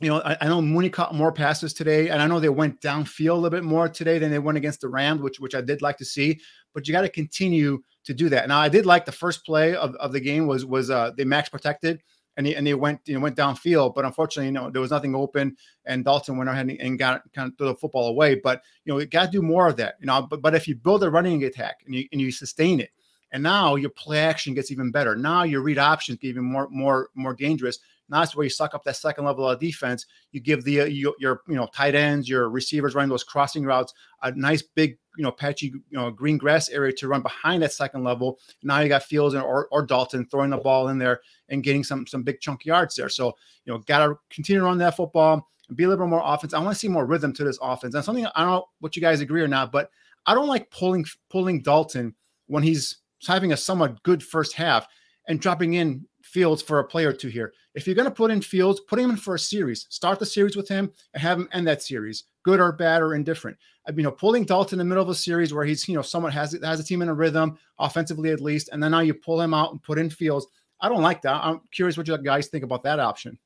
You 0.00 0.08
know, 0.08 0.20
I, 0.20 0.36
I, 0.40 0.46
know 0.46 0.62
Mooney 0.62 0.88
caught 0.88 1.14
more 1.14 1.32
passes 1.32 1.74
today, 1.74 2.08
and 2.08 2.22
I 2.22 2.26
know 2.26 2.40
they 2.40 2.48
went 2.48 2.80
downfield 2.80 3.32
a 3.32 3.34
little 3.34 3.50
bit 3.50 3.64
more 3.64 3.88
today 3.88 4.18
than 4.18 4.30
they 4.30 4.38
went 4.38 4.56
against 4.56 4.80
the 4.80 4.88
Rams, 4.88 5.20
which 5.20 5.40
which 5.40 5.54
I 5.54 5.60
did 5.60 5.82
like 5.82 5.98
to 5.98 6.04
see. 6.04 6.40
But 6.74 6.86
you 6.86 6.92
got 6.92 7.02
to 7.02 7.08
continue 7.08 7.82
to 8.04 8.14
do 8.14 8.28
that. 8.28 8.48
Now, 8.48 8.60
I 8.60 8.68
did 8.68 8.86
like 8.86 9.04
the 9.04 9.12
first 9.12 9.44
play 9.44 9.74
of, 9.74 9.94
of 9.96 10.12
the 10.12 10.20
game 10.20 10.46
was 10.46 10.64
was 10.64 10.90
uh, 10.90 11.12
they 11.16 11.24
max 11.24 11.48
protected 11.48 12.02
and 12.36 12.46
they, 12.46 12.54
and 12.54 12.66
they 12.66 12.74
went 12.74 13.00
you 13.06 13.14
know 13.14 13.20
went 13.20 13.36
downfield, 13.36 13.94
but 13.94 14.04
unfortunately, 14.04 14.46
you 14.46 14.52
know 14.52 14.70
there 14.70 14.80
was 14.80 14.90
nothing 14.90 15.14
open, 15.14 15.56
and 15.84 16.04
Dalton 16.04 16.36
went 16.36 16.48
ahead 16.48 16.70
and, 16.70 16.98
got 16.98 17.22
kind 17.32 17.50
of 17.50 17.58
threw 17.58 17.68
the 17.68 17.74
football 17.74 18.08
away. 18.08 18.36
But 18.36 18.62
you 18.84 18.92
know, 18.92 18.98
you 18.98 19.06
got 19.06 19.26
to 19.26 19.30
do 19.30 19.42
more 19.42 19.68
of 19.68 19.76
that. 19.76 19.96
You 20.00 20.06
know, 20.06 20.22
but 20.22 20.40
but 20.40 20.54
if 20.54 20.66
you 20.66 20.74
build 20.74 21.02
a 21.02 21.10
running 21.10 21.44
attack 21.44 21.80
and 21.84 21.94
you 21.94 22.06
and 22.12 22.20
you 22.20 22.30
sustain 22.30 22.80
it, 22.80 22.90
and 23.32 23.42
now 23.42 23.76
your 23.76 23.90
play 23.90 24.18
action 24.18 24.54
gets 24.54 24.70
even 24.70 24.90
better. 24.90 25.14
Now 25.16 25.42
your 25.42 25.62
read 25.62 25.78
options 25.78 26.18
get 26.18 26.28
even 26.28 26.44
more, 26.44 26.68
more, 26.70 27.10
more 27.14 27.34
dangerous. 27.34 27.78
Now 28.10 28.20
that's 28.20 28.34
where 28.34 28.44
you 28.44 28.50
suck 28.50 28.74
up 28.74 28.84
that 28.84 28.96
second 28.96 29.24
level 29.24 29.48
of 29.48 29.60
defense. 29.60 30.06
You 30.32 30.40
give 30.40 30.64
the 30.64 30.82
uh, 30.82 30.84
your, 30.86 31.14
your, 31.18 31.42
you 31.48 31.54
know 31.54 31.68
tight 31.72 31.94
ends, 31.94 32.28
your 32.28 32.50
receivers 32.50 32.94
running 32.94 33.08
those 33.08 33.24
crossing 33.24 33.64
routes, 33.64 33.94
a 34.22 34.32
nice 34.32 34.62
big 34.62 34.98
you 35.16 35.22
know 35.22 35.30
patchy 35.30 35.66
you 35.66 35.82
know 35.92 36.10
green 36.10 36.36
grass 36.36 36.68
area 36.68 36.92
to 36.92 37.08
run 37.08 37.22
behind 37.22 37.62
that 37.62 37.72
second 37.72 38.04
level. 38.04 38.38
Now 38.62 38.80
you 38.80 38.88
got 38.88 39.04
Fields 39.04 39.34
or, 39.34 39.68
or 39.68 39.86
Dalton 39.86 40.26
throwing 40.26 40.50
the 40.50 40.58
ball 40.58 40.88
in 40.88 40.98
there 40.98 41.20
and 41.48 41.62
getting 41.62 41.84
some 41.84 42.06
some 42.06 42.22
big 42.22 42.40
chunk 42.40 42.64
yards 42.64 42.96
there. 42.96 43.08
So 43.08 43.36
you 43.64 43.72
know 43.72 43.78
got 43.78 44.06
to 44.06 44.18
continue 44.28 44.60
to 44.60 44.66
run 44.66 44.78
that 44.78 44.96
football 44.96 45.46
and 45.68 45.76
be 45.76 45.84
a 45.84 45.88
little 45.88 46.04
bit 46.04 46.10
more 46.10 46.22
offense. 46.24 46.52
I 46.52 46.58
want 46.58 46.74
to 46.74 46.78
see 46.78 46.88
more 46.88 47.06
rhythm 47.06 47.32
to 47.34 47.44
this 47.44 47.58
offense. 47.62 47.94
And 47.94 48.04
something 48.04 48.26
I 48.26 48.42
don't 48.42 48.50
know 48.50 48.64
what 48.80 48.96
you 48.96 49.02
guys 49.02 49.20
agree 49.20 49.42
or 49.42 49.48
not, 49.48 49.72
but 49.72 49.90
I 50.26 50.34
don't 50.34 50.48
like 50.48 50.70
pulling 50.70 51.06
pulling 51.30 51.62
Dalton 51.62 52.14
when 52.46 52.62
he's 52.62 52.98
having 53.26 53.52
a 53.52 53.56
somewhat 53.56 54.02
good 54.02 54.22
first 54.22 54.54
half 54.54 54.86
and 55.28 55.40
dropping 55.40 55.74
in 55.74 56.06
Fields 56.30 56.62
for 56.62 56.78
a 56.78 56.84
play 56.84 57.04
or 57.04 57.12
two 57.12 57.28
here. 57.28 57.52
If 57.74 57.86
you're 57.86 57.96
going 57.96 58.08
to 58.08 58.14
put 58.14 58.30
in 58.30 58.40
Fields, 58.40 58.80
put 58.80 58.98
him 58.98 59.10
in 59.10 59.16
for 59.16 59.34
a 59.34 59.38
series. 59.38 59.86
Start 59.90 60.18
the 60.18 60.26
series 60.26 60.56
with 60.56 60.68
him 60.68 60.92
and 61.12 61.22
have 61.22 61.38
him 61.38 61.48
end 61.52 61.66
that 61.66 61.82
series, 61.82 62.24
good 62.44 62.60
or 62.60 62.72
bad 62.72 63.02
or 63.02 63.14
indifferent. 63.14 63.56
I 63.86 63.90
mean, 63.90 63.98
you 63.98 64.04
know, 64.04 64.12
pulling 64.12 64.44
Dalton 64.44 64.78
in 64.80 64.86
the 64.86 64.88
middle 64.88 65.02
of 65.02 65.08
a 65.08 65.14
series 65.14 65.52
where 65.52 65.64
he's, 65.64 65.88
you 65.88 65.94
know, 65.94 66.02
someone 66.02 66.32
has 66.32 66.56
has 66.62 66.80
a 66.80 66.84
team 66.84 67.02
in 67.02 67.08
a 67.08 67.14
rhythm, 67.14 67.58
offensively 67.78 68.30
at 68.30 68.40
least, 68.40 68.68
and 68.72 68.82
then 68.82 68.92
now 68.92 69.00
you 69.00 69.14
pull 69.14 69.40
him 69.40 69.54
out 69.54 69.72
and 69.72 69.82
put 69.82 69.98
in 69.98 70.08
Fields. 70.08 70.46
I 70.80 70.88
don't 70.88 71.02
like 71.02 71.22
that. 71.22 71.42
I'm 71.42 71.60
curious 71.72 71.96
what 71.96 72.08
you 72.08 72.16
guys 72.18 72.48
think 72.48 72.64
about 72.64 72.84
that 72.84 73.00
option. 73.00 73.38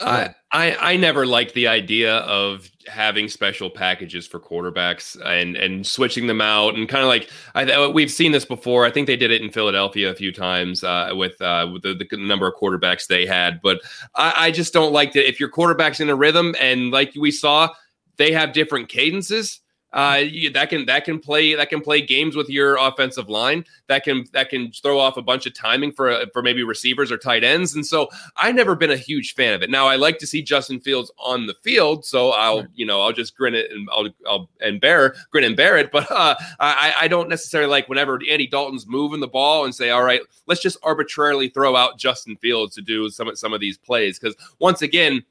I, 0.00 0.34
I 0.52 0.76
I 0.92 0.96
never 0.96 1.26
liked 1.26 1.54
the 1.54 1.66
idea 1.66 2.18
of 2.18 2.70
having 2.86 3.28
special 3.28 3.68
packages 3.68 4.26
for 4.26 4.38
quarterbacks 4.38 5.20
and 5.24 5.56
and 5.56 5.86
switching 5.86 6.26
them 6.26 6.40
out 6.40 6.76
and 6.76 6.88
kind 6.88 7.02
of 7.02 7.08
like 7.08 7.30
I, 7.54 7.88
we've 7.88 8.10
seen 8.10 8.32
this 8.32 8.44
before. 8.44 8.84
I 8.84 8.90
think 8.90 9.06
they 9.06 9.16
did 9.16 9.30
it 9.32 9.42
in 9.42 9.50
Philadelphia 9.50 10.10
a 10.10 10.14
few 10.14 10.32
times 10.32 10.84
uh, 10.84 11.10
with 11.14 11.40
uh, 11.40 11.68
with 11.72 11.82
the, 11.82 11.94
the, 11.94 12.16
number 12.16 12.46
of 12.46 12.54
quarterbacks 12.54 13.06
they 13.06 13.26
had. 13.26 13.60
But 13.60 13.80
I, 14.14 14.34
I 14.36 14.50
just 14.50 14.72
don't 14.72 14.92
like 14.92 15.12
that 15.14 15.28
if 15.28 15.40
your 15.40 15.48
quarterback's 15.48 16.00
in 16.00 16.10
a 16.10 16.16
rhythm 16.16 16.54
and 16.60 16.90
like 16.92 17.12
we 17.16 17.32
saw, 17.32 17.70
they 18.16 18.32
have 18.32 18.52
different 18.52 18.88
cadences 18.88 19.60
uh, 19.92 20.22
that 20.52 20.68
can 20.68 20.84
that 20.86 21.04
can 21.04 21.18
play 21.18 21.54
that 21.54 21.70
can 21.70 21.80
play 21.80 22.00
games 22.00 22.36
with 22.36 22.48
your 22.50 22.76
offensive 22.76 23.28
line. 23.28 23.64
That 23.86 24.04
can 24.04 24.24
that 24.32 24.50
can 24.50 24.70
throw 24.72 24.98
off 24.98 25.16
a 25.16 25.22
bunch 25.22 25.46
of 25.46 25.54
timing 25.54 25.92
for 25.92 26.26
for 26.32 26.42
maybe 26.42 26.62
receivers 26.62 27.10
or 27.10 27.16
tight 27.16 27.42
ends. 27.42 27.74
And 27.74 27.86
so 27.86 28.08
I've 28.36 28.54
never 28.54 28.74
been 28.74 28.90
a 28.90 28.96
huge 28.96 29.34
fan 29.34 29.54
of 29.54 29.62
it. 29.62 29.70
Now 29.70 29.86
I 29.86 29.96
like 29.96 30.18
to 30.18 30.26
see 30.26 30.42
Justin 30.42 30.80
Fields 30.80 31.10
on 31.18 31.46
the 31.46 31.54
field, 31.62 32.04
so 32.04 32.30
I'll 32.32 32.66
you 32.74 32.84
know 32.84 33.00
I'll 33.00 33.12
just 33.12 33.36
grin 33.36 33.54
it 33.54 33.70
and 33.70 33.88
I'll, 33.90 34.08
I'll 34.26 34.50
and 34.60 34.80
bear 34.80 35.14
grin 35.30 35.44
and 35.44 35.56
bear 35.56 35.78
it. 35.78 35.90
But 35.90 36.10
uh, 36.10 36.34
I 36.60 36.94
I 37.00 37.08
don't 37.08 37.28
necessarily 37.28 37.70
like 37.70 37.88
whenever 37.88 38.20
Andy 38.28 38.46
Dalton's 38.46 38.86
moving 38.86 39.20
the 39.20 39.28
ball 39.28 39.64
and 39.64 39.74
say 39.74 39.90
all 39.90 40.04
right 40.04 40.20
let's 40.46 40.60
just 40.60 40.78
arbitrarily 40.82 41.48
throw 41.48 41.76
out 41.76 41.98
Justin 41.98 42.36
Fields 42.36 42.74
to 42.74 42.82
do 42.82 43.08
some 43.10 43.34
some 43.36 43.52
of 43.52 43.60
these 43.60 43.78
plays 43.78 44.18
because 44.18 44.34
once 44.58 44.82
again 44.82 45.22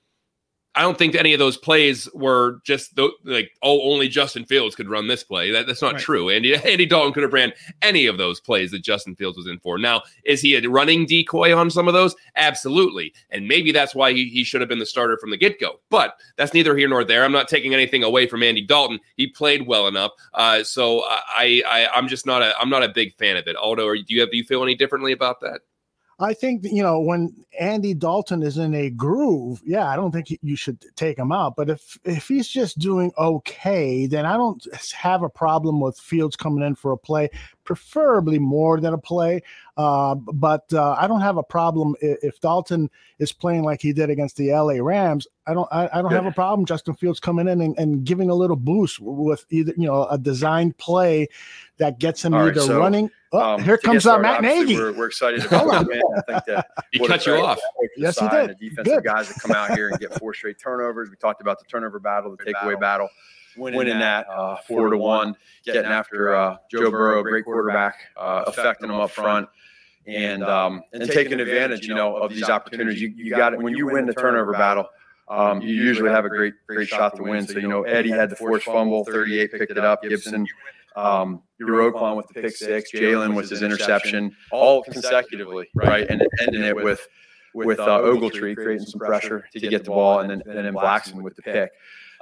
I 0.76 0.82
don't 0.82 0.98
think 0.98 1.16
any 1.16 1.34
of 1.34 1.40
those 1.40 1.58
plays 1.58 2.08
were 2.14 2.60
just 2.64 2.96
the, 2.96 3.10
like, 3.24 3.52
oh, 3.64 3.82
only 3.92 4.08
Justin 4.08 4.46
Fields 4.46 4.76
could 4.76 4.90
run 4.90 5.08
this 5.08 5.24
play. 5.24 5.50
That, 5.50 5.66
that's 5.66 5.82
not 5.82 5.94
right. 5.94 6.02
true. 6.02 6.30
Andy, 6.30 6.56
Andy 6.72 6.86
Dalton 6.86 7.14
could 7.14 7.24
have 7.24 7.34
ran 7.34 7.52
any 7.82 8.06
of 8.06 8.20
those 8.20 8.40
plays 8.40 8.70
that 8.72 8.84
Justin 8.84 9.16
Fields 9.16 9.38
was 9.38 9.48
in 9.48 9.58
for. 9.60 9.80
Now, 9.80 10.04
is 10.24 10.40
he 10.40 10.56
a 10.56 10.70
running 10.70 11.08
decoy 11.08 11.56
on 11.56 11.72
some 11.72 11.88
of 11.88 11.96
those? 11.96 12.16
Absolutely. 12.36 13.12
And 13.32 13.48
maybe 13.48 13.72
that's 13.72 13.96
why 13.96 14.14
he, 14.14 14.30
he 14.30 14.44
should 14.44 14.62
have 14.62 14.70
been 14.70 14.78
the 14.78 14.86
starter 14.86 15.18
from 15.18 15.32
the 15.32 15.38
get 15.38 15.60
go. 15.60 15.80
But 15.90 16.16
that's 16.36 16.54
neither 16.54 16.78
here 16.78 16.88
nor 16.88 17.04
there. 17.04 17.24
I'm 17.24 17.32
not 17.32 17.48
taking 17.48 17.74
anything 17.74 18.04
away 18.04 18.28
from 18.28 18.44
Andy 18.44 18.62
Dalton. 18.62 19.00
He 19.16 19.28
played 19.28 19.66
well 19.66 19.88
enough. 19.88 20.12
Uh, 20.36 20.64
so 20.64 21.04
I, 21.08 21.64
I, 21.68 21.88
I'm 21.94 22.08
just 22.08 22.28
not 22.28 22.44
a, 22.44 22.54
I'm 22.60 22.70
not 22.70 22.84
a 22.84 22.90
big 22.90 23.16
fan 23.16 23.36
of 23.36 23.48
it. 23.48 23.56
Aldo, 23.56 23.96
do 23.96 24.04
you 24.08 24.22
have, 24.22 24.30
do 24.30 24.38
you 24.38 24.44
feel 24.44 24.62
any 24.62 24.76
differently 24.76 25.12
about 25.12 25.42
that? 25.42 25.62
I 26.20 26.34
think 26.34 26.64
you 26.64 26.82
know 26.82 27.00
when 27.00 27.34
Andy 27.60 27.94
Dalton 27.94 28.42
is 28.42 28.58
in 28.58 28.74
a 28.74 28.90
groove, 28.90 29.62
yeah, 29.64 29.88
I 29.88 29.96
don't 29.96 30.12
think 30.12 30.28
you 30.42 30.56
should 30.56 30.84
take 30.96 31.18
him 31.18 31.32
out. 31.32 31.56
But 31.56 31.70
if 31.70 31.98
if 32.06 32.28
he's 32.28 32.48
just 32.48 32.80
doing 32.80 33.12
okay, 33.20 34.08
then 34.08 34.26
I 34.26 34.36
don't 34.36 34.66
have 34.94 35.22
a 35.22 35.30
problem 35.30 35.80
with 35.80 36.00
Fields 36.00 36.36
coming 36.36 36.66
in 36.66 36.74
for 36.74 36.92
a 36.92 36.98
play, 36.98 37.30
preferably 37.68 38.40
more 38.40 38.80
than 38.80 38.94
a 38.94 38.98
play. 38.98 39.44
Uh, 39.76 40.16
but 40.16 40.64
uh, 40.74 40.96
I 40.98 41.06
don't 41.06 41.22
have 41.22 41.38
a 41.38 41.44
problem 41.44 41.96
if, 42.02 42.18
if, 42.24 42.40
Dalton 42.40 42.90
is 43.20 43.32
playing 43.32 43.64
like 43.64 43.80
he 43.80 43.94
did 43.94 44.10
against 44.10 44.38
the 44.38 44.52
LA 44.52 44.82
Rams. 44.82 45.28
I 45.46 45.54
don't 45.54 45.68
I, 45.72 45.88
I 45.94 46.02
don't 46.02 46.14
have 46.14 46.26
a 46.26 46.32
problem 46.32 46.66
Justin 46.66 46.96
Fields 46.96 47.20
coming 47.20 47.48
in 47.48 47.62
and, 47.62 47.78
and, 47.78 48.04
giving 48.04 48.32
a 48.32 48.34
little 48.34 48.56
boost 48.56 49.00
with 49.00 49.46
either 49.52 49.74
you 49.78 49.86
know 49.86 50.06
a 50.06 50.18
designed 50.18 50.78
play 50.78 51.28
that 51.78 52.00
gets 52.00 52.26
him 52.26 52.34
All 52.34 52.42
either 52.42 52.60
right, 52.60 52.68
so, 52.68 52.80
running. 52.80 53.12
Oh, 53.34 53.40
um, 53.40 53.64
here 53.64 53.78
comes 53.78 54.08
uh, 54.08 54.18
Matt 54.18 54.42
Nagy. 54.42 54.78
We're, 54.78 54.94
we're, 54.94 55.08
excited 55.08 55.46
about 55.46 55.68
it, 55.84 55.90
man. 55.90 56.02
I 56.16 56.22
think 56.22 56.46
that 56.46 56.68
he 56.92 57.06
cut 57.06 57.26
you 57.28 57.34
off. 57.34 57.60
Yes, 57.98 58.18
he 58.18 58.28
did. 58.30 58.50
The 58.50 58.56
defensive 58.56 58.86
Good. 58.86 59.04
guys 59.04 59.28
that 59.28 59.40
come 59.40 59.52
out 59.52 59.76
here 59.76 59.90
and 59.90 60.00
get 60.00 60.18
four 60.18 60.34
straight 60.34 60.58
turnovers. 60.58 61.10
We 61.10 61.18
talked 61.18 61.42
about 61.42 61.60
the 61.60 61.66
turnover 61.66 62.00
battle, 62.00 62.36
the 62.36 62.44
takeaway 62.44 62.80
battle 62.80 63.10
winning, 63.58 63.78
winning 63.78 64.00
that 64.00 64.28
uh, 64.30 64.32
uh, 64.32 64.58
four 64.68 64.90
to 64.90 64.98
one, 64.98 65.36
getting 65.66 65.86
after 65.86 66.36
uh, 66.36 66.54
uh, 66.54 66.58
Joe 66.72 66.92
Burrow, 66.92 67.24
great 67.24 67.46
quarterback, 67.46 67.96
uh, 68.16 68.44
affecting 68.48 68.90
them 68.90 69.00
up 69.00 69.12
front, 69.12 69.48
and 70.06 70.44
um, 70.44 70.84
and 70.94 71.10
taking 71.10 71.40
advantage, 71.40 71.88
you 71.88 71.96
know, 71.96 72.16
of 72.16 72.32
these 72.32 72.50
opportunities. 72.50 73.02
You, 73.02 73.10
you 73.16 73.32
got 73.32 73.54
it 73.54 73.62
when 73.62 73.76
you 73.76 73.88
win 73.88 74.06
the 74.06 74.14
turnover 74.14 74.54
battle. 74.54 74.88
Um, 75.30 75.62
you 75.62 75.76
usually 75.76 76.10
have 76.10 76.26
a 76.26 76.30
great 76.30 76.54
great 76.68 76.88
shot 76.88 77.16
to 77.18 77.24
win. 77.24 77.46
So 77.48 77.60
you 77.60 77.68
know, 77.68 77.84
Eddie 77.84 78.12
had 78.12 78.30
the 78.30 78.36
forced 78.36 78.66
fumble, 78.66 79.04
38 79.04 79.52
picked 79.52 79.72
it 79.72 79.78
up. 79.78 80.02
Gibson, 80.02 80.48
um, 80.96 81.44
Roquan 81.62 82.16
with 82.16 82.28
the 82.28 82.42
pick 82.42 82.56
six, 82.56 82.92
Jaylon 82.92 83.36
with 83.36 83.50
his 83.50 83.62
interception, 83.62 84.36
all 84.52 84.84
consecutively, 84.84 85.70
right, 85.76 86.08
and 86.10 86.26
ending 86.42 86.64
it 86.64 86.76
with 86.76 87.08
with 87.54 87.80
uh, 87.80 88.00
Ogletree 88.00 88.56
creating 88.56 88.86
some 88.86 89.00
pressure 89.00 89.48
to 89.52 89.60
get 89.60 89.84
the 89.84 89.92
ball, 89.92 90.20
and 90.20 90.30
then 90.30 90.42
and 90.46 90.66
then 90.66 90.74
Blackson 90.74 91.22
with 91.22 91.36
the 91.36 91.42
pick. 91.42 91.72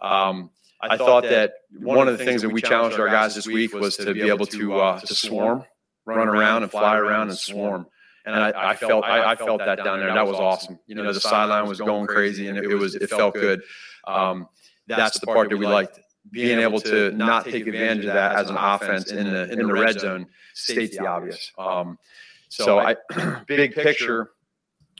Um, 0.01 0.49
I 0.81 0.97
thought 0.97 1.23
that 1.23 1.53
one 1.79 2.07
of 2.07 2.17
the 2.17 2.23
things 2.23 2.41
that 2.41 2.49
we 2.49 2.61
challenged 2.61 2.99
our 2.99 3.07
guys 3.07 3.35
this 3.35 3.47
week 3.47 3.73
was 3.73 3.97
to 3.97 4.13
be 4.13 4.27
able 4.27 4.45
to 4.47 4.75
uh, 4.75 4.99
to 4.99 5.15
swarm, 5.15 5.63
run 6.05 6.27
around 6.27 6.63
and 6.63 6.71
fly 6.71 6.97
around 6.97 7.29
and 7.29 7.37
swarm. 7.37 7.87
And 8.25 8.35
I, 8.35 8.71
I 8.71 8.75
felt 8.75 9.05
I, 9.05 9.31
I, 9.31 9.35
felt 9.35 9.59
that 9.59 9.83
down 9.83 9.99
there. 9.99 10.13
That 10.13 10.25
was 10.25 10.37
awesome. 10.37 10.79
You 10.87 10.95
know, 10.95 11.13
the 11.13 11.19
sideline 11.19 11.67
was 11.67 11.79
going 11.79 12.07
crazy, 12.07 12.47
and 12.47 12.57
it, 12.57 12.65
it 12.65 12.75
was 12.75 12.95
it 12.95 13.09
felt 13.09 13.35
good. 13.35 13.61
Um, 14.07 14.47
that's 14.87 15.19
the 15.19 15.27
part 15.27 15.49
that 15.49 15.57
we 15.57 15.67
liked. 15.67 15.99
Being 16.31 16.59
able 16.59 16.81
to 16.81 17.11
not 17.11 17.45
take 17.45 17.67
advantage 17.67 18.05
of 18.05 18.13
that 18.13 18.35
as 18.35 18.49
an 18.49 18.57
offense 18.57 19.11
in 19.11 19.31
the 19.31 19.51
in 19.51 19.59
the 19.59 19.73
red 19.73 19.99
zone 19.99 20.25
states 20.55 20.97
the 20.97 21.05
obvious. 21.05 21.51
Um, 21.57 21.99
so 22.49 22.79
I 22.79 22.95
big 23.47 23.75
picture 23.75 24.31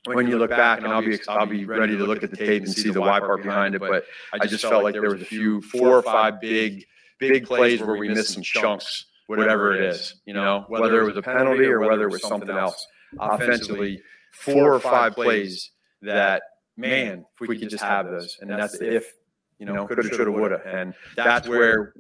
when 0.06 0.28
you 0.28 0.38
look 0.38 0.50
back, 0.50 0.80
and 0.80 0.88
I'll 0.88 1.02
be 1.02 1.20
I'll 1.28 1.46
be 1.46 1.66
ready 1.66 1.98
to 1.98 2.04
look 2.06 2.24
at 2.24 2.32
the 2.32 2.38
tape 2.38 2.64
and 2.64 2.72
see 2.72 2.92
the 2.92 3.02
why 3.02 3.20
part 3.20 3.44
behind 3.44 3.76
it. 3.76 3.80
But 3.80 4.06
I 4.34 4.46
just 4.48 4.64
felt 4.64 4.84
like 4.84 4.94
there 4.94 5.10
was 5.10 5.22
a 5.22 5.26
few 5.26 5.62
four 5.62 5.98
or 5.98 6.02
five 6.02 6.40
big 6.40 6.86
big 7.20 7.46
plays 7.46 7.82
where 7.82 7.98
we 7.98 8.10
missed 8.10 8.34
some 8.34 8.44
chunks, 8.44 9.06
whatever 9.28 9.76
it 9.76 9.84
is. 9.84 10.16
You 10.26 10.34
know, 10.34 10.66
whether 10.68 11.02
it 11.02 11.06
was 11.06 11.18
a 11.18 11.22
penalty 11.22 11.66
or 11.66 11.80
whether 11.80 12.08
it 12.08 12.12
was 12.12 12.22
something 12.22 12.50
else. 12.50 12.86
Offensively, 13.20 14.02
four 14.34 14.74
or 14.74 14.80
five 14.80 15.14
plays 15.14 15.72
that 16.02 16.44
man, 16.78 17.26
if 17.42 17.48
we 17.48 17.58
could 17.58 17.70
just 17.70 17.84
have 17.84 18.08
those, 18.08 18.38
and 18.42 18.50
that's 18.50 18.76
if 18.76 19.12
you 19.60 19.66
know 19.66 19.88
coulda, 19.88 20.04
shoulda, 20.04 20.32
woulda, 20.32 20.62
and 20.66 20.94
that's 21.16 21.48
where 21.48 21.94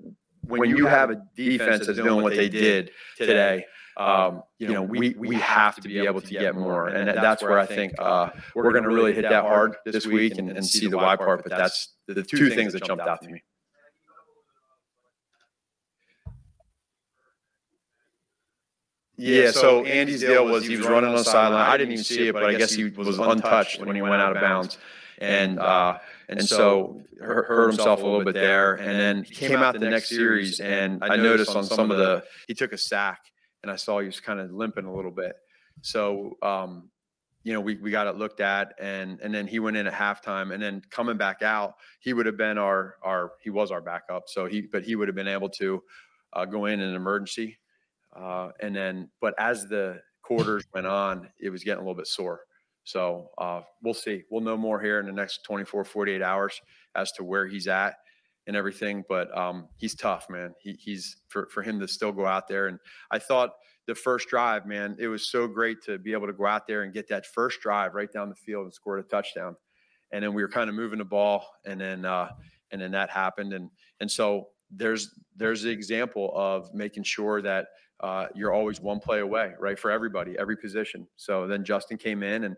when 0.47 0.69
you 0.69 0.85
have 0.85 1.09
a 1.09 1.21
defense 1.35 1.87
that's 1.87 1.97
doing 1.97 2.23
what 2.23 2.35
they 2.35 2.49
did 2.49 2.91
today 3.17 3.65
um, 3.97 4.43
you 4.59 4.67
know, 4.67 4.81
we, 4.81 5.15
we 5.17 5.35
have 5.35 5.75
to 5.77 5.87
be 5.87 5.99
able 5.99 6.21
to 6.21 6.29
get 6.31 6.55
more. 6.55 6.87
And 6.87 7.07
that's 7.07 7.41
where 7.41 7.57
I 7.59 7.65
think 7.65 7.93
uh, 7.99 8.29
we're 8.53 8.71
going 8.71 8.83
to 8.83 8.89
really 8.89 9.13
hit 9.13 9.23
that 9.23 9.43
hard 9.43 9.75
this 9.85 10.05
week 10.05 10.37
and, 10.37 10.51
and 10.51 10.65
see 10.65 10.87
the 10.87 10.97
why 10.97 11.15
part. 11.15 11.43
But 11.43 11.57
that's 11.57 11.93
the 12.07 12.23
two 12.23 12.49
things 12.49 12.73
that 12.73 12.83
jumped 12.83 13.05
out 13.07 13.21
to 13.21 13.29
me. 13.29 13.43
Yeah, 19.17 19.51
so 19.51 19.85
Andy's 19.85 20.19
deal 20.19 20.45
was 20.45 20.65
he 20.67 20.75
was 20.75 20.87
running 20.87 21.09
on 21.09 21.15
the 21.15 21.23
sideline. 21.23 21.65
I 21.65 21.77
didn't 21.77 21.93
even 21.93 22.03
see 22.03 22.27
it, 22.27 22.33
but 22.33 22.43
I 22.43 22.55
guess 22.55 22.73
he 22.73 22.89
was 22.89 23.17
untouched 23.17 23.79
when 23.79 23.95
he 23.95 24.01
went 24.01 24.21
out 24.21 24.35
of 24.35 24.41
bounds. 24.41 24.77
and 25.19 25.59
uh, 25.59 25.97
and 26.27 26.43
so 26.43 27.01
hurt 27.21 27.67
himself 27.69 28.01
a 28.01 28.05
little 28.05 28.23
bit 28.25 28.33
there. 28.33 28.73
And 28.75 28.99
then 28.99 29.23
he 29.23 29.35
came 29.35 29.59
out 29.59 29.79
the 29.79 29.89
next 29.89 30.09
series, 30.09 30.59
and 30.59 31.03
I 31.03 31.15
noticed 31.15 31.55
on 31.55 31.63
some 31.63 31.91
of 31.91 31.97
the 31.97 32.23
he 32.47 32.53
took 32.53 32.73
a 32.73 32.77
sack, 32.77 33.21
and 33.65 33.71
I 33.71 33.77
saw 33.77 33.99
he 33.99 34.05
was 34.05 34.19
kind 34.19 34.39
of 34.39 34.51
limping 34.51 34.85
a 34.85 34.95
little 34.95 35.09
bit. 35.09 35.35
So 35.81 36.37
um, 36.43 36.91
you 37.43 37.51
know, 37.51 37.61
we, 37.61 37.75
we 37.77 37.89
got 37.89 38.05
it 38.05 38.15
looked 38.15 38.41
at 38.41 38.73
and 38.79 39.19
and 39.21 39.33
then 39.33 39.47
he 39.47 39.57
went 39.57 39.75
in 39.75 39.87
at 39.87 39.93
halftime 39.93 40.53
and 40.53 40.61
then 40.61 40.83
coming 40.91 41.17
back 41.17 41.41
out, 41.41 41.73
he 41.99 42.13
would 42.13 42.27
have 42.27 42.37
been 42.37 42.59
our 42.59 42.97
our 43.01 43.31
he 43.41 43.49
was 43.49 43.71
our 43.71 43.81
backup. 43.81 44.25
So 44.27 44.45
he 44.45 44.61
but 44.61 44.83
he 44.83 44.95
would 44.95 45.07
have 45.07 45.15
been 45.15 45.27
able 45.27 45.49
to 45.49 45.81
uh, 46.33 46.45
go 46.45 46.65
in 46.65 46.79
an 46.79 46.93
emergency. 46.93 47.57
Uh, 48.15 48.49
and 48.61 48.75
then 48.75 49.09
but 49.19 49.33
as 49.39 49.65
the 49.65 49.99
quarters 50.21 50.63
went 50.75 50.85
on, 50.85 51.27
it 51.39 51.49
was 51.49 51.63
getting 51.63 51.79
a 51.79 51.81
little 51.81 51.95
bit 51.95 52.07
sore. 52.07 52.41
So 52.83 53.29
uh, 53.39 53.61
we'll 53.81 53.95
see. 53.95 54.25
We'll 54.29 54.41
know 54.41 54.57
more 54.57 54.79
here 54.79 54.99
in 54.99 55.07
the 55.07 55.11
next 55.11 55.43
24, 55.43 55.85
48 55.85 56.21
hours 56.21 56.61
as 56.93 57.11
to 57.13 57.23
where 57.23 57.47
he's 57.47 57.67
at 57.67 57.95
and 58.47 58.55
everything. 58.55 59.03
But 59.07 59.35
um, 59.37 59.67
he's 59.77 59.95
tough, 59.95 60.27
man. 60.29 60.53
He, 60.59 60.73
he's 60.73 61.17
for, 61.27 61.47
for 61.47 61.63
him 61.63 61.79
to 61.79 61.87
still 61.87 62.11
go 62.11 62.25
out 62.25 62.47
there. 62.47 62.67
And 62.67 62.79
I 63.11 63.19
thought 63.19 63.51
the 63.87 63.95
first 63.95 64.29
drive, 64.29 64.65
man, 64.65 64.95
it 64.99 65.07
was 65.07 65.29
so 65.29 65.47
great 65.47 65.81
to 65.83 65.97
be 65.97 66.13
able 66.13 66.27
to 66.27 66.33
go 66.33 66.45
out 66.45 66.67
there 66.67 66.83
and 66.83 66.93
get 66.93 67.07
that 67.09 67.25
first 67.25 67.61
drive 67.61 67.93
right 67.93 68.11
down 68.11 68.29
the 68.29 68.35
field 68.35 68.65
and 68.65 68.73
score 68.73 68.97
a 68.97 69.03
touchdown. 69.03 69.55
And 70.11 70.23
then 70.23 70.33
we 70.33 70.41
were 70.41 70.49
kind 70.49 70.69
of 70.69 70.75
moving 70.75 70.99
the 70.99 71.05
ball, 71.05 71.45
and 71.65 71.81
then 71.81 72.05
uh, 72.05 72.29
and 72.71 72.81
then 72.81 72.91
that 72.91 73.09
happened, 73.09 73.53
and 73.53 73.69
and 73.99 74.09
so 74.09 74.49
there's 74.71 75.11
there's 75.35 75.63
the 75.63 75.69
example 75.69 76.31
of 76.35 76.73
making 76.73 77.03
sure 77.03 77.41
that 77.41 77.67
uh, 78.01 78.27
you're 78.35 78.53
always 78.53 78.79
one 78.79 78.99
play 78.99 79.19
away, 79.19 79.53
right, 79.59 79.77
for 79.77 79.89
everybody, 79.91 80.35
every 80.37 80.57
position. 80.57 81.07
So 81.15 81.47
then 81.47 81.63
Justin 81.63 81.97
came 81.97 82.23
in, 82.23 82.45
and 82.45 82.57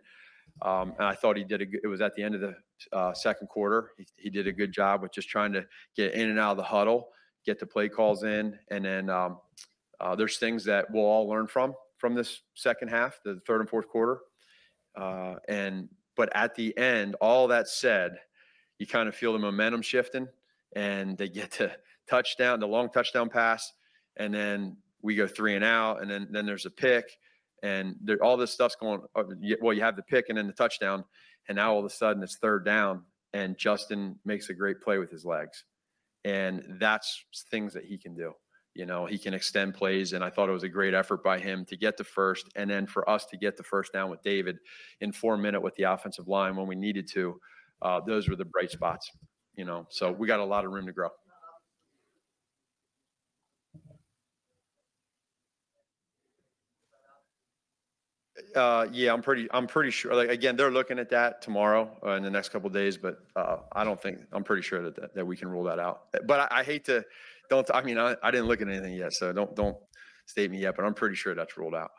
um, 0.61 0.93
and 0.97 1.07
I 1.07 1.15
thought 1.15 1.37
he 1.37 1.43
did 1.43 1.61
a. 1.61 1.65
It 1.83 1.87
was 1.87 2.01
at 2.01 2.15
the 2.15 2.23
end 2.23 2.35
of 2.35 2.41
the 2.41 2.55
uh, 2.93 3.13
second 3.13 3.47
quarter. 3.47 3.91
He, 3.97 4.05
he 4.17 4.29
did 4.29 4.47
a 4.47 4.51
good 4.51 4.71
job 4.71 5.01
with 5.01 5.11
just 5.11 5.29
trying 5.29 5.53
to 5.53 5.65
get 5.95 6.13
in 6.13 6.29
and 6.29 6.39
out 6.39 6.51
of 6.51 6.57
the 6.57 6.63
huddle, 6.63 7.09
get 7.45 7.59
the 7.59 7.65
play 7.65 7.89
calls 7.89 8.23
in, 8.23 8.57
and 8.69 8.85
then 8.85 9.09
um, 9.09 9.39
uh, 9.99 10.15
there's 10.15 10.37
things 10.37 10.63
that 10.65 10.91
we'll 10.91 11.03
all 11.03 11.27
learn 11.27 11.47
from 11.47 11.73
from 11.97 12.13
this 12.13 12.41
second 12.53 12.89
half, 12.89 13.19
the 13.25 13.39
third 13.47 13.59
and 13.61 13.69
fourth 13.69 13.87
quarter. 13.87 14.19
Uh, 14.95 15.35
and 15.47 15.89
but 16.15 16.29
at 16.35 16.55
the 16.55 16.75
end, 16.77 17.15
all 17.21 17.47
that 17.47 17.67
said, 17.67 18.17
you 18.79 18.87
kind 18.87 19.07
of 19.07 19.15
feel 19.15 19.33
the 19.33 19.39
momentum 19.39 19.81
shifting, 19.81 20.27
and 20.75 21.17
they 21.17 21.29
get 21.29 21.51
to 21.51 21.71
touchdown, 22.09 22.59
the 22.59 22.67
long 22.67 22.89
touchdown 22.89 23.29
pass, 23.29 23.73
and 24.17 24.33
then 24.33 24.77
we 25.01 25.15
go 25.15 25.27
three 25.27 25.55
and 25.55 25.63
out, 25.63 26.01
and 26.01 26.09
then 26.09 26.27
then 26.31 26.45
there's 26.45 26.65
a 26.65 26.71
pick, 26.71 27.05
and 27.63 27.95
there, 28.01 28.23
all 28.23 28.37
this 28.37 28.51
stuff's 28.51 28.75
going. 28.75 29.01
Uh, 29.15 29.23
well, 29.61 29.73
you 29.73 29.81
have 29.81 29.95
the 29.95 30.03
pick 30.03 30.25
and 30.29 30.37
then 30.37 30.47
the 30.47 30.53
touchdown, 30.53 31.03
and 31.47 31.55
now 31.55 31.73
all 31.73 31.79
of 31.79 31.85
a 31.85 31.89
sudden 31.89 32.23
it's 32.23 32.37
third 32.37 32.65
down, 32.65 33.03
and 33.33 33.57
Justin 33.57 34.17
makes 34.25 34.49
a 34.49 34.53
great 34.53 34.81
play 34.81 34.97
with 34.97 35.11
his 35.11 35.25
legs, 35.25 35.63
and 36.23 36.63
that's 36.79 37.23
things 37.51 37.73
that 37.73 37.85
he 37.85 37.97
can 37.97 38.13
do. 38.15 38.33
You 38.73 38.85
know, 38.85 39.07
he 39.07 39.17
can 39.17 39.33
extend 39.33 39.73
plays, 39.73 40.13
and 40.13 40.23
I 40.23 40.29
thought 40.29 40.49
it 40.49 40.53
was 40.53 40.63
a 40.63 40.69
great 40.69 40.93
effort 40.93 41.23
by 41.23 41.39
him 41.39 41.65
to 41.65 41.75
get 41.75 41.97
the 41.97 42.03
first, 42.03 42.45
and 42.55 42.69
then 42.69 42.85
for 42.85 43.09
us 43.09 43.25
to 43.27 43.37
get 43.37 43.57
the 43.57 43.63
first 43.63 43.91
down 43.91 44.09
with 44.09 44.21
David 44.21 44.57
in 45.01 45.11
four 45.11 45.35
minute 45.35 45.61
with 45.61 45.75
the 45.75 45.83
offensive 45.83 46.27
line 46.27 46.55
when 46.55 46.67
we 46.67 46.75
needed 46.75 47.07
to. 47.13 47.39
Uh, 47.81 47.99
those 48.05 48.29
were 48.29 48.35
the 48.35 48.45
bright 48.45 48.69
spots. 48.71 49.11
You 49.55 49.65
know, 49.65 49.87
so 49.89 50.11
we 50.11 50.27
got 50.27 50.39
a 50.39 50.45
lot 50.45 50.65
of 50.65 50.71
room 50.71 50.85
to 50.85 50.91
grow. 50.93 51.09
Uh, 58.57 58.87
yeah, 58.91 59.13
I'm 59.13 59.21
pretty. 59.21 59.47
I'm 59.51 59.67
pretty 59.67 59.91
sure. 59.91 60.15
Like 60.15 60.29
again, 60.29 60.55
they're 60.55 60.71
looking 60.71 60.97
at 60.97 61.09
that 61.11 61.43
tomorrow 61.43 61.95
uh, 62.03 62.13
in 62.13 62.23
the 62.23 62.31
next 62.31 62.49
couple 62.49 62.71
days, 62.71 62.97
but 62.97 63.19
uh, 63.35 63.57
I 63.71 63.83
don't 63.83 64.01
think. 64.01 64.19
I'm 64.31 64.43
pretty 64.43 64.63
sure 64.63 64.81
that, 64.81 64.95
that, 64.95 65.13
that 65.13 65.25
we 65.27 65.37
can 65.37 65.47
rule 65.47 65.63
that 65.65 65.77
out. 65.77 66.05
But 66.25 66.39
I, 66.39 66.59
I 66.59 66.63
hate 66.63 66.83
to 66.85 67.05
don't. 67.51 67.69
I 67.71 67.83
mean, 67.83 67.99
I, 67.99 68.15
I 68.23 68.31
didn't 68.31 68.47
look 68.47 68.59
at 68.61 68.67
anything 68.67 68.95
yet, 68.95 69.13
so 69.13 69.31
don't 69.31 69.55
don't 69.55 69.77
state 70.25 70.49
me 70.49 70.57
yet. 70.57 70.75
But 70.75 70.85
I'm 70.85 70.95
pretty 70.95 71.15
sure 71.15 71.35
that's 71.35 71.55
ruled 71.55 71.75
out. 71.75 71.91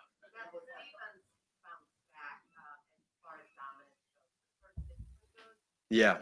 Yeah. 5.90 6.16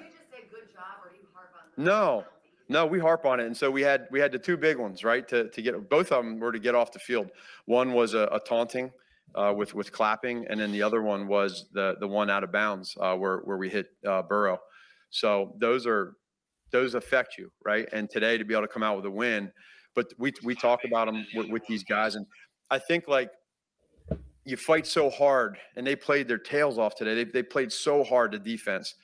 No, 1.78 2.24
no, 2.68 2.86
we 2.86 2.98
harp 2.98 3.24
on 3.24 3.40
it, 3.40 3.46
and 3.46 3.56
so 3.56 3.70
we 3.70 3.80
had 3.80 4.06
we 4.10 4.20
had 4.20 4.32
the 4.32 4.38
two 4.38 4.58
big 4.58 4.76
ones, 4.76 5.02
right? 5.02 5.26
To 5.28 5.48
to 5.48 5.62
get 5.62 5.88
both 5.88 6.12
of 6.12 6.22
them 6.24 6.38
were 6.40 6.52
to 6.52 6.58
get 6.58 6.74
off 6.74 6.92
the 6.92 6.98
field. 6.98 7.30
One 7.64 7.94
was 7.94 8.12
a, 8.12 8.28
a 8.32 8.38
taunting 8.38 8.92
uh, 9.34 9.52
with 9.56 9.74
with 9.74 9.92
clapping, 9.92 10.46
and 10.48 10.58
then 10.58 10.72
the 10.72 10.82
other 10.82 11.02
one 11.02 11.26
was 11.26 11.66
the 11.72 11.96
the 12.00 12.08
one 12.08 12.30
out 12.30 12.44
of 12.44 12.52
bounds 12.52 12.96
uh, 13.00 13.14
where 13.14 13.38
where 13.38 13.56
we 13.56 13.68
hit 13.68 13.88
uh, 14.06 14.22
Burrow. 14.22 14.58
So 15.10 15.54
those 15.60 15.86
are 15.86 16.14
those 16.70 16.94
affect 16.94 17.38
you, 17.38 17.50
right? 17.64 17.88
And 17.92 18.10
today 18.10 18.38
to 18.38 18.44
be 18.44 18.54
able 18.54 18.66
to 18.66 18.72
come 18.72 18.82
out 18.82 18.96
with 18.96 19.06
a 19.06 19.10
win, 19.10 19.52
but 19.94 20.12
we 20.18 20.32
we 20.42 20.54
talk 20.54 20.84
about 20.84 21.06
them 21.06 21.26
with, 21.34 21.48
with 21.48 21.66
these 21.66 21.84
guys, 21.84 22.14
and 22.14 22.26
I 22.70 22.78
think 22.78 23.08
like 23.08 23.30
you 24.44 24.56
fight 24.56 24.86
so 24.86 25.10
hard, 25.10 25.58
and 25.76 25.86
they 25.86 25.96
played 25.96 26.28
their 26.28 26.38
tails 26.38 26.78
off 26.78 26.94
today. 26.94 27.14
They 27.14 27.24
they 27.24 27.42
played 27.42 27.72
so 27.72 28.04
hard 28.04 28.32
the 28.32 28.38
defense. 28.38 28.94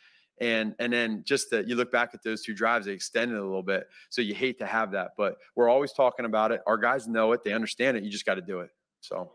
And 0.40 0.74
and 0.80 0.92
then 0.92 1.22
just 1.24 1.50
that 1.50 1.68
you 1.68 1.76
look 1.76 1.92
back 1.92 2.10
at 2.14 2.22
those 2.24 2.42
two 2.42 2.54
drives, 2.54 2.86
they 2.86 2.92
extended 2.92 3.38
a 3.38 3.44
little 3.44 3.62
bit. 3.62 3.86
So 4.10 4.22
you 4.22 4.34
hate 4.34 4.58
to 4.58 4.66
have 4.66 4.90
that, 4.92 5.10
but 5.16 5.36
we're 5.54 5.68
always 5.68 5.92
talking 5.92 6.24
about 6.24 6.50
it. 6.50 6.62
Our 6.66 6.78
guys 6.78 7.06
know 7.06 7.30
it, 7.32 7.44
they 7.44 7.52
understand 7.52 7.96
it. 7.96 8.02
You 8.02 8.10
just 8.10 8.24
got 8.24 8.36
to 8.36 8.42
do 8.42 8.60
it. 8.60 8.70
So 9.00 9.32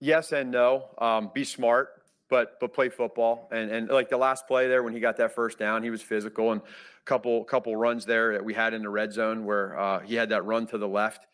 yes 0.00 0.32
and 0.32 0.50
no. 0.50 0.86
Um, 0.98 1.30
be 1.32 1.44
smart, 1.44 1.90
but 2.28 2.58
but 2.60 2.72
play 2.72 2.88
football. 2.88 3.48
And 3.52 3.70
and 3.70 3.88
like 3.88 4.08
the 4.08 4.16
last 4.16 4.46
play 4.46 4.68
there 4.68 4.82
when 4.82 4.92
he 4.92 5.00
got 5.00 5.16
that 5.18 5.34
first 5.34 5.58
down, 5.58 5.82
he 5.82 5.90
was 5.90 6.02
physical 6.02 6.52
and 6.52 6.60
a 6.60 7.04
couple 7.04 7.44
couple 7.44 7.76
runs 7.76 8.04
there 8.06 8.32
that 8.32 8.44
we 8.44 8.54
had 8.54 8.74
in 8.74 8.82
the 8.82 8.88
red 8.90 9.12
zone 9.12 9.44
where 9.44 9.78
uh, 9.78 10.00
he 10.00 10.14
had 10.14 10.30
that 10.30 10.44
run 10.44 10.66
to 10.68 10.78
the 10.78 10.88
left. 10.88 11.26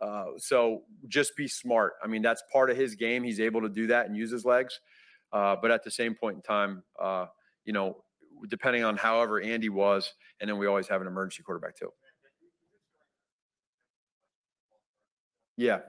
Uh, 0.00 0.26
so 0.36 0.82
just 1.08 1.36
be 1.36 1.48
smart. 1.48 1.94
I 2.02 2.06
mean, 2.06 2.22
that's 2.22 2.42
part 2.52 2.70
of 2.70 2.76
his 2.76 2.94
game. 2.94 3.22
He's 3.22 3.40
able 3.40 3.62
to 3.62 3.68
do 3.68 3.86
that 3.88 4.06
and 4.06 4.16
use 4.16 4.30
his 4.30 4.44
legs. 4.44 4.78
Uh, 5.32 5.56
but 5.60 5.70
at 5.70 5.82
the 5.84 5.90
same 5.90 6.14
point 6.14 6.36
in 6.36 6.42
time, 6.42 6.82
uh, 7.00 7.26
you 7.64 7.72
know, 7.72 7.96
depending 8.48 8.84
on 8.84 8.96
however 8.96 9.40
Andy 9.40 9.68
was, 9.68 10.12
and 10.40 10.48
then 10.48 10.58
we 10.58 10.66
always 10.66 10.86
have 10.88 11.00
an 11.00 11.06
emergency 11.06 11.42
quarterback 11.42 11.76
too. 11.76 11.90
Yeah, 15.56 15.80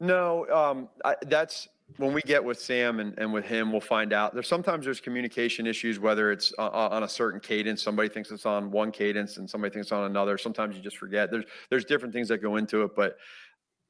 No, 0.00 0.46
um, 0.50 0.88
I, 1.04 1.16
that's 1.22 1.68
when 1.96 2.12
we 2.12 2.20
get 2.22 2.44
with 2.44 2.60
Sam 2.60 3.00
and, 3.00 3.18
and 3.18 3.32
with 3.32 3.44
him, 3.44 3.72
we'll 3.72 3.80
find 3.80 4.12
out. 4.12 4.34
There's 4.34 4.46
sometimes 4.46 4.84
there's 4.84 5.00
communication 5.00 5.66
issues, 5.66 5.98
whether 5.98 6.30
it's 6.30 6.52
uh, 6.58 6.68
on 6.68 7.02
a 7.02 7.08
certain 7.08 7.40
cadence. 7.40 7.82
Somebody 7.82 8.08
thinks 8.08 8.30
it's 8.30 8.46
on 8.46 8.70
one 8.70 8.92
cadence, 8.92 9.38
and 9.38 9.48
somebody 9.48 9.72
thinks 9.72 9.90
on 9.90 10.04
another. 10.04 10.38
Sometimes 10.38 10.76
you 10.76 10.82
just 10.82 10.98
forget. 10.98 11.30
There's 11.30 11.44
there's 11.70 11.84
different 11.84 12.14
things 12.14 12.28
that 12.28 12.38
go 12.38 12.56
into 12.56 12.82
it, 12.82 12.94
but 12.94 13.16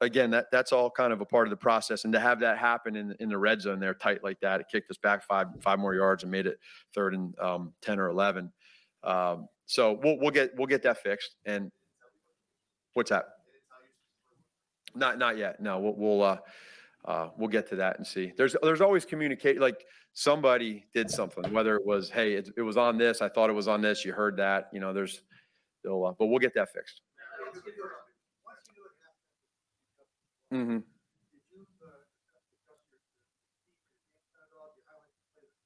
again, 0.01 0.31
that 0.31 0.49
that's 0.51 0.71
all 0.71 0.89
kind 0.89 1.13
of 1.13 1.21
a 1.21 1.25
part 1.25 1.45
of 1.47 1.51
the 1.51 1.57
process. 1.57 2.05
And 2.05 2.13
to 2.13 2.19
have 2.19 2.39
that 2.39 2.57
happen 2.57 2.95
in 2.95 3.15
in 3.19 3.29
the 3.29 3.37
red 3.37 3.61
zone 3.61 3.79
there, 3.79 3.93
tight 3.93 4.23
like 4.23 4.39
that, 4.39 4.61
it 4.61 4.67
kicked 4.71 4.89
us 4.89 4.97
back 4.97 5.23
five 5.23 5.47
five 5.59 5.79
more 5.79 5.93
yards 5.93 6.23
and 6.23 6.31
made 6.31 6.47
it 6.47 6.57
third 6.95 7.13
and 7.13 7.37
um, 7.39 7.73
ten 7.81 7.99
or 7.99 8.09
eleven. 8.09 8.51
Um, 9.03 9.47
so 9.65 9.99
we'll 10.01 10.17
we'll 10.19 10.31
get 10.31 10.55
we'll 10.55 10.67
get 10.67 10.83
that 10.83 11.03
fixed. 11.03 11.35
And 11.45 11.71
what's 12.93 13.09
that? 13.09 13.25
Not 14.95 15.17
not 15.17 15.37
yet. 15.37 15.61
No, 15.61 15.79
we'll 15.79 15.95
we'll 15.95 16.23
uh, 16.23 16.37
uh, 17.05 17.29
we'll 17.37 17.49
get 17.49 17.67
to 17.69 17.75
that 17.77 17.97
and 17.97 18.05
see. 18.05 18.31
There's 18.35 18.55
there's 18.61 18.81
always 18.81 19.05
communicate. 19.05 19.59
Like 19.59 19.85
somebody 20.13 20.85
did 20.93 21.09
something, 21.09 21.51
whether 21.53 21.75
it 21.75 21.85
was 21.85 22.09
hey, 22.09 22.33
it, 22.33 22.49
it 22.57 22.61
was 22.61 22.77
on 22.77 22.97
this. 22.97 23.21
I 23.21 23.29
thought 23.29 23.49
it 23.49 23.53
was 23.53 23.67
on 23.67 23.81
this. 23.81 24.03
You 24.03 24.13
heard 24.13 24.37
that. 24.37 24.69
You 24.73 24.79
know, 24.79 24.93
there's, 24.93 25.21
uh, 25.89 26.11
but 26.17 26.27
we'll 26.27 26.39
get 26.39 26.53
that 26.55 26.69
fixed. 26.73 27.01
Mm-hmm. 30.53 30.79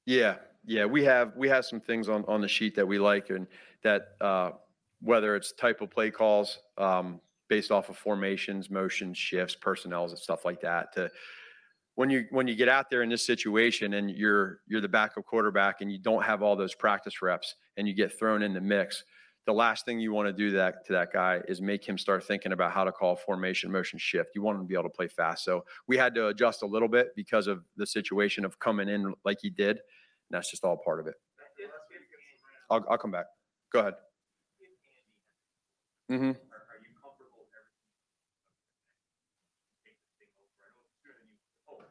Yeah, 0.05 0.35
yeah, 0.65 0.85
we 0.85 1.03
have 1.05 1.33
we 1.37 1.47
have 1.47 1.65
some 1.65 1.79
things 1.79 2.09
on 2.09 2.25
on 2.27 2.41
the 2.41 2.47
sheet 2.47 2.75
that 2.75 2.87
we 2.87 2.99
like 2.99 3.29
and 3.29 3.47
that 3.83 4.09
uh, 4.21 4.51
whether 5.01 5.35
it's 5.35 5.51
type 5.53 5.81
of 5.81 5.89
play 5.89 6.09
calls, 6.11 6.59
um, 6.77 7.19
based 7.53 7.69
off 7.69 7.87
of 7.87 7.95
formations, 7.95 8.71
motions, 8.71 9.15
shifts, 9.15 9.53
personnels, 9.53 10.11
and 10.11 10.17
stuff 10.17 10.43
like 10.43 10.59
that. 10.59 10.91
To 10.95 11.07
when 11.93 12.09
you 12.09 12.25
when 12.31 12.47
you 12.47 12.55
get 12.55 12.67
out 12.67 12.89
there 12.89 13.03
in 13.03 13.09
this 13.09 13.23
situation 13.23 13.93
and 13.93 14.09
you're 14.09 14.61
you're 14.65 14.81
the 14.81 14.87
backup 14.87 15.23
quarterback 15.23 15.81
and 15.81 15.91
you 15.91 15.99
don't 15.99 16.23
have 16.23 16.41
all 16.41 16.55
those 16.55 16.73
practice 16.73 17.21
reps 17.21 17.53
and 17.77 17.87
you 17.87 17.93
get 17.93 18.17
thrown 18.17 18.41
in 18.41 18.55
the 18.55 18.59
mix, 18.59 19.03
the 19.45 19.53
last 19.53 19.85
thing 19.85 19.99
you 19.99 20.11
want 20.11 20.27
to 20.27 20.33
do 20.33 20.49
that 20.49 20.83
to 20.87 20.93
that 20.93 21.13
guy 21.13 21.41
is 21.47 21.61
make 21.61 21.87
him 21.87 21.95
start 21.95 22.23
thinking 22.23 22.53
about 22.53 22.71
how 22.71 22.83
to 22.83 22.91
call 22.91 23.15
formation, 23.15 23.71
motion, 23.71 23.99
shift. 23.99 24.31
You 24.33 24.41
want 24.41 24.55
him 24.55 24.63
to 24.63 24.67
be 24.67 24.73
able 24.73 24.85
to 24.85 24.89
play 24.89 25.07
fast. 25.07 25.45
So 25.45 25.63
we 25.87 25.95
had 25.95 26.15
to 26.15 26.29
adjust 26.29 26.63
a 26.63 26.65
little 26.65 26.87
bit 26.87 27.09
because 27.15 27.45
of 27.45 27.63
the 27.77 27.85
situation 27.85 28.45
of 28.45 28.57
coming 28.57 28.89
in 28.89 29.13
like 29.23 29.37
he 29.43 29.51
did. 29.51 29.77
And 29.77 30.31
that's 30.31 30.49
just 30.49 30.63
all 30.63 30.77
part 30.83 30.99
of 30.99 31.05
it. 31.05 31.15
I'll, 32.71 32.83
I'll 32.89 32.97
come 32.97 33.11
back. 33.11 33.27
Go 33.71 33.79
ahead. 33.81 33.93
Mm-hmm. 36.11 36.31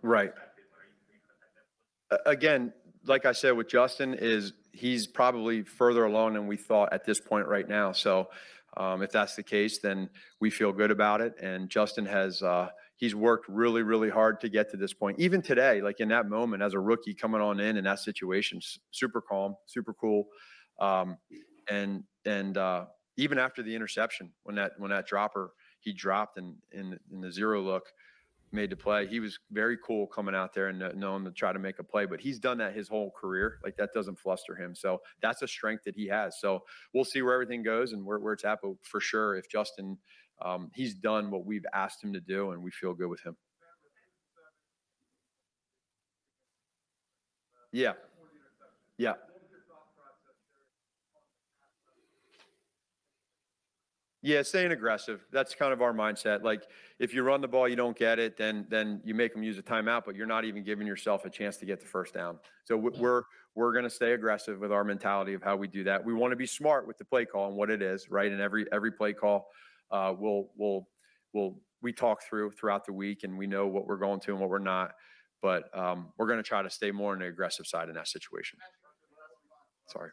Right. 0.03 0.33
Again, 2.27 2.73
like 3.07 3.25
I 3.25 3.33
said 3.33 3.53
with 3.53 3.69
Justin, 3.69 4.15
is 4.15 4.53
he's 4.73 5.07
probably 5.07 5.63
further 5.63 6.05
along 6.05 6.35
than 6.35 6.47
we 6.47 6.57
thought 6.57 6.93
at 6.93 7.05
this 7.05 7.21
point 7.21 7.47
right 7.47 7.69
now. 7.69 7.93
So 7.93 8.29
um, 8.77 9.03
if 9.03 9.13
that's 9.13 9.37
the 9.37 9.43
case, 9.43 9.79
then 9.79 10.09
we 10.41 10.51
feel 10.51 10.73
good 10.73 10.91
about 10.91 11.21
it. 11.21 11.35
And 11.41 11.69
Justin 11.69 12.07
has 12.07 12.43
uh, 12.43 12.69
he's 12.97 13.15
worked 13.15 13.49
really, 13.49 13.83
really 13.83 14.11
hard 14.11 14.41
to 14.41 14.49
get 14.49 14.71
to 14.71 14.77
this 14.77 14.93
point. 14.93 15.19
Even 15.19 15.43
today, 15.43 15.81
like 15.81 16.01
in 16.01 16.09
that 16.09 16.29
moment 16.29 16.63
as 16.63 16.75
a 16.75 16.81
rookie 16.81 17.15
coming 17.15 17.41
on 17.41 17.61
in 17.61 17.77
in 17.77 17.85
that 17.85 17.99
situation, 17.99 18.61
super 18.91 19.21
calm, 19.21 19.57
super 19.67 19.95
cool. 19.95 20.27
Um, 20.81 21.19
and 21.71 22.05
and 22.25 22.57
uh, 22.57 22.87
even 23.17 23.39
after 23.39 23.63
the 23.63 23.75
interception, 23.75 24.31
when 24.45 24.57
that 24.57 24.73
when 24.79 24.91
that 24.91 25.07
dropper 25.07 25.53
he 25.81 25.93
dropped 25.93 26.39
and 26.39 26.55
in, 26.71 26.99
in 27.11 27.21
the 27.21 27.31
zero 27.31 27.61
look, 27.61 27.85
made 28.53 28.71
the 28.71 28.77
play. 28.77 29.07
He 29.07 29.21
was 29.21 29.39
very 29.51 29.79
cool 29.85 30.07
coming 30.07 30.35
out 30.35 30.55
there 30.55 30.69
and 30.69 30.83
knowing 30.95 31.25
to 31.25 31.31
try 31.31 31.53
to 31.53 31.59
make 31.59 31.79
a 31.79 31.85
play, 31.85 32.07
but 32.07 32.21
he's 32.21 32.39
done 32.39 32.59
that 32.59 32.75
his 32.75 32.89
whole 32.89 33.11
career. 33.11 33.59
Like 33.65 33.77
that 33.77 33.93
doesn't 33.95 34.19
fluster 34.19 34.55
him. 34.55 34.75
So 34.75 35.01
that's 35.21 35.43
a 35.43 35.49
strength 35.49 35.85
that 35.85 35.97
he 35.97 36.07
has. 36.09 36.39
So 36.41 36.63
we'll 36.93 37.05
see 37.05 37.23
where 37.23 37.35
everything 37.35 37.63
goes 37.63 37.93
and 37.93 38.05
where, 38.05 38.19
where 38.19 38.35
it's 38.35 38.45
at. 38.45 38.59
But 38.63 38.73
for 38.83 39.01
sure, 39.01 39.37
if 39.37 39.49
Justin, 39.49 39.99
um, 40.43 40.71
he's 40.75 40.95
done 40.95 41.31
what 41.31 41.47
we've 41.47 41.67
asked 41.73 42.03
him 42.03 42.13
to 42.13 42.21
do, 42.21 42.51
and 42.51 42.63
we 42.63 42.71
feel 42.71 42.95
good 42.95 43.09
with 43.09 43.23
him. 43.23 43.37
Yeah. 47.73 47.93
Yeah. 48.99 49.15
Yeah, 54.25 54.43
staying 54.43 54.71
aggressive. 54.71 55.27
That's 55.33 55.53
kind 55.53 55.73
of 55.73 55.83
our 55.83 55.93
mindset. 55.93 56.45
Like 56.45 56.69
if 57.01 57.13
you 57.13 57.25
run 57.25 57.41
the 57.41 57.49
ball, 57.49 57.69
you 57.69 57.75
don't 57.75 57.97
get 57.97 58.21
it, 58.21 58.37
then 58.37 58.67
then 58.69 59.01
you 59.05 59.15
make 59.15 59.35
them 59.35 59.43
use 59.43 59.59
a 59.59 59.63
timeout, 59.63 60.05
but 60.07 60.15
you're 60.15 60.29
not 60.29 60.45
even 60.45 60.63
giving 60.63 60.87
yourself 60.87 61.25
a 61.25 61.31
chance 61.31 61.57
to 61.57 61.67
get 61.67 61.81
the 61.81 61.87
first 61.87 62.15
down. 62.15 62.39
So 62.65 62.77
we're 62.77 63.25
we're 63.57 63.73
going 63.73 63.85
to 63.85 63.91
stay 63.91 64.13
aggressive 64.13 64.61
with 64.61 64.71
our 64.71 64.85
mentality 64.85 65.35
of 65.35 65.43
how 65.43 65.57
we 65.57 65.67
do 65.67 65.83
that. 65.85 66.05
We 66.05 66.15
want 66.15 66.31
to 66.31 66.37
be 66.37 66.47
smart 66.47 66.87
with 66.87 66.99
the 66.99 67.05
play 67.05 67.25
call 67.25 67.49
and 67.49 67.57
what 67.57 67.69
it 67.69 67.83
is, 67.83 68.11
right? 68.11 68.31
And 68.31 68.41
every 68.41 68.65
every 68.73 68.93
play 68.93 69.13
call, 69.13 69.49
uh, 69.91 70.15
we'll 70.17 70.51
we'll 70.57 70.89
we'll 71.33 71.59
we 71.83 71.93
talk 71.93 72.23
through 72.23 72.53
throughout 72.53 72.87
the 72.87 72.93
week, 72.93 73.25
and 73.25 73.37
we 73.37 73.49
know 73.49 73.67
what 73.67 73.89
we're 73.89 73.97
going 73.97 74.21
to 74.21 74.31
and 74.31 74.41
what 74.41 74.51
we're 74.51 74.61
not. 74.61 74.93
But 75.43 75.77
um, 75.77 76.13
we're 76.17 76.29
going 76.29 76.39
to 76.39 76.45
try 76.45 76.63
to 76.63 76.71
stay 76.71 76.93
more 76.93 77.13
on 77.13 77.19
the 77.19 77.27
aggressive 77.27 77.67
side 77.67 77.89
in 77.89 77.97
that 77.97 78.07
situation. 78.07 78.61
Sorry. 79.89 80.11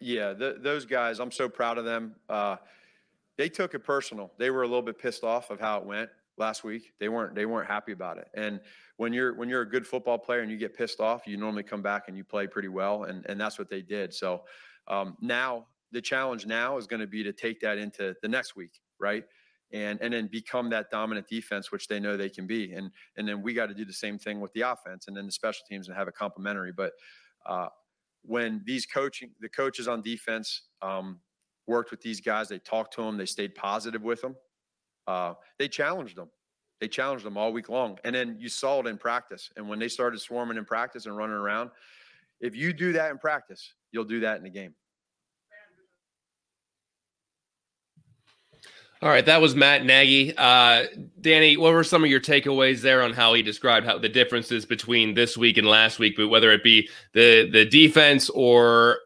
Yeah, 0.00 0.32
those 0.32 0.84
guys, 0.84 1.18
I'm 1.18 1.30
so 1.30 1.48
proud 1.48 1.78
of 1.78 1.84
them. 1.84 2.14
Uh, 2.28 2.56
they 3.36 3.48
took 3.48 3.74
it 3.74 3.80
personal. 3.80 4.30
They 4.38 4.50
were 4.50 4.62
a 4.62 4.66
little 4.66 4.82
bit 4.82 4.98
pissed 4.98 5.24
off 5.24 5.50
of 5.50 5.60
how 5.60 5.78
it 5.78 5.86
went 5.86 6.10
last 6.36 6.64
week. 6.64 6.92
They 6.98 7.08
weren't 7.08 7.34
they 7.34 7.46
weren't 7.46 7.68
happy 7.68 7.92
about 7.92 8.18
it. 8.18 8.28
And 8.34 8.60
when 8.96 9.12
you're 9.12 9.34
when 9.34 9.48
you're 9.48 9.62
a 9.62 9.68
good 9.68 9.86
football 9.86 10.18
player 10.18 10.40
and 10.40 10.50
you 10.50 10.56
get 10.56 10.76
pissed 10.76 11.00
off, 11.00 11.26
you 11.26 11.36
normally 11.36 11.62
come 11.62 11.82
back 11.82 12.08
and 12.08 12.16
you 12.16 12.24
play 12.24 12.46
pretty 12.46 12.68
well. 12.68 13.04
And 13.04 13.24
and 13.26 13.40
that's 13.40 13.58
what 13.58 13.70
they 13.70 13.82
did. 13.82 14.12
So 14.12 14.42
um, 14.88 15.16
now 15.20 15.66
the 15.92 16.00
challenge 16.00 16.46
now 16.46 16.76
is 16.76 16.86
going 16.86 17.00
to 17.00 17.06
be 17.06 17.22
to 17.22 17.32
take 17.32 17.60
that 17.60 17.78
into 17.78 18.14
the 18.22 18.28
next 18.28 18.56
week, 18.56 18.80
right? 18.98 19.24
And 19.72 20.00
and 20.02 20.12
then 20.12 20.26
become 20.26 20.70
that 20.70 20.90
dominant 20.90 21.28
defense, 21.28 21.70
which 21.70 21.88
they 21.88 22.00
know 22.00 22.16
they 22.16 22.28
can 22.28 22.46
be. 22.46 22.72
And 22.72 22.90
and 23.16 23.28
then 23.28 23.42
we 23.42 23.54
got 23.54 23.66
to 23.66 23.74
do 23.74 23.84
the 23.84 23.92
same 23.92 24.18
thing 24.18 24.40
with 24.40 24.52
the 24.52 24.62
offense 24.62 25.06
and 25.08 25.16
then 25.16 25.26
the 25.26 25.32
special 25.32 25.64
teams 25.68 25.88
and 25.88 25.96
have 25.96 26.08
it 26.08 26.14
complementary. 26.14 26.72
But 26.72 26.92
uh, 27.46 27.68
when 28.22 28.62
these 28.64 28.86
coaching 28.86 29.30
the 29.40 29.48
coaches 29.48 29.88
on 29.88 30.02
defense 30.02 30.62
um, 30.82 31.20
worked 31.66 31.90
with 31.90 32.00
these 32.00 32.20
guys, 32.20 32.48
they 32.48 32.58
talked 32.58 32.94
to 32.94 33.02
them, 33.02 33.16
they 33.16 33.26
stayed 33.26 33.54
positive 33.54 34.02
with 34.02 34.20
them. 34.20 34.36
Uh, 35.06 35.34
they 35.58 35.68
challenged 35.68 36.16
them. 36.16 36.30
They 36.80 36.88
challenged 36.88 37.24
them 37.24 37.36
all 37.36 37.52
week 37.52 37.68
long, 37.68 37.98
and 38.04 38.14
then 38.14 38.36
you 38.38 38.48
saw 38.48 38.80
it 38.80 38.86
in 38.86 38.96
practice. 38.96 39.50
And 39.56 39.68
when 39.68 39.78
they 39.78 39.88
started 39.88 40.18
swarming 40.20 40.56
in 40.56 40.64
practice 40.64 41.04
and 41.04 41.14
running 41.16 41.36
around, 41.36 41.70
if 42.40 42.56
you 42.56 42.72
do 42.72 42.92
that 42.92 43.10
in 43.10 43.18
practice, 43.18 43.74
you'll 43.92 44.04
do 44.04 44.20
that 44.20 44.38
in 44.38 44.44
the 44.44 44.50
game. 44.50 44.74
All 49.02 49.08
right, 49.08 49.24
that 49.24 49.40
was 49.40 49.54
Matt 49.54 49.86
Nagy. 49.86 50.36
Uh, 50.36 50.84
Danny, 51.22 51.56
what 51.56 51.72
were 51.72 51.84
some 51.84 52.04
of 52.04 52.10
your 52.10 52.20
takeaways 52.20 52.82
there 52.82 53.02
on 53.02 53.14
how 53.14 53.32
he 53.32 53.42
described 53.42 53.86
how 53.86 53.96
the 53.96 54.10
differences 54.10 54.66
between 54.66 55.14
this 55.14 55.38
week 55.38 55.56
and 55.56 55.66
last 55.66 55.98
week, 55.98 56.16
but 56.18 56.28
whether 56.28 56.52
it 56.52 56.62
be 56.62 56.86
the 57.14 57.48
the 57.50 57.64
defense 57.64 58.28
or 58.30 58.98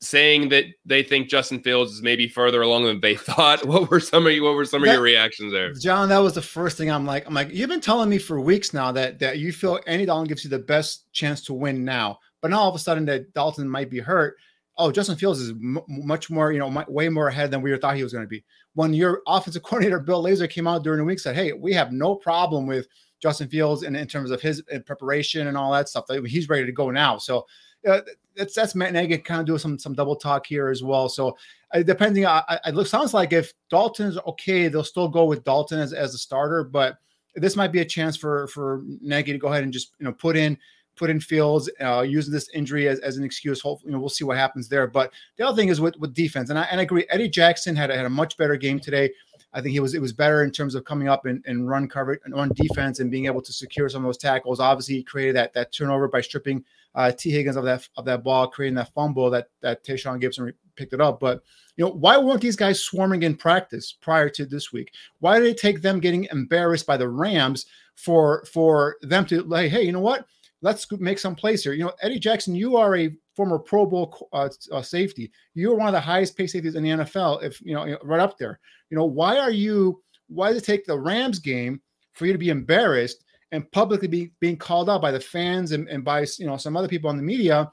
saying 0.00 0.50
that 0.50 0.64
they 0.84 1.02
think 1.02 1.30
Justin 1.30 1.60
Fields 1.60 1.92
is 1.92 2.02
maybe 2.02 2.28
further 2.28 2.60
along 2.60 2.84
than 2.84 3.00
they 3.00 3.16
thought? 3.16 3.64
What 3.64 3.90
were 3.90 4.00
some 4.00 4.26
of 4.26 4.32
you, 4.32 4.44
what 4.44 4.54
were 4.54 4.66
some 4.66 4.82
that, 4.82 4.88
of 4.88 4.94
your 4.94 5.02
reactions 5.02 5.50
there, 5.50 5.72
John? 5.72 6.10
That 6.10 6.18
was 6.18 6.34
the 6.34 6.42
first 6.42 6.76
thing 6.76 6.90
I'm 6.90 7.06
like, 7.06 7.26
I'm 7.26 7.32
like, 7.32 7.50
you've 7.50 7.70
been 7.70 7.80
telling 7.80 8.10
me 8.10 8.18
for 8.18 8.40
weeks 8.40 8.74
now 8.74 8.92
that 8.92 9.18
that 9.20 9.38
you 9.38 9.52
feel 9.52 9.80
Andy 9.86 10.04
Dalton 10.04 10.28
gives 10.28 10.44
you 10.44 10.50
the 10.50 10.58
best 10.58 11.10
chance 11.12 11.42
to 11.44 11.54
win 11.54 11.86
now, 11.86 12.18
but 12.42 12.50
now 12.50 12.58
all 12.58 12.68
of 12.68 12.74
a 12.74 12.78
sudden 12.78 13.06
that 13.06 13.32
Dalton 13.32 13.66
might 13.66 13.88
be 13.88 13.98
hurt 13.98 14.36
oh, 14.78 14.92
Justin 14.92 15.16
Fields 15.16 15.40
is 15.40 15.50
m- 15.50 15.82
much 15.88 16.30
more, 16.30 16.52
you 16.52 16.58
know, 16.58 16.84
way 16.88 17.08
more 17.08 17.28
ahead 17.28 17.50
than 17.50 17.60
we 17.60 17.76
thought 17.76 17.96
he 17.96 18.02
was 18.02 18.12
going 18.12 18.24
to 18.24 18.28
be. 18.28 18.44
When 18.78 18.94
your 18.94 19.22
offensive 19.26 19.62
coordinator 19.64 19.98
Bill 19.98 20.22
Lazor 20.22 20.48
came 20.48 20.68
out 20.68 20.84
during 20.84 20.98
the 20.98 21.04
week 21.04 21.18
said, 21.18 21.34
"Hey, 21.34 21.52
we 21.52 21.72
have 21.72 21.90
no 21.90 22.14
problem 22.14 22.64
with 22.64 22.86
Justin 23.20 23.48
Fields 23.48 23.82
in, 23.82 23.96
in 23.96 24.06
terms 24.06 24.30
of 24.30 24.40
his 24.40 24.62
preparation 24.86 25.48
and 25.48 25.56
all 25.56 25.72
that 25.72 25.88
stuff. 25.88 26.04
He's 26.24 26.48
ready 26.48 26.64
to 26.64 26.70
go 26.70 26.92
now." 26.92 27.18
So 27.18 27.44
uh, 27.88 28.02
that's 28.36 28.54
that's 28.54 28.76
Matt 28.76 28.92
Nagy 28.92 29.18
kind 29.18 29.40
of 29.40 29.46
doing 29.46 29.58
some 29.58 29.80
some 29.80 29.94
double 29.94 30.14
talk 30.14 30.46
here 30.46 30.68
as 30.68 30.84
well. 30.84 31.08
So 31.08 31.36
uh, 31.74 31.82
depending, 31.82 32.24
uh, 32.24 32.42
it 32.66 32.76
looks 32.76 32.88
sounds 32.88 33.12
like 33.12 33.32
if 33.32 33.52
Dalton's 33.68 34.16
okay, 34.18 34.68
they'll 34.68 34.84
still 34.84 35.08
go 35.08 35.24
with 35.24 35.42
Dalton 35.42 35.80
as 35.80 35.92
as 35.92 36.14
a 36.14 36.18
starter, 36.18 36.62
but 36.62 36.98
this 37.34 37.56
might 37.56 37.72
be 37.72 37.80
a 37.80 37.84
chance 37.84 38.16
for 38.16 38.46
for 38.46 38.84
Nagy 39.00 39.32
to 39.32 39.38
go 39.38 39.48
ahead 39.48 39.64
and 39.64 39.72
just 39.72 39.94
you 39.98 40.04
know 40.04 40.12
put 40.12 40.36
in 40.36 40.56
put 40.98 41.10
in 41.10 41.20
Fields 41.20 41.70
uh, 41.80 42.00
using 42.00 42.32
this 42.32 42.50
injury 42.54 42.88
as, 42.88 42.98
as 43.00 43.16
an 43.16 43.24
excuse. 43.24 43.60
Hopefully, 43.60 43.90
you 43.90 43.94
know, 43.94 44.00
we'll 44.00 44.08
see 44.08 44.24
what 44.24 44.36
happens 44.36 44.68
there. 44.68 44.86
But 44.86 45.12
the 45.36 45.46
other 45.46 45.56
thing 45.56 45.68
is 45.68 45.80
with, 45.80 45.96
with 45.98 46.14
defense, 46.14 46.50
and 46.50 46.58
I, 46.58 46.64
and 46.64 46.80
I 46.80 46.82
agree. 46.82 47.06
Eddie 47.10 47.28
Jackson 47.28 47.76
had 47.76 47.90
a, 47.90 47.96
had 47.96 48.06
a 48.06 48.10
much 48.10 48.36
better 48.36 48.56
game 48.56 48.80
today. 48.80 49.10
I 49.52 49.62
think 49.62 49.72
he 49.72 49.80
was 49.80 49.94
it 49.94 50.02
was 50.02 50.12
better 50.12 50.44
in 50.44 50.50
terms 50.50 50.74
of 50.74 50.84
coming 50.84 51.08
up 51.08 51.24
and, 51.24 51.42
and 51.46 51.68
run 51.68 51.88
coverage 51.88 52.20
and 52.24 52.34
run 52.34 52.52
defense 52.54 53.00
and 53.00 53.10
being 53.10 53.26
able 53.26 53.40
to 53.40 53.52
secure 53.52 53.88
some 53.88 54.04
of 54.04 54.08
those 54.08 54.18
tackles. 54.18 54.60
Obviously, 54.60 54.96
he 54.96 55.02
created 55.02 55.36
that 55.36 55.54
that 55.54 55.72
turnover 55.72 56.06
by 56.06 56.20
stripping 56.20 56.64
uh, 56.94 57.12
Tee 57.12 57.30
Higgins 57.30 57.56
of 57.56 57.64
that 57.64 57.88
of 57.96 58.04
that 58.04 58.22
ball, 58.22 58.48
creating 58.48 58.74
that 58.74 58.92
fumble 58.92 59.30
that 59.30 59.48
that 59.62 59.84
Tashaun 59.84 60.20
Gipson 60.22 60.52
picked 60.76 60.92
it 60.92 61.00
up. 61.00 61.18
But 61.18 61.42
you 61.76 61.84
know, 61.84 61.90
why 61.90 62.18
weren't 62.18 62.42
these 62.42 62.56
guys 62.56 62.80
swarming 62.80 63.22
in 63.22 63.36
practice 63.36 63.92
prior 63.92 64.28
to 64.30 64.44
this 64.44 64.72
week? 64.72 64.92
Why 65.20 65.38
did 65.38 65.48
it 65.48 65.58
take 65.58 65.80
them 65.80 66.00
getting 66.00 66.24
embarrassed 66.30 66.86
by 66.86 66.96
the 66.96 67.08
Rams 67.08 67.66
for 67.94 68.44
for 68.52 68.96
them 69.02 69.24
to 69.26 69.42
like, 69.42 69.70
hey, 69.70 69.82
you 69.82 69.92
know 69.92 70.00
what? 70.00 70.26
Let's 70.62 70.90
make 70.92 71.18
some 71.18 71.34
plays 71.34 71.62
here. 71.62 71.72
You 71.72 71.84
know, 71.84 71.92
Eddie 72.02 72.18
Jackson, 72.18 72.54
you 72.54 72.76
are 72.76 72.96
a 72.96 73.14
former 73.36 73.58
Pro 73.58 73.86
Bowl 73.86 74.28
uh, 74.32 74.48
uh, 74.72 74.82
safety. 74.82 75.30
You're 75.54 75.76
one 75.76 75.88
of 75.88 75.92
the 75.92 76.00
highest 76.00 76.36
paid 76.36 76.48
safeties 76.48 76.74
in 76.74 76.82
the 76.82 76.90
NFL, 76.90 77.42
if 77.42 77.60
you 77.60 77.74
know, 77.74 77.96
right 78.02 78.20
up 78.20 78.38
there. 78.38 78.58
You 78.90 78.96
know, 78.96 79.04
why 79.04 79.38
are 79.38 79.50
you? 79.50 80.02
Why 80.28 80.48
does 80.48 80.58
it 80.62 80.64
take 80.64 80.84
the 80.84 80.98
Rams 80.98 81.38
game 81.38 81.80
for 82.12 82.26
you 82.26 82.32
to 82.32 82.38
be 82.38 82.50
embarrassed 82.50 83.24
and 83.52 83.70
publicly 83.72 84.08
be 84.08 84.32
being 84.40 84.56
called 84.56 84.90
out 84.90 85.00
by 85.00 85.10
the 85.10 85.20
fans 85.20 85.72
and, 85.72 85.88
and 85.88 86.04
by 86.04 86.26
you 86.38 86.46
know 86.46 86.56
some 86.56 86.76
other 86.76 86.88
people 86.88 87.08
on 87.08 87.16
the 87.16 87.22
media 87.22 87.70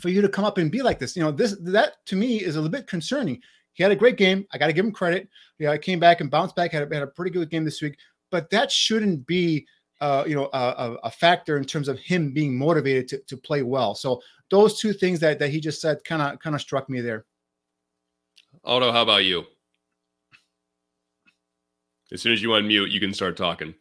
for 0.00 0.08
you 0.08 0.20
to 0.20 0.28
come 0.28 0.44
up 0.44 0.58
and 0.58 0.72
be 0.72 0.82
like 0.82 0.98
this? 0.98 1.16
You 1.16 1.22
know, 1.22 1.30
this 1.30 1.56
that 1.64 2.04
to 2.06 2.16
me 2.16 2.42
is 2.42 2.56
a 2.56 2.60
little 2.60 2.72
bit 2.72 2.86
concerning. 2.86 3.40
He 3.74 3.82
had 3.82 3.92
a 3.92 3.96
great 3.96 4.16
game. 4.16 4.44
I 4.52 4.58
got 4.58 4.66
to 4.66 4.72
give 4.72 4.84
him 4.84 4.92
credit. 4.92 5.28
Yeah, 5.60 5.70
I 5.70 5.78
came 5.78 6.00
back 6.00 6.20
and 6.20 6.30
bounced 6.30 6.56
back. 6.56 6.72
Had 6.72 6.90
a, 6.90 6.94
had 6.94 7.04
a 7.04 7.08
pretty 7.08 7.30
good 7.30 7.50
game 7.50 7.64
this 7.64 7.80
week, 7.80 7.96
but 8.30 8.50
that 8.50 8.72
shouldn't 8.72 9.26
be 9.26 9.66
uh, 10.00 10.24
you 10.26 10.34
know, 10.34 10.48
a, 10.52 10.96
a, 11.02 11.10
factor 11.10 11.56
in 11.56 11.64
terms 11.64 11.88
of 11.88 11.98
him 11.98 12.32
being 12.32 12.56
motivated 12.56 13.08
to, 13.08 13.18
to 13.26 13.36
play 13.36 13.62
well. 13.62 13.94
So 13.94 14.22
those 14.50 14.78
two 14.78 14.92
things 14.92 15.18
that, 15.20 15.38
that 15.40 15.50
he 15.50 15.60
just 15.60 15.80
said 15.80 16.04
kind 16.04 16.22
of 16.22 16.38
kind 16.38 16.54
of 16.54 16.62
struck 16.62 16.88
me 16.88 17.00
there. 17.00 17.24
Aldo, 18.64 18.92
how 18.92 19.02
about 19.02 19.24
you? 19.24 19.44
As 22.12 22.22
soon 22.22 22.32
as 22.32 22.40
you 22.40 22.50
unmute, 22.50 22.90
you 22.90 23.00
can 23.00 23.12
start 23.12 23.36
talking, 23.36 23.74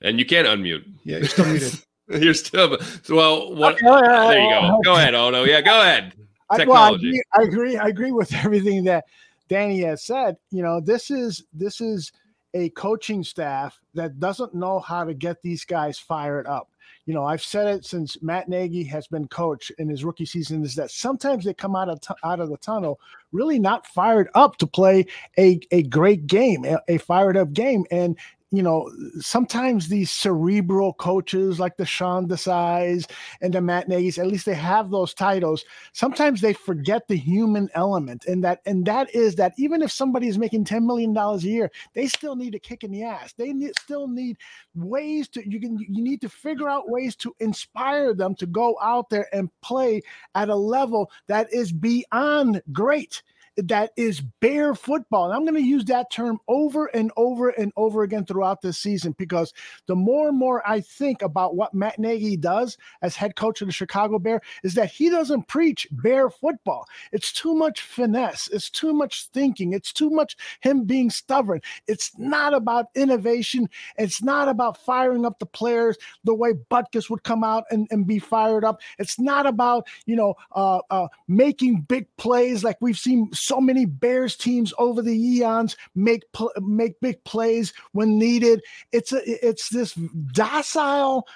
and 0.00 0.18
you 0.18 0.24
can't 0.24 0.46
unmute. 0.46 0.84
Yeah, 1.04 1.18
you're 1.18 1.28
still 1.28 1.46
muted. 1.46 1.80
you're 2.22 2.34
still 2.34 2.78
well. 3.08 3.54
What? 3.54 3.74
Okay, 3.74 3.84
there 3.84 4.42
you 4.42 4.50
go. 4.50 4.80
Go 4.84 4.94
ahead, 4.94 5.14
Aldo. 5.14 5.44
Yeah, 5.44 5.60
go 5.60 5.80
ahead. 5.80 6.14
Technology. 6.54 7.20
I, 7.32 7.38
well, 7.38 7.46
I, 7.46 7.48
agree, 7.48 7.76
I 7.76 7.76
agree. 7.76 7.76
I 7.76 7.88
agree 7.88 8.12
with 8.12 8.32
everything 8.44 8.84
that 8.84 9.04
Danny 9.48 9.80
has 9.80 10.04
said. 10.04 10.36
You 10.50 10.62
know, 10.62 10.80
this 10.80 11.10
is 11.10 11.44
this 11.52 11.80
is 11.80 12.12
a 12.54 12.70
coaching 12.70 13.22
staff 13.22 13.80
that 13.94 14.20
doesn't 14.20 14.54
know 14.54 14.78
how 14.80 15.04
to 15.04 15.12
get 15.12 15.42
these 15.42 15.64
guys 15.64 15.98
fired 15.98 16.46
up. 16.46 16.70
You 17.06 17.12
know, 17.12 17.24
I've 17.24 17.42
said 17.42 17.66
it 17.66 17.84
since 17.84 18.22
Matt 18.22 18.48
Nagy 18.48 18.82
has 18.84 19.06
been 19.06 19.28
coach 19.28 19.70
in 19.78 19.88
his 19.88 20.04
rookie 20.04 20.24
season 20.24 20.64
is 20.64 20.74
that 20.76 20.90
sometimes 20.90 21.44
they 21.44 21.52
come 21.52 21.76
out 21.76 21.90
of 21.90 22.00
out 22.24 22.40
of 22.40 22.48
the 22.48 22.56
tunnel 22.56 22.98
really 23.32 23.58
not 23.58 23.86
fired 23.88 24.30
up 24.34 24.56
to 24.58 24.66
play 24.66 25.04
a, 25.36 25.60
a 25.70 25.82
great 25.82 26.26
game, 26.26 26.64
a, 26.64 26.78
a 26.88 26.98
fired 26.98 27.36
up 27.36 27.52
game. 27.52 27.84
And 27.90 28.16
you 28.56 28.62
know, 28.62 28.90
sometimes 29.20 29.88
these 29.88 30.10
cerebral 30.10 30.94
coaches 30.94 31.60
like 31.60 31.76
the 31.76 31.86
Sean 31.86 32.28
Desai's 32.28 33.06
and 33.40 33.52
the 33.52 33.60
Matt 33.60 33.88
Nagy's, 33.88 34.18
at 34.18 34.26
least 34.26 34.46
they 34.46 34.54
have 34.54 34.90
those 34.90 35.14
titles. 35.14 35.64
Sometimes 35.92 36.40
they 36.40 36.52
forget 36.52 37.08
the 37.08 37.16
human 37.16 37.68
element, 37.74 38.26
and 38.26 38.42
that 38.44 38.60
and 38.66 38.84
that 38.86 39.14
is 39.14 39.34
that 39.36 39.52
even 39.56 39.82
if 39.82 39.92
somebody 39.92 40.28
is 40.28 40.38
making 40.38 40.64
ten 40.64 40.86
million 40.86 41.12
dollars 41.12 41.44
a 41.44 41.48
year, 41.48 41.70
they 41.94 42.06
still 42.06 42.36
need 42.36 42.54
a 42.54 42.58
kick 42.58 42.84
in 42.84 42.90
the 42.90 43.02
ass. 43.02 43.32
They 43.32 43.52
need, 43.52 43.72
still 43.78 44.08
need 44.08 44.38
ways 44.74 45.28
to 45.28 45.48
you 45.48 45.60
can 45.60 45.78
you 45.78 46.02
need 46.02 46.20
to 46.20 46.28
figure 46.28 46.68
out 46.68 46.90
ways 46.90 47.16
to 47.16 47.34
inspire 47.40 48.14
them 48.14 48.34
to 48.36 48.46
go 48.46 48.76
out 48.82 49.10
there 49.10 49.28
and 49.32 49.50
play 49.60 50.02
at 50.34 50.48
a 50.48 50.54
level 50.54 51.10
that 51.26 51.52
is 51.52 51.72
beyond 51.72 52.62
great 52.72 53.22
that 53.56 53.92
is 53.96 54.20
bear 54.40 54.74
football. 54.74 55.26
And 55.26 55.34
I'm 55.34 55.44
going 55.44 55.54
to 55.62 55.68
use 55.68 55.84
that 55.86 56.10
term 56.10 56.38
over 56.48 56.86
and 56.86 57.10
over 57.16 57.50
and 57.50 57.72
over 57.76 58.02
again 58.02 58.24
throughout 58.24 58.62
this 58.62 58.78
season 58.78 59.14
because 59.18 59.52
the 59.86 59.96
more 59.96 60.28
and 60.28 60.38
more 60.38 60.62
I 60.68 60.80
think 60.80 61.22
about 61.22 61.56
what 61.56 61.74
Matt 61.74 61.98
Nagy 61.98 62.36
does 62.36 62.76
as 63.02 63.16
head 63.16 63.36
coach 63.36 63.60
of 63.60 63.68
the 63.68 63.72
Chicago 63.72 64.18
Bear 64.18 64.40
is 64.62 64.74
that 64.74 64.90
he 64.90 65.08
doesn't 65.10 65.48
preach 65.48 65.86
bear 65.90 66.30
football. 66.30 66.86
It's 67.12 67.32
too 67.32 67.54
much 67.54 67.82
finesse. 67.82 68.48
It's 68.48 68.70
too 68.70 68.92
much 68.92 69.28
thinking. 69.28 69.72
It's 69.72 69.92
too 69.92 70.10
much 70.10 70.36
him 70.60 70.84
being 70.84 71.10
stubborn. 71.10 71.60
It's 71.86 72.10
not 72.18 72.54
about 72.54 72.86
innovation. 72.94 73.68
It's 73.96 74.22
not 74.22 74.48
about 74.48 74.78
firing 74.78 75.24
up 75.24 75.38
the 75.38 75.46
players 75.46 75.96
the 76.24 76.34
way 76.34 76.52
Butkus 76.70 77.08
would 77.10 77.22
come 77.22 77.44
out 77.44 77.64
and, 77.70 77.86
and 77.90 78.06
be 78.06 78.18
fired 78.18 78.64
up. 78.64 78.80
It's 78.98 79.18
not 79.18 79.46
about, 79.46 79.86
you 80.06 80.16
know, 80.16 80.34
uh, 80.52 80.80
uh, 80.90 81.08
making 81.28 81.82
big 81.82 82.06
plays 82.16 82.64
like 82.64 82.76
we've 82.80 82.98
seen 82.98 83.30
so 83.44 83.60
many 83.60 83.84
Bears 83.84 84.36
teams 84.36 84.72
over 84.78 85.02
the 85.02 85.16
eons 85.16 85.76
make 85.94 86.30
pl- 86.32 86.52
make 86.60 86.98
big 87.00 87.22
plays 87.24 87.72
when 87.92 88.18
needed. 88.18 88.62
It's 88.92 89.12
a 89.12 89.20
it's 89.24 89.68
this 89.68 89.94
docile 90.32 91.26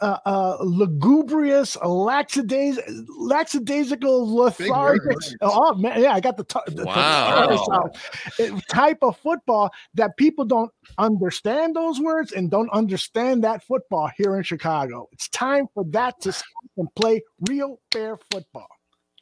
uh, 0.00 0.18
uh, 0.26 0.56
lugubrious, 0.60 1.76
laxidaz- 1.76 3.06
lackadaisical, 3.16 4.34
lethargic. 4.34 5.16
Oh 5.40 5.74
man, 5.74 6.02
yeah, 6.02 6.12
I 6.12 6.20
got 6.20 6.36
the, 6.36 6.44
t- 6.44 6.58
wow. 6.84 7.90
the 8.38 8.62
type 8.68 8.98
of 9.02 9.16
football 9.18 9.70
that 9.94 10.16
people 10.16 10.44
don't 10.44 10.70
understand 10.98 11.76
those 11.76 12.00
words 12.00 12.32
and 12.32 12.50
don't 12.50 12.70
understand 12.70 13.44
that 13.44 13.64
football 13.64 14.10
here 14.16 14.36
in 14.36 14.42
Chicago. 14.42 15.08
It's 15.12 15.28
time 15.28 15.68
for 15.74 15.84
that 15.90 16.20
to 16.22 16.32
stop 16.32 16.46
and 16.76 16.92
play 16.96 17.22
real 17.48 17.80
fair 17.92 18.18
football. 18.30 18.68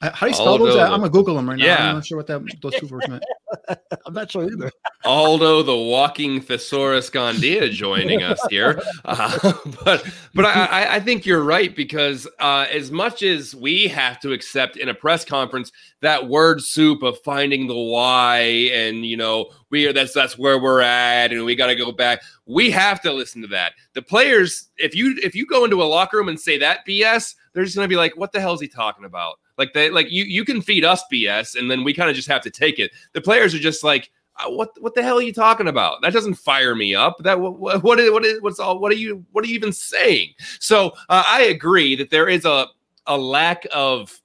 How 0.02 0.26
do 0.26 0.26
you 0.26 0.34
spell 0.34 0.48
Aldo 0.48 0.66
those? 0.66 0.76
I'm 0.78 0.90
gonna 0.90 1.10
Google 1.10 1.36
them 1.36 1.48
right 1.48 1.56
now. 1.58 1.64
Yeah. 1.64 1.88
I'm 1.88 1.94
not 1.94 2.06
sure 2.06 2.18
what 2.18 2.26
that 2.26 2.42
those 2.60 2.74
two 2.74 2.88
words 2.88 3.08
meant. 3.08 3.22
I'm 4.06 4.12
not 4.14 4.32
sure 4.32 4.44
either. 4.50 4.70
Aldo, 5.04 5.62
the 5.62 5.76
walking 5.76 6.40
thesaurus 6.40 7.08
Gandia, 7.08 7.70
joining 7.70 8.22
us 8.22 8.40
here. 8.50 8.80
Uh, 9.04 9.52
but 9.84 10.08
but 10.34 10.44
I, 10.44 10.96
I 10.96 11.00
think 11.00 11.26
you're 11.26 11.42
right 11.42 11.74
because 11.74 12.26
uh, 12.38 12.66
as 12.70 12.90
much 12.90 13.22
as 13.22 13.54
we 13.54 13.88
have 13.88 14.20
to 14.20 14.32
accept 14.32 14.76
in 14.76 14.88
a 14.88 14.94
press 14.94 15.24
conference 15.24 15.72
that 16.00 16.28
word 16.28 16.62
soup 16.62 17.02
of 17.02 17.18
finding 17.20 17.66
the 17.66 17.76
why 17.76 18.38
and 18.72 19.04
you 19.04 19.16
know 19.16 19.50
we 19.70 19.86
are 19.86 19.92
that's 19.92 20.12
that's 20.12 20.38
where 20.38 20.60
we're 20.60 20.80
at 20.80 21.32
and 21.32 21.44
we 21.44 21.56
got 21.56 21.66
to 21.66 21.74
go 21.74 21.90
back. 21.90 22.22
We 22.46 22.70
have 22.70 23.00
to 23.02 23.12
listen 23.12 23.42
to 23.42 23.48
that. 23.48 23.72
The 23.94 24.02
players, 24.02 24.68
if 24.76 24.94
you 24.94 25.18
if 25.22 25.34
you 25.34 25.46
go 25.46 25.64
into 25.64 25.82
a 25.82 25.84
locker 25.84 26.18
room 26.18 26.28
and 26.28 26.38
say 26.38 26.58
that 26.58 26.86
BS, 26.86 27.34
they're 27.52 27.64
just 27.64 27.76
gonna 27.76 27.88
be 27.88 27.96
like, 27.96 28.16
"What 28.16 28.32
the 28.32 28.40
hell 28.40 28.54
is 28.54 28.60
he 28.60 28.68
talking 28.68 29.04
about?" 29.04 29.38
Like 29.58 29.72
they 29.72 29.90
like 29.90 30.10
you 30.10 30.24
you 30.24 30.44
can 30.44 30.62
feed 30.62 30.84
us 30.84 31.04
BS 31.12 31.58
and 31.58 31.70
then 31.70 31.84
we 31.84 31.94
kind 31.94 32.10
of 32.10 32.16
just 32.16 32.28
have 32.28 32.42
to 32.42 32.50
take 32.50 32.78
it. 32.78 32.92
The 33.12 33.20
players 33.20 33.54
are 33.54 33.58
just 33.58 33.84
like 33.84 34.10
uh, 34.36 34.50
what 34.50 34.70
what 34.80 34.94
the 34.94 35.02
hell 35.02 35.18
are 35.18 35.22
you 35.22 35.32
talking 35.32 35.68
about? 35.68 36.02
That 36.02 36.12
doesn't 36.12 36.34
fire 36.34 36.74
me 36.74 36.94
up. 36.94 37.18
That 37.20 37.40
what 37.40 37.82
what 37.82 38.00
is 38.00 38.10
what 38.10 38.24
is 38.24 38.40
what's 38.40 38.58
all 38.58 38.78
what 38.78 38.92
are 38.92 38.96
you 38.96 39.24
what 39.32 39.44
are 39.44 39.48
you 39.48 39.54
even 39.54 39.72
saying? 39.72 40.30
So 40.58 40.92
uh, 41.08 41.24
I 41.26 41.42
agree 41.42 41.94
that 41.96 42.10
there 42.10 42.28
is 42.28 42.44
a 42.44 42.66
a 43.06 43.16
lack 43.16 43.66
of 43.72 44.22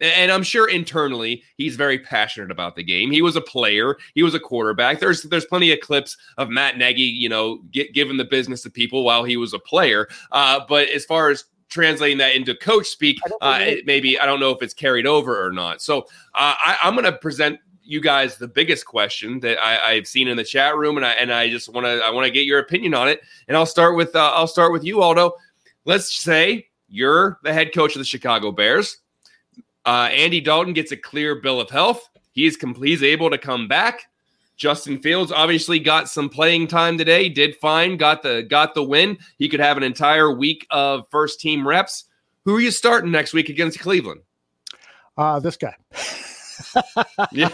and 0.00 0.32
I'm 0.32 0.42
sure 0.42 0.68
internally 0.68 1.44
he's 1.56 1.76
very 1.76 1.98
passionate 1.98 2.50
about 2.50 2.74
the 2.74 2.82
game. 2.82 3.12
He 3.12 3.22
was 3.22 3.36
a 3.36 3.40
player, 3.40 3.96
he 4.14 4.22
was 4.22 4.34
a 4.34 4.40
quarterback. 4.40 4.98
There's 4.98 5.22
there's 5.22 5.44
plenty 5.44 5.72
of 5.72 5.80
clips 5.80 6.16
of 6.38 6.50
Matt 6.50 6.76
Nagy, 6.76 7.02
you 7.02 7.28
know, 7.28 7.58
get, 7.70 7.92
giving 7.92 8.16
the 8.16 8.24
business 8.24 8.62
to 8.62 8.70
people 8.70 9.04
while 9.04 9.22
he 9.22 9.36
was 9.36 9.52
a 9.52 9.58
player. 9.58 10.08
Uh, 10.32 10.60
but 10.68 10.88
as 10.88 11.04
far 11.04 11.30
as 11.30 11.44
translating 11.72 12.18
that 12.18 12.34
into 12.34 12.54
coach 12.54 12.86
speak, 12.86 13.18
uh, 13.40 13.58
it, 13.60 13.86
maybe 13.86 14.18
I 14.18 14.26
don't 14.26 14.40
know 14.40 14.50
if 14.50 14.62
it's 14.62 14.74
carried 14.74 15.06
over 15.06 15.44
or 15.44 15.50
not. 15.50 15.82
So 15.82 16.00
uh, 16.34 16.54
I, 16.58 16.78
I'm 16.82 16.94
going 16.94 17.04
to 17.04 17.12
present 17.12 17.58
you 17.82 18.00
guys 18.00 18.36
the 18.36 18.48
biggest 18.48 18.86
question 18.86 19.40
that 19.40 19.58
I, 19.62 19.94
have 19.94 20.06
seen 20.06 20.28
in 20.28 20.36
the 20.36 20.44
chat 20.44 20.76
room, 20.76 20.96
and 20.96 21.04
I 21.04 21.12
and 21.12 21.32
I 21.32 21.48
just 21.48 21.68
want 21.68 21.86
to 21.86 22.00
I 22.04 22.10
want 22.10 22.26
to 22.26 22.30
get 22.30 22.46
your 22.46 22.60
opinion 22.60 22.94
on 22.94 23.08
it. 23.08 23.22
And 23.48 23.56
I'll 23.56 23.66
start 23.66 23.96
with 23.96 24.14
uh, 24.14 24.32
I'll 24.34 24.46
start 24.46 24.72
with 24.72 24.84
you, 24.84 25.02
Aldo. 25.02 25.32
Let's 25.84 26.14
say 26.14 26.68
you're 26.88 27.38
the 27.42 27.52
head 27.52 27.74
coach 27.74 27.94
of 27.94 27.98
the 27.98 28.04
Chicago 28.04 28.52
Bears. 28.52 28.98
Uh, 29.84 30.08
Andy 30.12 30.40
Dalton 30.40 30.74
gets 30.74 30.92
a 30.92 30.96
clear 30.96 31.34
bill 31.36 31.60
of 31.60 31.70
health. 31.70 32.08
He's 32.32 32.56
he's 32.82 33.02
able 33.02 33.30
to 33.30 33.38
come 33.38 33.68
back. 33.68 34.02
Justin 34.56 35.00
Fields 35.00 35.32
obviously 35.32 35.78
got 35.78 36.08
some 36.08 36.28
playing 36.28 36.68
time 36.68 36.98
today, 36.98 37.28
did 37.28 37.56
fine, 37.56 37.96
got 37.96 38.22
the 38.22 38.42
got 38.42 38.74
the 38.74 38.84
win. 38.84 39.18
He 39.38 39.48
could 39.48 39.60
have 39.60 39.76
an 39.76 39.82
entire 39.82 40.30
week 40.30 40.66
of 40.70 41.06
first 41.10 41.40
team 41.40 41.66
reps. 41.66 42.04
Who 42.44 42.56
are 42.56 42.60
you 42.60 42.70
starting 42.70 43.10
next 43.10 43.32
week 43.32 43.48
against 43.48 43.80
Cleveland? 43.80 44.22
Uh 45.16 45.40
this 45.40 45.56
guy. 45.56 45.74
yeah. 47.32 47.50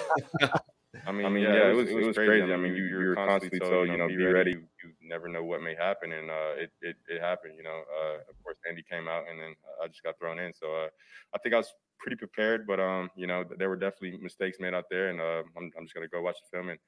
I 1.06 1.12
mean, 1.12 1.26
I 1.26 1.28
mean, 1.28 1.42
yeah, 1.42 1.54
yeah 1.54 1.70
it, 1.70 1.74
was, 1.74 1.88
it 1.88 1.94
was 1.94 2.16
crazy. 2.16 2.28
crazy. 2.28 2.52
I 2.52 2.56
mean, 2.56 2.74
you, 2.74 2.84
you're 2.84 3.14
constantly 3.14 3.60
told, 3.60 3.88
you 3.88 3.96
know, 3.96 4.08
be 4.08 4.16
ready. 4.16 4.52
You 4.52 4.92
never 5.02 5.28
know 5.28 5.44
what 5.44 5.62
may 5.62 5.74
happen, 5.74 6.12
and 6.12 6.30
uh, 6.30 6.52
it, 6.56 6.70
it, 6.82 6.96
it 7.08 7.20
happened. 7.20 7.54
You 7.56 7.62
know, 7.62 7.82
uh, 7.88 8.16
of 8.28 8.42
course, 8.42 8.56
Andy 8.68 8.84
came 8.88 9.08
out, 9.08 9.24
and 9.30 9.40
then 9.40 9.54
I 9.82 9.88
just 9.88 10.02
got 10.02 10.18
thrown 10.18 10.38
in. 10.38 10.52
So 10.52 10.66
uh, 10.66 10.88
I 11.34 11.38
think 11.38 11.54
I 11.54 11.58
was 11.58 11.72
pretty 11.98 12.16
prepared, 12.16 12.66
but 12.66 12.80
um, 12.80 13.10
you 13.16 13.26
know, 13.26 13.44
there 13.58 13.68
were 13.68 13.76
definitely 13.76 14.18
mistakes 14.18 14.58
made 14.60 14.74
out 14.74 14.84
there, 14.90 15.08
and 15.10 15.20
uh, 15.20 15.42
I'm, 15.56 15.70
I'm 15.76 15.84
just 15.84 15.94
gonna 15.94 16.08
go 16.08 16.22
watch 16.22 16.36
the 16.50 16.56
film 16.56 16.70
and 16.70 16.78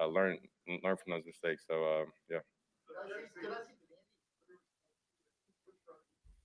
uh, 0.00 0.06
learn 0.06 0.38
learn 0.82 0.96
from 0.96 1.12
those 1.12 1.24
mistakes. 1.26 1.64
So 1.68 1.84
uh, 1.84 2.04
yeah. 2.30 2.38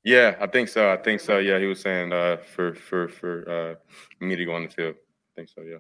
Yeah, 0.04 0.36
I 0.40 0.48
think 0.48 0.68
so. 0.68 0.92
I 0.92 0.98
think 0.98 1.22
so. 1.22 1.38
Yeah, 1.38 1.60
he 1.60 1.66
was 1.66 1.80
saying 1.80 2.12
uh, 2.12 2.38
for 2.38 2.74
for 2.74 3.08
for 3.08 3.50
uh, 3.50 3.76
me 4.26 4.36
to 4.36 4.46
go 4.46 4.54
on 4.56 4.64
the 4.64 4.70
field. 4.70 4.96
I 4.96 5.32
think 5.36 5.50
so. 5.50 5.62
Yeah. 5.62 5.78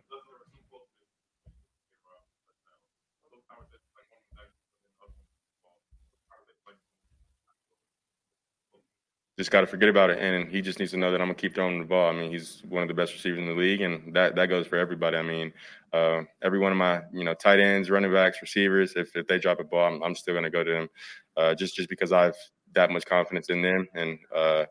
Just 9.38 9.51
got 9.51 9.61
to 9.61 9.67
forget 9.67 9.89
about 9.89 10.09
it. 10.09 10.19
And 10.19 10.49
he 10.49 10.61
just 10.61 10.79
needs 10.79 10.91
to 10.91 10.97
know 10.97 11.11
that 11.11 11.21
I'm 11.21 11.27
gonna 11.27 11.36
keep 11.36 11.55
throwing 11.55 11.79
the 11.79 11.86
ball. 11.86 12.09
I 12.09 12.13
mean, 12.13 12.32
he's 12.32 12.61
one 12.67 12.82
of 12.84 12.88
the 12.88 12.93
best 12.93 13.13
receivers 13.13 13.39
in 13.39 13.45
the 13.45 13.53
league, 13.53 13.82
and 13.82 14.13
that 14.15 14.36
that 14.36 14.47
goes 14.47 14.67
for 14.67 14.77
everybody. 14.77 15.17
I 15.17 15.21
mean, 15.23 15.53
uh, 15.93 16.21
every 16.41 16.59
one 16.59 16.71
of 16.71 16.77
my 16.77 17.01
you 17.13 17.23
know 17.23 17.34
tight 17.34 17.59
ends, 17.59 17.89
running 17.89 18.11
backs, 18.11 18.39
receivers, 18.41 18.93
if 18.95 19.15
if 19.15 19.27
they 19.27 19.39
drop 19.39 19.59
a 19.59 19.63
ball, 19.63 19.93
I'm, 19.93 20.03
I'm 20.03 20.15
still 20.15 20.34
gonna 20.34 20.49
go 20.49 20.63
to 20.63 20.71
them, 20.71 20.89
uh, 21.38 21.55
just 21.55 21.75
just 21.75 21.89
because 21.89 22.11
I've 22.11 22.36
that 22.73 22.89
much 22.91 23.05
confidence 23.05 23.49
in 23.49 23.61
them 23.61 23.88
and 23.95 24.17
uh, 24.36 24.65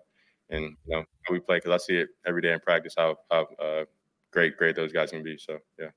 and 0.50 0.64
you 0.86 0.96
know 0.96 1.04
how 1.24 1.32
we 1.32 1.40
play 1.40 1.56
because 1.58 1.72
I 1.72 1.78
see 1.78 1.96
it 1.98 2.08
every 2.26 2.42
day 2.42 2.52
in 2.52 2.60
practice 2.60 2.94
how 2.96 3.16
how 3.30 3.46
uh, 3.60 3.84
great 4.32 4.56
great 4.56 4.76
those 4.76 4.92
guys 4.92 5.10
can 5.10 5.22
be. 5.22 5.38
So 5.38 5.58
yeah. 5.78 5.88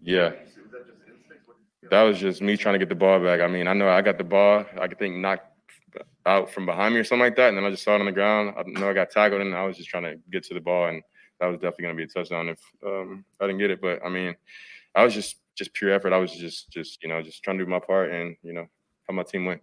Yeah 0.00 0.32
that 1.90 2.02
was 2.02 2.18
just 2.18 2.42
me 2.42 2.56
trying 2.56 2.74
to 2.74 2.78
get 2.78 2.88
the 2.88 2.94
ball 2.94 3.20
back. 3.20 3.40
I 3.40 3.46
mean, 3.46 3.66
I 3.68 3.72
know 3.72 3.88
I 3.88 4.02
got 4.02 4.18
the 4.18 4.24
ball. 4.24 4.64
I 4.80 4.88
could 4.88 4.98
think 4.98 5.16
knocked 5.16 5.46
out 6.26 6.50
from 6.50 6.66
behind 6.66 6.94
me 6.94 7.00
or 7.00 7.04
something 7.04 7.24
like 7.24 7.36
that, 7.36 7.48
and 7.48 7.56
then 7.56 7.64
I 7.64 7.70
just 7.70 7.84
saw 7.84 7.94
it 7.94 8.00
on 8.00 8.06
the 8.06 8.12
ground. 8.12 8.54
I 8.58 8.62
know 8.66 8.90
I 8.90 8.92
got 8.92 9.10
tackled, 9.10 9.40
and 9.40 9.54
I 9.54 9.64
was 9.64 9.76
just 9.76 9.88
trying 9.88 10.04
to 10.04 10.16
get 10.30 10.44
to 10.44 10.54
the 10.54 10.60
ball, 10.60 10.88
and 10.88 11.02
that 11.40 11.46
was 11.46 11.56
definitely 11.56 11.84
going 11.84 11.96
to 11.96 12.06
be 12.06 12.10
a 12.10 12.12
touchdown 12.12 12.48
if 12.48 12.60
um, 12.84 13.24
I 13.40 13.46
didn't 13.46 13.58
get 13.60 13.70
it. 13.70 13.80
But 13.80 14.00
I 14.04 14.08
mean, 14.08 14.34
I 14.94 15.04
was 15.04 15.14
just 15.14 15.36
just 15.56 15.72
pure 15.72 15.92
effort. 15.92 16.12
I 16.12 16.18
was 16.18 16.32
just 16.32 16.70
just 16.70 17.02
you 17.02 17.08
know 17.08 17.22
just 17.22 17.42
trying 17.42 17.58
to 17.58 17.64
do 17.64 17.70
my 17.70 17.78
part 17.78 18.12
and 18.12 18.36
you 18.42 18.52
know 18.52 18.66
help 19.06 19.16
my 19.16 19.22
team 19.22 19.46
win. 19.46 19.60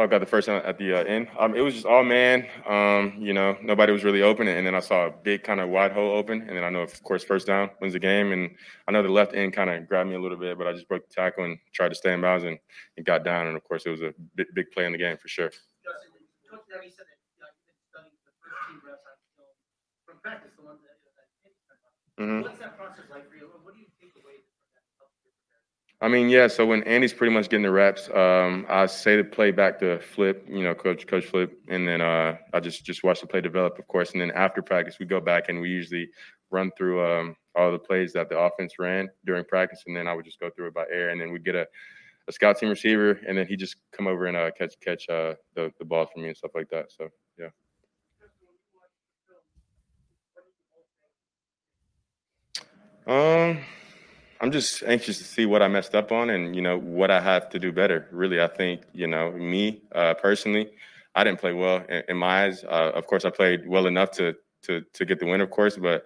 I 0.00 0.06
got 0.06 0.20
the 0.20 0.26
first 0.26 0.48
one 0.48 0.62
at 0.62 0.78
the 0.78 0.94
uh, 0.94 1.04
end. 1.04 1.28
Um, 1.38 1.54
it 1.54 1.60
was 1.60 1.74
just 1.74 1.86
all 1.86 2.02
man. 2.02 2.46
Um, 2.66 3.14
you 3.18 3.32
know, 3.32 3.56
nobody 3.62 3.92
was 3.92 4.02
really 4.02 4.22
open, 4.22 4.48
and 4.48 4.66
then 4.66 4.74
I 4.74 4.80
saw 4.80 5.06
a 5.06 5.10
big 5.10 5.42
kind 5.42 5.60
of 5.60 5.68
wide 5.68 5.92
hole 5.92 6.12
open, 6.16 6.42
and 6.42 6.56
then 6.56 6.64
I 6.64 6.70
know, 6.70 6.80
of 6.80 7.02
course, 7.02 7.22
first 7.22 7.46
down 7.46 7.70
wins 7.80 7.92
the 7.92 7.98
game. 7.98 8.32
And 8.32 8.50
I 8.88 8.92
know 8.92 9.02
the 9.02 9.08
left 9.08 9.34
end 9.34 9.52
kind 9.52 9.68
of 9.70 9.86
grabbed 9.86 10.08
me 10.08 10.16
a 10.16 10.20
little 10.20 10.38
bit, 10.38 10.56
but 10.58 10.66
I 10.66 10.72
just 10.72 10.88
broke 10.88 11.06
the 11.08 11.14
tackle 11.14 11.44
and 11.44 11.58
tried 11.72 11.90
to 11.90 11.94
stay 11.94 12.12
in 12.12 12.20
bounds 12.20 12.44
and, 12.44 12.58
and 12.96 13.04
got 13.06 13.24
down. 13.24 13.46
And 13.46 13.56
of 13.56 13.64
course, 13.64 13.84
it 13.86 13.90
was 13.90 14.02
a 14.02 14.14
big, 14.34 14.46
big 14.54 14.70
play 14.70 14.86
in 14.86 14.92
the 14.92 14.98
game 14.98 15.16
for 15.16 15.28
sure. 15.28 15.50
Mm-hmm. 22.20 22.42
What's 22.42 22.58
that 22.60 22.76
process 22.76 23.08
like 23.10 23.28
for 23.30 23.36
you? 23.36 23.48
What 23.64 23.72
do 23.72 23.80
you 23.80 23.88
take 23.96 24.12
away 24.20 24.44
from 24.44 24.60
that? 24.76 24.84
I 26.02 26.08
mean, 26.08 26.30
yeah. 26.30 26.46
So 26.46 26.64
when 26.64 26.82
Andy's 26.84 27.12
pretty 27.12 27.34
much 27.34 27.50
getting 27.50 27.62
the 27.62 27.70
reps, 27.70 28.08
um, 28.10 28.64
I 28.70 28.86
say 28.86 29.16
to 29.16 29.24
play 29.24 29.50
back 29.50 29.78
to 29.80 29.98
Flip, 29.98 30.46
you 30.48 30.62
know, 30.62 30.74
Coach 30.74 31.06
Coach 31.06 31.26
Flip, 31.26 31.52
and 31.68 31.86
then 31.86 32.00
uh, 32.00 32.38
I 32.54 32.60
just 32.60 32.84
just 32.84 33.04
watch 33.04 33.20
the 33.20 33.26
play 33.26 33.42
develop, 33.42 33.78
of 33.78 33.86
course. 33.86 34.12
And 34.12 34.20
then 34.20 34.30
after 34.30 34.62
practice, 34.62 34.98
we 34.98 35.04
go 35.04 35.20
back 35.20 35.50
and 35.50 35.60
we 35.60 35.68
usually 35.68 36.08
run 36.50 36.70
through 36.76 37.04
um, 37.04 37.36
all 37.54 37.70
the 37.70 37.78
plays 37.78 38.14
that 38.14 38.30
the 38.30 38.38
offense 38.38 38.74
ran 38.78 39.08
during 39.26 39.44
practice, 39.44 39.82
and 39.86 39.94
then 39.94 40.08
I 40.08 40.14
would 40.14 40.24
just 40.24 40.40
go 40.40 40.48
through 40.48 40.68
it 40.68 40.74
by 40.74 40.84
air, 40.90 41.10
and 41.10 41.20
then 41.20 41.32
we 41.32 41.38
get 41.38 41.54
a, 41.54 41.66
a 42.28 42.32
scout 42.32 42.58
team 42.58 42.70
receiver, 42.70 43.20
and 43.28 43.36
then 43.36 43.46
he 43.46 43.56
just 43.56 43.76
come 43.92 44.06
over 44.06 44.24
and 44.24 44.36
uh, 44.36 44.50
catch 44.56 44.74
catch 44.80 45.06
uh, 45.10 45.34
the 45.54 45.70
the 45.78 45.84
balls 45.84 46.08
for 46.14 46.20
me 46.20 46.28
and 46.28 46.36
stuff 46.36 46.52
like 46.54 46.70
that. 46.70 46.90
So 46.90 47.08
yeah. 47.38 47.48
Um. 53.06 53.58
I'm 54.40 54.50
just 54.50 54.82
anxious 54.84 55.18
to 55.18 55.24
see 55.24 55.44
what 55.44 55.62
I 55.62 55.68
messed 55.68 55.94
up 55.94 56.12
on 56.12 56.30
and 56.30 56.56
you 56.56 56.62
know 56.62 56.78
what 56.78 57.10
I 57.10 57.20
have 57.20 57.50
to 57.50 57.58
do 57.58 57.72
better. 57.72 58.08
Really, 58.10 58.40
I 58.40 58.46
think 58.46 58.82
you 58.92 59.06
know 59.06 59.32
me 59.32 59.82
uh, 59.94 60.14
personally, 60.14 60.70
I 61.14 61.24
didn't 61.24 61.40
play 61.40 61.52
well 61.52 61.84
in, 61.88 62.02
in 62.08 62.16
my 62.16 62.44
eyes. 62.44 62.64
Uh, 62.64 62.92
of 62.94 63.06
course, 63.06 63.24
I 63.24 63.30
played 63.30 63.68
well 63.68 63.86
enough 63.86 64.10
to 64.12 64.34
to 64.62 64.82
to 64.94 65.04
get 65.04 65.20
the 65.20 65.26
win, 65.26 65.42
of 65.42 65.50
course, 65.50 65.76
but 65.76 66.04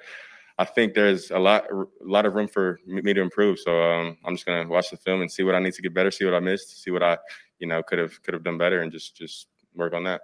I 0.59 0.65
think 0.65 0.95
there's 0.95 1.31
a 1.31 1.39
lot 1.39 1.67
a 1.71 1.85
lot 2.01 2.27
of 2.27 2.35
room 2.35 2.49
for 2.49 2.81
me 2.87 3.15
to 3.15 3.21
improve. 3.21 3.59
So 3.61 3.81
um, 3.81 4.17
I'm 4.25 4.35
just 4.35 4.47
gonna 4.47 4.69
watch 4.69 4.91
the 4.91 4.97
film 4.97 5.21
and 5.21 5.31
see 5.31 5.45
what 5.45 5.55
I 5.55 5.61
need 5.61 5.75
to 5.75 5.83
get 5.83 5.95
better, 5.95 6.11
see 6.11 6.25
what 6.25 6.35
I 6.35 6.41
missed, 6.41 6.83
see 6.83 6.91
what 6.91 7.05
I 7.05 7.19
you 7.61 7.69
know 7.69 7.83
could 7.85 8.01
have 8.01 8.21
could 8.23 8.35
have 8.35 8.43
done 8.43 8.59
better, 8.59 8.83
and 8.83 8.91
just 8.91 9.17
just 9.17 9.47
work 9.77 9.95
on 9.95 10.05
that. 10.05 10.23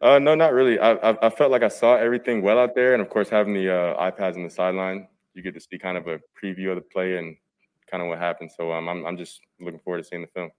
Uh, 0.00 0.18
no, 0.18 0.34
not 0.34 0.52
really. 0.52 0.78
I, 0.78 0.92
I, 0.92 1.26
I 1.26 1.30
felt 1.30 1.50
like 1.50 1.62
I 1.62 1.68
saw 1.68 1.96
everything 1.96 2.42
well 2.42 2.58
out 2.58 2.74
there, 2.74 2.92
and 2.92 3.02
of 3.02 3.10
course, 3.10 3.28
having 3.28 3.52
the 3.54 3.68
uh, 3.74 4.10
iPads 4.10 4.36
on 4.36 4.44
the 4.44 4.50
sideline, 4.50 5.08
you 5.34 5.42
get 5.42 5.54
to 5.54 5.60
see 5.60 5.78
kind 5.78 5.96
of 5.98 6.06
a 6.06 6.20
preview 6.40 6.70
of 6.70 6.76
the 6.76 6.82
play 6.82 7.16
and 7.18 7.36
kind 7.90 8.02
of 8.02 8.08
what 8.08 8.18
happened. 8.18 8.50
So 8.56 8.72
um, 8.72 8.88
I'm 8.88 9.04
I'm 9.04 9.16
just 9.16 9.40
looking 9.60 9.80
forward 9.80 9.98
to 9.98 10.04
seeing 10.04 10.22
the 10.22 10.28
film. 10.28 10.50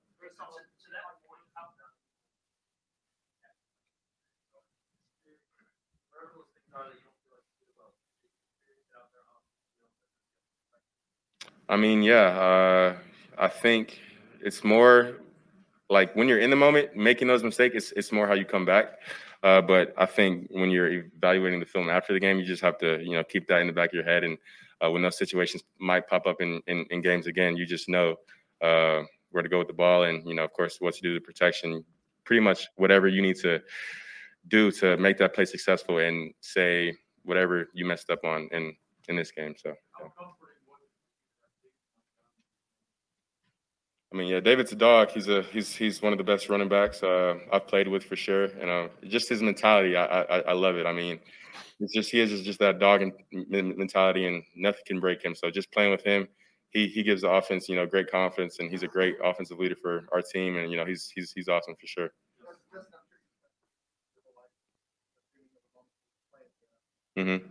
I 11.69 11.77
mean, 11.77 12.01
yeah, 12.03 12.27
uh, 12.39 12.95
I 13.37 13.47
think 13.47 13.99
it's 14.41 14.63
more 14.63 15.17
like 15.89 16.15
when 16.15 16.27
you're 16.27 16.39
in 16.39 16.49
the 16.49 16.55
moment 16.55 16.95
making 16.95 17.27
those 17.27 17.43
mistakes, 17.43 17.75
it's, 17.75 17.91
it's 17.93 18.11
more 18.11 18.27
how 18.27 18.33
you 18.33 18.45
come 18.45 18.65
back. 18.65 18.99
Uh, 19.41 19.61
but 19.61 19.93
I 19.97 20.05
think 20.05 20.47
when 20.51 20.69
you're 20.69 20.91
evaluating 20.91 21.59
the 21.59 21.65
film 21.65 21.89
after 21.89 22.13
the 22.13 22.19
game, 22.19 22.39
you 22.39 22.45
just 22.45 22.61
have 22.61 22.77
to, 22.79 23.01
you 23.01 23.13
know, 23.13 23.23
keep 23.23 23.47
that 23.47 23.61
in 23.61 23.67
the 23.67 23.73
back 23.73 23.89
of 23.89 23.93
your 23.93 24.03
head. 24.03 24.23
And 24.23 24.37
uh, 24.83 24.91
when 24.91 25.01
those 25.01 25.17
situations 25.17 25.63
might 25.79 26.07
pop 26.07 26.27
up 26.27 26.41
in, 26.41 26.61
in, 26.67 26.85
in 26.89 27.01
games 27.01 27.27
again, 27.27 27.55
you 27.55 27.65
just 27.65 27.87
know 27.87 28.15
uh, 28.61 29.03
where 29.31 29.43
to 29.43 29.49
go 29.49 29.59
with 29.59 29.67
the 29.67 29.73
ball, 29.73 30.03
and 30.03 30.27
you 30.27 30.35
know, 30.35 30.43
of 30.43 30.53
course, 30.53 30.77
what 30.79 30.93
to 30.95 31.01
do 31.01 31.13
to 31.13 31.21
protection. 31.21 31.83
Pretty 32.25 32.41
much 32.41 32.67
whatever 32.75 33.07
you 33.07 33.21
need 33.21 33.37
to 33.37 33.59
do 34.47 34.71
to 34.71 34.97
make 34.97 35.17
that 35.17 35.33
play 35.33 35.45
successful, 35.45 35.99
and 35.99 36.33
say 36.41 36.93
whatever 37.23 37.69
you 37.73 37.85
messed 37.85 38.09
up 38.09 38.23
on 38.23 38.49
in 38.51 38.75
in 39.07 39.15
this 39.15 39.31
game. 39.31 39.55
So. 39.57 39.73
Yeah. 40.01 40.07
I 44.11 44.17
mean, 44.17 44.27
yeah, 44.27 44.39
David's 44.39 44.71
a 44.71 44.75
dog. 44.75 45.11
He's 45.11 45.27
a 45.27 45.43
he's 45.43 45.75
he's 45.75 46.01
one 46.01 46.11
of 46.13 46.17
the 46.17 46.23
best 46.23 46.49
running 46.49 46.67
backs 46.67 47.03
uh, 47.03 47.35
I've 47.53 47.67
played 47.67 47.87
with 47.87 48.03
for 48.03 48.15
sure, 48.15 48.45
and 48.45 48.69
uh, 48.69 48.87
just 49.07 49.29
his 49.29 49.41
mentality, 49.43 49.95
I, 49.95 50.21
I, 50.23 50.39
I 50.39 50.53
love 50.53 50.75
it. 50.77 50.87
I 50.87 50.93
mean, 50.93 51.19
it's 51.79 51.93
just 51.93 52.11
he 52.11 52.19
is 52.19 52.41
just 52.41 52.59
that 52.59 52.79
dog 52.79 53.03
mentality, 53.31 54.25
and 54.25 54.43
nothing 54.55 54.81
can 54.87 54.99
break 54.99 55.23
him. 55.23 55.35
So 55.35 55.51
just 55.51 55.71
playing 55.71 55.91
with 55.91 56.03
him, 56.03 56.27
he 56.71 56.87
he 56.87 57.03
gives 57.03 57.21
the 57.21 57.29
offense, 57.29 57.69
you 57.69 57.75
know, 57.75 57.85
great 57.85 58.09
confidence, 58.09 58.59
and 58.59 58.71
he's 58.71 58.83
a 58.83 58.87
great 58.87 59.15
offensive 59.23 59.59
leader 59.59 59.75
for 59.81 60.05
our 60.11 60.23
team, 60.23 60.57
and 60.57 60.71
you 60.71 60.77
know, 60.77 60.85
he's 60.85 61.11
he's 61.13 61.31
he's 61.31 61.47
awesome 61.47 61.75
for 61.79 61.87
sure. 61.87 62.09
Mm-hmm. 67.17 67.49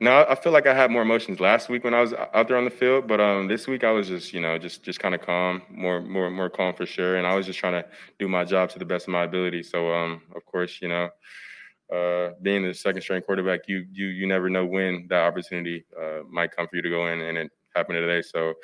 No, 0.00 0.24
I 0.28 0.34
feel 0.36 0.52
like 0.52 0.66
I 0.66 0.74
had 0.74 0.90
more 0.90 1.02
emotions 1.02 1.40
last 1.40 1.68
week 1.68 1.82
when 1.84 1.94
I 1.94 2.00
was 2.00 2.12
out 2.14 2.46
there 2.48 2.56
on 2.56 2.64
the 2.64 2.70
field, 2.70 3.08
but 3.08 3.20
um, 3.20 3.48
this 3.48 3.66
week 3.66 3.82
I 3.82 3.90
was 3.90 4.06
just, 4.08 4.32
you 4.32 4.40
know, 4.40 4.56
just 4.58 4.84
just 4.84 5.00
kind 5.00 5.14
of 5.14 5.20
calm, 5.22 5.62
more 5.70 6.00
more 6.00 6.30
more 6.30 6.48
calm 6.48 6.74
for 6.74 6.86
sure, 6.86 7.16
and 7.16 7.26
I 7.26 7.34
was 7.34 7.46
just 7.46 7.58
trying 7.58 7.72
to 7.82 7.84
do 8.18 8.28
my 8.28 8.44
job 8.44 8.70
to 8.70 8.78
the 8.78 8.84
best 8.84 9.08
of 9.08 9.12
my 9.12 9.24
ability. 9.24 9.62
So, 9.64 9.92
um, 9.92 10.22
of 10.36 10.44
course, 10.44 10.78
you 10.80 10.88
know, 10.88 11.08
uh, 11.94 12.30
being 12.42 12.62
the 12.64 12.74
second 12.74 13.02
string 13.02 13.22
quarterback, 13.22 13.62
you 13.68 13.86
you 13.92 14.06
you 14.08 14.26
never 14.26 14.48
know 14.50 14.66
when 14.66 15.06
that 15.10 15.22
opportunity 15.24 15.84
uh, 16.00 16.20
might 16.30 16.52
come 16.54 16.68
for 16.68 16.76
you 16.76 16.82
to 16.82 16.90
go 16.90 17.08
in, 17.08 17.20
and 17.20 17.38
it 17.38 17.50
happened 17.74 17.96
today. 17.96 18.22
So, 18.22 18.54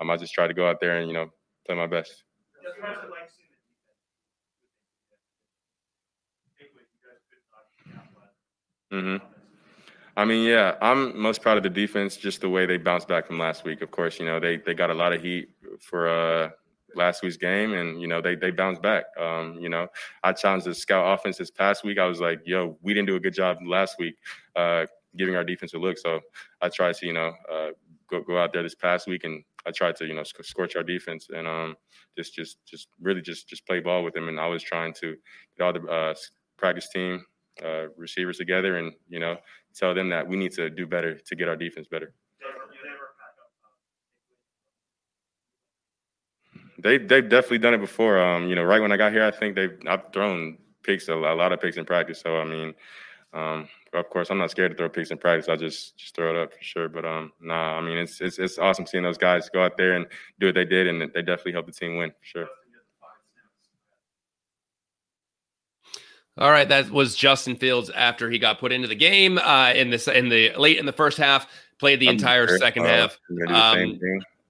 um, 0.00 0.10
I 0.10 0.16
just 0.16 0.34
tried 0.34 0.48
to 0.48 0.54
go 0.54 0.68
out 0.68 0.80
there 0.80 0.98
and 0.98 1.08
you 1.08 1.14
know 1.14 1.28
play 1.66 1.76
my 1.76 1.86
best. 1.86 2.24
Mm-hmm. 8.92 9.24
I 10.16 10.24
mean, 10.26 10.46
yeah, 10.46 10.76
I'm 10.82 11.18
most 11.18 11.40
proud 11.40 11.56
of 11.56 11.62
the 11.62 11.70
defense, 11.70 12.16
just 12.16 12.42
the 12.42 12.48
way 12.48 12.66
they 12.66 12.76
bounced 12.76 13.08
back 13.08 13.26
from 13.26 13.38
last 13.38 13.64
week. 13.64 13.80
Of 13.80 13.90
course, 13.90 14.20
you 14.20 14.26
know 14.26 14.38
they 14.38 14.58
they 14.58 14.74
got 14.74 14.90
a 14.90 14.94
lot 14.94 15.12
of 15.12 15.22
heat 15.22 15.48
for 15.80 16.08
uh, 16.08 16.50
last 16.94 17.22
week's 17.22 17.38
game, 17.38 17.72
and 17.72 18.00
you 18.00 18.06
know 18.06 18.20
they 18.20 18.34
they 18.34 18.50
bounced 18.50 18.82
back. 18.82 19.04
Um, 19.18 19.56
you 19.58 19.70
know, 19.70 19.86
I 20.22 20.32
challenged 20.34 20.66
the 20.66 20.74
scout 20.74 21.18
offense 21.18 21.38
this 21.38 21.50
past 21.50 21.82
week. 21.82 21.98
I 21.98 22.04
was 22.06 22.20
like, 22.20 22.42
"Yo, 22.44 22.76
we 22.82 22.92
didn't 22.92 23.08
do 23.08 23.16
a 23.16 23.20
good 23.20 23.32
job 23.34 23.58
last 23.66 23.96
week, 23.98 24.16
uh, 24.54 24.84
giving 25.16 25.34
our 25.34 25.44
defense 25.44 25.72
a 25.72 25.78
look." 25.78 25.96
So 25.96 26.20
I 26.60 26.68
tried 26.68 26.96
to, 26.96 27.06
you 27.06 27.14
know, 27.14 27.32
uh, 27.50 27.68
go 28.10 28.20
go 28.20 28.38
out 28.38 28.52
there 28.52 28.62
this 28.62 28.74
past 28.74 29.06
week, 29.06 29.24
and 29.24 29.42
I 29.66 29.70
tried 29.70 29.96
to, 29.96 30.06
you 30.06 30.12
know, 30.12 30.24
scorch 30.24 30.76
our 30.76 30.82
defense, 30.82 31.28
and 31.34 31.48
um, 31.48 31.76
just 32.18 32.34
just 32.34 32.58
just 32.66 32.88
really 33.00 33.22
just 33.22 33.48
just 33.48 33.66
play 33.66 33.80
ball 33.80 34.04
with 34.04 34.12
them. 34.12 34.28
And 34.28 34.38
I 34.38 34.46
was 34.46 34.62
trying 34.62 34.92
to 35.00 35.16
get 35.56 35.64
all 35.64 35.72
the 35.72 35.82
uh, 35.86 36.14
practice 36.58 36.90
team 36.90 37.24
uh, 37.64 37.88
receivers 37.96 38.38
together 38.38 38.76
and 38.76 38.92
you 39.08 39.20
know 39.20 39.36
tell 39.74 39.94
them 39.94 40.08
that 40.08 40.26
we 40.26 40.36
need 40.36 40.52
to 40.52 40.70
do 40.70 40.86
better 40.86 41.18
to 41.18 41.36
get 41.36 41.48
our 41.48 41.56
defense 41.56 41.86
better. 41.86 42.12
They 46.78 46.98
they've 46.98 47.28
definitely 47.28 47.58
done 47.58 47.74
it 47.74 47.80
before. 47.80 48.20
Um, 48.20 48.48
you 48.48 48.54
know, 48.54 48.64
right 48.64 48.80
when 48.80 48.92
I 48.92 48.96
got 48.96 49.12
here, 49.12 49.24
I 49.24 49.30
think 49.30 49.54
they've 49.54 49.78
I've 49.86 50.12
thrown 50.12 50.58
picks 50.82 51.08
a, 51.08 51.14
a 51.14 51.34
lot 51.34 51.52
of 51.52 51.60
picks 51.60 51.76
in 51.76 51.84
practice. 51.84 52.20
So 52.20 52.38
I 52.38 52.44
mean, 52.44 52.74
um, 53.32 53.68
of 53.92 54.10
course, 54.10 54.30
I'm 54.30 54.38
not 54.38 54.50
scared 54.50 54.72
to 54.72 54.76
throw 54.76 54.88
picks 54.88 55.10
in 55.10 55.18
practice. 55.18 55.48
I 55.48 55.56
just 55.56 55.96
just 55.96 56.16
throw 56.16 56.30
it 56.30 56.42
up 56.42 56.52
for 56.52 56.62
sure. 56.62 56.88
But 56.88 57.04
um, 57.04 57.32
nah, 57.40 57.78
I 57.78 57.80
mean, 57.80 57.98
it's 57.98 58.20
it's 58.20 58.38
it's 58.38 58.58
awesome 58.58 58.86
seeing 58.86 59.04
those 59.04 59.18
guys 59.18 59.48
go 59.48 59.62
out 59.62 59.76
there 59.76 59.92
and 59.92 60.06
do 60.40 60.46
what 60.46 60.54
they 60.54 60.64
did, 60.64 60.88
and 60.88 61.00
they 61.00 61.22
definitely 61.22 61.52
helped 61.52 61.68
the 61.68 61.74
team 61.74 61.96
win 61.96 62.10
for 62.10 62.24
sure. 62.24 62.48
All 66.38 66.50
right, 66.50 66.68
that 66.68 66.90
was 66.90 67.14
Justin 67.14 67.56
Fields 67.56 67.90
after 67.90 68.30
he 68.30 68.38
got 68.38 68.58
put 68.58 68.72
into 68.72 68.88
the 68.88 68.94
game 68.94 69.38
uh, 69.38 69.72
in 69.74 69.90
this 69.90 70.08
in 70.08 70.28
the 70.30 70.52
late 70.54 70.78
in 70.78 70.86
the 70.86 70.92
first 70.92 71.18
half, 71.18 71.46
played 71.78 72.00
the 72.00 72.08
entire 72.08 72.48
I'm 72.48 72.58
second 72.58 72.86
uh, 72.86 72.88
half. 72.88 73.18
Um, 73.48 73.98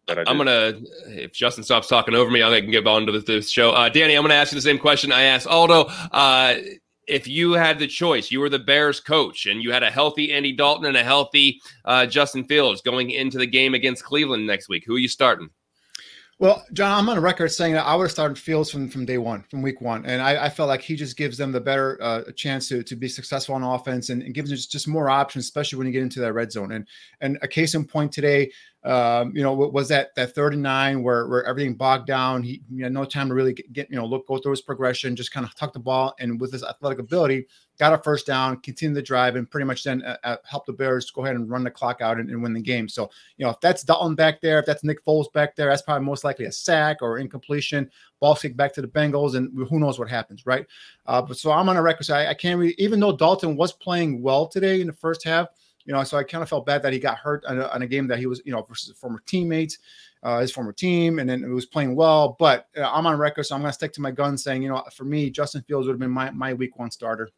I'm 0.09 0.37
gonna 0.37 0.81
if 1.07 1.33
Justin 1.33 1.65
stops 1.65 1.89
talking 1.89 2.15
over 2.15 2.31
me, 2.31 2.43
I 2.43 2.61
can 2.61 2.71
get 2.71 2.87
on 2.87 3.07
to 3.07 3.21
this 3.21 3.51
show. 3.51 3.71
Uh, 3.71 3.89
Danny, 3.89 4.15
I'm 4.15 4.23
gonna 4.23 4.35
ask 4.35 4.53
you 4.53 4.57
the 4.57 4.63
same 4.63 4.79
question 4.79 5.11
I 5.11 5.23
asked 5.23 5.49
Aldo. 5.49 5.87
Uh, 6.13 6.55
if 7.09 7.27
you 7.27 7.53
had 7.53 7.81
the 7.81 7.89
choice, 7.89 8.31
you 8.31 8.39
were 8.39 8.49
the 8.49 8.61
Bears 8.61 9.01
coach, 9.01 9.47
and 9.47 9.63
you 9.63 9.73
had 9.73 9.83
a 9.83 9.91
healthy 9.91 10.33
Andy 10.33 10.53
Dalton 10.53 10.87
and 10.87 10.97
a 10.97 11.03
healthy 11.03 11.61
uh, 11.85 12.07
Justin 12.07 12.45
Fields 12.45 12.81
going 12.81 13.11
into 13.11 13.39
the 13.39 13.47
game 13.47 13.75
against 13.75 14.05
Cleveland 14.05 14.47
next 14.47 14.69
week, 14.69 14.85
who 14.87 14.95
are 14.95 15.01
you 15.01 15.09
starting? 15.09 15.51
Well, 16.43 16.67
John, 16.73 16.99
I'm 16.99 17.09
on 17.09 17.21
record 17.21 17.53
saying 17.53 17.75
that 17.75 17.87
I 17.87 17.95
would 17.95 18.03
have 18.03 18.11
started 18.11 18.37
Fields 18.37 18.69
from, 18.69 18.89
from 18.89 19.05
day 19.05 19.17
one, 19.17 19.45
from 19.45 19.63
week 19.63 19.81
one, 19.81 20.05
and 20.05 20.21
I, 20.21 20.47
I 20.47 20.49
felt 20.49 20.69
like 20.69 20.81
he 20.81 20.97
just 20.97 21.17
gives 21.17 21.39
them 21.39 21.53
the 21.53 21.61
better 21.61 21.97
uh, 22.03 22.33
chance 22.33 22.69
to, 22.71 22.83
to 22.83 22.97
be 22.97 23.07
successful 23.07 23.55
on 23.55 23.63
offense 23.63 24.09
and, 24.09 24.25
and 24.25 24.35
gives 24.35 24.51
them 24.51 24.57
just, 24.57 24.73
just 24.73 24.89
more 24.89 25.09
options, 25.09 25.45
especially 25.45 25.79
when 25.79 25.87
you 25.87 25.93
get 25.93 26.03
into 26.03 26.19
that 26.19 26.33
red 26.33 26.51
zone. 26.51 26.73
And 26.73 26.89
and 27.21 27.39
a 27.43 27.47
case 27.47 27.77
in 27.77 27.85
point 27.85 28.11
today, 28.11 28.51
um, 28.85 29.33
you 29.37 29.45
know, 29.45 29.53
was 29.53 29.89
that 29.89 30.13
that 30.17 30.35
39 30.35 31.05
where 31.05 31.29
where 31.29 31.45
everything 31.45 31.75
bogged 31.75 32.07
down. 32.07 32.43
He, 32.43 32.63
he 32.69 32.83
had 32.83 32.93
no 32.93 33.05
time 33.05 33.29
to 33.29 33.35
really 33.35 33.53
get, 33.53 33.89
you 33.89 33.97
know 33.97 34.05
look 34.05 34.27
go 34.27 34.39
through 34.39 34.53
his 34.53 34.61
progression, 34.61 35.15
just 35.15 35.31
kind 35.31 35.47
of 35.47 35.55
tuck 35.55 35.73
the 35.73 35.79
ball, 35.79 36.15
and 36.19 36.41
with 36.41 36.53
his 36.53 36.65
athletic 36.65 36.99
ability, 36.99 37.47
got 37.79 37.93
a 37.93 37.99
first 37.99 38.27
down, 38.27 38.59
continued 38.59 38.97
the 38.97 39.03
drive, 39.03 39.37
and 39.37 39.49
pretty 39.49 39.67
much 39.67 39.85
then 39.85 40.03
uh, 40.03 40.17
uh, 40.25 40.37
helped 40.45 40.67
the 40.67 40.73
Bears 40.73 41.13
go 41.13 41.23
ahead 41.23 41.37
and 41.37 41.49
run 41.49 41.63
the 41.63 41.71
clock 41.71 42.01
out 42.01 42.19
and, 42.19 42.29
and, 42.29 42.43
win 42.43 42.53
the 42.53 42.61
game. 42.61 42.89
So 42.89 43.09
you 43.37 43.45
know, 43.45 43.51
if 43.51 43.61
that's 43.61 43.85
Dalton 43.85 44.17
back 44.17 44.41
there, 44.41 44.59
if 44.59 44.67
that's 44.67 44.83
Nick 44.83 45.05
Foles 45.05 45.33
back 45.33 45.55
there, 45.55 45.69
that's 45.69 45.83
probably 45.83 46.05
most 46.05 46.25
likely 46.25 46.47
a 46.47 46.53
sack 46.53 47.03
or 47.03 47.19
incompletion, 47.19 47.89
ball 48.19 48.35
kick 48.35 48.57
back 48.57 48.75
to 48.75 48.83
the 48.83 48.89
Bengals, 48.89 49.37
and 49.37 49.57
who 49.69 49.79
knows 49.79 50.01
what 50.01 50.11
happens, 50.11 50.45
right? 50.45 50.67
Uh, 51.07 51.23
but 51.23 51.37
so 51.37 51.53
I'm 51.53 51.69
on 51.69 51.77
a 51.77 51.83
record. 51.83 52.05
So 52.05 52.17
I, 52.17 52.31
I 52.31 52.35
can't 52.35 52.59
really, 52.59 52.75
even 52.79 52.99
though 52.99 53.17
Dalton 53.17 53.57
was 53.57 53.73
playing 53.73 54.23
well 54.23 54.49
today 54.49 54.81
in 54.81 54.89
the 54.89 54.93
first 54.93 55.23
half. 55.23 55.47
You 55.85 55.93
know, 55.93 56.05
so 56.05 56.17
I 56.17 56.23
kind 56.23 56.43
of 56.43 56.49
felt 56.49 56.67
bad 56.67 56.83
that 56.83 56.93
he 56.93 56.99
got 56.99 57.19
hurt 57.19 57.45
on 57.45 57.59
a, 57.59 57.67
on 57.69 57.83
a 57.83 57.87
game 57.87 58.07
that 58.09 58.19
he 58.19 58.27
was, 58.27 58.41
you 58.45 58.53
know, 58.53 58.63
versus 58.63 58.97
former 58.97 59.23
teammates. 59.27 59.79
uh, 60.23 60.41
his 60.41 60.53
former 60.53 60.73
team, 60.73 61.19
and 61.19 61.29
then 61.29 61.43
it 61.43 61.49
was 61.49 61.67
playing 61.67 61.97
well. 61.97 62.37
But 62.39 62.69
uh, 62.77 62.91
I'm 62.91 63.07
on 63.07 63.19
record, 63.19 63.45
so 63.45 63.55
I'm 63.55 63.61
going 63.61 63.71
to 63.71 63.75
stick 63.75 63.93
to 63.95 64.01
my 64.01 64.11
gun, 64.11 64.39
saying, 64.39 64.63
you 64.63 64.69
know, 64.69 64.83
for 64.95 65.05
me, 65.05 65.31
Justin 65.31 65.63
Fields 65.63 65.87
would 65.87 65.95
have 65.95 66.01
been 66.01 66.11
my, 66.11 66.31
my 66.31 66.55
week 66.55 66.79
one 66.79 66.91
starter. 66.91 67.29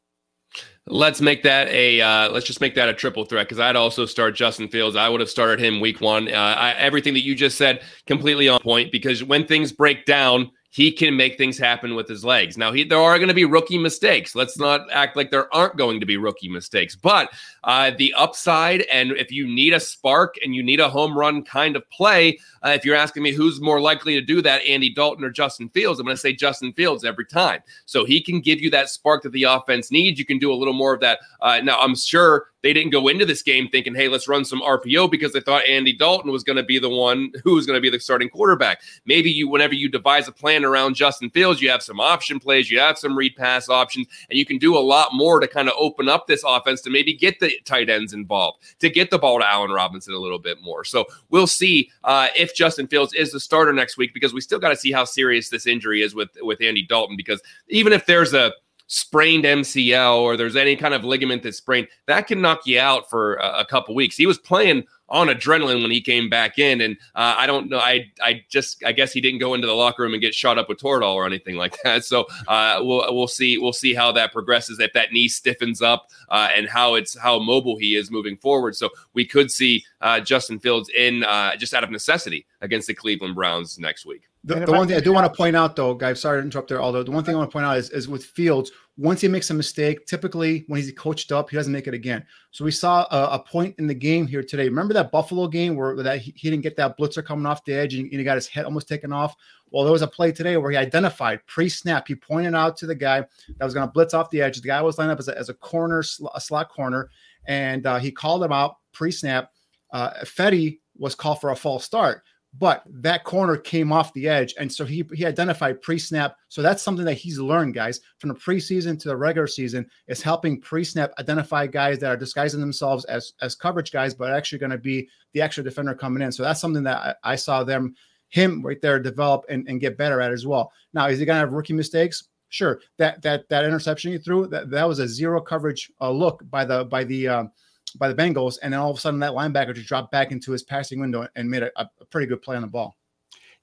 Let's 0.87 1.21
make 1.21 1.43
that 1.43 1.67
a 1.69 2.01
uh, 2.01 2.31
let's 2.31 2.47
just 2.47 2.61
make 2.61 2.77
that 2.77 2.89
a 2.89 2.95
triple 2.95 3.25
threat 3.25 3.49
because 3.49 3.59
I'd 3.59 3.75
also 3.75 4.07
start 4.07 4.37
Justin 4.37 4.69
Fields. 4.69 4.95
I 4.95 5.09
would 5.09 5.19
have 5.19 5.31
started 5.31 5.59
him 5.59 5.81
week 5.81 6.01
one. 6.01 6.29
Uh, 6.29 6.37
I, 6.37 6.73
everything 6.75 7.13
that 7.15 7.25
you 7.25 7.35
just 7.35 7.59
said 7.59 7.83
completely 8.07 8.49
on 8.49 8.61
point 8.61 8.93
because 8.93 9.25
when 9.25 9.49
things 9.49 9.73
break 9.73 10.05
down, 10.05 10.53
he 10.75 10.91
can 10.91 11.17
make 11.17 11.39
things 11.39 11.57
happen 11.57 11.95
with 11.95 12.09
his 12.09 12.25
legs. 12.25 12.59
Now, 12.59 12.73
he, 12.73 12.83
there 12.83 12.99
are 12.99 13.17
going 13.17 13.29
to 13.29 13.35
be 13.35 13.45
rookie 13.45 13.79
mistakes. 13.79 14.35
Let's 14.35 14.59
not 14.59 14.91
act 14.91 15.17
like 15.17 15.31
there 15.31 15.53
aren't 15.55 15.77
going 15.77 16.01
to 16.01 16.07
be 16.07 16.17
rookie 16.17 16.49
mistakes. 16.49 16.97
But 16.97 17.33
uh, 17.63 17.93
the 17.97 18.13
upside, 18.15 18.81
and 18.93 19.13
if 19.13 19.31
you 19.31 19.47
need 19.47 19.73
a 19.73 19.79
spark 19.79 20.35
and 20.43 20.53
you 20.53 20.65
need 20.65 20.81
a 20.81 20.89
home 20.89 21.17
run 21.17 21.45
kind 21.45 21.77
of 21.77 21.89
play, 21.91 22.41
uh, 22.65 22.71
if 22.71 22.85
you're 22.85 22.97
asking 22.97 23.23
me 23.23 23.31
who's 23.31 23.61
more 23.61 23.81
likely 23.81 24.15
to 24.15 24.21
do 24.21 24.43
that, 24.43 24.63
Andy 24.63 24.93
Dalton 24.93 25.23
or 25.25 25.31
Justin 25.31 25.69
Fields, 25.69 26.01
I'm 26.01 26.07
going 26.07 26.17
to 26.17 26.21
say 26.21 26.33
Justin 26.33 26.73
Fields 26.73 27.05
every 27.05 27.27
time. 27.27 27.61
So 27.87 28.05
he 28.05 28.21
can 28.21 28.41
give 28.41 28.59
you 28.61 28.69
that 28.71 28.91
spark 28.91 29.23
that 29.23 29.31
the 29.31 29.45
offense 29.45 29.93
needs. 29.93 30.19
You 30.19 30.27
can 30.27 30.41
do 30.41 30.53
a 30.53 30.57
little 30.57 30.75
more 30.75 30.93
of 30.93 31.01
that. 31.03 31.21
Uh, 31.41 31.61
now, 31.63 31.79
I'm 31.79 31.95
sure 31.95 32.47
they 32.65 32.73
didn't 32.73 32.93
go 32.93 33.09
into 33.09 33.27
this 33.27 33.43
game 33.43 33.69
thinking, 33.69 33.95
hey, 33.95 34.09
let's 34.09 34.27
run 34.27 34.43
some 34.43 34.63
RPO 34.63 35.11
because 35.11 35.35
they 35.35 35.41
thought 35.41 35.69
Andy 35.69 35.93
Dalton 35.93 36.33
was 36.33 36.43
going 36.43 36.57
to 36.57 36.63
be 36.63 36.79
the 36.79 36.89
one 36.89 37.31
who 37.45 37.55
was 37.55 37.67
going 37.67 37.77
to 37.77 37.81
be 37.81 37.91
the 37.91 38.01
starting 38.01 38.31
quarterback. 38.31 38.81
Maybe 39.05 39.31
you, 39.31 39.49
whenever 39.49 39.75
you 39.75 39.91
devise 39.91 40.29
a 40.29 40.33
plan 40.33 40.65
around 40.65 40.95
Justin 40.95 41.29
Fields, 41.29 41.61
you 41.61 41.69
have 41.69 41.83
some 41.83 42.01
option 42.01 42.41
plays, 42.41 42.71
you 42.71 42.81
have 42.81 42.99
some 42.99 43.17
read 43.17 43.37
pass 43.37 43.69
options, 43.69 44.07
and 44.31 44.39
you 44.39 44.47
can 44.47 44.57
do 44.57 44.79
a 44.79 44.81
lot 44.81 45.11
more 45.13 45.41
to 45.41 45.47
kind 45.47 45.69
of 45.69 45.75
open 45.77 46.09
up 46.09 46.27
this 46.27 46.43
offense 46.47 46.81
to 46.81 46.91
maybe 46.91 47.13
get 47.13 47.39
the 47.39 47.53
tight 47.67 47.91
ends 47.91 48.15
involved, 48.15 48.63
to 48.79 48.89
get 48.89 49.11
the 49.11 49.19
ball 49.19 49.39
to 49.39 49.47
Allen 49.47 49.71
Robinson 49.71 50.15
a 50.15 50.19
little 50.19 50.39
bit 50.39 50.57
more. 50.63 50.85
So 50.85 51.05
we'll 51.29 51.47
see 51.47 51.91
uh, 52.03 52.29
if 52.35 52.55
Justin 52.55 52.87
Fields 52.87 53.13
is 53.13 53.31
the 53.31 53.41
starter 53.41 53.75
next 53.75 53.99
week 53.99 54.15
because 54.15 54.33
we 54.33 54.41
still 54.41 54.59
got 54.59 54.71
to 54.71 54.77
see 54.77 54.91
how 54.91 55.05
serious 55.05 55.51
this 55.51 55.67
injury 55.67 56.01
is 56.01 56.15
with 56.15 56.31
with 56.41 56.63
Andy 56.63 56.87
Dalton 56.87 57.15
because 57.15 57.43
even 57.69 57.93
if 57.93 58.07
there's 58.07 58.33
a 58.33 58.53
sprained 58.87 59.45
MCL 59.45 60.21
or 60.21 60.37
there's 60.37 60.57
any 60.57 60.77
kind 60.77 60.95
of 60.95 61.05
ligament 61.05 61.43
that's 61.43 61.59
sprained, 61.59 61.89
that 62.07 62.27
can 62.27 62.41
knock 62.41 62.67
you 62.67 62.79
out 62.79 63.09
for 63.09 63.35
a, 63.37 63.61
a 63.61 63.65
couple 63.65 63.95
weeks. 63.95 64.17
He 64.17 64.27
was 64.27 64.39
playing 64.39 64.85
on 65.09 65.29
adrenaline 65.29 65.83
when 65.83 65.91
he 65.91 66.01
came 66.01 66.29
back 66.29 66.59
in, 66.59 66.81
and 66.81 66.97
uh, 67.15 67.35
I 67.37 67.47
don't 67.47 67.69
know. 67.69 67.79
I 67.79 68.11
I 68.23 68.43
just 68.49 68.83
I 68.85 68.93
guess 68.93 69.13
he 69.13 69.21
didn't 69.21 69.39
go 69.41 69.55
into 69.55 69.67
the 69.67 69.75
locker 69.75 70.03
room 70.03 70.13
and 70.13 70.21
get 70.21 70.35
shot 70.35 70.59
up 70.59 70.69
with 70.69 70.79
Toradol 70.79 71.15
or 71.15 71.27
anything 71.27 71.57
like 71.57 71.77
that. 71.85 72.05
So 72.05 72.27
uh, 72.49 72.81
we'll 72.81 73.15
we'll 73.15 73.29
see 73.29 73.59
we'll 73.59 73.73
see 73.73 73.95
how 73.95 74.13
that 74.13 74.33
progresses 74.33 74.81
if 74.81 74.93
that 74.95 75.13
knee 75.13 75.29
stiffens 75.29 75.83
up 75.83 76.09
uh, 76.31 76.49
and 76.55 76.69
how 76.69 76.95
it's 76.95 77.19
how 77.19 77.39
mobile 77.39 77.79
he 77.79 77.97
is 77.97 78.11
moving 78.11 78.37
forward. 78.37 78.77
So 78.77 78.91
we 79.13 79.25
could 79.27 79.51
see 79.51 79.85
uh, 80.01 80.21
Justin 80.21 80.59
Fields 80.59 80.91
in 80.91 81.25
uh, 81.25 81.57
just 81.57 81.75
out 81.75 81.85
of 81.85 81.91
necessity 81.91 82.47
against 82.61 82.87
the 82.87 82.95
Cleveland 82.95 83.35
Browns 83.35 83.79
next 83.79 84.07
week. 84.07 84.29
The, 84.47 84.57
the 84.67 84.73
one 84.73 84.87
thing 84.87 84.97
I 84.99 85.01
do 85.01 85.11
want 85.11 85.25
to 85.25 85.35
point 85.35 85.57
out, 85.57 85.75
though, 85.75 85.95
guys, 85.95 86.21
sorry 86.21 86.39
to 86.39 86.45
interrupt 86.45 86.69
there. 86.69 86.83
Although 86.83 87.03
the 87.03 87.11
one 87.11 87.25
thing 87.25 87.35
I 87.35 87.39
want 87.39 87.51
to 87.51 87.53
point 87.53 87.65
out 87.65 87.79
is, 87.79 87.89
is 87.89 88.09
with 88.09 88.27
Fields, 88.27 88.71
once 88.99 89.23
he 89.23 89.29
makes 89.29 89.49
a 89.49 89.55
mistake, 89.55 90.05
typically 90.05 90.65
when 90.67 90.83
he's 90.83 90.93
coached 90.93 91.33
up, 91.33 91.49
he 91.49 91.57
doesn't 91.57 91.73
make 91.73 91.87
it 91.87 91.95
again. 91.95 92.27
So 92.51 92.63
we 92.63 92.71
saw 92.71 93.07
a, 93.11 93.37
a 93.37 93.39
point 93.39 93.75
in 93.79 93.87
the 93.87 93.95
game 93.95 94.27
here 94.27 94.43
today. 94.43 94.69
Remember 94.69 94.93
that 94.93 95.11
Buffalo 95.11 95.49
game 95.49 95.77
where 95.77 95.97
that 96.03 96.19
he, 96.19 96.35
he, 96.37 96.51
didn't 96.51 96.63
get 96.63 96.77
that 96.77 96.99
blitzer 96.99 97.25
coming 97.25 97.47
off 97.47 97.65
the 97.65 97.73
edge 97.73 97.95
and, 97.95 98.05
and, 98.05 98.19
he 98.19 98.23
got 98.23 98.35
his 98.35 98.47
head 98.47 98.67
almost 98.67 98.87
taken 98.87 99.15
off. 99.15 99.35
Well, 99.71 99.83
there 99.83 99.93
was 99.93 100.03
a 100.03 100.07
play 100.07 100.31
today 100.31 100.59
where 100.59 100.71
he 100.71 100.77
identified 100.77 101.41
pre-snap. 101.47 102.07
He 102.07 102.15
pointed 102.15 102.55
out 102.55 102.77
to 102.77 102.87
the 102.87 102.95
guy 102.95 103.21
that 103.57 103.65
was 103.65 103.73
going 103.73 103.89
to 103.89 103.93
blitz 103.93 104.13
off 104.13 104.29
the 104.29 104.43
edge. 104.43 104.61
The 104.61 104.69
guy 104.69 104.83
was 104.83 104.99
lined 104.99 105.11
up 105.11 105.19
as 105.19 105.29
a, 105.29 105.39
as 105.39 105.49
a 105.49 105.55
corner, 105.55 106.05
a 106.35 106.41
slot 106.41 106.69
corner, 106.69 107.09
and 107.47 107.87
uh, 107.87 107.99
he 107.99 108.13
called 108.13 108.45
him 108.45 108.53
out 108.53 108.77
pre-snap. 108.93 109.53
Uh, 109.91 110.11
Fetty 110.23 110.81
was 110.99 111.15
called 111.15 111.41
for 111.41 111.51
a 111.51 111.57
false 111.57 111.85
start 111.85 112.23
but 112.59 112.85
that 112.87 113.25
corner 113.25 113.57
came 113.57 113.93
off 113.93 114.13
the 114.13 114.29
edge. 114.29 114.55
And 114.59 114.73
so 114.73 114.85
he, 114.85 115.05
he 115.13 115.27
identified 115.27 115.83
pre 115.83 115.99
snap. 115.99 116.37
So 116.49 116.63
that's 116.63 116.83
something 116.83 117.05
that 117.05 117.15
he's 117.15 117.39
learned, 117.39 117.75
guys, 117.75 118.01
from 118.19 118.29
the 118.29 118.35
preseason 118.35 118.99
to 119.01 119.09
the 119.09 119.17
regular 119.17 119.47
season 119.47 119.87
is 120.07 120.23
helping 120.23 120.61
pre 120.61 120.85
snap 120.85 121.13
identify 121.19 121.67
guys 121.67 121.99
that 121.99 122.11
are 122.11 122.17
disguising 122.17 122.61
themselves 122.61 123.05
as, 123.07 123.33
as 123.41 123.57
coverage 123.57 123.91
guys, 123.91 124.15
but 124.15 124.33
actually 124.33 124.59
going 124.59 124.71
to 124.71 124.79
be 124.79 125.09
the 125.33 125.43
extra 125.43 125.65
defender 125.65 125.95
coming 125.95 126.23
in. 126.23 126.31
So 126.31 126.43
that's 126.43 126.61
something 126.61 126.85
that 126.85 127.17
I, 127.25 127.33
I 127.33 127.37
saw 127.37 127.65
them, 127.65 127.95
him 128.29 128.63
right 128.63 128.81
there 128.81 129.01
develop 129.01 129.45
and, 129.49 129.69
and 129.69 129.81
get 129.81 129.99
better 129.99 130.21
at 130.21 130.33
as 130.33 130.47
well. 130.47 130.71
Now, 130.93 131.09
is 131.09 131.19
he 131.19 131.25
going 131.25 131.37
to 131.37 131.41
have 131.41 131.53
rookie 131.53 131.73
mistakes? 131.73 132.29
Sure. 132.51 132.81
That, 132.99 133.21
that, 133.23 133.49
that 133.49 133.65
interception 133.65 134.13
you 134.13 134.21
threw, 134.21 134.47
that, 134.47 134.71
that 134.71 134.87
was 134.87 135.01
a 135.01 135.09
zero 135.09 135.41
coverage 135.41 135.91
uh, 136.01 136.11
look 136.11 136.49
by 136.51 136.65
the, 136.65 136.85
by 136.85 137.03
the, 137.03 137.27
um, 137.27 137.51
by 137.99 138.09
the 138.09 138.15
Bengals, 138.15 138.59
and 138.63 138.73
then 138.73 138.81
all 138.81 138.91
of 138.91 138.97
a 138.97 139.01
sudden 139.01 139.21
that 139.21 139.33
linebacker 139.33 139.75
just 139.75 139.89
dropped 139.89 140.13
back 140.13 140.33
into 140.33 140.53
his 140.53 140.63
passing 140.63 141.01
window 141.01 141.27
and 141.37 141.51
made 141.51 141.63
a, 141.63 141.71
a 141.77 141.89
pretty 142.11 142.27
good 142.27 142.43
play 142.43 142.57
on 142.57 142.63
the 142.63 142.69
ball. 142.69 142.97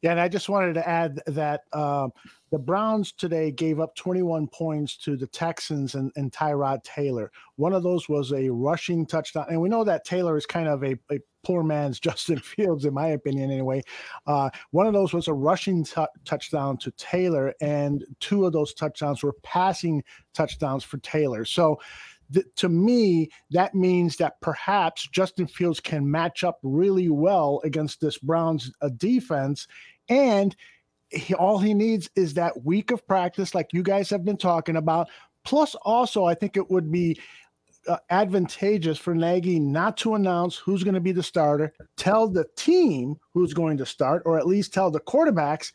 Yeah, 0.01 0.11
and 0.11 0.19
I 0.19 0.27
just 0.27 0.49
wanted 0.49 0.73
to 0.73 0.89
add 0.89 1.21
that 1.27 1.61
uh, 1.73 2.07
the 2.49 2.57
Browns 2.57 3.11
today 3.11 3.51
gave 3.51 3.79
up 3.79 3.95
21 3.95 4.47
points 4.47 4.97
to 4.97 5.15
the 5.15 5.27
Texans 5.27 5.93
and, 5.93 6.11
and, 6.15 6.31
Tyrod 6.31 6.83
Taylor. 6.83 7.31
One 7.57 7.73
of 7.73 7.83
those 7.83 8.09
was 8.09 8.31
a 8.31 8.49
rushing 8.49 9.05
touchdown, 9.05 9.45
and 9.49 9.61
we 9.61 9.69
know 9.69 9.83
that 9.83 10.03
Taylor 10.03 10.37
is 10.37 10.47
kind 10.47 10.67
of 10.67 10.83
a, 10.83 10.97
a 11.11 11.19
poor 11.43 11.61
man's 11.61 11.99
Justin 11.99 12.39
Fields, 12.39 12.85
in 12.85 12.95
my 12.95 13.09
opinion, 13.09 13.51
anyway. 13.51 13.83
Uh, 14.25 14.49
one 14.71 14.87
of 14.87 14.93
those 14.93 15.13
was 15.13 15.27
a 15.27 15.33
rushing 15.33 15.83
t- 15.83 16.03
touchdown 16.25 16.77
to 16.77 16.89
Taylor, 16.91 17.53
and 17.61 18.03
two 18.19 18.47
of 18.47 18.53
those 18.53 18.73
touchdowns 18.73 19.21
were 19.21 19.35
passing 19.43 20.03
touchdowns 20.33 20.83
for 20.83 20.97
Taylor. 20.97 21.45
So 21.45 21.79
th- 22.33 22.45
to 22.57 22.69
me, 22.69 23.29
that 23.51 23.75
means 23.75 24.17
that 24.17 24.39
perhaps 24.41 25.07
Justin 25.07 25.47
Fields 25.47 25.79
can 25.79 26.09
match 26.09 26.43
up 26.43 26.59
really 26.63 27.09
well 27.09 27.61
against 27.63 28.01
this 28.01 28.17
Browns 28.17 28.71
uh, 28.81 28.89
defense. 28.97 29.67
And 30.09 30.55
he, 31.09 31.33
all 31.33 31.59
he 31.59 31.73
needs 31.73 32.09
is 32.15 32.33
that 32.35 32.63
week 32.63 32.91
of 32.91 33.05
practice, 33.07 33.53
like 33.53 33.73
you 33.73 33.83
guys 33.83 34.09
have 34.09 34.25
been 34.25 34.37
talking 34.37 34.77
about. 34.77 35.09
Plus, 35.43 35.75
also, 35.75 36.25
I 36.25 36.35
think 36.35 36.55
it 36.55 36.69
would 36.69 36.91
be 36.91 37.19
uh, 37.87 37.97
advantageous 38.09 38.97
for 38.97 39.15
Nagy 39.15 39.59
not 39.59 39.97
to 39.97 40.15
announce 40.15 40.55
who's 40.55 40.83
going 40.83 40.93
to 40.93 40.99
be 40.99 41.11
the 41.11 41.23
starter, 41.23 41.73
tell 41.97 42.27
the 42.27 42.45
team 42.55 43.15
who's 43.33 43.53
going 43.53 43.77
to 43.77 43.85
start, 43.85 44.21
or 44.25 44.37
at 44.37 44.47
least 44.47 44.73
tell 44.73 44.91
the 44.91 44.99
quarterbacks 44.99 45.71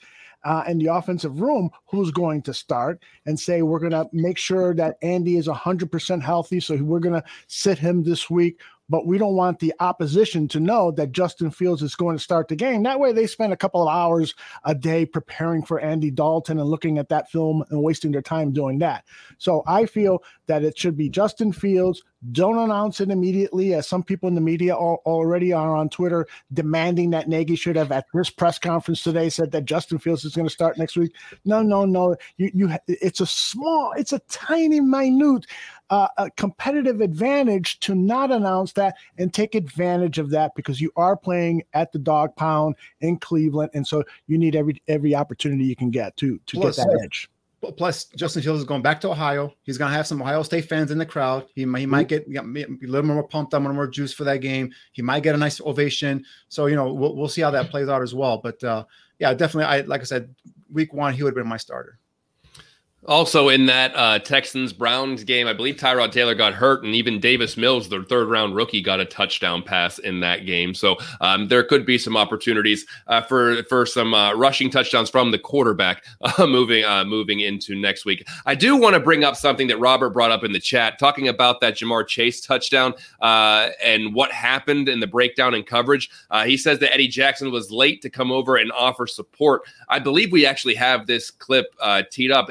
uh, 0.46 0.62
in 0.68 0.78
the 0.78 0.86
offensive 0.86 1.40
room 1.40 1.68
who's 1.86 2.12
going 2.12 2.40
to 2.40 2.54
start 2.54 3.02
and 3.26 3.38
say, 3.38 3.62
we're 3.62 3.80
going 3.80 3.90
to 3.90 4.06
make 4.12 4.38
sure 4.38 4.74
that 4.74 4.96
Andy 5.02 5.36
is 5.36 5.48
100% 5.48 6.22
healthy. 6.22 6.60
So 6.60 6.76
we're 6.76 7.00
going 7.00 7.20
to 7.20 7.28
sit 7.48 7.78
him 7.78 8.04
this 8.04 8.30
week 8.30 8.60
but 8.88 9.06
we 9.06 9.18
don't 9.18 9.34
want 9.34 9.58
the 9.58 9.74
opposition 9.80 10.46
to 10.48 10.60
know 10.60 10.90
that 10.92 11.12
Justin 11.12 11.50
Fields 11.50 11.82
is 11.82 11.94
going 11.94 12.16
to 12.16 12.22
start 12.22 12.48
the 12.48 12.56
game. 12.56 12.82
That 12.82 13.00
way, 13.00 13.12
they 13.12 13.26
spend 13.26 13.52
a 13.52 13.56
couple 13.56 13.82
of 13.82 13.92
hours 13.92 14.34
a 14.64 14.74
day 14.74 15.04
preparing 15.04 15.64
for 15.64 15.80
Andy 15.80 16.10
Dalton 16.10 16.58
and 16.58 16.68
looking 16.68 16.98
at 16.98 17.08
that 17.08 17.30
film 17.30 17.64
and 17.70 17.82
wasting 17.82 18.12
their 18.12 18.22
time 18.22 18.52
doing 18.52 18.78
that. 18.78 19.04
So 19.38 19.62
I 19.66 19.86
feel 19.86 20.22
that 20.46 20.62
it 20.62 20.78
should 20.78 20.96
be 20.96 21.08
Justin 21.08 21.52
Fields. 21.52 22.02
Don't 22.32 22.58
announce 22.58 23.00
it 23.00 23.10
immediately, 23.10 23.74
as 23.74 23.86
some 23.86 24.02
people 24.02 24.28
in 24.28 24.34
the 24.34 24.40
media 24.40 24.74
already 24.74 25.52
are 25.52 25.76
on 25.76 25.88
Twitter 25.88 26.26
demanding 26.52 27.10
that 27.10 27.28
Nagy 27.28 27.56
should 27.56 27.76
have 27.76 27.92
at 27.92 28.06
this 28.14 28.30
press 28.30 28.58
conference 28.58 29.02
today 29.02 29.28
said 29.28 29.52
that 29.52 29.64
Justin 29.64 29.98
Fields 29.98 30.24
is 30.24 30.34
going 30.34 30.48
to 30.48 30.52
start 30.52 30.78
next 30.78 30.96
week. 30.96 31.12
No, 31.44 31.62
no, 31.62 31.84
no. 31.84 32.16
You, 32.36 32.50
you, 32.54 32.70
it's 32.88 33.20
a 33.20 33.26
small, 33.26 33.92
it's 33.96 34.12
a 34.12 34.18
tiny, 34.28 34.80
minute 34.80 35.46
uh, 35.90 36.08
a 36.16 36.30
competitive 36.30 37.00
advantage 37.00 37.78
to 37.80 37.94
not 37.94 38.32
announce 38.32 38.72
that 38.72 38.96
and 39.18 39.32
take 39.32 39.54
advantage 39.54 40.18
of 40.18 40.30
that 40.30 40.54
because 40.54 40.80
you 40.80 40.90
are 40.96 41.16
playing 41.16 41.62
at 41.74 41.92
the 41.92 41.98
dog 41.98 42.34
pound 42.36 42.74
in 43.00 43.18
Cleveland, 43.18 43.70
and 43.74 43.86
so 43.86 44.02
you 44.26 44.38
need 44.38 44.56
every 44.56 44.82
every 44.88 45.14
opportunity 45.14 45.64
you 45.64 45.76
can 45.76 45.90
get 45.90 46.16
to 46.16 46.38
to 46.46 46.56
plus, 46.56 46.76
get 46.76 46.86
that 46.86 47.00
edge. 47.04 47.28
Plus, 47.72 48.04
Justin 48.16 48.42
Fields 48.42 48.60
is 48.60 48.66
going 48.66 48.82
back 48.82 49.00
to 49.00 49.10
Ohio. 49.10 49.52
He's 49.62 49.78
going 49.78 49.90
to 49.90 49.96
have 49.96 50.06
some 50.06 50.20
Ohio 50.20 50.42
State 50.42 50.68
fans 50.68 50.90
in 50.90 50.98
the 50.98 51.06
crowd. 51.06 51.46
He, 51.54 51.62
he 51.62 51.86
might 51.86 52.08
get, 52.08 52.30
get 52.30 52.44
a 52.44 52.68
little 52.80 53.02
more 53.02 53.26
pumped 53.26 53.54
up, 53.54 53.60
a 53.60 53.62
little 53.62 53.74
more 53.74 53.86
juice 53.86 54.12
for 54.12 54.24
that 54.24 54.38
game. 54.38 54.72
He 54.92 55.02
might 55.02 55.22
get 55.22 55.34
a 55.34 55.38
nice 55.38 55.60
ovation. 55.60 56.24
So 56.48 56.66
you 56.66 56.76
know, 56.76 56.92
we'll, 56.92 57.14
we'll 57.14 57.28
see 57.28 57.42
how 57.42 57.50
that 57.50 57.70
plays 57.70 57.88
out 57.88 58.02
as 58.02 58.14
well. 58.14 58.38
But 58.38 58.62
uh, 58.64 58.84
yeah, 59.18 59.34
definitely. 59.34 59.64
I 59.64 59.80
like 59.82 60.00
I 60.00 60.04
said, 60.04 60.34
week 60.70 60.92
one 60.92 61.14
he 61.14 61.22
would 61.22 61.30
have 61.30 61.42
been 61.42 61.48
my 61.48 61.56
starter. 61.56 61.98
Also, 63.08 63.48
in 63.48 63.66
that 63.66 63.92
uh, 63.94 64.18
Texans 64.18 64.72
Browns 64.72 65.22
game, 65.22 65.46
I 65.46 65.52
believe 65.52 65.76
Tyrod 65.76 66.10
Taylor 66.10 66.34
got 66.34 66.54
hurt, 66.54 66.82
and 66.82 66.92
even 66.92 67.20
Davis 67.20 67.56
Mills, 67.56 67.88
their 67.88 68.02
third 68.02 68.28
round 68.28 68.56
rookie, 68.56 68.80
got 68.80 68.98
a 68.98 69.04
touchdown 69.04 69.62
pass 69.62 70.00
in 70.00 70.18
that 70.20 70.44
game. 70.44 70.74
So 70.74 70.96
um, 71.20 71.46
there 71.46 71.62
could 71.62 71.86
be 71.86 71.98
some 71.98 72.16
opportunities 72.16 72.84
uh, 73.06 73.22
for 73.22 73.62
for 73.64 73.86
some 73.86 74.12
uh, 74.12 74.34
rushing 74.34 74.70
touchdowns 74.70 75.08
from 75.08 75.30
the 75.30 75.38
quarterback 75.38 76.04
uh, 76.20 76.46
moving 76.46 76.84
uh, 76.84 77.04
moving 77.04 77.40
into 77.40 77.76
next 77.76 78.04
week. 78.04 78.26
I 78.44 78.56
do 78.56 78.76
want 78.76 78.94
to 78.94 79.00
bring 79.00 79.22
up 79.22 79.36
something 79.36 79.68
that 79.68 79.78
Robert 79.78 80.10
brought 80.10 80.32
up 80.32 80.42
in 80.42 80.52
the 80.52 80.60
chat, 80.60 80.98
talking 80.98 81.28
about 81.28 81.60
that 81.60 81.74
Ja'Marr 81.74 82.08
Chase 82.08 82.40
touchdown 82.40 82.92
uh, 83.20 83.70
and 83.84 84.14
what 84.14 84.32
happened 84.32 84.88
in 84.88 84.98
the 84.98 85.06
breakdown 85.06 85.54
and 85.54 85.64
coverage. 85.64 86.10
he 86.44 86.56
says 86.56 86.80
that 86.80 86.92
Eddie 86.92 87.08
Jackson 87.08 87.52
was 87.52 87.70
late 87.70 88.02
to 88.02 88.10
come 88.10 88.32
over 88.32 88.56
and 88.56 88.72
offer 88.72 89.06
support. 89.06 89.62
I 89.88 90.00
believe 90.00 90.32
we 90.32 90.44
actually 90.44 90.74
have 90.74 91.06
this 91.06 91.30
clip 91.30 91.66
teed 92.10 92.32
up 92.32 92.48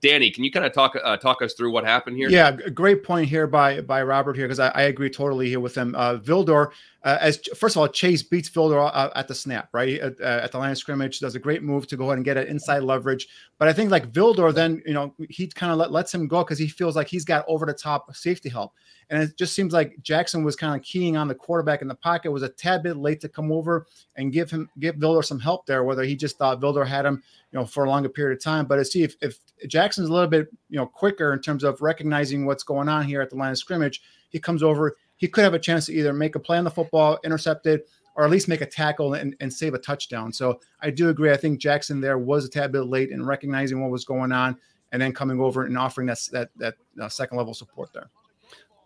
Danny, 0.00 0.30
can 0.30 0.44
you 0.44 0.50
kind 0.50 0.66
of 0.66 0.72
talk 0.72 0.96
uh, 1.02 1.16
talk 1.16 1.42
us 1.42 1.54
through 1.54 1.72
what 1.72 1.84
happened 1.84 2.16
here? 2.16 2.28
Yeah, 2.28 2.52
great 2.52 3.02
point 3.02 3.28
here 3.28 3.46
by 3.46 3.80
by 3.80 4.02
Robert 4.02 4.36
here 4.36 4.46
because 4.46 4.60
I, 4.60 4.68
I, 4.68 4.82
agree 4.82 5.10
totally 5.10 5.48
here 5.48 5.60
with 5.60 5.76
him. 5.76 5.94
Uh, 5.94 6.16
Vildor, 6.16 6.70
uh, 7.04 7.16
as 7.20 7.38
first 7.56 7.76
of 7.76 7.80
all, 7.80 7.86
Chase 7.86 8.24
beats 8.24 8.50
Vildor 8.50 8.90
uh, 8.92 9.10
at 9.14 9.28
the 9.28 9.34
snap, 9.34 9.68
right 9.72 10.00
at, 10.00 10.20
uh, 10.20 10.40
at, 10.42 10.50
the 10.50 10.58
line 10.58 10.72
of 10.72 10.78
scrimmage, 10.78 11.20
does 11.20 11.36
a 11.36 11.38
great 11.38 11.62
move 11.62 11.86
to 11.86 11.96
go 11.96 12.06
ahead 12.06 12.16
and 12.16 12.24
get 12.24 12.36
an 12.36 12.48
inside 12.48 12.82
leverage. 12.82 13.28
But 13.56 13.68
I 13.68 13.72
think 13.72 13.92
like 13.92 14.10
Vildor, 14.12 14.52
then 14.52 14.82
you 14.84 14.94
know 14.94 15.14
he 15.28 15.46
kind 15.46 15.70
of 15.70 15.78
let, 15.78 15.92
lets 15.92 16.12
him 16.12 16.26
go 16.26 16.42
because 16.42 16.58
he 16.58 16.66
feels 16.66 16.96
like 16.96 17.06
he's 17.06 17.24
got 17.24 17.44
over 17.46 17.66
the 17.66 17.72
top 17.72 18.14
safety 18.16 18.48
help. 18.48 18.72
And 19.10 19.22
it 19.22 19.38
just 19.38 19.54
seems 19.54 19.72
like 19.72 19.96
Jackson 20.02 20.42
was 20.42 20.56
kind 20.56 20.74
of 20.74 20.82
keying 20.82 21.16
on 21.16 21.28
the 21.28 21.34
quarterback 21.34 21.82
in 21.82 21.88
the 21.88 21.94
pocket, 21.94 22.32
was 22.32 22.42
a 22.42 22.48
tad 22.48 22.82
bit 22.82 22.96
late 22.96 23.20
to 23.20 23.28
come 23.28 23.52
over 23.52 23.86
and 24.16 24.32
give 24.32 24.50
him 24.50 24.68
give 24.80 24.96
Vildor 24.96 25.24
some 25.24 25.38
help 25.38 25.66
there, 25.66 25.84
whether 25.84 26.02
he 26.02 26.16
just 26.16 26.36
thought 26.36 26.60
Vildor 26.60 26.86
had 26.86 27.06
him, 27.06 27.22
you 27.52 27.60
know, 27.60 27.64
for 27.64 27.84
a 27.84 27.88
longer 27.88 28.08
period 28.08 28.36
of 28.36 28.42
time. 28.42 28.66
But 28.66 28.76
to 28.76 28.84
see 28.84 29.04
if, 29.04 29.14
if 29.22 29.38
Jackson's 29.68 30.08
a 30.08 30.12
little 30.12 30.28
bit, 30.28 30.48
you 30.68 30.76
know, 30.76 30.86
quicker 30.86 31.32
in 31.32 31.40
terms 31.40 31.62
of 31.62 31.80
recognizing 31.80 32.44
what's 32.44 32.64
going 32.64 32.88
on 32.88 33.04
here 33.04 33.22
at 33.22 33.30
the 33.30 33.36
line 33.36 33.52
of 33.52 33.58
scrimmage, 33.58 34.02
he 34.30 34.38
comes 34.38 34.62
over, 34.62 34.96
he 35.18 35.28
could 35.28 35.44
have 35.44 35.54
a 35.54 35.58
chance 35.58 35.86
to 35.86 35.92
either 35.92 36.12
make 36.12 36.34
a 36.34 36.40
play 36.40 36.56
on 36.56 36.64
the 36.64 36.70
football, 36.70 37.18
intercept 37.24 37.66
it, 37.66 37.86
or 38.14 38.24
at 38.24 38.30
least 38.30 38.48
make 38.48 38.62
a 38.62 38.66
tackle 38.66 39.14
and, 39.14 39.36
and 39.40 39.52
save 39.52 39.74
a 39.74 39.78
touchdown. 39.78 40.32
So 40.32 40.60
I 40.80 40.90
do 40.90 41.08
agree. 41.08 41.30
I 41.30 41.36
think 41.36 41.60
Jackson 41.60 42.00
there 42.00 42.18
was 42.18 42.44
a 42.44 42.48
tad 42.48 42.72
bit 42.72 42.82
late 42.82 43.10
in 43.10 43.24
recognizing 43.24 43.80
what 43.80 43.90
was 43.90 44.04
going 44.04 44.32
on 44.32 44.56
and 44.90 45.00
then 45.00 45.12
coming 45.12 45.40
over 45.40 45.64
and 45.64 45.76
offering 45.78 46.06
that 46.06 46.18
that, 46.32 46.50
that 46.56 46.74
uh, 47.00 47.08
second 47.08 47.36
level 47.36 47.54
support 47.54 47.92
there. 47.92 48.08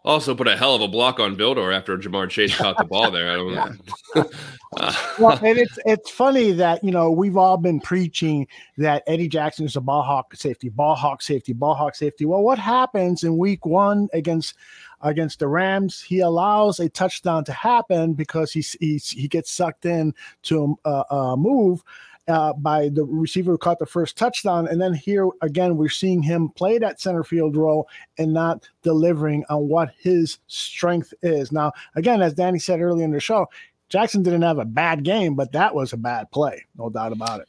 Also 0.05 0.35
put 0.35 0.49
a 0.49 0.57
hell 0.57 0.75
of 0.75 0.83
a 0.83 0.89
block 0.89 1.21
on 1.21 1.37
Vildor 1.37 1.73
after 1.73 1.97
Ja'Marr 1.97 2.29
Chase 2.29 2.57
caught 2.57 2.77
the 2.77 2.85
ball 2.85 3.13
there. 3.13 3.31
I 3.31 3.37
don't 3.37 3.55
know. 3.55 4.31
uh, 4.77 4.95
well, 5.21 5.39
and 5.45 5.57
it's 5.57 5.79
it's 5.85 6.11
funny 6.11 6.51
that 6.53 6.83
you 6.83 6.91
know 6.91 7.13
we've 7.13 7.37
all 7.37 7.57
been 7.57 7.79
preaching 7.79 8.49
that 8.79 9.05
Eddie 9.07 9.29
Jackson 9.29 9.65
is 9.65 9.77
a 9.77 9.81
ball 9.81 10.03
hawk 10.03 10.35
safety, 10.35 10.71
ball 10.71 10.97
hawk 10.97 11.23
safety, 11.23 11.53
ball 11.53 11.75
hawk 11.75 11.95
safety. 11.95 12.25
Well, 12.25 12.43
what 12.43 12.59
happens 12.59 13.23
in 13.23 13.39
week 13.39 13.65
one 13.65 14.09
against 14.13 14.57
against 15.03 15.39
the 15.39 15.49
Rams? 15.49 16.01
He 16.01 16.21
allows 16.21 16.81
a 16.81 16.89
touchdown 16.89 17.45
to 17.45 17.53
happen 17.53 18.15
because 18.15 18.53
he's, 18.53 18.77
he's 18.81 19.11
he 19.11 19.29
gets 19.29 19.51
sucked 19.53 19.87
in 19.87 20.15
to 20.43 20.79
a, 20.85 21.05
a 21.11 21.37
move 21.37 21.83
uh, 22.29 22.53
by 22.55 22.89
the 22.89 23.05
receiver 23.05 23.53
who 23.53 23.59
caught 23.59 23.79
the 23.79 23.87
first 23.87 24.17
touchdown. 24.17 24.69
And 24.69 24.81
then 24.81 24.95
here 24.95 25.29
again, 25.41 25.77
we're 25.77 25.89
seeing 25.89 26.23
him 26.23 26.51
play 26.51 26.79
that 26.79 27.01
center 27.01 27.25
field 27.25 27.57
role 27.57 27.89
and 28.19 28.33
not 28.33 28.69
delivering 28.83 29.45
on 29.49 29.69
what 29.69 29.93
his 29.99 30.39
strength 30.47 31.13
is. 31.23 31.53
Now, 31.53 31.73
again, 31.97 32.23
as 32.23 32.35
Danny 32.35 32.59
said 32.59 32.81
earlier 32.81 33.05
in 33.05 33.11
the 33.11 33.21
show, 33.21 33.47
Jackson 33.89 34.23
didn't 34.23 34.43
have 34.43 34.59
a 34.59 34.65
bad 34.65 35.05
game, 35.05 35.35
but 35.35 35.53
that 35.53 35.75
was 35.75 35.93
a 35.93 35.99
bad 35.99 36.31
play, 36.31 36.65
no 36.79 36.89
doubt 36.89 37.13
about 37.13 37.41
it. 37.41 37.49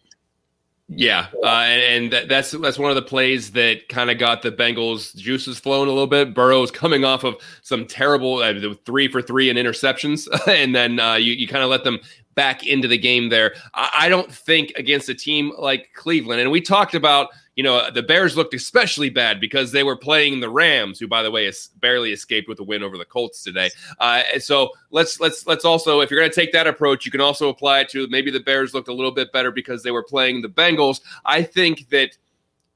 Yeah, 0.95 1.27
uh, 1.43 1.47
and, 1.47 2.11
that's 2.11 2.51
that's 2.51 2.77
one 2.77 2.91
of 2.91 2.95
the 2.95 3.01
plays 3.01 3.51
that 3.53 3.89
kind 3.89 4.11
of 4.11 4.17
got 4.17 4.41
the 4.41 4.51
Bengals 4.51 5.15
juices 5.15 5.59
flowing 5.59 5.89
a 5.89 5.91
little 5.91 6.07
bit. 6.07 6.33
Burrow's 6.33 6.71
coming 6.71 7.03
off 7.03 7.23
of 7.23 7.35
some 7.61 7.85
terrible 7.85 8.39
uh, 8.39 8.53
three 8.85 9.07
for 9.07 9.21
three 9.21 9.49
in 9.49 9.57
interceptions, 9.57 10.27
and 10.47 10.75
then 10.75 10.99
uh, 10.99 11.15
you 11.15 11.33
you 11.33 11.47
kind 11.47 11.63
of 11.63 11.69
let 11.69 11.83
them 11.83 11.99
back 12.35 12.65
into 12.65 12.87
the 12.87 12.97
game 12.97 13.29
there. 13.29 13.55
I, 13.73 13.89
I 14.01 14.09
don't 14.09 14.31
think 14.31 14.73
against 14.75 15.09
a 15.09 15.15
team 15.15 15.51
like 15.57 15.89
Cleveland, 15.95 16.41
and 16.41 16.51
we 16.51 16.61
talked 16.61 16.95
about 16.95 17.29
you 17.55 17.63
know 17.63 17.89
the 17.91 18.03
Bears 18.03 18.35
looked 18.35 18.53
especially 18.53 19.09
bad 19.09 19.39
because 19.39 19.71
they 19.71 19.83
were 19.83 19.95
playing 19.95 20.39
the 20.39 20.49
Rams, 20.49 20.99
who 20.99 21.07
by 21.07 21.21
the 21.21 21.31
way 21.31 21.45
has 21.45 21.69
barely 21.79 22.11
escaped 22.11 22.47
with 22.47 22.59
a 22.59 22.63
win 22.63 22.83
over 22.83 22.97
the 22.97 23.05
Colts 23.05 23.43
today. 23.43 23.69
Uh, 23.99 24.23
so 24.39 24.71
let's 24.91 25.19
let's 25.19 25.45
let's 25.45 25.65
also 25.65 25.99
if 26.01 26.09
you're 26.09 26.19
going 26.19 26.31
to 26.31 26.35
take 26.35 26.51
that 26.53 26.67
approach, 26.67 27.05
you 27.05 27.11
can 27.11 27.21
also 27.21 27.49
apply 27.49 27.81
it 27.81 27.89
to 27.89 28.07
maybe 28.07 28.31
the 28.31 28.39
Bears 28.39 28.73
looked 28.73 28.87
a 28.87 28.93
little 28.93 29.11
bit 29.11 29.31
better 29.31 29.51
because 29.51 29.83
they 29.83 29.91
were 29.91 30.03
playing 30.03 30.41
the 30.41 30.49
Bengals. 30.49 31.01
I 31.25 31.43
think 31.43 31.89
that 31.89 32.17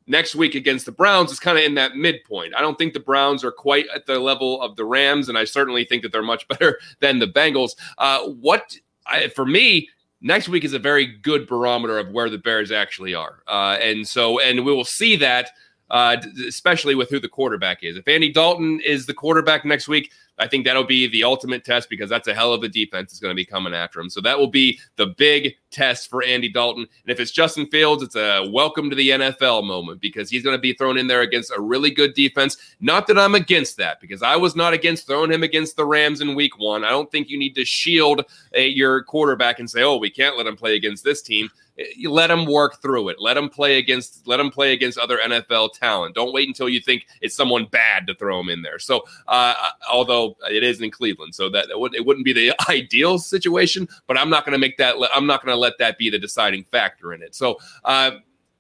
next 0.08 0.36
week 0.36 0.56
against 0.56 0.86
the 0.86 0.92
Browns 0.92 1.32
is 1.32 1.40
kind 1.40 1.58
of 1.58 1.64
in 1.64 1.76
that 1.76 1.96
midpoint. 1.96 2.56
I 2.56 2.62
don't 2.62 2.78
think 2.78 2.94
the 2.94 3.00
Browns 3.00 3.44
are 3.44 3.52
quite 3.52 3.86
at 3.94 4.06
the 4.06 4.20
level 4.20 4.62
of 4.62 4.76
the 4.76 4.86
Rams, 4.86 5.30
and 5.30 5.38
I 5.38 5.44
certainly 5.44 5.86
think 5.86 6.04
that 6.04 6.12
they're 6.12 6.24
much 6.24 6.48
better 6.50 6.80
than 7.00 7.20
the 7.20 7.28
Bengals. 7.28 7.72
Uh, 7.98 8.24
what 8.26 8.76
I, 9.06 9.30
for 9.30 9.46
me, 9.46 9.90
next 10.22 10.50
week 10.50 10.64
is 10.64 10.74
a 10.74 10.80
very 10.80 11.06
good 11.06 11.48
barometer 11.48 11.98
of 11.98 12.12
where 12.12 12.30
the 12.30 12.38
Bears 12.38 12.72
actually 12.72 13.14
are. 13.14 13.44
Uh, 13.48 13.78
and 13.82 14.08
so, 14.08 14.40
and 14.40 14.66
we 14.66 14.74
will 14.74 14.86
see 14.86 15.16
that, 15.18 15.52
uh, 15.90 16.18
especially 16.48 16.96
with 16.96 17.10
who 17.10 17.20
the 17.20 17.30
quarterback 17.30 17.84
is. 17.84 17.98
If 17.98 18.08
Andy 18.08 18.32
Dalton 18.32 18.80
is 18.82 19.06
the 19.06 19.14
quarterback 19.14 19.66
next 19.66 19.88
week, 19.88 20.12
I 20.40 20.48
think 20.48 20.66
that'll 20.66 20.84
be 20.84 21.08
the 21.08 21.24
ultimate 21.24 21.66
test 21.66 21.90
because 21.90 22.10
that's 22.10 22.28
a 22.28 22.34
hell 22.34 22.54
of 22.54 22.64
a 22.64 22.70
defense 22.70 23.12
that's 23.12 23.20
going 23.20 23.32
to 23.32 23.36
be 23.36 23.46
coming 23.46 23.74
after 23.74 24.00
him. 24.00 24.10
So 24.10 24.22
that 24.22 24.38
will 24.38 24.48
be 24.48 24.80
the 24.96 25.08
big 25.08 25.56
test 25.72 26.10
for 26.10 26.24
Andy 26.24 26.50
Dalton. 26.50 26.84
And 26.84 27.12
if 27.12 27.20
it's 27.20 27.32
Justin 27.32 27.68
Fields, 27.68 28.04
it's 28.04 28.16
a 28.16 28.48
welcome 28.52 28.90
to 28.90 28.96
the 28.96 29.10
NFL 29.10 29.66
moment 29.66 30.00
because 30.00 30.30
he's 30.30 30.44
going 30.44 30.56
to 30.56 30.62
be 30.62 30.74
thrown 30.74 30.98
in 30.98 31.08
there 31.08 31.22
against 31.22 31.52
a 31.56 31.62
really 31.62 31.90
good 31.90 32.14
defense. 32.14 32.58
Not 32.80 33.08
that 33.08 33.18
I'm 33.18 33.36
against 33.36 33.78
that 33.78 34.00
because 34.00 34.22
I 34.22 34.36
was 34.36 34.56
not 34.56 34.74
against 34.74 35.08
throwing 35.08 35.32
him 35.32 35.44
against 35.44 35.76
the 35.76 35.86
Rams 35.86 36.22
in 36.22 36.36
week 36.36 36.60
one. 36.60 36.84
I 36.84 36.90
don't 36.90 37.12
think 37.12 37.30
you 37.30 37.40
need 37.40 37.56
to 37.56 37.66
shield 37.66 38.26
a, 38.54 38.66
uh, 38.66 38.68
your 38.68 39.04
quarterback 39.04 39.60
and 39.60 39.70
say, 39.70 39.84
oh, 39.84 39.98
we 39.98 40.10
can't 40.10 40.38
let 40.38 40.48
him 40.48 40.56
play 40.56 40.76
against 40.76 41.04
this 41.04 41.22
team 41.22 41.50
you 41.96 42.12
let 42.12 42.28
them 42.28 42.46
work 42.46 42.82
through 42.82 43.10
it. 43.10 43.18
Let 43.20 43.36
them 43.36 43.50
play 43.50 43.78
against 43.78 44.28
let 44.28 44.38
them 44.38 44.50
play 44.50 44.74
against 44.74 44.98
other 44.98 45.20
NFL 45.24 45.74
talent. 45.74 46.16
Don't 46.16 46.34
wait 46.34 46.48
until 46.48 46.68
you 46.68 46.80
think 46.80 47.06
it's 47.22 47.36
someone 47.36 47.66
bad 47.66 48.08
to 48.08 48.16
throw 48.16 48.38
them 48.38 48.50
in 48.50 48.62
there. 48.64 48.80
So, 48.80 49.04
uh, 49.28 49.54
although 49.92 50.36
it 50.50 50.64
is 50.64 50.82
in 50.82 50.90
Cleveland, 50.90 51.36
so 51.36 51.50
that 51.50 51.70
it, 51.70 51.80
would, 51.80 51.94
it 51.94 52.06
wouldn't 52.06 52.26
be 52.26 52.34
the 52.34 52.54
ideal 52.70 53.20
situation, 53.20 53.88
but 54.08 54.18
I'm 54.18 54.30
not 54.30 54.46
going 54.46 54.54
to 54.54 54.60
make 54.60 54.78
that. 54.78 54.96
I'm 55.14 55.28
not 55.28 55.44
going 55.44 55.54
to 55.54 55.60
let 55.60 55.78
that 55.78 55.98
be 55.98 56.10
the 56.10 56.20
deciding 56.20 56.64
factor 56.64 57.14
in 57.14 57.22
it. 57.22 57.36
So, 57.36 57.58
uh, 57.84 58.12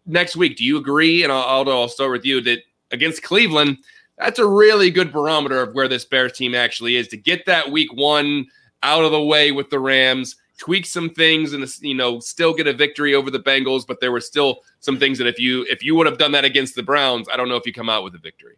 next 0.05 0.35
week, 0.35 0.57
do 0.57 0.63
you 0.63 0.77
agree? 0.77 1.23
And 1.23 1.31
Aldo, 1.31 1.71
I'll 1.71 1.89
start 1.89 2.11
with 2.11 2.25
you 2.25 2.41
that 2.41 2.59
against 2.91 3.23
Cleveland, 3.23 3.77
that's 4.17 4.39
a 4.39 4.47
really 4.47 4.91
good 4.91 5.11
barometer 5.11 5.61
of 5.61 5.73
where 5.73 5.87
this 5.87 6.05
Bears 6.05 6.33
team 6.33 6.55
actually 6.55 6.95
is 6.95 7.07
to 7.09 7.17
get 7.17 7.45
that 7.45 7.71
week 7.71 7.93
one 7.93 8.45
out 8.83 9.03
of 9.03 9.11
the 9.11 9.21
way 9.21 9.51
with 9.51 9.69
the 9.69 9.79
Rams 9.79 10.35
tweak 10.57 10.85
some 10.85 11.09
things 11.09 11.53
and 11.53 11.65
you 11.81 11.95
know 11.95 12.19
still 12.19 12.53
get 12.53 12.67
a 12.67 12.73
victory 12.73 13.13
over 13.13 13.31
the 13.31 13.39
Bengals, 13.39 13.85
but 13.87 13.99
there 14.01 14.11
were 14.11 14.21
still 14.21 14.61
some 14.79 14.97
things 14.99 15.17
that 15.17 15.27
if 15.27 15.39
you 15.39 15.65
if 15.69 15.83
you 15.83 15.95
would 15.95 16.07
have 16.07 16.17
done 16.17 16.31
that 16.33 16.45
against 16.45 16.75
the 16.75 16.83
Browns, 16.83 17.27
I 17.31 17.37
don't 17.37 17.49
know 17.49 17.55
if 17.55 17.65
you 17.65 17.73
come 17.73 17.89
out 17.89 18.03
with 18.03 18.15
a 18.15 18.19
victory. 18.19 18.57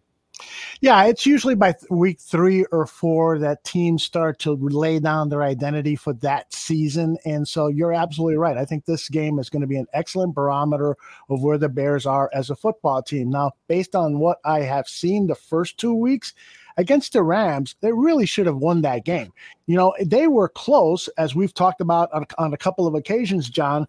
Yeah, 0.81 1.03
it's 1.05 1.25
usually 1.25 1.55
by 1.55 1.73
th- 1.73 1.89
week 1.89 2.21
three 2.21 2.63
or 2.71 2.85
four 2.85 3.37
that 3.39 3.65
teams 3.65 4.03
start 4.03 4.39
to 4.39 4.53
lay 4.53 4.99
down 4.99 5.27
their 5.27 5.43
identity 5.43 5.97
for 5.97 6.13
that 6.13 6.53
season. 6.53 7.17
And 7.25 7.45
so 7.45 7.67
you're 7.67 7.93
absolutely 7.93 8.37
right. 8.37 8.57
I 8.57 8.63
think 8.63 8.85
this 8.85 9.09
game 9.09 9.39
is 9.39 9.49
going 9.49 9.61
to 9.61 9.67
be 9.67 9.75
an 9.75 9.87
excellent 9.93 10.35
barometer 10.35 10.95
of 11.29 11.43
where 11.43 11.57
the 11.57 11.67
Bears 11.67 12.05
are 12.05 12.29
as 12.33 12.49
a 12.49 12.55
football 12.55 13.03
team. 13.03 13.29
Now, 13.29 13.51
based 13.67 13.95
on 13.95 14.19
what 14.19 14.39
I 14.45 14.61
have 14.61 14.87
seen 14.87 15.27
the 15.27 15.35
first 15.35 15.77
two 15.77 15.93
weeks, 15.93 16.33
against 16.79 17.11
the 17.11 17.21
Rams, 17.21 17.75
they 17.81 17.91
really 17.91 18.25
should 18.25 18.45
have 18.45 18.55
won 18.55 18.81
that 18.81 19.03
game. 19.03 19.33
You 19.67 19.75
know, 19.75 19.93
they 20.01 20.27
were 20.27 20.47
close, 20.47 21.09
as 21.17 21.35
we've 21.35 21.53
talked 21.53 21.81
about 21.81 22.11
on, 22.13 22.25
on 22.37 22.53
a 22.53 22.57
couple 22.57 22.87
of 22.87 22.95
occasions, 22.95 23.49
John. 23.49 23.85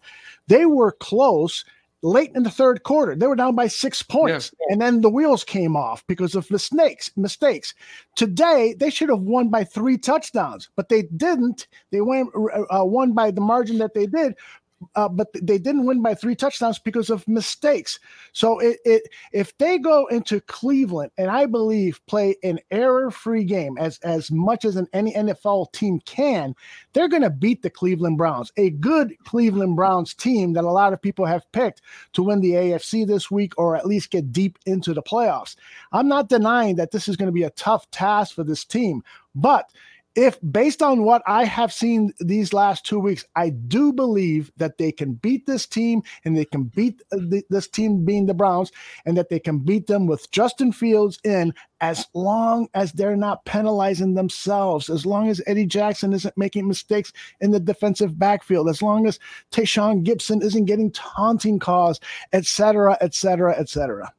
They 0.47 0.65
were 0.65 0.91
close 0.91 1.63
late 2.03 2.31
in 2.35 2.43
the 2.43 2.51
third 2.51 2.83
quarter. 2.83 3.15
They 3.15 3.27
were 3.27 3.35
down 3.37 3.55
by 3.55 3.67
six 3.67 4.03
points, 4.03 4.51
yeah. 4.59 4.73
and 4.73 4.81
then 4.81 4.99
the 4.99 5.09
wheels 5.09 5.45
came 5.45 5.77
off 5.77 6.05
because 6.07 6.35
of 6.35 6.51
mistakes. 6.51 7.09
Mistakes. 7.15 7.73
Today, 8.17 8.75
they 8.77 8.89
should 8.89 9.09
have 9.09 9.21
won 9.21 9.47
by 9.47 9.63
three 9.63 9.97
touchdowns, 9.97 10.69
but 10.75 10.89
they 10.89 11.03
didn't. 11.03 11.67
They 11.91 12.01
went 12.01 12.29
uh, 12.35 12.83
won 12.83 13.13
by 13.13 13.31
the 13.31 13.41
margin 13.41 13.77
that 13.77 13.93
they 13.93 14.05
did 14.05 14.35
uh, 14.95 15.09
but 15.09 15.27
they 15.33 15.57
didn't 15.57 15.85
win 15.85 16.01
by 16.01 16.13
three 16.13 16.35
touchdowns 16.35 16.79
because 16.79 17.09
of 17.09 17.27
mistakes. 17.27 17.99
So 18.33 18.59
it, 18.59 18.79
it 18.85 19.03
if 19.31 19.57
they 19.57 19.77
go 19.77 20.07
into 20.07 20.41
Cleveland 20.41 21.11
and 21.17 21.29
I 21.29 21.45
believe 21.45 22.01
play 22.07 22.35
an 22.43 22.59
error-free 22.71 23.43
game 23.45 23.77
as 23.77 23.99
as 23.99 24.31
much 24.31 24.65
as 24.65 24.75
an 24.75 24.87
any 24.93 25.13
NFL 25.13 25.71
team 25.73 25.99
can, 26.05 26.55
they're 26.93 27.09
going 27.09 27.21
to 27.21 27.29
beat 27.29 27.61
the 27.61 27.69
Cleveland 27.69 28.17
Browns, 28.17 28.51
a 28.57 28.71
good 28.71 29.13
Cleveland 29.25 29.75
Browns 29.75 30.13
team 30.13 30.53
that 30.53 30.63
a 30.63 30.71
lot 30.71 30.93
of 30.93 31.01
people 31.01 31.25
have 31.25 31.49
picked 31.51 31.81
to 32.13 32.23
win 32.23 32.41
the 32.41 32.51
AFC 32.51 33.05
this 33.05 33.29
week 33.29 33.53
or 33.57 33.75
at 33.75 33.87
least 33.87 34.11
get 34.11 34.31
deep 34.31 34.57
into 34.65 34.93
the 34.93 35.03
playoffs. 35.03 35.55
I'm 35.91 36.07
not 36.07 36.29
denying 36.29 36.75
that 36.75 36.91
this 36.91 37.07
is 37.07 37.17
going 37.17 37.27
to 37.27 37.33
be 37.33 37.43
a 37.43 37.51
tough 37.51 37.89
task 37.91 38.35
for 38.35 38.43
this 38.43 38.65
team, 38.65 39.03
but 39.35 39.71
if 40.15 40.37
based 40.51 40.81
on 40.81 41.03
what 41.03 41.21
I 41.25 41.45
have 41.45 41.71
seen 41.71 42.13
these 42.19 42.51
last 42.51 42.85
two 42.85 42.99
weeks, 42.99 43.23
I 43.35 43.49
do 43.49 43.93
believe 43.93 44.51
that 44.57 44.77
they 44.77 44.91
can 44.91 45.13
beat 45.13 45.45
this 45.45 45.65
team 45.65 46.01
and 46.25 46.37
they 46.37 46.43
can 46.43 46.63
beat 46.63 47.01
uh, 47.13 47.17
the, 47.17 47.43
this 47.49 47.67
team 47.67 48.03
being 48.03 48.25
the 48.25 48.33
Browns 48.33 48.71
and 49.05 49.15
that 49.17 49.29
they 49.29 49.39
can 49.39 49.59
beat 49.59 49.87
them 49.87 50.07
with 50.07 50.29
Justin 50.31 50.73
Fields 50.73 51.17
in 51.23 51.53
as 51.79 52.05
long 52.13 52.67
as 52.73 52.91
they're 52.91 53.15
not 53.15 53.45
penalizing 53.45 54.13
themselves, 54.13 54.89
as 54.89 55.05
long 55.05 55.29
as 55.29 55.41
Eddie 55.47 55.65
Jackson 55.65 56.11
isn't 56.13 56.37
making 56.37 56.67
mistakes 56.67 57.13
in 57.39 57.51
the 57.51 57.59
defensive 57.59 58.19
backfield, 58.19 58.69
as 58.69 58.81
long 58.81 59.07
as 59.07 59.17
Tashaun 59.51 60.05
Gipson 60.05 60.43
isn't 60.43 60.65
getting 60.65 60.91
taunting 60.91 61.57
calls, 61.57 61.99
et 62.33 62.45
cetera, 62.45 62.97
et 63.01 63.15
cetera, 63.15 63.57
et 63.57 63.69
cetera. 63.69 64.13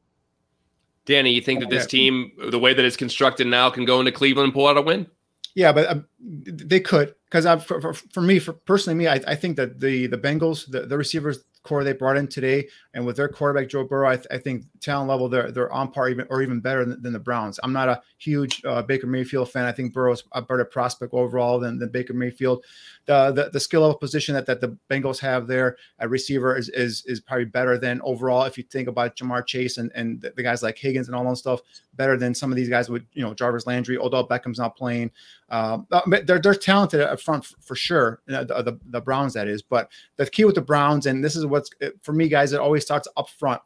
Danny, 1.05 1.32
you 1.32 1.40
think 1.40 1.61
that 1.61 1.70
this 1.70 1.86
team, 1.86 2.30
the 2.51 2.59
way 2.59 2.72
that 2.72 2.84
it's 2.84 2.97
constructed 2.97 3.47
now, 3.47 3.68
can 3.68 3.84
go 3.84 3.99
into 3.99 4.12
Cleveland 4.12 4.47
and 4.47 4.55
pull 4.55 4.68
out 4.68 4.76
a 4.76 4.82
win? 4.82 5.07
Yeah, 5.55 5.72
but 5.72 5.88
um, 5.88 6.07
they 6.20 6.80
could 6.80 7.14
because 7.30 7.44
for, 7.64 7.80
for, 7.80 7.92
for, 7.92 8.20
me, 8.20 8.38
for 8.38 8.53
personally 8.53 8.96
me, 8.96 9.07
I, 9.07 9.20
I 9.26 9.34
think 9.34 9.57
that 9.57 9.80
the 9.80 10.07
the 10.07 10.18
Bengals, 10.18 10.70
the, 10.70 10.86
the 10.86 10.96
receivers 10.96 11.44
corps 11.62 11.84
they 11.84 11.92
brought 11.92 12.16
in 12.16 12.26
today, 12.26 12.68
and 12.94 13.07
with 13.07 13.16
their 13.16 13.28
quarterback 13.28 13.68
Joe 13.68 13.84
Burrow, 13.84 14.09
I, 14.09 14.16
th- 14.16 14.26
I 14.30 14.38
think 14.38 14.64
talent 14.80 15.09
level 15.09 15.28
they're 15.28 15.50
they're 15.50 15.72
on 15.72 15.90
par 15.90 16.09
even 16.09 16.26
or 16.28 16.42
even 16.42 16.61
better 16.61 16.84
than, 16.84 17.00
than 17.03 17.12
the 17.12 17.18
Browns. 17.18 17.61
I'm 17.62 17.72
not 17.72 17.88
a 17.88 18.03
huge 18.18 18.62
uh, 18.64 18.82
Baker 18.82 19.07
Mayfield 19.07 19.50
fan. 19.50 19.64
I 19.64 19.72
think 19.72 19.92
Burrow's 19.92 20.24
a 20.32 20.42
better 20.42 20.64
prospect 20.64 21.14
overall 21.14 21.59
than, 21.59 21.78
than 21.78 21.90
Baker 21.90 22.14
Mayfield. 22.14 22.64
The, 23.07 23.32
the 23.32 23.50
the 23.50 23.61
skill 23.61 23.82
level 23.82 23.96
position 23.96 24.34
that, 24.34 24.46
that 24.46 24.61
the 24.61 24.76
Bengals 24.90 25.18
have 25.20 25.46
there 25.46 25.76
at 25.98 26.11
receiver 26.11 26.57
is, 26.57 26.68
is 26.70 27.05
is 27.07 27.20
probably 27.20 27.46
better 27.46 27.78
than 27.78 28.00
overall. 28.03 28.44
If 28.44 28.59
you 28.59 28.64
think 28.64 28.88
about 28.88 29.16
Ja'Marr 29.16 29.46
Chase 29.46 29.78
and 29.78 29.90
and 29.94 30.20
the, 30.20 30.30
the 30.36 30.42
guys 30.42 30.62
like 30.62 30.78
Higgins 30.78 31.09
and 31.09 31.16
all 31.16 31.28
that 31.28 31.36
stuff, 31.36 31.61
better 31.94 32.16
than 32.16 32.34
some 32.34 32.50
of 32.50 32.57
these 32.57 32.68
guys 32.68 32.88
with 32.88 33.05
you 33.12 33.22
know 33.22 33.34
Jarvis 33.34 33.66
Landry, 33.66 33.98
Odell 33.98 34.28
Beckham's 34.28 34.59
not 34.59 34.76
playing. 34.76 35.11
Um, 35.53 35.86
uh, 35.92 36.00
they're 36.24 36.40
they're 36.40 36.55
talented 36.55 37.03
up 37.03 37.20
front 37.20 37.44
for, 37.44 37.57
for 37.61 37.74
sure. 37.76 38.20
The, 38.26 38.44
the, 38.44 38.80
the 38.86 39.00
Browns 39.00 39.34
that 39.34 39.46
is, 39.46 39.62
but 39.62 39.90
the 40.16 40.26
key 40.26 40.44
with 40.44 40.55
the 40.55 40.62
Browns 40.62 41.07
and 41.07 41.22
this 41.22 41.36
is 41.36 41.46
what's 41.46 41.70
for 42.03 42.12
me, 42.12 42.28
guys. 42.28 42.53
It 42.53 42.61
always 42.61 42.82
starts 42.82 43.07
up 43.16 43.28
front. 43.28 43.61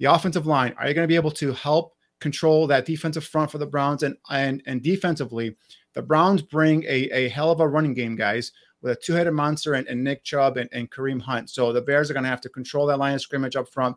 The 0.00 0.06
offensive 0.06 0.46
line. 0.46 0.74
Are 0.76 0.88
you 0.88 0.94
going 0.94 1.04
to 1.04 1.08
be 1.08 1.16
able 1.16 1.30
to 1.32 1.52
help 1.52 1.94
control 2.18 2.66
that 2.66 2.84
defensive 2.84 3.24
front 3.24 3.50
for 3.50 3.58
the 3.58 3.66
Browns 3.66 4.02
and 4.02 4.16
and 4.28 4.62
and 4.66 4.82
defensively? 4.82 5.56
The 5.94 6.02
Browns 6.02 6.42
bring 6.42 6.84
a, 6.84 7.08
a 7.10 7.28
hell 7.28 7.50
of 7.50 7.60
a 7.60 7.68
running 7.68 7.94
game, 7.94 8.16
guys 8.16 8.52
with 8.82 8.92
a 8.92 9.00
two-headed 9.00 9.32
monster 9.32 9.74
and, 9.74 9.86
and 9.88 10.02
Nick 10.02 10.24
Chubb 10.24 10.56
and, 10.56 10.68
and 10.72 10.90
Kareem 10.90 11.20
Hunt. 11.20 11.50
So 11.50 11.72
the 11.72 11.82
Bears 11.82 12.10
are 12.10 12.14
going 12.14 12.24
to 12.24 12.30
have 12.30 12.40
to 12.42 12.48
control 12.48 12.86
that 12.86 12.98
line 12.98 13.14
of 13.14 13.20
scrimmage 13.20 13.56
up 13.56 13.68
front. 13.68 13.96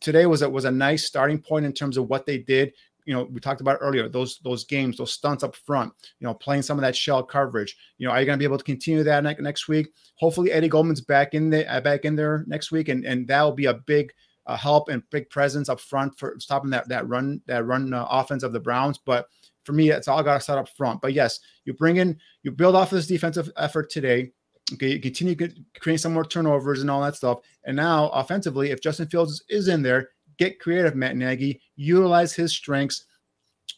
Today 0.00 0.26
was 0.26 0.42
a, 0.42 0.48
was 0.48 0.64
a 0.64 0.70
nice 0.70 1.04
starting 1.04 1.38
point 1.38 1.66
in 1.66 1.72
terms 1.72 1.96
of 1.96 2.08
what 2.08 2.26
they 2.26 2.38
did. 2.38 2.72
You 3.04 3.14
know, 3.14 3.24
we 3.24 3.40
talked 3.40 3.60
about 3.60 3.78
earlier 3.80 4.08
those 4.08 4.38
those 4.38 4.64
games, 4.64 4.96
those 4.96 5.12
stunts 5.12 5.44
up 5.44 5.54
front. 5.54 5.92
You 6.20 6.26
know, 6.26 6.34
playing 6.34 6.62
some 6.62 6.78
of 6.78 6.82
that 6.82 6.96
shell 6.96 7.22
coverage. 7.22 7.76
You 7.98 8.06
know, 8.06 8.12
are 8.12 8.20
you 8.20 8.26
going 8.26 8.38
to 8.38 8.42
be 8.42 8.46
able 8.46 8.58
to 8.58 8.64
continue 8.64 9.02
that 9.02 9.40
next 9.40 9.68
week? 9.68 9.88
Hopefully, 10.16 10.52
Eddie 10.52 10.68
Goldman's 10.68 11.00
back 11.00 11.34
in 11.34 11.50
there, 11.50 11.66
uh, 11.68 11.80
back 11.80 12.04
in 12.04 12.16
there 12.16 12.44
next 12.46 12.72
week, 12.72 12.88
and 12.88 13.04
and 13.04 13.26
that 13.28 13.42
will 13.42 13.52
be 13.52 13.66
a 13.66 13.74
big 13.74 14.12
uh, 14.46 14.56
help 14.56 14.88
and 14.88 15.02
big 15.10 15.28
presence 15.30 15.68
up 15.68 15.80
front 15.80 16.18
for 16.18 16.36
stopping 16.38 16.70
that 16.70 16.88
that 16.88 17.08
run 17.08 17.40
that 17.46 17.64
run 17.64 17.92
uh, 17.92 18.06
offense 18.10 18.42
of 18.42 18.52
the 18.52 18.60
Browns. 18.60 18.98
But 18.98 19.26
for 19.64 19.72
me, 19.72 19.90
it's 19.90 20.08
all 20.08 20.22
got 20.22 20.34
to 20.34 20.40
start 20.40 20.58
up 20.58 20.68
front. 20.76 21.00
But 21.00 21.14
yes, 21.14 21.40
you 21.64 21.72
bring 21.72 21.96
in, 21.96 22.18
you 22.42 22.52
build 22.52 22.76
off 22.76 22.92
of 22.92 22.96
this 22.96 23.06
defensive 23.06 23.50
effort 23.56 23.90
today. 23.90 24.32
Okay, 24.72 24.92
you 24.92 25.00
continue 25.00 25.36
creating 25.78 25.98
some 25.98 26.14
more 26.14 26.24
turnovers 26.24 26.80
and 26.80 26.90
all 26.90 27.02
that 27.02 27.16
stuff. 27.16 27.40
And 27.64 27.76
now, 27.76 28.08
offensively, 28.10 28.70
if 28.70 28.80
Justin 28.80 29.08
Fields 29.08 29.44
is 29.48 29.68
in 29.68 29.82
there, 29.82 30.10
get 30.38 30.60
creative, 30.60 30.94
Matt 30.94 31.16
Nagy, 31.16 31.60
utilize 31.76 32.32
his 32.34 32.52
strengths, 32.52 33.04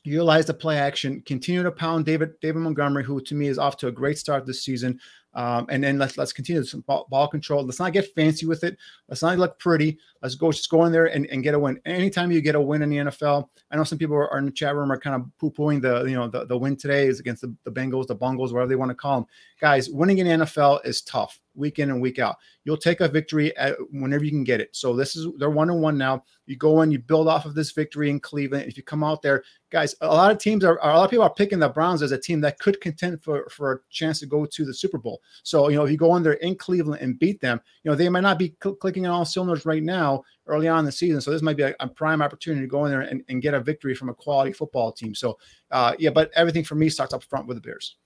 utilize 0.04 0.46
the 0.46 0.54
play 0.54 0.78
action, 0.78 1.22
continue 1.26 1.62
to 1.62 1.72
pound 1.72 2.04
David 2.04 2.38
David 2.40 2.60
Montgomery, 2.60 3.04
who 3.04 3.20
to 3.20 3.34
me 3.34 3.48
is 3.48 3.58
off 3.58 3.76
to 3.78 3.88
a 3.88 3.92
great 3.92 4.18
start 4.18 4.46
this 4.46 4.64
season. 4.64 5.00
Um, 5.34 5.66
and 5.68 5.84
then 5.84 5.98
let's 5.98 6.16
let's 6.16 6.32
continue 6.32 6.64
some 6.64 6.80
ball, 6.80 7.06
ball, 7.10 7.28
control. 7.28 7.62
Let's 7.62 7.78
not 7.78 7.92
get 7.92 8.14
fancy 8.14 8.46
with 8.46 8.64
it. 8.64 8.78
Let's 9.08 9.20
not 9.20 9.38
look 9.38 9.58
pretty. 9.58 9.98
Let's 10.22 10.34
go 10.34 10.50
just 10.50 10.70
go 10.70 10.86
in 10.86 10.92
there 10.92 11.06
and, 11.06 11.26
and 11.26 11.42
get 11.42 11.52
a 11.52 11.58
win. 11.58 11.78
Anytime 11.84 12.32
you 12.32 12.40
get 12.40 12.54
a 12.54 12.60
win 12.60 12.80
in 12.80 12.88
the 12.88 12.96
NFL, 12.96 13.46
I 13.70 13.76
know 13.76 13.84
some 13.84 13.98
people 13.98 14.16
are, 14.16 14.30
are 14.30 14.38
in 14.38 14.46
the 14.46 14.50
chat 14.50 14.74
room 14.74 14.90
are 14.90 14.98
kind 14.98 15.14
of 15.14 15.28
poo 15.38 15.50
pooing 15.50 15.82
the 15.82 16.04
you 16.08 16.16
know 16.16 16.26
the, 16.26 16.46
the 16.46 16.56
win 16.56 16.74
today 16.74 17.06
is 17.06 17.20
against 17.20 17.42
the, 17.42 17.54
the 17.64 17.70
Bengals, 17.70 18.06
the 18.06 18.14
Bungles, 18.14 18.54
whatever 18.54 18.68
they 18.68 18.76
want 18.76 18.90
to 18.90 18.94
call 18.94 19.20
them. 19.20 19.26
Guys, 19.60 19.90
winning 19.90 20.18
in 20.18 20.26
the 20.26 20.46
NFL 20.46 20.86
is 20.86 21.02
tough 21.02 21.38
week 21.56 21.78
in 21.78 21.90
and 21.90 22.00
week 22.00 22.18
out. 22.18 22.36
You'll 22.64 22.76
take 22.76 23.00
a 23.00 23.08
victory 23.08 23.56
at, 23.56 23.76
whenever 23.90 24.24
you 24.24 24.30
can 24.30 24.44
get 24.44 24.60
it. 24.60 24.74
So 24.74 24.94
this 24.94 25.16
is 25.16 25.28
they're 25.38 25.50
one 25.50 25.70
on 25.70 25.80
one 25.80 25.98
now. 25.98 26.24
You 26.46 26.56
go 26.56 26.82
in, 26.82 26.90
you 26.90 26.98
build 26.98 27.28
off 27.28 27.44
of 27.44 27.54
this 27.54 27.72
victory 27.72 28.10
in 28.10 28.20
Cleveland. 28.20 28.68
If 28.68 28.76
you 28.76 28.82
come 28.82 29.02
out 29.02 29.22
there, 29.22 29.42
guys, 29.70 29.94
a 30.00 30.06
lot 30.06 30.30
of 30.30 30.38
teams 30.38 30.64
are 30.64 30.78
a 30.82 30.96
lot 30.96 31.04
of 31.04 31.10
people 31.10 31.24
are 31.24 31.34
picking 31.34 31.58
the 31.58 31.68
Browns 31.68 32.02
as 32.02 32.12
a 32.12 32.18
team 32.18 32.40
that 32.42 32.58
could 32.58 32.80
contend 32.80 33.22
for 33.22 33.48
for 33.48 33.72
a 33.72 33.78
chance 33.90 34.20
to 34.20 34.26
go 34.26 34.46
to 34.46 34.64
the 34.64 34.74
Super 34.74 34.98
Bowl. 34.98 35.22
So 35.42 35.68
you 35.68 35.76
know 35.76 35.84
if 35.84 35.90
you 35.90 35.96
go 35.96 36.16
in 36.16 36.22
there 36.22 36.34
in 36.34 36.56
Cleveland 36.56 37.02
and 37.02 37.18
beat 37.18 37.40
them, 37.40 37.60
you 37.82 37.90
know 37.90 37.96
they 37.96 38.08
might 38.08 38.20
not 38.20 38.38
be 38.38 38.56
cl- 38.62 38.76
clicking 38.76 39.06
on 39.06 39.12
all 39.12 39.24
cylinders 39.24 39.66
right 39.66 39.82
now 39.82 40.22
early 40.46 40.68
on 40.68 40.80
in 40.80 40.84
the 40.84 40.92
season. 40.92 41.20
So 41.20 41.30
this 41.30 41.42
might 41.42 41.56
be 41.56 41.64
a, 41.64 41.74
a 41.80 41.88
prime 41.88 42.22
opportunity 42.22 42.62
to 42.62 42.68
go 42.70 42.84
in 42.84 42.90
there 42.90 43.00
and, 43.02 43.22
and, 43.28 43.42
get 43.42 43.54
a 43.54 43.60
victory 43.60 43.94
from 43.94 44.08
a 44.08 44.14
quality 44.14 44.52
football 44.52 44.92
team. 44.92 45.14
So 45.14 45.38
uh, 45.70 45.94
yeah, 45.98 46.10
but 46.10 46.30
everything 46.34 46.64
for 46.64 46.76
me 46.76 46.88
starts 46.88 47.12
up 47.12 47.22
front 47.24 47.46
with 47.46 47.56
the 47.56 47.60
Bears. 47.60 47.96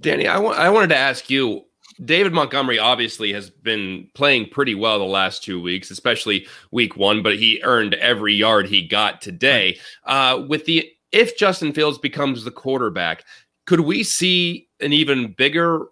Danny, 0.00 0.26
I, 0.26 0.34
w- 0.34 0.54
I 0.54 0.68
wanted 0.70 0.88
to 0.88 0.96
ask 0.96 1.30
you 1.30 1.64
David 2.04 2.32
Montgomery 2.32 2.78
obviously 2.78 3.32
has 3.32 3.50
been 3.50 4.08
playing 4.14 4.48
pretty 4.48 4.74
well 4.74 4.98
the 4.98 5.04
last 5.04 5.44
two 5.44 5.60
weeks, 5.60 5.90
especially 5.90 6.46
week 6.70 6.96
one, 6.96 7.22
but 7.22 7.36
he 7.36 7.60
earned 7.62 7.94
every 7.94 8.34
yard 8.34 8.66
he 8.66 8.86
got 8.86 9.20
today. 9.20 9.78
Uh, 10.04 10.44
with 10.48 10.64
the 10.64 10.90
if 11.12 11.36
Justin 11.36 11.72
Fields 11.72 11.98
becomes 11.98 12.42
the 12.42 12.50
quarterback, 12.50 13.24
could 13.66 13.80
we 13.80 14.02
see 14.02 14.68
an 14.80 14.92
even 14.92 15.32
bigger 15.32 15.86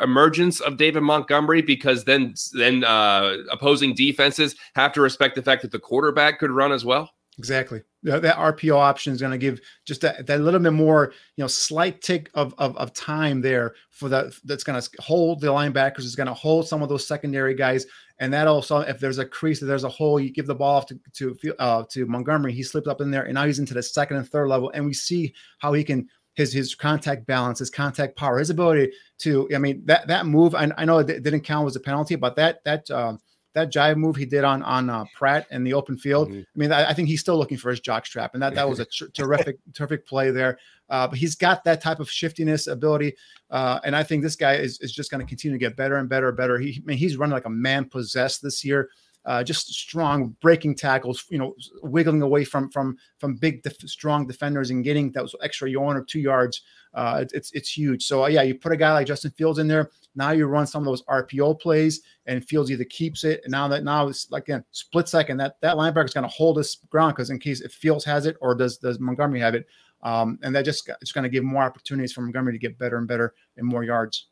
emergence 0.00 0.60
of 0.60 0.76
David 0.76 1.02
Montgomery 1.02 1.62
because 1.62 2.04
then 2.04 2.34
then 2.52 2.84
uh, 2.84 3.38
opposing 3.50 3.94
defenses 3.94 4.54
have 4.74 4.92
to 4.92 5.00
respect 5.00 5.34
the 5.34 5.42
fact 5.42 5.62
that 5.62 5.72
the 5.72 5.78
quarterback 5.78 6.38
could 6.38 6.50
run 6.50 6.72
as 6.72 6.84
well? 6.84 7.10
Exactly. 7.38 7.82
That, 8.02 8.36
RPO 8.36 8.74
option 8.74 9.12
is 9.12 9.20
going 9.20 9.32
to 9.32 9.38
give 9.38 9.60
just 9.84 10.00
that, 10.00 10.26
that 10.26 10.40
little 10.40 10.58
bit 10.58 10.72
more, 10.72 11.12
you 11.36 11.44
know, 11.44 11.48
slight 11.48 12.02
tick 12.02 12.30
of, 12.34 12.52
of, 12.58 12.76
of 12.76 12.92
time 12.92 13.40
there 13.40 13.74
for 13.90 14.08
that. 14.08 14.34
That's 14.44 14.64
going 14.64 14.80
to 14.80 14.90
hold 15.00 15.40
the 15.40 15.46
linebackers. 15.46 16.00
It's 16.00 16.16
going 16.16 16.26
to 16.26 16.34
hold 16.34 16.66
some 16.66 16.82
of 16.82 16.88
those 16.88 17.06
secondary 17.06 17.54
guys, 17.54 17.86
and 18.18 18.32
that 18.32 18.48
also, 18.48 18.80
if 18.80 18.98
there's 18.98 19.18
a 19.18 19.24
crease, 19.24 19.62
if 19.62 19.68
there's 19.68 19.84
a 19.84 19.88
hole, 19.88 20.18
you 20.18 20.30
give 20.30 20.46
the 20.46 20.54
ball 20.54 20.76
off 20.76 20.86
to 20.86 20.98
to 21.14 21.54
uh, 21.60 21.84
to 21.90 22.06
Montgomery. 22.06 22.52
He 22.52 22.64
slipped 22.64 22.88
up 22.88 23.00
in 23.00 23.10
there, 23.10 23.24
and 23.24 23.34
now 23.34 23.46
he's 23.46 23.60
into 23.60 23.74
the 23.74 23.82
second 23.82 24.16
and 24.16 24.28
third 24.28 24.48
level, 24.48 24.70
and 24.74 24.84
we 24.84 24.94
see 24.94 25.32
how 25.58 25.72
he 25.72 25.84
can 25.84 26.08
his 26.34 26.52
his 26.52 26.74
contact 26.74 27.26
balance, 27.26 27.60
his 27.60 27.70
contact 27.70 28.16
power, 28.16 28.38
his 28.38 28.50
ability 28.50 28.92
to. 29.18 29.48
I 29.54 29.58
mean 29.58 29.82
that 29.86 30.08
that 30.08 30.26
move. 30.26 30.56
I, 30.56 30.70
I 30.76 30.84
know 30.84 30.98
it 30.98 31.06
didn't 31.06 31.42
count 31.42 31.68
as 31.68 31.76
a 31.76 31.80
penalty, 31.80 32.16
but 32.16 32.34
that 32.36 32.64
that. 32.64 32.90
Um, 32.90 33.20
that 33.54 33.72
jive 33.72 33.96
move 33.96 34.16
he 34.16 34.24
did 34.24 34.44
on 34.44 34.62
on 34.62 34.90
uh, 34.90 35.04
Pratt 35.14 35.46
in 35.50 35.64
the 35.64 35.74
open 35.74 35.96
field. 35.96 36.28
Mm-hmm. 36.28 36.38
I 36.38 36.58
mean, 36.58 36.72
I, 36.72 36.90
I, 36.90 36.94
think 36.94 37.08
he's 37.08 37.20
still 37.20 37.36
looking 37.36 37.56
for 37.56 37.70
his 37.70 37.80
jock 37.80 38.06
strap, 38.06 38.34
and 38.34 38.42
that 38.42 38.54
that 38.54 38.68
was 38.68 38.78
a 38.78 38.84
tr- 38.92 39.06
terrific 39.06 39.58
terrific 39.74 40.06
play 40.06 40.30
there. 40.30 40.58
Uh, 40.90 41.06
but 41.06 41.18
he's 41.18 41.34
got 41.34 41.64
that 41.64 41.80
type 41.80 42.00
of 42.00 42.10
shiftiness 42.10 42.66
ability, 42.66 43.14
uh, 43.50 43.80
and 43.84 43.94
I 43.96 44.02
think 44.02 44.22
this 44.22 44.36
guy 44.36 44.54
is 44.54 44.78
is 44.80 44.92
just 44.92 45.10
going 45.10 45.20
to 45.20 45.28
continue 45.28 45.58
to 45.58 45.64
get 45.64 45.76
better 45.76 45.96
and 45.96 46.08
better 46.08 46.28
and 46.28 46.36
better. 46.36 46.58
He 46.58 46.80
I 46.82 46.86
mean, 46.86 46.98
he's 46.98 47.16
running 47.16 47.34
like 47.34 47.46
a 47.46 47.50
man 47.50 47.84
possessed 47.86 48.42
this 48.42 48.64
year. 48.64 48.90
Uh, 49.28 49.44
just 49.44 49.68
strong 49.68 50.34
breaking 50.40 50.74
tackles, 50.74 51.26
you 51.28 51.36
know, 51.36 51.54
wiggling 51.82 52.22
away 52.22 52.44
from 52.44 52.70
from 52.70 52.96
from 53.18 53.36
big 53.36 53.62
def- 53.62 53.76
strong 53.86 54.26
defenders 54.26 54.70
and 54.70 54.84
getting 54.84 55.12
those 55.12 55.34
extra 55.42 55.68
yard 55.68 55.98
or 55.98 56.02
two 56.02 56.18
yards. 56.18 56.62
Uh, 56.94 57.26
it's 57.34 57.52
it's 57.52 57.70
huge. 57.70 58.06
So 58.06 58.24
uh, 58.24 58.28
yeah, 58.28 58.40
you 58.40 58.54
put 58.54 58.72
a 58.72 58.76
guy 58.76 58.94
like 58.94 59.06
Justin 59.06 59.30
Fields 59.32 59.58
in 59.58 59.68
there. 59.68 59.90
Now 60.14 60.30
you 60.30 60.46
run 60.46 60.66
some 60.66 60.80
of 60.80 60.86
those 60.86 61.02
RPO 61.02 61.60
plays, 61.60 62.00
and 62.24 62.42
Fields 62.42 62.70
either 62.70 62.84
keeps 62.84 63.22
it, 63.22 63.42
and 63.44 63.52
now 63.52 63.68
that 63.68 63.84
now 63.84 64.08
it's 64.08 64.30
like 64.30 64.44
again 64.44 64.64
split 64.70 65.08
second 65.08 65.36
that 65.36 65.60
that 65.60 65.76
linebacker 65.76 66.06
is 66.06 66.14
going 66.14 66.26
to 66.26 66.34
hold 66.34 66.56
his 66.56 66.78
ground 66.88 67.14
because 67.14 67.28
in 67.28 67.38
case 67.38 67.60
if 67.60 67.72
Fields 67.72 68.06
has 68.06 68.24
it 68.24 68.38
or 68.40 68.54
does 68.54 68.78
does 68.78 68.98
Montgomery 68.98 69.40
have 69.40 69.54
it, 69.54 69.66
um, 70.04 70.38
and 70.42 70.56
that 70.56 70.64
just 70.64 70.88
it's 71.02 71.12
going 71.12 71.24
to 71.24 71.28
give 71.28 71.44
more 71.44 71.64
opportunities 71.64 72.14
for 72.14 72.22
Montgomery 72.22 72.54
to 72.54 72.58
get 72.58 72.78
better 72.78 72.96
and 72.96 73.06
better 73.06 73.34
and 73.58 73.66
more 73.66 73.84
yards. 73.84 74.28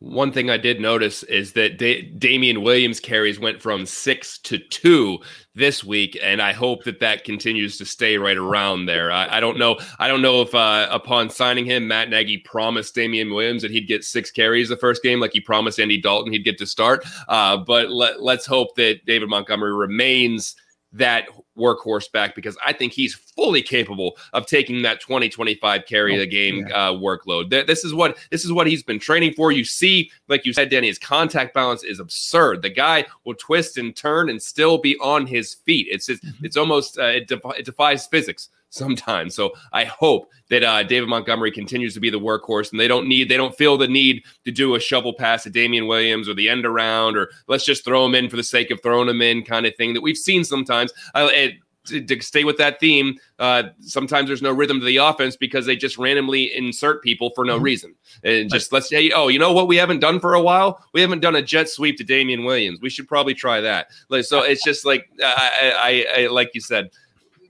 One 0.00 0.32
thing 0.32 0.48
I 0.48 0.56
did 0.56 0.80
notice 0.80 1.22
is 1.24 1.52
that 1.52 1.76
da- 1.76 2.00
Damien 2.12 2.62
Williams 2.62 3.00
carries 3.00 3.38
went 3.38 3.60
from 3.60 3.84
six 3.84 4.38
to 4.38 4.58
two 4.58 5.18
this 5.54 5.84
week, 5.84 6.18
and 6.22 6.40
I 6.40 6.52
hope 6.52 6.84
that 6.84 7.00
that 7.00 7.24
continues 7.24 7.76
to 7.76 7.84
stay 7.84 8.16
right 8.16 8.38
around 8.38 8.86
there. 8.86 9.12
I, 9.12 9.36
I 9.36 9.40
don't 9.40 9.58
know. 9.58 9.78
I 9.98 10.08
don't 10.08 10.22
know 10.22 10.40
if 10.40 10.54
uh, 10.54 10.88
upon 10.90 11.28
signing 11.28 11.66
him, 11.66 11.86
Matt 11.86 12.08
Nagy 12.08 12.38
promised 12.38 12.94
Damien 12.94 13.34
Williams 13.34 13.60
that 13.60 13.70
he'd 13.70 13.88
get 13.88 14.02
six 14.02 14.30
carries 14.30 14.70
the 14.70 14.76
first 14.78 15.02
game, 15.02 15.20
like 15.20 15.32
he 15.34 15.40
promised 15.40 15.78
Andy 15.78 16.00
Dalton 16.00 16.32
he'd 16.32 16.46
get 16.46 16.56
to 16.58 16.66
start. 16.66 17.04
Uh, 17.28 17.58
but 17.58 17.90
let, 17.90 18.22
let's 18.22 18.46
hope 18.46 18.74
that 18.76 19.04
David 19.04 19.28
Montgomery 19.28 19.74
remains 19.74 20.56
that 20.92 21.28
workhorse 21.56 22.10
back 22.10 22.34
because 22.34 22.56
I 22.64 22.72
think 22.72 22.92
he's 22.92 23.14
fully 23.14 23.62
capable 23.62 24.16
of 24.32 24.46
taking 24.46 24.82
that 24.82 25.00
20 25.00 25.28
25 25.28 25.86
carry 25.86 26.16
oh, 26.16 26.18
the 26.18 26.26
game 26.26 26.66
yeah. 26.68 26.88
uh, 26.88 26.92
workload. 26.92 27.50
This 27.66 27.84
is 27.84 27.94
what 27.94 28.18
this 28.30 28.44
is 28.44 28.52
what 28.52 28.66
he's 28.66 28.82
been 28.82 28.98
training 28.98 29.34
for. 29.34 29.52
You 29.52 29.64
see, 29.64 30.10
like 30.28 30.44
you 30.44 30.52
said, 30.52 30.70
Danny, 30.70 30.88
his 30.88 30.98
contact 30.98 31.54
balance 31.54 31.84
is 31.84 32.00
absurd. 32.00 32.62
The 32.62 32.70
guy 32.70 33.04
will 33.24 33.34
twist 33.34 33.78
and 33.78 33.94
turn 33.94 34.30
and 34.30 34.42
still 34.42 34.78
be 34.78 34.96
on 34.98 35.26
his 35.26 35.54
feet. 35.54 35.86
It's 35.90 36.06
just, 36.06 36.24
mm-hmm. 36.24 36.44
it's 36.44 36.56
almost 36.56 36.98
uh, 36.98 37.04
it, 37.04 37.28
defi- 37.28 37.58
it 37.58 37.64
defies 37.64 38.06
physics 38.06 38.48
sometimes. 38.70 39.34
So 39.34 39.52
I 39.72 39.84
hope 39.84 40.28
that 40.48 40.62
uh, 40.62 40.82
David 40.82 41.08
Montgomery 41.08 41.50
continues 41.50 41.94
to 41.94 42.00
be 42.00 42.10
the 42.10 42.18
workhorse, 42.18 42.70
and 42.70 42.80
they 42.80 42.88
don't 42.88 43.06
need 43.06 43.28
they 43.28 43.36
don't 43.36 43.56
feel 43.56 43.76
the 43.76 43.88
need 43.88 44.24
to 44.44 44.50
do 44.50 44.74
a 44.74 44.80
shovel 44.80 45.12
pass 45.12 45.42
to 45.42 45.50
Damien 45.50 45.86
Williams 45.86 46.28
or 46.28 46.34
the 46.34 46.48
end 46.48 46.64
around 46.64 47.16
or 47.16 47.28
let's 47.48 47.64
just 47.64 47.84
throw 47.84 48.04
him 48.06 48.14
in 48.14 48.30
for 48.30 48.36
the 48.36 48.42
sake 48.42 48.70
of 48.70 48.82
throwing 48.82 49.08
him 49.08 49.20
in 49.20 49.44
kind 49.44 49.66
of 49.66 49.74
thing 49.76 49.92
that 49.94 50.00
we've 50.00 50.16
seen 50.16 50.44
sometimes. 50.44 50.92
Uh, 51.14 51.28
it, 51.32 51.54
to, 51.86 52.00
to, 52.04 52.20
stay 52.22 52.44
with 52.44 52.58
that 52.58 52.78
theme, 52.78 53.18
uh, 53.38 53.64
sometimes 53.80 54.28
there's 54.28 54.42
no 54.42 54.52
rhythm 54.52 54.78
to 54.80 54.84
the 54.84 54.98
offense 54.98 55.34
because 55.34 55.64
they 55.64 55.76
just 55.76 55.96
randomly 55.98 56.54
insert 56.54 57.02
people 57.02 57.30
for 57.34 57.44
no 57.44 57.54
mm-hmm. 57.54 57.64
reason. 57.64 57.94
And 58.22 58.50
just 58.50 58.70
let's 58.72 58.88
say, 58.88 59.10
oh, 59.10 59.28
you 59.28 59.38
know 59.38 59.52
what 59.52 59.66
we 59.66 59.76
haven't 59.76 60.00
done 60.00 60.20
for 60.20 60.34
a 60.34 60.42
while? 60.42 60.84
We 60.92 61.00
haven't 61.00 61.20
done 61.20 61.36
a 61.36 61.42
jet 61.42 61.68
sweep 61.68 61.96
to 61.96 62.04
Damien 62.04 62.44
Williams. 62.44 62.80
We 62.80 62.90
should 62.90 63.08
probably 63.08 63.34
try 63.34 63.60
that. 63.62 63.88
So 64.22 64.42
it's 64.42 64.62
just 64.62 64.84
like 64.84 65.08
I, 65.22 66.04
I, 66.16 66.22
I 66.22 66.26
like 66.26 66.50
you 66.54 66.60
said, 66.60 66.90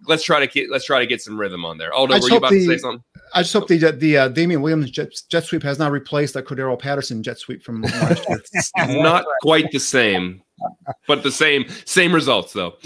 let's 0.06 0.22
try 0.22 0.40
to 0.40 0.46
get 0.46 0.70
let's 0.70 0.84
try 0.84 0.98
to 0.98 1.06
get 1.06 1.22
some 1.22 1.38
rhythm 1.38 1.64
on 1.64 1.78
there. 1.78 1.92
Aldo, 1.92 2.20
were 2.20 2.28
you 2.28 2.36
about 2.36 2.50
the, 2.50 2.60
to 2.60 2.66
say 2.66 2.78
something? 2.78 3.02
I 3.34 3.42
just 3.42 3.52
hope 3.52 3.68
the 3.68 3.78
the 3.92 4.16
uh, 4.16 4.28
Damien 4.28 4.62
Williams 4.62 4.90
jet, 4.90 5.12
jet 5.28 5.44
sweep 5.44 5.62
has 5.62 5.78
not 5.78 5.92
replaced 5.92 6.34
the 6.34 6.42
Cordarrelle 6.42 6.78
Patterson 6.78 7.22
jet 7.22 7.38
sweep 7.38 7.62
from 7.62 7.82
last 7.82 8.28
year. 8.28 8.42
not 9.02 9.24
quite 9.42 9.70
the 9.72 9.80
same. 9.80 10.42
but 11.06 11.22
the 11.22 11.30
same 11.30 11.66
same 11.84 12.14
results 12.14 12.52
though. 12.52 12.76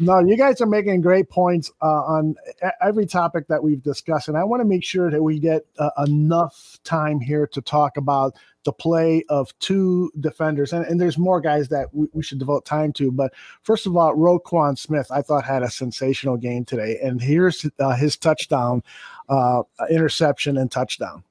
No, 0.00 0.20
you 0.20 0.36
guys 0.36 0.60
are 0.60 0.66
making 0.66 1.00
great 1.00 1.28
points 1.28 1.70
uh, 1.82 1.86
on 1.86 2.36
every 2.80 3.06
topic 3.06 3.48
that 3.48 3.62
we've 3.62 3.82
discussed, 3.82 4.28
and 4.28 4.36
I 4.36 4.44
want 4.44 4.60
to 4.60 4.64
make 4.64 4.84
sure 4.84 5.10
that 5.10 5.22
we 5.22 5.38
get 5.38 5.66
uh, 5.78 5.90
enough 6.06 6.78
time 6.84 7.20
here 7.20 7.46
to 7.48 7.60
talk 7.60 7.96
about 7.96 8.34
the 8.68 8.72
play 8.74 9.24
of 9.30 9.58
two 9.60 10.12
defenders, 10.20 10.74
and, 10.74 10.84
and 10.84 11.00
there's 11.00 11.16
more 11.16 11.40
guys 11.40 11.68
that 11.68 11.88
we, 11.94 12.06
we, 12.12 12.22
should 12.22 12.38
devote 12.38 12.66
time 12.66 12.92
to. 12.92 13.10
But 13.10 13.32
first 13.62 13.86
of 13.86 13.96
all, 13.96 14.14
Roquan 14.14 14.76
Smith, 14.76 15.10
I 15.10 15.22
thought 15.22 15.42
had 15.44 15.62
a 15.62 15.70
sensational 15.70 16.36
game 16.36 16.66
today, 16.66 16.98
and 17.02 17.18
here's 17.18 17.64
uh, 17.78 17.96
his 17.96 18.18
touchdown, 18.18 18.82
uh, 19.30 19.62
interception, 19.88 20.58
and 20.58 20.70
touchdown. 20.70 21.24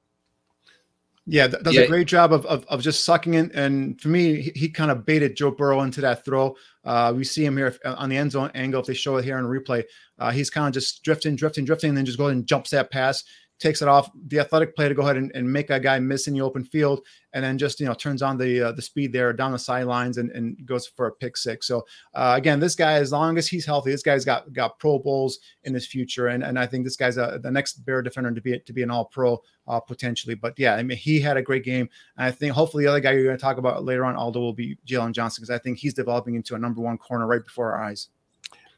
Yeah, 1.26 1.46
does 1.46 1.76
yeah. 1.76 1.82
a 1.82 1.86
great 1.86 2.08
job 2.08 2.32
of, 2.32 2.44
of, 2.46 2.64
of 2.66 2.82
just 2.82 3.04
sucking 3.04 3.34
in. 3.34 3.52
And 3.52 4.00
for 4.00 4.08
me, 4.08 4.40
he, 4.40 4.50
he, 4.56 4.68
kind 4.68 4.90
of 4.90 5.06
baited 5.06 5.36
Joe 5.36 5.52
Burrow 5.52 5.82
into 5.82 6.00
that 6.00 6.24
throw. 6.24 6.56
Uh, 6.84 7.12
we 7.14 7.22
see 7.22 7.44
him 7.44 7.56
here 7.56 7.76
uh, 7.84 7.94
on 7.98 8.08
the 8.08 8.16
end 8.16 8.32
zone 8.32 8.50
angle. 8.54 8.80
If 8.80 8.86
they 8.86 8.94
show 8.94 9.16
it 9.18 9.24
here 9.24 9.38
in 9.38 9.44
replay, 9.44 9.84
uh, 10.18 10.32
he's 10.32 10.50
kind 10.50 10.66
of 10.66 10.72
just 10.72 11.04
drifting, 11.04 11.36
drifting, 11.36 11.66
drifting, 11.66 11.90
and 11.90 11.98
then 11.98 12.06
just 12.06 12.18
goes 12.18 12.32
and 12.32 12.48
jumps 12.48 12.70
that 12.70 12.90
pass 12.90 13.22
takes 13.58 13.82
it 13.82 13.88
off 13.88 14.10
the 14.28 14.38
athletic 14.38 14.74
play 14.76 14.88
to 14.88 14.94
go 14.94 15.02
ahead 15.02 15.16
and, 15.16 15.30
and 15.34 15.50
make 15.50 15.70
a 15.70 15.80
guy 15.80 15.98
miss 15.98 16.28
in 16.28 16.34
the 16.34 16.40
open 16.40 16.64
field, 16.64 17.04
and 17.32 17.44
then 17.44 17.58
just 17.58 17.80
you 17.80 17.86
know 17.86 17.94
turns 17.94 18.22
on 18.22 18.38
the 18.38 18.68
uh, 18.68 18.72
the 18.72 18.82
speed 18.82 19.12
there 19.12 19.32
down 19.32 19.52
the 19.52 19.58
sidelines 19.58 20.18
and, 20.18 20.30
and 20.30 20.64
goes 20.64 20.86
for 20.86 21.06
a 21.06 21.12
pick 21.12 21.36
six. 21.36 21.66
So 21.66 21.84
uh, 22.14 22.34
again, 22.36 22.60
this 22.60 22.74
guy, 22.74 22.94
as 22.94 23.12
long 23.12 23.38
as 23.38 23.48
he's 23.48 23.66
healthy, 23.66 23.90
this 23.90 24.02
guy's 24.02 24.24
got 24.24 24.52
got 24.52 24.78
Pro 24.78 24.98
Bowls 24.98 25.38
in 25.64 25.74
his 25.74 25.86
future, 25.86 26.28
and 26.28 26.42
and 26.42 26.58
I 26.58 26.66
think 26.66 26.84
this 26.84 26.96
guy's 26.96 27.18
a, 27.18 27.38
the 27.42 27.50
next 27.50 27.84
Bear 27.84 28.02
defender 28.02 28.32
to 28.32 28.40
be 28.40 28.58
to 28.58 28.72
be 28.72 28.82
an 28.82 28.90
All 28.90 29.04
Pro 29.04 29.42
uh, 29.66 29.80
potentially. 29.80 30.34
But 30.34 30.58
yeah, 30.58 30.74
I 30.74 30.82
mean 30.82 30.98
he 30.98 31.20
had 31.20 31.36
a 31.36 31.42
great 31.42 31.64
game, 31.64 31.88
and 32.16 32.26
I 32.26 32.30
think 32.30 32.52
hopefully 32.52 32.84
the 32.84 32.90
other 32.90 33.00
guy 33.00 33.12
you're 33.12 33.24
going 33.24 33.36
to 33.36 33.42
talk 33.42 33.58
about 33.58 33.84
later 33.84 34.04
on, 34.04 34.16
Aldo, 34.16 34.40
will 34.40 34.52
be 34.52 34.78
Jaylon 34.86 35.12
Johnson 35.12 35.42
because 35.42 35.54
I 35.54 35.58
think 35.58 35.78
he's 35.78 35.94
developing 35.94 36.34
into 36.34 36.54
a 36.54 36.58
number 36.58 36.80
one 36.80 36.98
corner 36.98 37.26
right 37.26 37.44
before 37.44 37.72
our 37.72 37.82
eyes. 37.82 38.08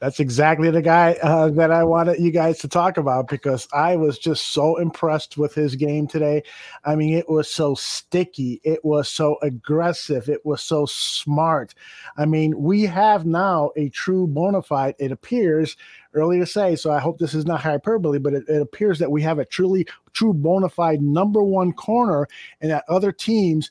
That's 0.00 0.18
exactly 0.18 0.70
the 0.70 0.80
guy 0.80 1.18
uh, 1.22 1.50
that 1.50 1.70
I 1.70 1.84
wanted 1.84 2.20
you 2.20 2.30
guys 2.30 2.58
to 2.60 2.68
talk 2.68 2.96
about 2.96 3.28
because 3.28 3.68
I 3.74 3.96
was 3.96 4.18
just 4.18 4.52
so 4.52 4.78
impressed 4.78 5.36
with 5.36 5.54
his 5.54 5.76
game 5.76 6.06
today. 6.06 6.42
I 6.86 6.96
mean, 6.96 7.12
it 7.12 7.28
was 7.28 7.50
so 7.50 7.74
sticky, 7.74 8.62
it 8.64 8.82
was 8.82 9.10
so 9.10 9.36
aggressive, 9.42 10.30
it 10.30 10.44
was 10.44 10.62
so 10.62 10.86
smart. 10.86 11.74
I 12.16 12.24
mean, 12.24 12.58
we 12.58 12.84
have 12.84 13.26
now 13.26 13.72
a 13.76 13.90
true 13.90 14.26
bona 14.26 14.62
fide, 14.62 14.94
it 14.98 15.12
appears 15.12 15.76
early 16.14 16.38
to 16.38 16.46
say, 16.46 16.76
so 16.76 16.90
I 16.90 16.98
hope 16.98 17.18
this 17.18 17.34
is 17.34 17.44
not 17.44 17.60
hyperbole, 17.60 18.18
but 18.18 18.32
it, 18.32 18.44
it 18.48 18.62
appears 18.62 18.98
that 19.00 19.10
we 19.10 19.20
have 19.20 19.38
a 19.38 19.44
truly 19.44 19.86
true 20.14 20.32
bona 20.32 20.70
fide 20.70 21.02
number 21.02 21.42
one 21.42 21.74
corner 21.74 22.26
and 22.62 22.70
that 22.70 22.84
other 22.88 23.12
teams 23.12 23.68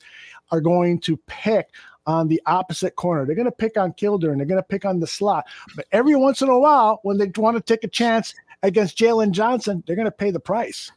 are 0.52 0.60
going 0.60 1.00
to 1.00 1.16
pick 1.26 1.70
on 2.10 2.28
the 2.28 2.42
opposite 2.46 2.96
corner. 2.96 3.24
They're 3.24 3.36
going 3.36 3.46
to 3.46 3.52
pick 3.52 3.76
on 3.76 3.92
Vildor 3.92 4.32
and 4.32 4.40
they're 4.40 4.46
going 4.46 4.60
to 4.60 4.68
pick 4.68 4.84
on 4.84 5.00
the 5.00 5.06
slot. 5.06 5.46
But 5.76 5.86
every 5.92 6.16
once 6.16 6.42
in 6.42 6.48
a 6.48 6.58
while, 6.58 7.00
when 7.04 7.18
they 7.18 7.30
want 7.36 7.56
to 7.56 7.62
take 7.62 7.84
a 7.84 7.88
chance 7.88 8.34
against 8.62 8.98
Jaylon 8.98 9.30
Johnson, 9.30 9.82
they're 9.86 9.96
going 9.96 10.06
to 10.06 10.12
pay 10.12 10.30
the 10.30 10.40
price. 10.40 10.90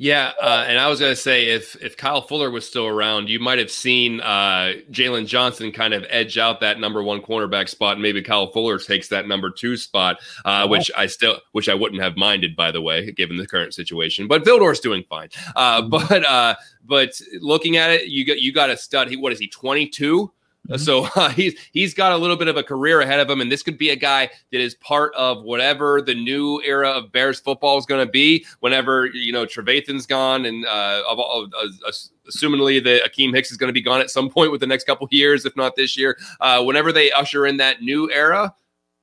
Yeah, 0.00 0.30
uh, 0.40 0.64
and 0.68 0.78
I 0.78 0.86
was 0.86 1.00
going 1.00 1.10
to 1.10 1.20
say 1.20 1.48
if 1.48 1.74
if 1.82 1.96
Kyle 1.96 2.22
Fuller 2.22 2.52
was 2.52 2.64
still 2.64 2.86
around, 2.86 3.28
you 3.28 3.40
might 3.40 3.58
have 3.58 3.70
seen 3.70 4.20
uh, 4.20 4.74
Jaylon 4.92 5.26
Johnson 5.26 5.72
kind 5.72 5.92
of 5.92 6.06
edge 6.08 6.38
out 6.38 6.60
that 6.60 6.78
number 6.78 7.02
one 7.02 7.20
cornerback 7.20 7.68
spot, 7.68 7.94
and 7.94 8.02
maybe 8.02 8.22
Kyle 8.22 8.46
Fuller 8.52 8.78
takes 8.78 9.08
that 9.08 9.26
number 9.26 9.50
two 9.50 9.76
spot, 9.76 10.20
uh, 10.44 10.68
which 10.68 10.88
I 10.96 11.06
still 11.06 11.40
which 11.50 11.68
I 11.68 11.74
wouldn't 11.74 12.00
have 12.00 12.16
minded, 12.16 12.54
by 12.54 12.70
the 12.70 12.80
way, 12.80 13.10
given 13.10 13.38
the 13.38 13.46
current 13.46 13.74
situation. 13.74 14.28
But 14.28 14.44
Vildor's 14.44 14.78
doing 14.78 15.02
fine. 15.08 15.30
Uh, 15.56 15.82
mm-hmm. 15.82 15.90
But 15.90 16.24
uh, 16.24 16.54
but 16.84 17.20
looking 17.40 17.76
at 17.76 17.90
it, 17.90 18.06
you 18.06 18.24
got 18.24 18.38
you 18.38 18.52
got 18.52 18.70
a 18.70 18.76
stud. 18.76 19.08
He 19.08 19.16
what 19.16 19.32
is 19.32 19.40
he 19.40 19.48
twenty 19.48 19.88
two? 19.88 20.32
Mm-hmm. 20.68 20.82
So 20.82 21.08
uh, 21.16 21.30
he's 21.30 21.58
he's 21.72 21.94
got 21.94 22.12
a 22.12 22.16
little 22.16 22.36
bit 22.36 22.48
of 22.48 22.56
a 22.56 22.62
career 22.62 23.00
ahead 23.00 23.20
of 23.20 23.28
him, 23.28 23.40
and 23.40 23.50
this 23.50 23.62
could 23.62 23.78
be 23.78 23.90
a 23.90 23.96
guy 23.96 24.30
that 24.52 24.60
is 24.60 24.74
part 24.76 25.14
of 25.14 25.42
whatever 25.42 26.00
the 26.02 26.14
new 26.14 26.62
era 26.64 26.90
of 26.90 27.12
Bears 27.12 27.40
football 27.40 27.78
is 27.78 27.86
going 27.86 28.04
to 28.06 28.10
be. 28.10 28.44
Whenever 28.60 29.06
you 29.06 29.32
know 29.32 29.46
Trevathan's 29.46 30.06
gone, 30.06 30.44
and 30.44 30.66
uh, 30.66 31.02
of, 31.08 31.18
of, 31.18 31.52
of, 31.54 31.94
assumingly 32.28 32.82
the 32.82 33.00
Akiem 33.06 33.34
Hicks 33.34 33.50
is 33.50 33.56
going 33.56 33.68
to 33.68 33.74
be 33.74 33.82
gone 33.82 34.00
at 34.00 34.10
some 34.10 34.28
point 34.28 34.52
with 34.52 34.60
the 34.60 34.66
next 34.66 34.84
couple 34.84 35.08
years, 35.10 35.44
if 35.44 35.56
not 35.56 35.76
this 35.76 35.96
year. 35.96 36.18
Uh, 36.40 36.62
whenever 36.62 36.92
they 36.92 37.10
usher 37.12 37.46
in 37.46 37.56
that 37.58 37.80
new 37.82 38.10
era, 38.10 38.54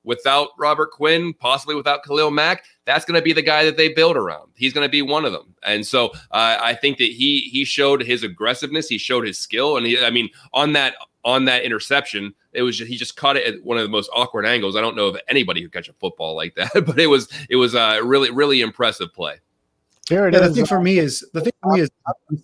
without 0.06 0.50
Robert 0.58 0.92
Quinn, 0.92 1.34
possibly 1.34 1.76
without 1.76 2.04
Khalil 2.04 2.32
Mack, 2.32 2.64
that's 2.86 3.04
going 3.04 3.20
to 3.20 3.24
be 3.24 3.34
the 3.34 3.42
guy 3.42 3.66
that 3.66 3.76
they 3.76 3.90
build 3.90 4.16
around. 4.16 4.52
He's 4.56 4.72
going 4.72 4.86
to 4.86 4.92
be 4.92 5.02
one 5.02 5.26
of 5.26 5.32
them. 5.32 5.56
And 5.64 5.86
so 5.86 6.10
uh, 6.32 6.58
I 6.62 6.76
think 6.76 7.00
that 7.00 7.10
he 7.10 7.50
he 7.52 7.66
showed 7.66 8.02
his 8.02 8.24
aggressiveness, 8.24 8.88
he 8.88 8.98
showed 8.98 9.26
his 9.26 9.38
skill, 9.38 9.76
and 9.76 9.86
he, 9.86 10.04
I 10.04 10.12
mean 10.12 10.30
on 10.54 10.74
that 10.74 10.96
on 11.26 11.44
that 11.46 11.64
interception, 11.64 12.34
it 12.54 12.62
was 12.62 12.78
just, 12.78 12.90
he 12.90 12.96
just 12.96 13.18
caught 13.18 13.36
it 13.36 13.46
at 13.46 13.64
one 13.64 13.78
of 13.78 13.84
the 13.84 13.90
most 13.90 14.10
awkward 14.14 14.46
angles. 14.46 14.76
I 14.76 14.82
don't 14.82 14.96
know 14.96 15.08
of 15.08 15.18
anybody 15.28 15.62
who 15.62 15.68
catch 15.68 15.90
a 15.90 15.94
football 15.94 16.36
like 16.36 16.56
that, 16.56 16.72
but 16.86 17.00
it 17.00 17.08
was 17.08 17.28
it 17.50 17.58
was 17.58 17.74
a 17.74 18.00
really 18.02 18.32
really 18.32 18.62
impressive 18.62 19.14
play. 19.14 19.40
Here 20.08 20.28
it 20.28 20.36
yeah, 20.36 20.42
is. 20.42 20.50
The 20.50 20.56
thing 20.56 20.66
for 20.68 20.80
me 20.80 21.00
is 21.00 21.28
the 21.34 21.42
thing 21.42 21.54
for 21.62 21.72
me 21.74 21.82
is. 21.82 21.90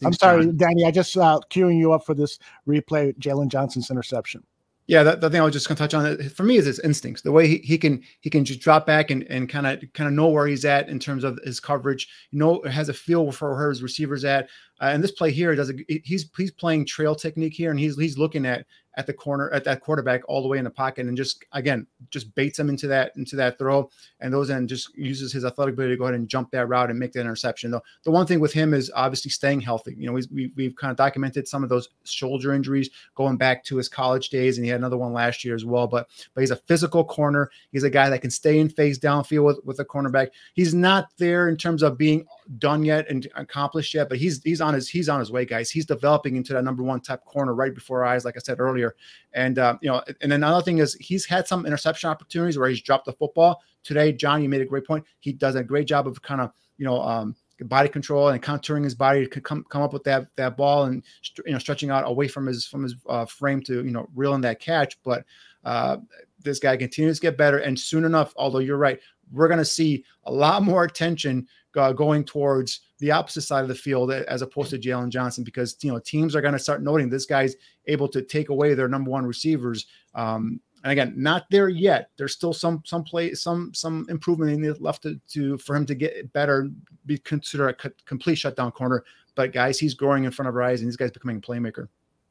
I'm 0.04 0.14
sorry, 0.14 0.52
Danny. 0.52 0.84
I 0.84 0.92
just 0.92 1.16
uh, 1.16 1.40
queuing 1.52 1.78
you 1.78 1.94
up 1.94 2.06
for 2.06 2.16
this 2.16 2.40
replay. 2.68 3.16
Jaylon 3.20 3.50
Johnson's 3.50 3.92
interception. 3.92 4.44
Yeah, 4.88 5.04
that, 5.04 5.22
the 5.22 5.30
thing 5.30 5.40
I 5.40 5.44
was 5.46 5.54
just 5.54 5.68
going 5.68 5.78
to 5.78 5.84
touch 5.84 5.94
on 5.94 6.30
for 6.32 6.44
me 6.44 6.58
is 6.58 6.66
his 6.66 6.80
instincts. 6.80 7.22
The 7.22 7.32
way 7.32 7.48
he, 7.48 7.58
he 7.60 7.78
can 7.78 8.04
he 8.20 8.30
can 8.30 8.44
just 8.44 8.60
drop 8.62 8.88
back 8.88 9.12
and 9.12 9.24
and 9.30 9.48
kind 9.48 9.68
of 9.68 9.82
kind 9.94 10.08
of 10.08 10.14
know 10.14 10.28
where 10.28 10.48
he's 10.48 10.66
at 10.66 10.90
in 10.90 11.00
terms 11.00 11.24
of 11.24 11.40
his 11.46 11.60
coverage. 11.60 12.10
You 12.32 12.40
know, 12.40 12.64
has 12.64 12.90
a 12.90 12.94
feel 12.94 13.32
for 13.32 13.56
where 13.56 13.70
his 13.70 13.84
receivers 13.84 14.26
at. 14.26 14.50
Uh, 14.82 14.90
and 14.94 15.04
this 15.04 15.12
play 15.12 15.32
here 15.32 15.56
does 15.56 15.70
a, 15.70 15.74
he's 16.04 16.30
he's 16.36 16.52
playing 16.52 16.86
trail 16.86 17.16
technique 17.16 17.54
here, 17.54 17.70
and 17.70 17.80
he's 17.80 17.98
he's 17.98 18.18
looking 18.18 18.46
at 18.46 18.66
at 18.98 19.08
the 19.08 19.14
corner 19.14 19.50
at 19.52 19.64
that 19.64 19.82
quarterback 19.82 20.22
all 20.28 20.42
the 20.42 20.48
way 20.48 20.58
in 20.58 20.66
the 20.66 20.70
pocket 20.70 21.06
and 21.06 21.16
just 21.16 21.46
again 21.54 21.88
just 22.10 22.34
baits 22.36 22.60
him 22.60 22.68
into 22.68 22.88
that 22.88 23.12
into 23.16 23.36
that 23.38 23.58
throw 23.58 23.90
and 24.20 24.34
those 24.34 24.50
and 24.50 24.68
just 24.68 24.96
uses 24.98 25.32
his 25.32 25.46
athletic 25.46 25.74
ability 25.74 25.94
to 25.94 25.98
go 25.98 26.06
ahead 26.06 26.16
and 26.16 26.28
jump 26.28 26.52
that 26.52 26.68
route 26.68 26.90
and 26.90 27.00
make 27.00 27.14
that 27.14 27.22
interception. 27.22 27.72
Though 27.72 27.82
the 28.04 28.12
one 28.12 28.26
thing 28.26 28.40
with 28.40 28.52
him 28.52 28.74
is 28.74 28.92
obviously 28.94 29.32
staying 29.32 29.62
healthy. 29.62 29.96
You 29.98 30.08
know, 30.08 30.14
we, 30.14 30.24
we, 30.34 30.52
we've 30.56 30.76
kind 30.76 30.92
of 30.92 30.98
documented 30.98 31.48
some 31.48 31.64
of 31.64 31.70
those 31.70 31.90
shoulder 32.04 32.54
injuries 32.54 32.90
going 33.16 33.38
back 33.38 33.64
to 33.66 33.78
his 33.78 33.88
college 33.88 34.30
days, 34.30 34.58
and 34.58 34.66
he 34.66 34.72
had 34.72 34.82
another 34.82 34.98
one 34.98 35.14
last 35.14 35.46
year 35.46 35.56
as 35.56 35.64
well. 35.64 35.88
But 35.88 36.10
but 36.34 36.42
he's 36.42 36.52
a 36.52 36.58
physical 36.58 37.06
corner. 37.06 37.50
He's 37.72 37.84
a 37.84 37.90
guy 37.90 38.10
that 38.10 38.22
can 38.22 38.32
stay 38.32 38.60
in 38.60 38.68
phase 38.68 39.00
downfield 39.00 39.46
with 39.46 39.60
with 39.64 39.80
a 39.80 39.86
cornerback. 39.86 40.30
He's 40.54 40.74
not 40.74 41.08
there 41.18 41.48
in 41.48 41.56
terms 41.56 41.82
of 41.82 41.98
being 41.98 42.26
done 42.58 42.84
yet 42.84 43.10
and 43.10 43.28
accomplished 43.36 43.94
yet, 43.94 44.10
but 44.10 44.18
he's 44.18 44.42
he's 44.44 44.62
on 44.62 44.74
his 44.74 44.90
he's 44.90 45.10
on 45.10 45.20
his 45.20 45.32
way, 45.32 45.46
guys. 45.46 45.70
He's 45.70 45.86
developing 45.86 46.36
into 46.36 46.54
that 46.54 46.64
number 46.64 46.84
one 46.84 47.02
type 47.02 47.24
corner 47.26 47.54
right 47.54 47.74
before 47.74 48.04
our 48.04 48.14
eyes, 48.14 48.26
like 48.26 48.36
I 48.36 48.40
said 48.40 48.60
earlier. 48.60 48.96
And 49.34 49.60
uh, 49.60 49.78
you 49.82 49.90
know, 49.90 50.04
and 50.22 50.34
another 50.34 50.64
thing 50.64 50.80
is 50.80 50.96
he's 50.96 51.26
had 51.26 51.48
some 51.48 51.66
interception 51.66 52.10
opportunities 52.10 52.58
where 52.58 52.70
he's 52.70 52.82
dropped 52.82 53.06
the 53.06 53.14
football. 53.14 53.62
Today, 53.84 54.12
John, 54.12 54.44
you 54.44 54.50
made 54.50 54.62
a 54.62 54.66
great 54.66 54.86
point. 54.86 55.06
He 55.20 55.34
does 55.34 55.56
a 55.56 55.64
great 55.64 55.88
job 55.88 56.08
of 56.08 56.22
kind 56.22 56.42
of 56.42 56.52
you 56.78 56.86
know 56.86 57.02
um, 57.02 57.36
body 57.62 57.90
control 57.90 58.30
and 58.30 58.42
contouring 58.42 58.84
his 58.84 58.96
body 58.96 59.28
to 59.28 59.42
come 59.42 59.64
come 59.70 59.82
up 59.82 59.94
with 59.94 60.04
that 60.04 60.28
that 60.36 60.58
ball 60.58 60.86
and 60.86 61.04
you 61.46 61.54
know 61.54 61.60
stretching 61.60 61.90
out 61.90 62.08
away 62.08 62.28
from 62.28 62.46
his 62.46 62.66
from 62.66 62.84
his 62.84 62.96
uh, 63.08 63.26
frame 63.26 63.62
to 63.62 63.84
you 63.84 63.92
know 63.92 64.10
reel 64.16 64.36
in 64.36 64.42
that 64.42 64.60
catch. 64.60 64.98
But 65.04 65.26
uh, 65.64 65.98
this 66.40 66.60
guy 66.60 66.76
continues 66.78 67.20
to 67.20 67.22
get 67.22 67.38
better, 67.38 67.60
and 67.60 67.80
soon 67.80 68.04
enough, 68.04 68.34
although 68.36 68.60
you're 68.60 68.78
right, 68.78 69.00
we're 69.32 69.48
going 69.48 69.58
to 69.58 69.66
see 69.66 70.04
a 70.26 70.32
lot 70.32 70.64
more 70.64 70.84
attention 70.84 71.48
uh, 71.76 71.94
going 71.94 72.24
towards 72.24 72.82
the 73.00 73.12
opposite 73.12 73.42
side 73.42 73.62
of 73.62 73.68
the 73.68 73.76
field 73.76 74.12
as 74.12 74.42
opposed 74.42 74.70
to 74.72 74.78
Jaylon 74.78 75.10
Johnson 75.10 75.44
because 75.44 75.76
you 75.82 75.92
know 75.92 76.00
teams 76.00 76.36
are 76.36 76.42
going 76.42 76.54
to 76.54 76.60
start 76.60 76.84
noting 76.84 77.10
this 77.10 77.26
guy's 77.26 77.56
able 77.88 78.08
to 78.10 78.22
take 78.22 78.50
away 78.50 78.74
their 78.74 78.88
number 78.88 79.10
one 79.10 79.26
receivers. 79.26 79.88
Um, 80.14 80.60
and 80.84 80.92
again, 80.92 81.14
not 81.16 81.46
there 81.52 81.70
yet. 81.70 82.10
There's 82.18 82.34
still 82.34 82.54
some 82.54 82.82
some 82.86 83.04
play 83.04 83.34
some 83.34 83.74
some 83.74 84.06
improvement 84.10 84.52
in 84.52 84.62
the 84.62 84.74
left 84.80 85.04
to, 85.04 85.20
to 85.30 85.58
for 85.60 85.76
him 85.76 85.86
to 85.86 85.96
get 85.96 86.32
better, 86.34 86.70
be 87.06 87.18
considered 87.20 87.70
a 87.70 87.90
complete 88.06 88.36
shutdown 88.36 88.72
corner. 88.72 89.04
But 89.36 89.54
guys, 89.54 89.80
he's 89.80 89.94
growing 89.94 90.26
in 90.26 90.32
front 90.32 90.50
of 90.50 90.56
our 90.56 90.64
eyes, 90.64 90.82
and 90.82 90.90
these 90.90 90.98
guys 90.98 91.12
becoming 91.12 91.38
a 91.38 91.42
playmaker. 91.42 91.88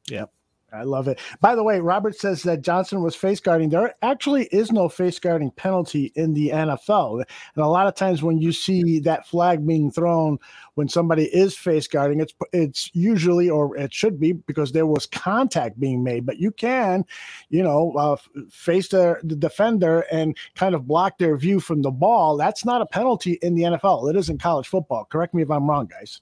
Yeah. 0.07 0.25
I 0.73 0.83
love 0.83 1.09
it. 1.09 1.19
By 1.41 1.55
the 1.55 1.63
way, 1.63 1.81
Robert 1.81 2.15
says 2.15 2.43
that 2.43 2.61
Johnson 2.61 3.01
was 3.01 3.13
face 3.13 3.41
guarding. 3.41 3.69
There 3.69 3.93
actually 4.01 4.45
is 4.45 4.71
no 4.71 4.87
face 4.87 5.19
guarding 5.19 5.51
penalty 5.51 6.13
in 6.15 6.33
the 6.33 6.49
NFL. 6.49 7.23
And 7.55 7.65
a 7.65 7.67
lot 7.67 7.87
of 7.87 7.95
times 7.95 8.23
when 8.23 8.37
you 8.37 8.53
see 8.53 8.99
that 9.01 9.27
flag 9.27 9.67
being 9.67 9.91
thrown 9.91 10.37
when 10.75 10.87
somebody 10.87 11.25
is 11.25 11.57
face 11.57 11.87
guarding, 11.87 12.21
it's 12.21 12.33
it's 12.53 12.89
usually 12.93 13.49
or 13.49 13.75
it 13.75 13.93
should 13.93 14.17
be 14.17 14.31
because 14.31 14.71
there 14.71 14.85
was 14.85 15.05
contact 15.05 15.77
being 15.77 16.03
made. 16.03 16.25
But 16.25 16.39
you 16.39 16.51
can, 16.51 17.03
you 17.49 17.63
know, 17.63 17.91
uh, 17.97 18.15
face 18.49 18.87
the, 18.87 19.17
the 19.23 19.35
defender 19.35 20.05
and 20.11 20.37
kind 20.55 20.73
of 20.73 20.87
block 20.87 21.17
their 21.17 21.35
view 21.35 21.59
from 21.59 21.81
the 21.81 21.91
ball. 21.91 22.37
That's 22.37 22.63
not 22.63 22.81
a 22.81 22.85
penalty 22.85 23.33
in 23.41 23.55
the 23.55 23.63
NFL. 23.63 24.09
It 24.09 24.15
is 24.15 24.29
in 24.29 24.37
college 24.37 24.67
football. 24.67 25.05
Correct 25.05 25.33
me 25.33 25.41
if 25.41 25.51
I'm 25.51 25.69
wrong, 25.69 25.87
guys. 25.87 26.21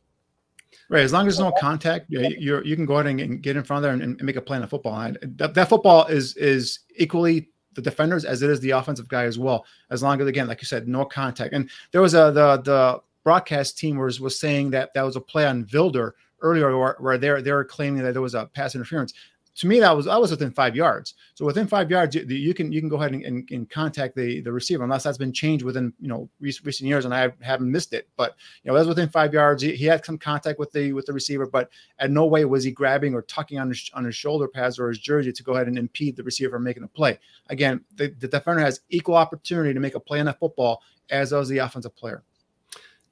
Right. 0.89 1.03
As 1.03 1.13
long 1.13 1.27
as 1.27 1.37
there's 1.37 1.47
no 1.47 1.55
contact, 1.59 2.05
you 2.09 2.61
you 2.63 2.75
can 2.75 2.85
go 2.85 2.95
ahead 2.95 3.07
and 3.07 3.41
get 3.41 3.57
in 3.57 3.63
front 3.63 3.79
of 3.79 3.83
there 3.83 3.93
and, 3.93 4.01
and 4.01 4.23
make 4.23 4.35
a 4.35 4.41
play 4.41 4.55
on 4.55 4.61
the 4.61 4.67
football. 4.67 5.11
That, 5.21 5.53
that 5.53 5.69
football 5.69 6.05
is 6.07 6.35
is 6.37 6.79
equally 6.95 7.49
the 7.73 7.81
defenders 7.81 8.25
as 8.25 8.41
it 8.41 8.49
is 8.49 8.59
the 8.59 8.71
offensive 8.71 9.07
guy 9.07 9.23
as 9.23 9.37
well. 9.37 9.65
As 9.89 10.03
long 10.03 10.19
as 10.21 10.27
again, 10.27 10.47
like 10.47 10.61
you 10.61 10.65
said, 10.65 10.87
no 10.87 11.05
contact. 11.05 11.53
And 11.53 11.69
there 11.91 12.01
was 12.01 12.13
a 12.13 12.31
the 12.31 12.61
the 12.63 13.01
broadcast 13.23 13.77
team 13.77 13.97
was 13.97 14.19
was 14.19 14.39
saying 14.39 14.71
that 14.71 14.93
that 14.93 15.03
was 15.03 15.15
a 15.15 15.21
play 15.21 15.45
on 15.45 15.65
Vildor 15.65 16.11
earlier 16.41 16.77
where, 16.77 16.95
where 16.99 17.17
they're 17.17 17.41
they're 17.41 17.63
claiming 17.63 18.03
that 18.03 18.13
there 18.13 18.21
was 18.21 18.35
a 18.35 18.45
pass 18.47 18.75
interference 18.75 19.13
to 19.59 19.67
me 19.67 19.81
that 19.81 19.95
was 19.95 20.07
I 20.07 20.15
was 20.15 20.31
within 20.31 20.51
five 20.51 20.73
yards. 20.73 21.15
So 21.33 21.43
within 21.45 21.67
five 21.67 21.91
yards, 21.91 22.15
you, 22.15 22.23
you 22.23 22.53
can 22.53 22.71
you 22.71 22.79
can 22.79 22.87
go 22.87 22.95
ahead 22.95 23.11
and, 23.11 23.25
and, 23.25 23.49
and, 23.51 23.69
contact 23.69 24.15
the 24.15 24.39
the 24.39 24.53
receiver 24.53 24.85
unless 24.85 25.03
that's 25.03 25.17
been 25.17 25.33
changed 25.33 25.65
within 25.65 25.91
you 25.99 26.07
know 26.07 26.29
recent, 26.39 26.79
years, 26.79 27.03
and 27.03 27.13
I 27.13 27.33
haven't 27.41 27.69
missed 27.69 27.91
it. 27.91 28.07
But 28.15 28.35
you 28.63 28.71
know 28.71 28.77
that's 28.77 28.87
within 28.87 29.09
five 29.09 29.33
yards. 29.33 29.61
He, 29.61 29.75
he, 29.75 29.85
had 29.85 30.05
some 30.05 30.17
contact 30.17 30.59
with 30.59 30.71
the 30.71 30.93
with 30.93 31.07
the 31.07 31.11
receiver, 31.11 31.45
but 31.45 31.69
at 31.99 32.09
no 32.09 32.25
way 32.25 32.45
was 32.45 32.63
he 32.63 32.71
grabbing 32.71 33.13
or 33.13 33.23
tucking 33.23 33.59
on 33.59 33.67
his 33.67 33.91
on 33.93 34.05
his 34.05 34.15
shoulder 34.15 34.47
pads 34.47 34.79
or 34.79 34.87
his 34.87 34.99
jersey 34.99 35.33
to 35.33 35.43
go 35.43 35.53
ahead 35.55 35.67
and 35.67 35.77
impede 35.77 36.15
the 36.15 36.23
receiver 36.23 36.51
from 36.51 36.63
making 36.63 36.83
a 36.83 36.87
play. 36.87 37.19
Again, 37.49 37.83
the, 37.95 38.15
the 38.17 38.29
defender 38.29 38.61
has 38.61 38.79
equal 38.89 39.15
opportunity 39.15 39.73
to 39.73 39.79
make 39.81 39.95
a 39.95 39.99
play 39.99 40.21
on 40.21 40.27
that 40.27 40.39
football 40.39 40.81
as 41.09 41.31
does 41.31 41.49
the 41.49 41.57
offensive 41.57 41.95
player. 41.97 42.23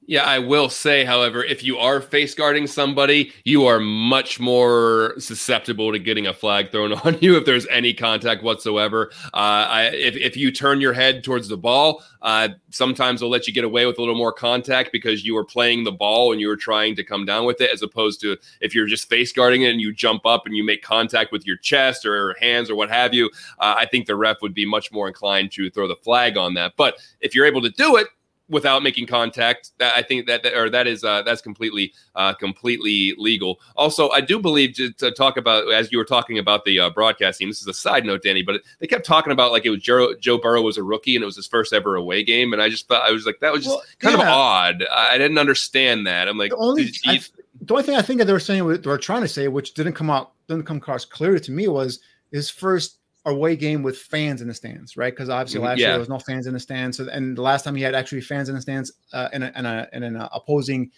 Yeah, 0.08 0.22
I 0.22 0.38
will 0.38 0.70
say, 0.70 1.04
however, 1.04 1.44
if 1.44 1.62
you 1.62 1.76
are 1.76 2.00
face 2.00 2.34
guarding 2.34 2.66
somebody, 2.66 3.30
you 3.44 3.66
are 3.66 3.78
much 3.78 4.40
more 4.40 5.12
susceptible 5.18 5.92
to 5.92 5.98
getting 5.98 6.26
a 6.26 6.32
flag 6.32 6.72
thrown 6.72 6.92
on 7.04 7.18
you 7.20 7.36
if 7.36 7.44
there's 7.44 7.66
any 7.66 7.92
contact 7.92 8.42
whatsoever. 8.42 9.10
Uh, 9.34 9.68
I, 9.68 9.82
if, 9.92 10.16
if 10.16 10.34
you 10.34 10.50
turn 10.50 10.80
your 10.80 10.94
head 10.94 11.22
towards 11.22 11.46
the 11.46 11.58
ball, 11.58 12.02
uh, 12.22 12.48
sometimes 12.70 13.20
they'll 13.20 13.28
let 13.28 13.46
you 13.46 13.52
get 13.52 13.64
away 13.64 13.84
with 13.84 13.98
a 13.98 14.00
little 14.00 14.14
more 14.14 14.32
contact 14.32 14.92
because 14.92 15.26
you 15.26 15.34
were 15.34 15.44
playing 15.44 15.84
the 15.84 15.92
ball 15.92 16.32
and 16.32 16.40
you 16.40 16.48
were 16.48 16.56
trying 16.56 16.96
to 16.96 17.04
come 17.04 17.26
down 17.26 17.44
with 17.44 17.60
it, 17.60 17.70
as 17.70 17.82
opposed 17.82 18.18
to 18.22 18.38
if 18.62 18.74
you're 18.74 18.86
just 18.86 19.10
face 19.10 19.30
guarding 19.30 19.60
it 19.60 19.72
and 19.72 19.80
you 19.82 19.92
jump 19.92 20.24
up 20.24 20.46
and 20.46 20.56
you 20.56 20.64
make 20.64 20.80
contact 20.80 21.32
with 21.32 21.46
your 21.46 21.58
chest 21.58 22.06
or 22.06 22.34
hands 22.40 22.70
or 22.70 22.76
what 22.76 22.88
have 22.88 23.12
you. 23.12 23.26
Uh, 23.58 23.74
I 23.76 23.84
think 23.84 24.06
the 24.06 24.16
ref 24.16 24.38
would 24.40 24.54
be 24.54 24.64
much 24.64 24.90
more 24.90 25.06
inclined 25.06 25.52
to 25.52 25.68
throw 25.68 25.86
the 25.86 25.96
flag 25.96 26.38
on 26.38 26.54
that. 26.54 26.72
But 26.78 26.96
if 27.20 27.34
you're 27.34 27.44
able 27.44 27.60
to 27.60 27.70
do 27.70 27.96
it, 27.96 28.08
without 28.48 28.82
making 28.82 29.06
contact. 29.06 29.70
That 29.78 29.94
I 29.96 30.02
think 30.02 30.26
that, 30.26 30.42
that 30.42 30.54
or 30.54 30.70
that 30.70 30.86
is 30.86 31.04
uh, 31.04 31.22
that's 31.22 31.40
completely 31.40 31.92
uh, 32.14 32.34
completely 32.34 33.14
legal. 33.18 33.60
Also, 33.76 34.10
I 34.10 34.20
do 34.20 34.38
believe 34.38 34.74
to, 34.76 34.92
to, 34.94 35.10
talk 35.10 35.36
about 35.36 35.72
as 35.72 35.92
you 35.92 35.98
were 35.98 36.04
talking 36.04 36.38
about 36.38 36.64
the 36.64 36.80
uh, 36.80 36.90
broadcasting. 36.90 37.48
This 37.48 37.60
is 37.60 37.66
a 37.66 37.74
side 37.74 38.04
note, 38.04 38.22
Danny, 38.22 38.42
but 38.42 38.62
they 38.78 38.86
kept 38.86 39.06
talking 39.06 39.32
about 39.32 39.52
like 39.52 39.64
it 39.66 39.70
was 39.70 39.82
Joe, 39.82 40.14
Joe 40.14 40.38
Burrow 40.38 40.62
was 40.62 40.78
a 40.78 40.82
rookie 40.82 41.16
and 41.16 41.22
it 41.22 41.26
was 41.26 41.36
his 41.36 41.46
first 41.46 41.72
ever 41.72 41.96
away 41.96 42.24
game, 42.24 42.52
and 42.52 42.62
I 42.62 42.68
just 42.68 42.88
thought 42.88 43.08
I 43.08 43.12
was 43.12 43.26
like 43.26 43.40
that 43.40 43.52
was 43.52 43.64
just 43.64 43.76
well, 43.76 43.84
kind 43.98 44.18
yeah. 44.18 44.22
of 44.22 44.28
odd. 44.28 44.84
I 44.90 45.18
didn't 45.18 45.38
understand 45.38 46.06
that. 46.06 46.28
I'm 46.28 46.38
like 46.38 46.50
the 46.50 46.56
only. 46.56 46.90
I, 47.06 47.20
the 47.60 47.74
only 47.74 47.84
thing 47.84 47.96
I 47.96 48.02
think 48.02 48.18
that 48.18 48.26
they 48.26 48.32
were 48.32 48.40
saying, 48.40 48.66
they 48.66 48.88
were 48.88 48.98
trying 48.98 49.22
to 49.22 49.28
say, 49.28 49.48
which 49.48 49.74
didn't 49.74 49.94
come 49.94 50.10
out, 50.10 50.32
didn't 50.46 50.64
come 50.64 50.76
across 50.76 51.04
clearly 51.04 51.40
to 51.40 51.50
me, 51.50 51.66
was 51.66 51.98
his 52.30 52.48
first 52.48 52.97
away 53.28 53.56
game 53.56 53.82
with 53.82 53.98
fans 53.98 54.42
in 54.42 54.48
the 54.48 54.54
stands, 54.54 54.96
right? 54.96 55.12
Because 55.12 55.28
obviously 55.28 55.58
mm-hmm. 55.58 55.68
last 55.68 55.78
yeah. 55.78 55.86
year 55.86 55.92
there 55.92 56.00
was 56.00 56.08
no 56.08 56.18
fans 56.18 56.46
in 56.46 56.54
the 56.54 56.60
stands. 56.60 56.96
So, 56.96 57.08
and 57.08 57.36
the 57.36 57.42
last 57.42 57.64
time 57.64 57.74
he 57.74 57.82
had 57.82 57.94
actually 57.94 58.20
fans 58.20 58.48
in 58.48 58.54
the 58.54 58.60
stands 58.60 58.92
uh, 59.12 59.28
in, 59.32 59.42
a, 59.42 59.52
in, 59.56 59.66
a, 59.66 59.88
in 59.92 60.02
an 60.02 60.28
opposing 60.32 60.90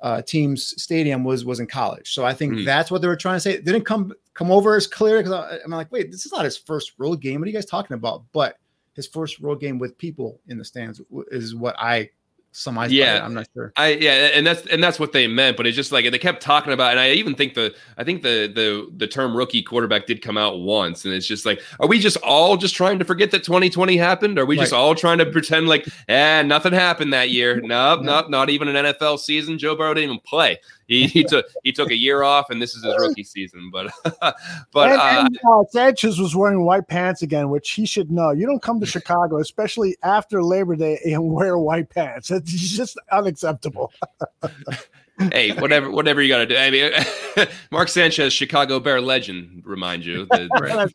uh, 0.00 0.22
team's 0.22 0.80
stadium 0.80 1.24
was 1.24 1.44
was 1.44 1.60
in 1.60 1.66
college. 1.66 2.12
So 2.12 2.24
I 2.24 2.32
think 2.32 2.52
mm. 2.52 2.64
that's 2.64 2.90
what 2.90 3.02
they 3.02 3.08
were 3.08 3.16
trying 3.16 3.36
to 3.36 3.40
say. 3.40 3.54
It 3.54 3.64
didn't 3.64 3.84
come 3.84 4.12
come 4.34 4.52
over 4.52 4.76
as 4.76 4.86
clear 4.86 5.22
because 5.22 5.60
I'm 5.64 5.70
like, 5.70 5.90
wait, 5.90 6.12
this 6.12 6.24
is 6.24 6.32
not 6.32 6.44
his 6.44 6.56
first 6.56 6.92
road 6.98 7.20
game. 7.20 7.40
What 7.40 7.46
are 7.46 7.50
you 7.50 7.54
guys 7.56 7.66
talking 7.66 7.94
about? 7.94 8.22
But 8.32 8.58
his 8.94 9.06
first 9.06 9.40
road 9.40 9.60
game 9.60 9.78
with 9.78 9.98
people 9.98 10.40
in 10.46 10.58
the 10.58 10.64
stands 10.64 11.00
is 11.30 11.54
what 11.54 11.74
I 11.78 12.10
some 12.52 12.78
eyes. 12.78 12.92
Yeah, 12.92 13.24
I'm 13.24 13.34
not 13.34 13.46
sure. 13.54 13.72
I 13.76 13.90
yeah, 13.92 14.30
and 14.34 14.46
that's 14.46 14.66
and 14.66 14.82
that's 14.82 14.98
what 14.98 15.12
they 15.12 15.26
meant. 15.26 15.56
But 15.56 15.66
it's 15.66 15.76
just 15.76 15.92
like 15.92 16.10
they 16.10 16.18
kept 16.18 16.42
talking 16.42 16.72
about, 16.72 16.92
and 16.92 17.00
I 17.00 17.10
even 17.10 17.34
think 17.34 17.54
the 17.54 17.74
I 17.96 18.04
think 18.04 18.22
the 18.22 18.50
the 18.52 18.88
the 18.96 19.06
term 19.06 19.36
rookie 19.36 19.62
quarterback 19.62 20.06
did 20.06 20.22
come 20.22 20.36
out 20.36 20.60
once, 20.60 21.04
and 21.04 21.14
it's 21.14 21.26
just 21.26 21.46
like, 21.46 21.62
are 21.80 21.86
we 21.86 21.98
just 21.98 22.16
all 22.18 22.56
just 22.56 22.74
trying 22.74 22.98
to 22.98 23.04
forget 23.04 23.30
that 23.30 23.44
2020 23.44 23.96
happened? 23.96 24.38
Are 24.38 24.46
we 24.46 24.56
right. 24.56 24.62
just 24.62 24.72
all 24.72 24.94
trying 24.94 25.18
to 25.18 25.26
pretend 25.26 25.68
like, 25.68 25.86
eh, 26.08 26.42
nothing 26.42 26.72
happened 26.72 27.12
that 27.12 27.30
year? 27.30 27.60
Nope, 27.60 28.02
nope, 28.02 28.30
not 28.30 28.50
even 28.50 28.68
an 28.68 28.86
NFL 28.86 29.18
season. 29.18 29.58
Joe 29.58 29.76
Burrow 29.76 29.94
didn't 29.94 30.10
even 30.10 30.20
play. 30.20 30.58
He, 30.88 31.06
he 31.06 31.22
took 31.22 31.46
he 31.64 31.70
took 31.70 31.90
a 31.90 31.96
year 31.96 32.22
off, 32.22 32.48
and 32.48 32.62
this 32.62 32.74
is 32.74 32.82
his 32.82 32.96
rookie 32.98 33.22
season. 33.22 33.70
But 33.70 33.92
but 34.72 34.90
and, 34.90 34.98
uh, 34.98 35.26
and, 35.26 35.38
uh, 35.46 35.64
Sanchez 35.68 36.18
was 36.18 36.34
wearing 36.34 36.64
white 36.64 36.88
pants 36.88 37.20
again, 37.20 37.50
which 37.50 37.70
he 37.70 37.84
should 37.84 38.10
know. 38.10 38.30
You 38.30 38.46
don't 38.46 38.62
come 38.62 38.80
to 38.80 38.86
Chicago, 38.86 39.38
especially 39.38 39.98
after 40.02 40.42
Labor 40.42 40.76
Day, 40.76 40.98
and 41.04 41.30
wear 41.30 41.58
white 41.58 41.90
pants. 41.90 42.30
It's 42.30 42.50
just 42.50 42.98
unacceptable. 43.12 43.92
hey, 45.30 45.52
whatever, 45.60 45.90
whatever 45.90 46.22
you 46.22 46.28
got 46.30 46.38
to 46.38 46.46
do. 46.46 46.56
I 46.56 46.70
mean, 46.70 46.90
Mark 47.70 47.88
Sanchez, 47.88 48.32
Chicago 48.32 48.80
Bear 48.80 49.02
legend, 49.02 49.62
remind 49.66 50.06
you. 50.06 50.26
That, 50.30 50.48
That's 50.54 50.94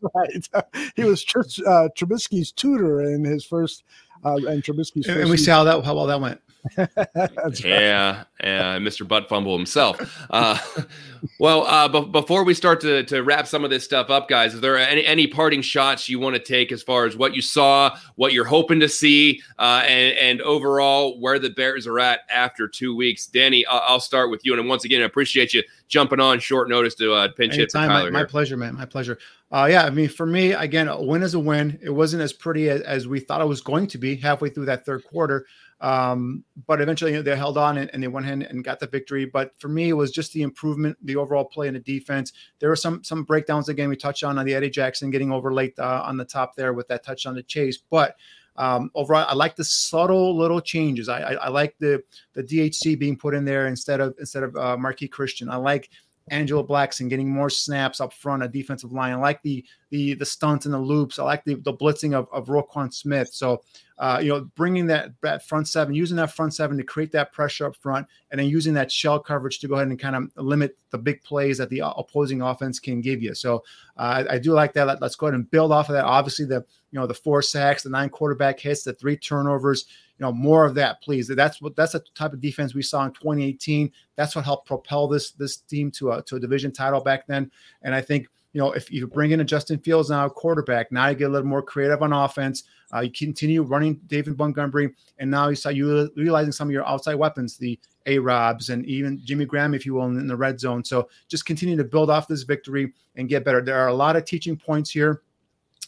right. 0.52 0.92
He 0.96 1.04
was 1.04 1.22
Tr- 1.22 1.38
uh, 1.38 1.88
Trubisky's 1.96 2.50
tutor 2.50 3.02
in 3.02 3.22
his 3.22 3.44
first, 3.44 3.84
uh, 4.24 4.34
and 4.48 4.64
Trubisky's. 4.64 5.06
And, 5.06 5.20
and 5.20 5.30
we 5.30 5.36
saw 5.36 5.62
that 5.62 5.84
how 5.84 5.94
well 5.94 6.06
that 6.08 6.20
went. 6.20 6.40
yeah, 6.78 8.24
yeah, 8.42 8.78
Mr. 8.78 9.06
Butt 9.06 9.28
Fumble 9.28 9.56
himself. 9.56 10.00
Uh, 10.30 10.58
well, 11.38 11.64
uh, 11.66 11.88
b- 11.88 12.06
before 12.10 12.44
we 12.44 12.54
start 12.54 12.80
to, 12.80 13.02
to 13.04 13.22
wrap 13.22 13.46
some 13.46 13.64
of 13.64 13.70
this 13.70 13.84
stuff 13.84 14.10
up, 14.10 14.28
guys, 14.28 14.54
is 14.54 14.60
there 14.60 14.78
any, 14.78 15.04
any 15.04 15.26
parting 15.26 15.62
shots 15.62 16.08
you 16.08 16.18
want 16.18 16.34
to 16.36 16.42
take 16.42 16.72
as 16.72 16.82
far 16.82 17.04
as 17.04 17.16
what 17.16 17.34
you 17.34 17.42
saw, 17.42 17.96
what 18.16 18.32
you're 18.32 18.44
hoping 18.44 18.80
to 18.80 18.88
see, 18.88 19.42
uh, 19.58 19.82
and, 19.84 20.16
and 20.16 20.42
overall 20.42 21.20
where 21.20 21.38
the 21.38 21.50
Bears 21.50 21.86
are 21.86 22.00
at 22.00 22.20
after 22.30 22.66
two 22.66 22.96
weeks? 22.96 23.26
Danny, 23.26 23.66
I'll, 23.66 23.82
I'll 23.86 24.00
start 24.00 24.30
with 24.30 24.40
you. 24.44 24.58
And 24.58 24.68
once 24.68 24.84
again, 24.84 25.02
I 25.02 25.04
appreciate 25.04 25.52
you 25.52 25.62
jumping 25.88 26.20
on 26.20 26.40
short 26.40 26.68
notice 26.68 26.94
to 26.96 27.12
uh, 27.12 27.28
pinch 27.36 27.54
hit. 27.54 27.70
My, 27.74 28.08
my 28.10 28.24
pleasure, 28.24 28.56
man. 28.56 28.74
My 28.74 28.86
pleasure. 28.86 29.18
Uh, 29.54 29.66
yeah, 29.70 29.84
I 29.84 29.90
mean, 29.90 30.08
for 30.08 30.26
me, 30.26 30.52
again, 30.52 30.88
a 30.88 31.00
win 31.00 31.22
is 31.22 31.34
a 31.34 31.38
win. 31.38 31.78
It 31.80 31.90
wasn't 31.90 32.22
as 32.22 32.32
pretty 32.32 32.70
as, 32.70 32.80
as 32.80 33.06
we 33.06 33.20
thought 33.20 33.40
it 33.40 33.46
was 33.46 33.60
going 33.60 33.86
to 33.88 33.98
be 33.98 34.16
halfway 34.16 34.48
through 34.48 34.64
that 34.64 34.84
third 34.84 35.04
quarter. 35.04 35.46
Um, 35.80 36.44
but 36.66 36.80
eventually 36.80 37.20
they 37.20 37.36
held 37.36 37.58
on 37.58 37.78
and, 37.78 37.90
and, 37.92 38.02
they 38.02 38.08
went 38.08 38.26
in 38.26 38.42
and 38.42 38.64
got 38.64 38.80
the 38.80 38.86
victory. 38.86 39.26
But 39.26 39.52
for 39.58 39.68
me, 39.68 39.88
it 39.88 39.94
was 39.94 40.12
just 40.12 40.32
the 40.32 40.42
improvement, 40.42 40.96
the 41.02 41.16
overall 41.16 41.44
play 41.44 41.68
in 41.68 41.74
the 41.74 41.80
defense. 41.80 42.32
There 42.60 42.68
were 42.68 42.76
some 42.76 43.02
some 43.02 43.24
breakdowns 43.24 43.68
again 43.68 43.88
we 43.88 43.96
touched 43.96 44.24
on 44.24 44.38
on 44.38 44.46
the 44.46 44.54
Eddie 44.54 44.70
Jackson 44.70 45.10
getting 45.10 45.32
over 45.32 45.52
late 45.52 45.78
uh, 45.78 46.02
on 46.04 46.16
the 46.16 46.24
top 46.24 46.54
there 46.54 46.72
with 46.72 46.88
that 46.88 47.04
touch 47.04 47.26
on 47.26 47.34
the 47.34 47.42
chase. 47.42 47.76
But 47.76 48.16
um, 48.56 48.90
overall, 48.94 49.26
I 49.28 49.34
like 49.34 49.56
the 49.56 49.64
subtle 49.64 50.36
little 50.36 50.60
changes. 50.60 51.08
I, 51.08 51.20
I, 51.20 51.32
I, 51.34 51.48
like 51.48 51.76
the 51.78 52.02
the 52.34 52.42
DHC 52.42 52.98
being 52.98 53.16
put 53.16 53.34
in 53.34 53.44
there 53.44 53.66
instead 53.66 54.00
of 54.00 54.14
instead 54.18 54.44
of 54.44 54.56
uh, 54.56 54.76
Marquis 54.76 55.08
Christian. 55.08 55.50
I 55.50 55.56
like 55.56 55.90
Angelo 56.28 56.66
Blackson 56.66 57.08
getting 57.08 57.28
more 57.28 57.50
snaps 57.50 58.00
up 58.00 58.12
front, 58.12 58.42
a 58.42 58.48
defensive 58.48 58.92
line. 58.92 59.12
I 59.12 59.16
like 59.16 59.42
the 59.42 59.64
the 59.90 60.14
the 60.14 60.26
stunts 60.26 60.64
and 60.64 60.74
the 60.74 60.78
loops. 60.78 61.18
I 61.18 61.24
like 61.24 61.44
the, 61.44 61.56
the 61.56 61.72
blitzing 61.72 62.14
of, 62.14 62.28
of 62.32 62.46
Roquan 62.46 62.92
Smith. 62.92 63.28
So 63.32 63.62
uh, 63.98 64.18
you 64.20 64.28
know, 64.28 64.40
bringing 64.56 64.86
that, 64.86 65.10
that 65.22 65.46
front 65.46 65.68
seven, 65.68 65.94
using 65.94 66.16
that 66.16 66.32
front 66.32 66.52
seven 66.52 66.76
to 66.76 66.82
create 66.82 67.12
that 67.12 67.32
pressure 67.32 67.66
up 67.66 67.76
front, 67.76 68.06
and 68.30 68.40
then 68.40 68.48
using 68.48 68.74
that 68.74 68.90
shell 68.90 69.20
coverage 69.20 69.60
to 69.60 69.68
go 69.68 69.76
ahead 69.76 69.86
and 69.86 70.00
kind 70.00 70.16
of 70.16 70.30
limit 70.36 70.76
the 70.90 70.98
big 70.98 71.22
plays 71.22 71.58
that 71.58 71.70
the 71.70 71.80
opposing 71.84 72.42
offense 72.42 72.80
can 72.80 73.00
give 73.00 73.22
you. 73.22 73.34
So 73.34 73.62
uh, 73.96 74.24
I, 74.28 74.34
I, 74.34 74.38
do 74.38 74.52
like 74.52 74.72
that. 74.72 74.88
Let, 74.88 75.02
us 75.02 75.14
go 75.14 75.26
ahead 75.26 75.34
and 75.34 75.48
build 75.48 75.70
off 75.70 75.88
of 75.88 75.92
that. 75.92 76.04
Obviously, 76.04 76.44
the 76.44 76.64
you 76.90 76.98
know 76.98 77.06
the 77.06 77.14
four 77.14 77.40
sacks, 77.40 77.84
the 77.84 77.90
nine 77.90 78.08
quarterback 78.08 78.58
hits, 78.58 78.82
the 78.82 78.94
three 78.94 79.16
turnovers. 79.16 79.84
You 80.18 80.26
know, 80.26 80.32
more 80.32 80.64
of 80.64 80.74
that, 80.76 81.02
please. 81.02 81.26
That's 81.26 81.60
what 81.60 81.74
that's 81.74 81.92
the 81.92 82.04
type 82.14 82.32
of 82.32 82.40
defense 82.40 82.74
we 82.74 82.82
saw 82.82 83.04
in 83.04 83.12
2018. 83.12 83.90
That's 84.16 84.36
what 84.36 84.44
helped 84.44 84.66
propel 84.66 85.08
this 85.08 85.32
this 85.32 85.56
team 85.56 85.90
to 85.92 86.12
a 86.12 86.22
to 86.22 86.36
a 86.36 86.40
division 86.40 86.72
title 86.72 87.00
back 87.00 87.26
then. 87.26 87.50
And 87.82 87.94
I 87.94 88.00
think 88.00 88.28
you 88.54 88.60
know, 88.60 88.70
if 88.70 88.90
you 88.90 89.06
bring 89.08 89.32
in 89.32 89.40
a 89.40 89.44
Justin 89.44 89.80
Fields 89.80 90.10
now, 90.10 90.28
quarterback, 90.28 90.92
now 90.92 91.08
you 91.08 91.16
get 91.16 91.28
a 91.28 91.32
little 91.32 91.48
more 91.48 91.60
creative 91.60 92.02
on 92.02 92.12
offense. 92.12 92.62
Uh, 92.94 93.00
you 93.00 93.10
continue 93.10 93.62
running 93.62 94.00
David 94.06 94.38
Montgomery, 94.38 94.94
and 95.18 95.28
now 95.28 95.48
you 95.48 95.56
start 95.56 95.74
utilizing 95.74 96.52
some 96.52 96.68
of 96.68 96.72
your 96.72 96.86
outside 96.86 97.16
weapons, 97.16 97.56
the 97.56 97.78
A 98.06 98.20
Robs 98.20 98.70
and 98.70 98.86
even 98.86 99.20
Jimmy 99.24 99.44
Graham, 99.44 99.74
if 99.74 99.84
you 99.84 99.94
will, 99.94 100.04
in 100.04 100.28
the 100.28 100.36
red 100.36 100.60
zone. 100.60 100.84
So 100.84 101.08
just 101.26 101.46
continue 101.46 101.76
to 101.76 101.82
build 101.82 102.10
off 102.10 102.28
this 102.28 102.44
victory 102.44 102.92
and 103.16 103.28
get 103.28 103.44
better. 103.44 103.60
There 103.60 103.76
are 103.76 103.88
a 103.88 103.94
lot 103.94 104.14
of 104.14 104.24
teaching 104.24 104.56
points 104.56 104.90
here 104.90 105.22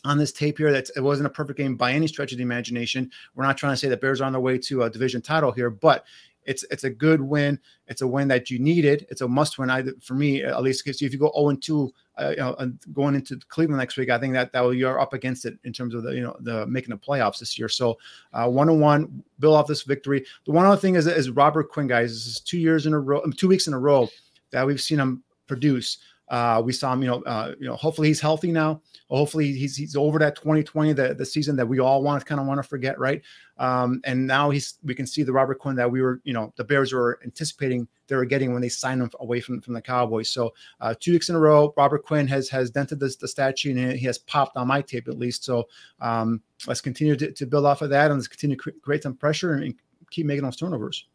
on 0.06 0.18
this 0.18 0.32
tape 0.32 0.58
here 0.58 0.72
that 0.72 0.88
it 0.96 1.00
wasn't 1.00 1.26
a 1.26 1.30
perfect 1.30 1.58
game 1.58 1.76
by 1.76 1.92
any 1.92 2.06
stretch 2.06 2.32
of 2.32 2.38
the 2.38 2.44
imagination. 2.44 3.10
We're 3.34 3.44
not 3.44 3.58
trying 3.58 3.72
to 3.72 3.76
say 3.76 3.88
that 3.88 4.00
Bears 4.00 4.20
are 4.20 4.24
on 4.24 4.32
their 4.32 4.40
way 4.40 4.56
to 4.58 4.84
a 4.84 4.90
division 4.90 5.20
title 5.20 5.52
here, 5.52 5.70
but 5.70 6.04
it's 6.44 6.64
it's 6.70 6.84
a 6.84 6.90
good 6.90 7.20
win. 7.20 7.58
It's 7.88 8.02
a 8.02 8.06
win 8.06 8.28
that 8.28 8.50
you 8.50 8.58
needed. 8.58 9.06
It's 9.10 9.20
a 9.20 9.28
must 9.28 9.58
win. 9.58 9.68
I 9.68 9.82
for 10.00 10.14
me 10.14 10.44
at 10.44 10.62
least 10.62 10.84
because 10.84 11.02
if 11.02 11.12
you 11.12 11.18
go 11.18 11.32
0 11.36 11.50
and 11.50 11.62
2, 11.62 11.92
uh, 12.18 12.66
going 12.92 13.14
into 13.14 13.38
Cleveland 13.48 13.78
next 13.78 13.96
week, 13.96 14.10
I 14.10 14.18
think 14.18 14.32
that 14.34 14.52
that 14.52 14.62
you're 14.70 15.00
up 15.00 15.12
against 15.12 15.44
it 15.44 15.58
in 15.64 15.72
terms 15.72 15.94
of 15.94 16.02
the 16.04 16.14
you 16.14 16.22
know 16.22 16.36
the 16.40 16.66
making 16.66 16.90
the 16.90 16.96
playoffs 16.96 17.40
this 17.40 17.58
year. 17.58 17.68
So 17.68 17.98
uh, 18.32 18.48
one 18.48 18.70
on 18.70 18.80
one, 18.80 19.24
build 19.40 19.56
off 19.56 19.66
this 19.66 19.82
victory. 19.82 20.24
The 20.46 20.52
one 20.52 20.64
other 20.64 20.80
thing 20.80 20.94
is 20.94 21.06
is 21.06 21.30
Robert 21.30 21.70
Quinn, 21.70 21.88
guys. 21.88 22.12
This 22.12 22.26
is 22.26 22.40
two 22.40 22.58
years 22.58 22.86
in 22.86 22.94
a 22.94 23.00
row, 23.00 23.22
two 23.36 23.48
weeks 23.48 23.66
in 23.66 23.74
a 23.74 23.78
row 23.78 24.08
that 24.52 24.66
we've 24.66 24.80
seen 24.80 25.00
him 25.00 25.24
produce. 25.46 25.98
Uh, 26.28 26.60
we 26.64 26.72
saw 26.72 26.92
him, 26.92 27.02
you 27.02 27.08
know, 27.08 27.22
uh, 27.22 27.54
you 27.58 27.66
know, 27.66 27.76
hopefully 27.76 28.08
he's 28.08 28.20
healthy 28.20 28.50
now. 28.50 28.80
Hopefully 29.08 29.52
he's 29.52 29.76
he's 29.76 29.94
over 29.94 30.18
that 30.18 30.34
2020, 30.36 30.92
the, 30.92 31.14
the 31.14 31.24
season 31.24 31.54
that 31.56 31.66
we 31.66 31.78
all 31.78 32.02
want 32.02 32.20
to 32.20 32.26
kind 32.26 32.40
of 32.40 32.46
want 32.46 32.58
to 32.58 32.68
forget, 32.68 32.98
right? 32.98 33.22
Um, 33.58 34.00
and 34.04 34.26
now 34.26 34.50
he's 34.50 34.74
we 34.82 34.94
can 34.94 35.06
see 35.06 35.22
the 35.22 35.32
Robert 35.32 35.58
Quinn 35.58 35.76
that 35.76 35.90
we 35.90 36.02
were, 36.02 36.20
you 36.24 36.32
know, 36.32 36.52
the 36.56 36.64
Bears 36.64 36.92
were 36.92 37.20
anticipating 37.24 37.86
they 38.08 38.16
were 38.16 38.24
getting 38.24 38.52
when 38.52 38.62
they 38.62 38.68
signed 38.68 39.02
him 39.02 39.10
away 39.20 39.40
from, 39.40 39.60
from 39.60 39.74
the 39.74 39.82
Cowboys. 39.82 40.30
So 40.30 40.54
uh, 40.80 40.94
two 40.98 41.12
weeks 41.12 41.28
in 41.28 41.36
a 41.36 41.40
row, 41.40 41.72
Robert 41.76 42.04
Quinn 42.04 42.26
has 42.28 42.48
has 42.48 42.70
dented 42.70 43.00
this, 43.00 43.16
the 43.16 43.28
statue 43.28 43.70
and 43.70 43.98
he 43.98 44.06
has 44.06 44.18
popped 44.18 44.56
on 44.56 44.68
my 44.68 44.82
tape 44.82 45.08
at 45.08 45.18
least. 45.18 45.44
So 45.44 45.68
um, 46.00 46.42
let's 46.66 46.80
continue 46.80 47.16
to, 47.16 47.32
to 47.32 47.46
build 47.46 47.66
off 47.66 47.82
of 47.82 47.90
that 47.90 48.10
and 48.10 48.18
let's 48.18 48.28
continue 48.28 48.56
to 48.56 48.72
create 48.82 49.02
some 49.02 49.14
pressure 49.14 49.54
and 49.54 49.74
keep 50.10 50.26
making 50.26 50.44
those 50.44 50.56
turnovers. 50.56 51.06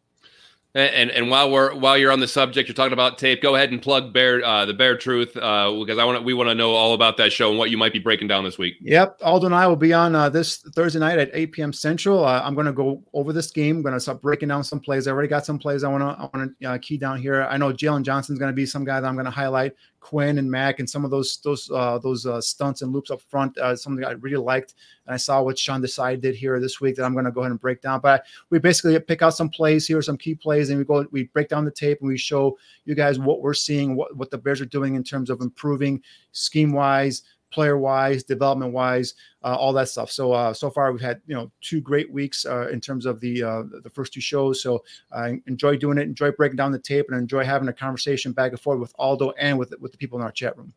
And 0.74 1.10
and 1.10 1.28
while 1.28 1.50
we're 1.50 1.74
while 1.74 1.98
you're 1.98 2.10
on 2.10 2.20
the 2.20 2.28
subject, 2.28 2.66
you're 2.66 2.74
talking 2.74 2.94
about 2.94 3.18
tape. 3.18 3.42
Go 3.42 3.54
ahead 3.56 3.72
and 3.72 3.82
plug 3.82 4.10
Bear 4.10 4.42
uh, 4.42 4.64
the 4.64 4.72
Bear 4.72 4.96
Truth 4.96 5.36
uh, 5.36 5.70
because 5.78 5.98
I 5.98 6.04
want 6.06 6.24
we 6.24 6.32
want 6.32 6.48
to 6.48 6.54
know 6.54 6.70
all 6.72 6.94
about 6.94 7.18
that 7.18 7.30
show 7.30 7.50
and 7.50 7.58
what 7.58 7.68
you 7.68 7.76
might 7.76 7.92
be 7.92 7.98
breaking 7.98 8.28
down 8.28 8.42
this 8.42 8.56
week. 8.56 8.76
Yep, 8.80 9.18
Aldo 9.22 9.46
and 9.46 9.54
I 9.54 9.66
will 9.66 9.76
be 9.76 9.92
on 9.92 10.14
uh, 10.14 10.30
this 10.30 10.56
Thursday 10.74 10.98
night 10.98 11.18
at 11.18 11.28
8 11.34 11.52
p.m. 11.52 11.72
Central. 11.74 12.24
Uh, 12.24 12.40
I'm 12.42 12.54
going 12.54 12.66
to 12.66 12.72
go 12.72 13.02
over 13.12 13.34
this 13.34 13.50
game. 13.50 13.76
I'm 13.76 13.82
going 13.82 13.92
to 13.92 14.00
start 14.00 14.22
breaking 14.22 14.48
down 14.48 14.64
some 14.64 14.80
plays. 14.80 15.06
I 15.06 15.10
already 15.10 15.28
got 15.28 15.44
some 15.44 15.58
plays 15.58 15.84
I 15.84 15.88
want 15.88 16.04
to 16.04 16.22
I 16.22 16.30
want 16.34 16.58
to 16.58 16.66
uh, 16.66 16.78
key 16.78 16.96
down 16.96 17.20
here. 17.20 17.42
I 17.42 17.58
know 17.58 17.70
Jaylon 17.70 18.02
Johnson's 18.02 18.38
going 18.38 18.50
to 18.50 18.56
be 18.56 18.64
some 18.64 18.82
guy 18.82 18.98
that 18.98 19.06
I'm 19.06 19.14
going 19.14 19.26
to 19.26 19.30
highlight. 19.30 19.74
Quinn 20.02 20.38
and 20.38 20.50
Mack 20.50 20.80
and 20.80 20.90
some 20.90 21.04
of 21.04 21.10
those 21.10 21.38
those 21.38 21.70
uh, 21.70 21.96
those 21.98 22.26
uh, 22.26 22.40
stunts 22.40 22.82
and 22.82 22.92
loops 22.92 23.10
up 23.10 23.22
front. 23.22 23.56
Uh, 23.56 23.76
something 23.76 24.04
I 24.04 24.10
really 24.12 24.36
liked, 24.36 24.74
and 25.06 25.14
I 25.14 25.16
saw 25.16 25.40
what 25.40 25.56
Sean 25.56 25.80
Desai 25.80 26.20
did 26.20 26.34
here 26.34 26.58
this 26.58 26.80
week 26.80 26.96
that 26.96 27.04
I'm 27.04 27.12
going 27.12 27.24
to 27.24 27.30
go 27.30 27.40
ahead 27.40 27.52
and 27.52 27.60
break 27.60 27.80
down. 27.80 28.00
But 28.00 28.26
we 28.50 28.58
basically 28.58 28.98
pick 28.98 29.22
out 29.22 29.34
some 29.34 29.48
plays 29.48 29.86
here, 29.86 30.02
some 30.02 30.18
key 30.18 30.34
plays, 30.34 30.70
and 30.70 30.78
we 30.78 30.84
go 30.84 31.06
we 31.12 31.24
break 31.28 31.48
down 31.48 31.64
the 31.64 31.70
tape 31.70 32.00
and 32.00 32.08
we 32.08 32.18
show 32.18 32.58
you 32.84 32.96
guys 32.96 33.18
what 33.18 33.40
we're 33.40 33.54
seeing, 33.54 33.94
what 33.94 34.16
what 34.16 34.30
the 34.30 34.38
Bears 34.38 34.60
are 34.60 34.66
doing 34.66 34.96
in 34.96 35.04
terms 35.04 35.30
of 35.30 35.40
improving 35.40 36.02
scheme 36.32 36.72
wise, 36.72 37.22
player 37.52 37.78
wise, 37.78 38.24
development 38.24 38.72
wise, 38.72 39.14
uh, 39.44 39.54
all 39.54 39.72
that 39.74 39.88
stuff. 39.88 40.10
So 40.10 40.32
uh, 40.32 40.52
so 40.52 40.70
far 40.70 40.90
we've 40.92 41.00
had 41.00 41.20
you 41.26 41.34
know 41.34 41.50
two 41.60 41.80
great 41.80 42.10
weeks 42.10 42.46
uh, 42.46 42.68
in 42.68 42.80
terms 42.80 43.06
of 43.06 43.20
the 43.20 43.42
uh, 43.42 43.62
the 43.82 43.90
first 43.90 44.12
two 44.12 44.20
shows. 44.20 44.62
So 44.62 44.82
I 45.12 45.40
enjoy 45.46 45.76
doing 45.76 45.98
it, 45.98 46.02
enjoy 46.02 46.32
breaking 46.32 46.56
down 46.56 46.72
the 46.72 46.78
tape, 46.78 47.06
and 47.08 47.18
enjoy 47.18 47.44
having 47.44 47.68
a 47.68 47.72
conversation 47.72 48.32
back 48.32 48.52
and 48.52 48.60
forth 48.60 48.80
with 48.80 48.94
Aldo 48.98 49.30
and 49.32 49.58
with 49.58 49.72
with 49.80 49.92
the 49.92 49.98
people 49.98 50.18
in 50.18 50.24
our 50.24 50.32
chat 50.32 50.56
room. 50.56 50.72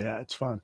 Yeah, 0.00 0.18
it's 0.20 0.34
fun. 0.34 0.62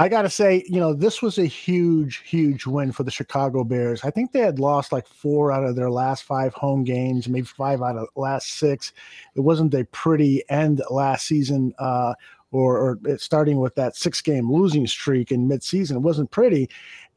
I 0.00 0.08
got 0.08 0.22
to 0.22 0.30
say, 0.30 0.64
you 0.66 0.80
know, 0.80 0.94
this 0.94 1.20
was 1.20 1.36
a 1.36 1.44
huge, 1.44 2.22
huge 2.24 2.64
win 2.64 2.90
for 2.90 3.02
the 3.02 3.10
Chicago 3.10 3.64
Bears. 3.64 4.02
I 4.02 4.10
think 4.10 4.32
they 4.32 4.40
had 4.40 4.58
lost 4.58 4.92
like 4.92 5.06
four 5.06 5.52
out 5.52 5.62
of 5.62 5.76
their 5.76 5.90
last 5.90 6.22
five 6.22 6.54
home 6.54 6.84
games, 6.84 7.28
maybe 7.28 7.46
five 7.46 7.82
out 7.82 7.98
of 7.98 8.08
last 8.16 8.54
six. 8.54 8.94
It 9.34 9.40
wasn't 9.40 9.74
a 9.74 9.84
pretty 9.84 10.42
end 10.48 10.80
last 10.88 11.26
season 11.26 11.74
uh, 11.78 12.14
or, 12.52 12.98
or 13.04 13.18
starting 13.18 13.60
with 13.60 13.74
that 13.76 13.96
six 13.96 14.20
game 14.20 14.50
losing 14.50 14.86
streak 14.86 15.30
in 15.30 15.48
midseason. 15.48 15.96
It 15.96 16.02
wasn't 16.02 16.30
pretty. 16.30 16.68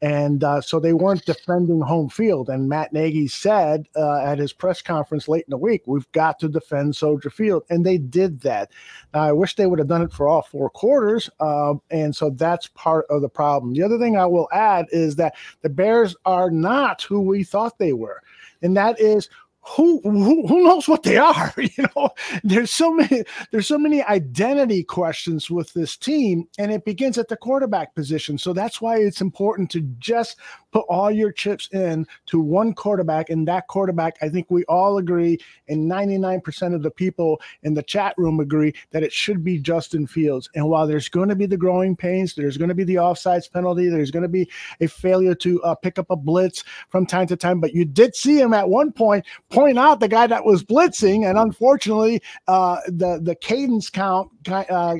And 0.02 0.44
uh, 0.44 0.60
so 0.60 0.78
they 0.78 0.92
weren't 0.92 1.24
defending 1.24 1.80
home 1.80 2.10
field. 2.10 2.50
And 2.50 2.68
Matt 2.68 2.92
Nagy 2.92 3.26
said 3.26 3.88
uh, 3.96 4.18
at 4.18 4.38
his 4.38 4.52
press 4.52 4.82
conference 4.82 5.28
late 5.28 5.46
in 5.46 5.50
the 5.50 5.56
week, 5.56 5.82
we've 5.86 6.10
got 6.12 6.38
to 6.40 6.48
defend 6.48 6.94
Soldier 6.94 7.30
Field. 7.30 7.64
And 7.70 7.86
they 7.86 7.96
did 7.96 8.40
that. 8.42 8.70
Now, 9.14 9.22
I 9.22 9.32
wish 9.32 9.56
they 9.56 9.66
would 9.66 9.78
have 9.78 9.88
done 9.88 10.02
it 10.02 10.12
for 10.12 10.28
all 10.28 10.42
four 10.42 10.68
quarters. 10.68 11.30
Uh, 11.40 11.74
and 11.90 12.14
so 12.14 12.30
that's 12.30 12.68
part 12.68 13.06
of 13.08 13.22
the 13.22 13.30
problem. 13.30 13.72
The 13.72 13.82
other 13.82 13.98
thing 13.98 14.16
I 14.16 14.26
will 14.26 14.48
add 14.52 14.86
is 14.90 15.16
that 15.16 15.36
the 15.62 15.70
Bears 15.70 16.14
are 16.26 16.50
not 16.50 17.00
who 17.02 17.20
we 17.20 17.42
thought 17.42 17.78
they 17.78 17.94
were. 17.94 18.20
And 18.60 18.76
that 18.76 19.00
is 19.00 19.28
who, 19.66 20.00
who 20.02 20.46
who 20.46 20.62
knows 20.64 20.88
what 20.88 21.02
they 21.02 21.16
are 21.16 21.52
you 21.58 21.84
know? 21.96 22.10
There's 22.42 22.70
so 22.70 22.92
many 22.92 23.24
there's 23.50 23.66
so 23.66 23.78
many 23.78 24.02
identity 24.02 24.84
questions 24.84 25.50
with 25.50 25.72
this 25.72 25.96
team 25.96 26.46
and 26.58 26.70
it 26.70 26.84
begins 26.84 27.18
at 27.18 27.28
the 27.28 27.36
quarterback 27.36 27.94
position. 27.94 28.38
So 28.38 28.52
that's 28.52 28.80
why 28.80 28.98
it's 28.98 29.20
important 29.20 29.70
to 29.72 29.80
just 29.98 30.36
put 30.74 30.84
all 30.88 31.10
your 31.10 31.32
chips 31.32 31.68
in 31.72 32.06
to 32.26 32.40
one 32.40 32.74
quarterback 32.74 33.30
and 33.30 33.46
that 33.46 33.68
quarterback 33.68 34.16
i 34.20 34.28
think 34.28 34.50
we 34.50 34.64
all 34.64 34.98
agree 34.98 35.38
and 35.68 35.90
99% 35.90 36.74
of 36.74 36.82
the 36.82 36.90
people 36.90 37.40
in 37.62 37.74
the 37.74 37.82
chat 37.82 38.12
room 38.18 38.40
agree 38.40 38.74
that 38.90 39.04
it 39.04 39.12
should 39.12 39.44
be 39.44 39.58
justin 39.58 40.06
fields. 40.06 40.50
And 40.54 40.68
while 40.68 40.86
there's 40.86 41.08
going 41.08 41.28
to 41.28 41.36
be 41.36 41.46
the 41.46 41.56
growing 41.56 41.94
pains 41.94 42.34
there's 42.34 42.56
going 42.56 42.68
to 42.68 42.74
be 42.74 42.84
the 42.84 42.96
offsides 42.96 43.50
penalty 43.50 43.88
there's 43.88 44.10
going 44.10 44.24
to 44.24 44.28
be 44.28 44.50
a 44.80 44.88
failure 44.88 45.34
to 45.36 45.62
uh, 45.62 45.74
pick 45.76 45.98
up 45.98 46.10
a 46.10 46.16
blitz 46.16 46.64
from 46.88 47.06
time 47.06 47.28
to 47.28 47.36
time 47.36 47.60
but 47.60 47.72
you 47.72 47.84
did 47.84 48.16
see 48.16 48.40
him 48.40 48.52
at 48.52 48.68
one 48.68 48.90
point 48.90 49.24
point 49.54 49.78
out 49.78 50.00
the 50.00 50.08
guy 50.08 50.26
that 50.26 50.44
was 50.44 50.64
blitzing, 50.64 51.28
and 51.28 51.38
unfortunately, 51.38 52.20
uh, 52.48 52.78
the 52.86 53.20
the 53.22 53.34
cadence 53.34 53.88
count. 53.88 54.30
Uh, 54.48 54.96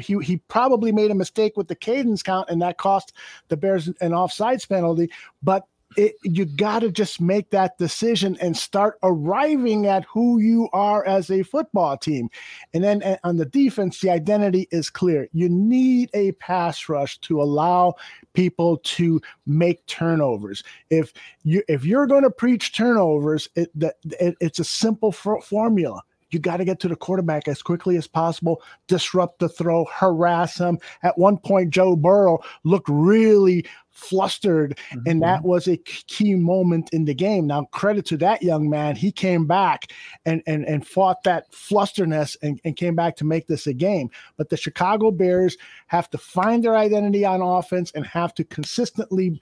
he 0.00 0.18
he 0.18 0.36
probably 0.48 0.92
made 0.92 1.10
a 1.10 1.14
mistake 1.14 1.56
with 1.56 1.68
the 1.68 1.74
cadence 1.74 2.22
count, 2.22 2.50
and 2.50 2.60
that 2.60 2.78
cost 2.78 3.12
the 3.48 3.56
Bears 3.56 3.88
an 3.88 4.12
offsides 4.12 4.68
penalty. 4.68 5.10
But 5.42 5.66
it, 5.96 6.16
you 6.22 6.44
got 6.44 6.80
to 6.80 6.90
just 6.90 7.20
make 7.20 7.50
that 7.50 7.78
decision 7.78 8.36
and 8.40 8.56
start 8.56 8.98
arriving 9.02 9.86
at 9.86 10.04
who 10.04 10.38
you 10.38 10.68
are 10.72 11.04
as 11.06 11.30
a 11.30 11.42
football 11.42 11.96
team. 11.96 12.30
And 12.74 12.82
then 12.82 13.18
on 13.24 13.36
the 13.36 13.44
defense, 13.44 14.00
the 14.00 14.10
identity 14.10 14.68
is 14.70 14.90
clear. 14.90 15.28
You 15.32 15.48
need 15.48 16.10
a 16.14 16.32
pass 16.32 16.88
rush 16.88 17.18
to 17.18 17.42
allow 17.42 17.94
people 18.34 18.78
to 18.78 19.20
make 19.46 19.84
turnovers. 19.86 20.62
If 20.90 21.12
you 21.44 21.62
if 21.68 21.84
you're 21.84 22.06
going 22.06 22.24
to 22.24 22.30
preach 22.30 22.72
turnovers, 22.72 23.48
it, 23.54 23.70
it 24.04 24.36
it's 24.40 24.58
a 24.58 24.64
simple 24.64 25.12
formula. 25.12 26.02
You 26.32 26.38
got 26.38 26.58
to 26.58 26.64
get 26.64 26.80
to 26.80 26.88
the 26.88 26.96
quarterback 26.96 27.48
as 27.48 27.62
quickly 27.62 27.96
as 27.96 28.06
possible, 28.06 28.62
disrupt 28.88 29.38
the 29.38 29.48
throw, 29.48 29.84
harass 29.86 30.58
him. 30.58 30.78
At 31.02 31.18
one 31.18 31.38
point, 31.38 31.70
Joe 31.70 31.96
Burrow 31.96 32.40
looked 32.64 32.88
really 32.88 33.66
flustered, 33.90 34.78
mm-hmm. 34.90 35.00
and 35.06 35.22
that 35.22 35.44
was 35.44 35.68
a 35.68 35.76
key 35.76 36.34
moment 36.34 36.90
in 36.92 37.04
the 37.04 37.14
game. 37.14 37.46
Now, 37.46 37.64
credit 37.72 38.06
to 38.06 38.16
that 38.18 38.42
young 38.42 38.68
man, 38.68 38.96
he 38.96 39.12
came 39.12 39.46
back 39.46 39.92
and 40.24 40.42
and 40.46 40.64
and 40.64 40.86
fought 40.86 41.22
that 41.24 41.52
flusterness 41.52 42.36
and, 42.42 42.60
and 42.64 42.76
came 42.76 42.96
back 42.96 43.16
to 43.16 43.24
make 43.24 43.46
this 43.46 43.66
a 43.66 43.74
game. 43.74 44.10
But 44.36 44.48
the 44.48 44.56
Chicago 44.56 45.10
Bears 45.10 45.56
have 45.88 46.10
to 46.10 46.18
find 46.18 46.64
their 46.64 46.76
identity 46.76 47.24
on 47.24 47.42
offense 47.42 47.92
and 47.94 48.06
have 48.06 48.34
to 48.34 48.44
consistently 48.44 49.40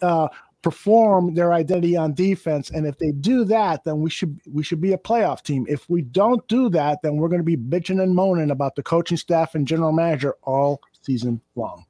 uh, 0.00 0.28
perform 0.62 1.34
their 1.34 1.52
identity 1.52 1.96
on 1.96 2.14
defense 2.14 2.70
and 2.70 2.86
if 2.86 2.96
they 2.98 3.10
do 3.10 3.44
that 3.44 3.82
then 3.84 4.00
we 4.00 4.08
should 4.08 4.40
we 4.52 4.62
should 4.62 4.80
be 4.80 4.92
a 4.92 4.98
playoff 4.98 5.42
team 5.42 5.66
if 5.68 5.88
we 5.90 6.02
don't 6.02 6.46
do 6.48 6.68
that 6.68 7.00
then 7.02 7.16
we're 7.16 7.28
going 7.28 7.40
to 7.40 7.44
be 7.44 7.56
bitching 7.56 8.00
and 8.02 8.14
moaning 8.14 8.50
about 8.50 8.74
the 8.76 8.82
coaching 8.82 9.16
staff 9.16 9.54
and 9.54 9.66
general 9.66 9.92
manager 9.92 10.34
all 10.42 10.80
season 11.02 11.40
long 11.56 11.84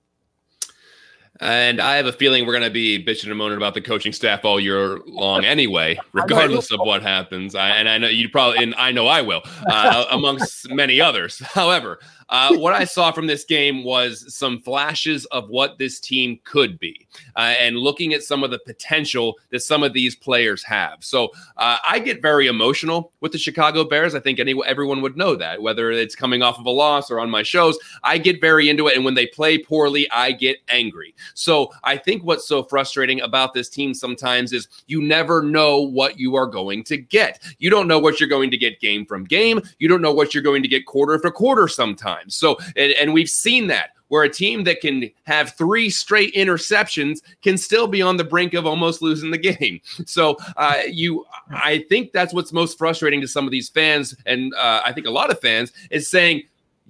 and 1.43 1.81
I 1.81 1.97
have 1.97 2.07
a 2.07 2.13
feeling 2.13 2.47
we're 2.47 2.53
going 2.53 2.63
to 2.63 2.71
be 2.71 3.05
bitching 3.05 3.29
and 3.29 3.37
moaning 3.37 3.57
about 3.57 3.75
the 3.75 3.81
coaching 3.81 4.13
staff 4.13 4.45
all 4.45 4.61
year 4.61 4.99
long 5.07 5.45
anyway, 5.45 5.99
regardless 6.13 6.71
of 6.71 6.79
what 6.81 7.03
happens. 7.03 7.57
I, 7.57 7.71
and 7.71 7.89
I 7.89 7.99
know 7.99 8.07
you 8.07 8.29
probably, 8.29 8.63
and 8.63 8.75
I 8.77 8.93
know 8.93 9.09
I 9.09 9.23
will, 9.23 9.43
uh, 9.67 10.05
amongst 10.13 10.71
many 10.71 11.01
others. 11.01 11.39
However, 11.45 11.99
uh, 12.33 12.57
what 12.57 12.73
I 12.73 12.85
saw 12.85 13.13
from 13.13 13.27
this 13.27 13.45
game 13.45 13.85
was 13.85 14.35
some 14.35 14.59
flashes 14.63 15.27
of 15.27 15.51
what 15.51 15.77
this 15.79 16.01
team 16.01 16.41
could 16.45 16.79
be, 16.79 17.07
uh, 17.37 17.55
and 17.61 17.77
looking 17.77 18.15
at 18.15 18.23
some 18.23 18.43
of 18.43 18.51
the 18.51 18.59
potential 18.61 19.39
that 19.51 19.61
some 19.61 19.83
of 19.83 19.93
these 19.93 20.17
players 20.17 20.65
have. 20.65 21.05
So 21.05 21.27
uh, 21.59 21.77
I 21.87 21.99
get 21.99 22.23
very 22.23 22.47
emotional 22.47 23.13
with 23.21 23.33
the 23.33 23.39
Chicago 23.39 23.85
Bears. 23.85 24.15
I 24.15 24.21
think 24.21 24.41
any, 24.41 24.55
everyone 24.65 25.03
would 25.03 25.15
know 25.15 25.37
that, 25.37 25.61
whether 25.61 25.93
it's 25.93 26.15
coming 26.15 26.43
off 26.43 26.59
of 26.59 26.65
a 26.65 26.71
loss 26.71 27.11
or 27.11 27.21
on 27.21 27.29
my 27.29 27.43
shows. 27.43 27.79
I 28.03 28.17
get 28.17 28.41
very 28.41 28.71
into 28.71 28.89
it, 28.89 28.97
and 28.97 29.05
when 29.05 29.15
they 29.15 29.27
play 29.27 29.59
poorly, 29.59 30.11
I 30.11 30.33
get 30.33 30.57
angry. 30.71 31.15
So 31.35 31.71
I 31.85 31.99
think 31.99 32.25
what's 32.25 32.49
so 32.49 32.63
frustrating 32.63 33.21
about 33.21 33.53
this 33.53 33.69
team 33.69 33.93
sometimes 33.93 34.55
is 34.55 34.69
you 34.87 35.03
never 35.03 35.43
know 35.43 35.81
what 35.81 36.19
you 36.19 36.35
are 36.37 36.47
going 36.47 36.83
to 36.85 36.97
get. 36.97 37.43
You 37.59 37.69
don't 37.69 37.89
know 37.89 37.99
what 37.99 38.21
you're 38.21 38.29
going 38.31 38.51
to 38.53 38.57
get 38.57 38.81
game 38.81 39.05
from 39.05 39.25
game. 39.25 39.61
You 39.79 39.89
don't 39.89 40.01
know 40.01 40.15
what 40.15 40.33
you're 40.33 40.43
going 40.43 40.63
to 40.63 40.69
get 40.69 40.87
quarter 40.87 41.19
for 41.19 41.31
quarter 41.31 41.69
sometimes 41.69 42.22
times. 42.23 42.35
So, 42.35 42.59
and, 42.77 42.93
and 42.93 43.13
we've 43.13 43.29
seen 43.29 43.67
that 43.69 43.91
where 44.09 44.25
a 44.25 44.29
team 44.29 44.65
that 44.65 44.83
can 44.83 45.11
have 45.25 45.55
three 45.57 45.89
straight 45.89 46.35
interceptions 46.35 47.21
can 47.41 47.57
still 47.57 47.87
be 47.87 48.03
on 48.03 48.19
the 48.19 48.25
brink 48.25 48.53
of 48.53 48.67
almost 48.67 49.01
losing 49.01 49.31
the 49.31 49.39
game. 49.39 49.81
So 50.05 50.37
uh, 50.57 50.83
you, 50.87 51.25
I 51.51 51.87
think 51.89 52.13
that's 52.13 52.35
what's 52.35 52.53
most 52.53 52.77
frustrating 52.77 53.21
to 53.23 53.29
some 53.29 53.47
of 53.47 53.51
these 53.51 53.71
fans, 53.71 54.15
and 54.27 54.53
uh, 54.55 54.83
I 54.85 54.93
think 54.93 55.07
a 55.07 55.11
lot 55.11 55.31
of 55.31 55.41
fans 55.41 55.73
is 55.91 56.09
saying 56.09 56.43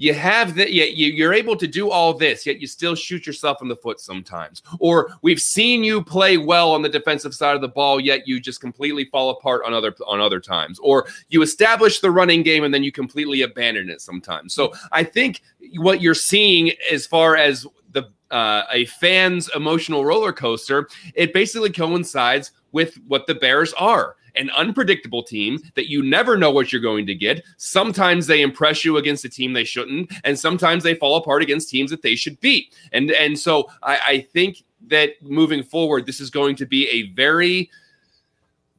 you 0.02 0.12
have 0.12 0.56
that 0.56 0.72
yet 0.72 0.94
you, 0.94 1.06
you're 1.12 1.32
able 1.32 1.54
to 1.54 1.68
do 1.68 1.88
all 1.88 2.12
this 2.12 2.44
yet 2.44 2.60
you 2.60 2.66
still 2.66 2.96
shoot 2.96 3.24
yourself 3.24 3.62
in 3.62 3.68
the 3.68 3.76
foot 3.76 4.00
sometimes. 4.00 4.60
Or 4.80 5.12
we've 5.22 5.40
seen 5.40 5.84
you 5.84 6.02
play 6.02 6.38
well 6.38 6.72
on 6.72 6.82
the 6.82 6.88
defensive 6.88 7.32
side 7.32 7.54
of 7.54 7.60
the 7.60 7.68
ball 7.68 8.00
yet 8.00 8.26
you 8.26 8.40
just 8.40 8.60
completely 8.60 9.04
fall 9.04 9.30
apart 9.30 9.62
on 9.64 9.72
other 9.72 9.94
on 10.08 10.20
other 10.20 10.40
times. 10.40 10.80
Or 10.80 11.06
you 11.28 11.42
establish 11.42 12.00
the 12.00 12.10
running 12.10 12.42
game 12.42 12.64
and 12.64 12.74
then 12.74 12.82
you 12.82 12.90
completely 12.90 13.42
abandon 13.42 13.88
it 13.88 14.00
sometimes. 14.00 14.54
So 14.54 14.72
i 14.90 15.04
think 15.04 15.42
what 15.76 16.02
you're 16.02 16.14
seeing 16.14 16.72
as 16.90 17.06
far 17.06 17.36
as 17.36 17.64
the 17.92 18.10
uh, 18.32 18.64
a 18.72 18.86
fan's 18.86 19.50
emotional 19.54 20.04
roller 20.04 20.32
coaster 20.32 20.88
it 21.14 21.32
basically 21.32 21.70
coincides 21.70 22.50
with 22.72 22.96
what 23.06 23.26
the 23.26 23.34
bears 23.34 23.72
are 23.74 24.16
an 24.34 24.50
unpredictable 24.56 25.22
team 25.22 25.58
that 25.74 25.90
you 25.90 26.02
never 26.02 26.36
know 26.36 26.50
what 26.50 26.72
you're 26.72 26.80
going 26.80 27.06
to 27.06 27.14
get. 27.14 27.44
Sometimes 27.56 28.26
they 28.26 28.42
impress 28.42 28.84
you 28.84 28.96
against 28.96 29.24
a 29.24 29.28
team 29.28 29.52
they 29.52 29.64
shouldn't, 29.64 30.12
and 30.24 30.38
sometimes 30.38 30.82
they 30.82 30.94
fall 30.94 31.16
apart 31.16 31.42
against 31.42 31.68
teams 31.68 31.90
that 31.90 32.02
they 32.02 32.14
should 32.14 32.40
beat. 32.40 32.74
And 32.92 33.10
and 33.12 33.38
so 33.38 33.68
I, 33.82 33.98
I 34.06 34.20
think 34.32 34.64
that 34.88 35.10
moving 35.22 35.62
forward, 35.62 36.06
this 36.06 36.20
is 36.20 36.30
going 36.30 36.56
to 36.56 36.66
be 36.66 36.88
a 36.88 37.12
very 37.12 37.70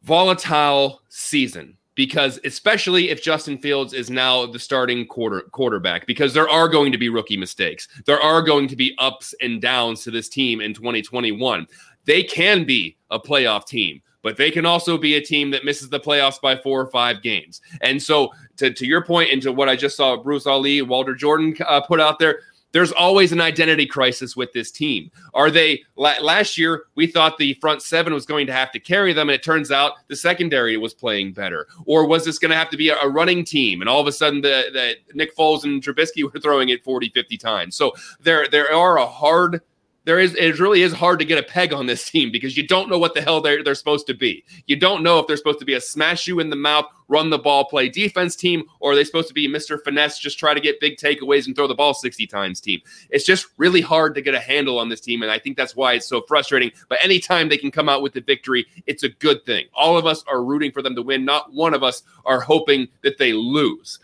volatile 0.03 1.01
season 1.09 1.77
because 1.95 2.39
especially 2.43 3.09
if 3.09 3.21
Justin 3.21 3.57
Fields 3.57 3.93
is 3.93 4.09
now 4.09 4.45
the 4.45 4.59
starting 4.59 5.05
quarter 5.05 5.41
quarterback 5.51 6.07
because 6.07 6.33
there 6.33 6.49
are 6.49 6.67
going 6.67 6.91
to 6.91 6.97
be 6.97 7.09
rookie 7.09 7.37
mistakes. 7.37 7.87
There 8.05 8.19
are 8.19 8.41
going 8.41 8.67
to 8.69 8.75
be 8.75 8.95
ups 8.97 9.35
and 9.41 9.61
downs 9.61 10.03
to 10.03 10.11
this 10.11 10.27
team 10.27 10.59
in 10.59 10.73
2021. 10.73 11.67
They 12.05 12.23
can 12.23 12.65
be 12.65 12.97
a 13.09 13.19
playoff 13.19 13.65
team 13.65 14.01
but 14.23 14.37
they 14.37 14.49
can 14.49 14.65
also 14.65 14.97
be 14.97 15.15
a 15.15 15.21
team 15.21 15.51
that 15.51 15.65
misses 15.65 15.89
the 15.89 15.99
playoffs 15.99 16.41
by 16.41 16.55
four 16.55 16.81
or 16.81 16.87
five 16.87 17.21
games. 17.21 17.61
And 17.81 18.01
so, 18.01 18.31
to, 18.57 18.71
to 18.71 18.85
your 18.87 19.03
point, 19.03 19.31
and 19.31 19.41
to 19.43 19.51
what 19.51 19.69
I 19.69 19.75
just 19.75 19.97
saw 19.97 20.15
Bruce 20.17 20.47
Ali, 20.47 20.81
Walter 20.81 21.13
Jordan 21.13 21.55
uh, 21.67 21.81
put 21.81 21.99
out 21.99 22.17
there, 22.17 22.39
there's 22.71 22.91
always 22.91 23.31
an 23.31 23.39
identity 23.39 23.85
crisis 23.85 24.35
with 24.35 24.51
this 24.51 24.71
team. 24.71 25.11
Are 25.35 25.51
they 25.51 25.83
last 25.95 26.57
year? 26.57 26.85
We 26.95 27.05
thought 27.05 27.37
the 27.37 27.53
front 27.61 27.83
seven 27.83 28.13
was 28.13 28.25
going 28.25 28.47
to 28.47 28.53
have 28.53 28.71
to 28.71 28.79
carry 28.79 29.13
them, 29.13 29.29
and 29.29 29.35
it 29.35 29.43
turns 29.43 29.71
out 29.71 29.93
the 30.07 30.15
secondary 30.15 30.75
was 30.77 30.93
playing 30.93 31.33
better. 31.33 31.67
Or 31.85 32.07
was 32.07 32.25
this 32.25 32.39
going 32.39 32.49
to 32.49 32.57
have 32.57 32.71
to 32.71 32.77
be 32.77 32.89
a, 32.89 33.07
running 33.07 33.45
team? 33.45 33.81
And 33.81 33.89
all 33.89 34.01
of 34.01 34.07
a 34.07 34.11
sudden, 34.11 34.41
the, 34.41 34.65
the 34.73 34.95
Nick 35.13 35.35
Foles 35.35 35.65
and 35.65 35.83
Trubisky 35.83 36.23
were 36.33 36.39
throwing 36.39 36.69
it 36.69 36.83
40, 36.83 37.09
50 37.09 37.37
times. 37.37 37.75
So 37.75 37.93
there, 38.21 38.47
there 38.47 38.73
are 38.73 38.97
a 38.97 39.05
hard 39.05 39.61
there 40.05 40.19
is 40.19 40.35
it 40.35 40.59
really 40.59 40.81
is 40.81 40.93
hard 40.93 41.19
to 41.19 41.25
get 41.25 41.37
a 41.37 41.43
peg 41.43 41.73
on 41.73 41.85
this 41.85 42.09
team 42.09 42.31
because 42.31 42.57
you 42.57 42.65
don't 42.67 42.89
know 42.89 42.97
what 42.97 43.13
the 43.13 43.21
hell 43.21 43.41
they're 43.41 43.63
they're 43.63 43.75
supposed 43.75 44.07
to 44.07 44.13
be. 44.13 44.43
You 44.67 44.75
don't 44.75 45.03
know 45.03 45.19
if 45.19 45.27
they're 45.27 45.37
supposed 45.37 45.59
to 45.59 45.65
be 45.65 45.73
a 45.73 45.81
smash 45.81 46.27
you 46.27 46.39
in 46.39 46.49
the 46.49 46.55
mouth, 46.55 46.85
run 47.07 47.29
the 47.29 47.37
ball, 47.37 47.65
play 47.65 47.89
defense 47.89 48.35
team, 48.35 48.63
or 48.79 48.91
are 48.91 48.95
they 48.95 49.03
supposed 49.03 49.27
to 49.29 49.33
be 49.33 49.47
Mr. 49.47 49.81
Finesse, 49.81 50.19
just 50.19 50.39
try 50.39 50.53
to 50.53 50.59
get 50.59 50.79
big 50.79 50.97
takeaways 50.97 51.47
and 51.47 51.55
throw 51.55 51.67
the 51.67 51.75
ball 51.75 51.93
60 51.93 52.27
times 52.27 52.59
team. 52.59 52.81
It's 53.09 53.25
just 53.25 53.47
really 53.57 53.81
hard 53.81 54.15
to 54.15 54.21
get 54.21 54.33
a 54.33 54.39
handle 54.39 54.79
on 54.79 54.89
this 54.89 55.01
team, 55.01 55.21
and 55.21 55.31
I 55.31 55.39
think 55.39 55.57
that's 55.57 55.75
why 55.75 55.93
it's 55.93 56.07
so 56.07 56.21
frustrating. 56.27 56.71
But 56.89 57.03
anytime 57.03 57.49
they 57.49 57.57
can 57.57 57.71
come 57.71 57.87
out 57.89 58.01
with 58.01 58.13
the 58.13 58.21
victory, 58.21 58.65
it's 58.87 59.03
a 59.03 59.09
good 59.09 59.45
thing. 59.45 59.67
All 59.73 59.97
of 59.97 60.05
us 60.05 60.23
are 60.27 60.43
rooting 60.43 60.71
for 60.71 60.81
them 60.81 60.95
to 60.95 61.01
win. 61.01 61.23
Not 61.23 61.53
one 61.53 61.73
of 61.73 61.83
us 61.83 62.03
are 62.25 62.41
hoping 62.41 62.87
that 63.03 63.17
they 63.17 63.33
lose. 63.33 63.99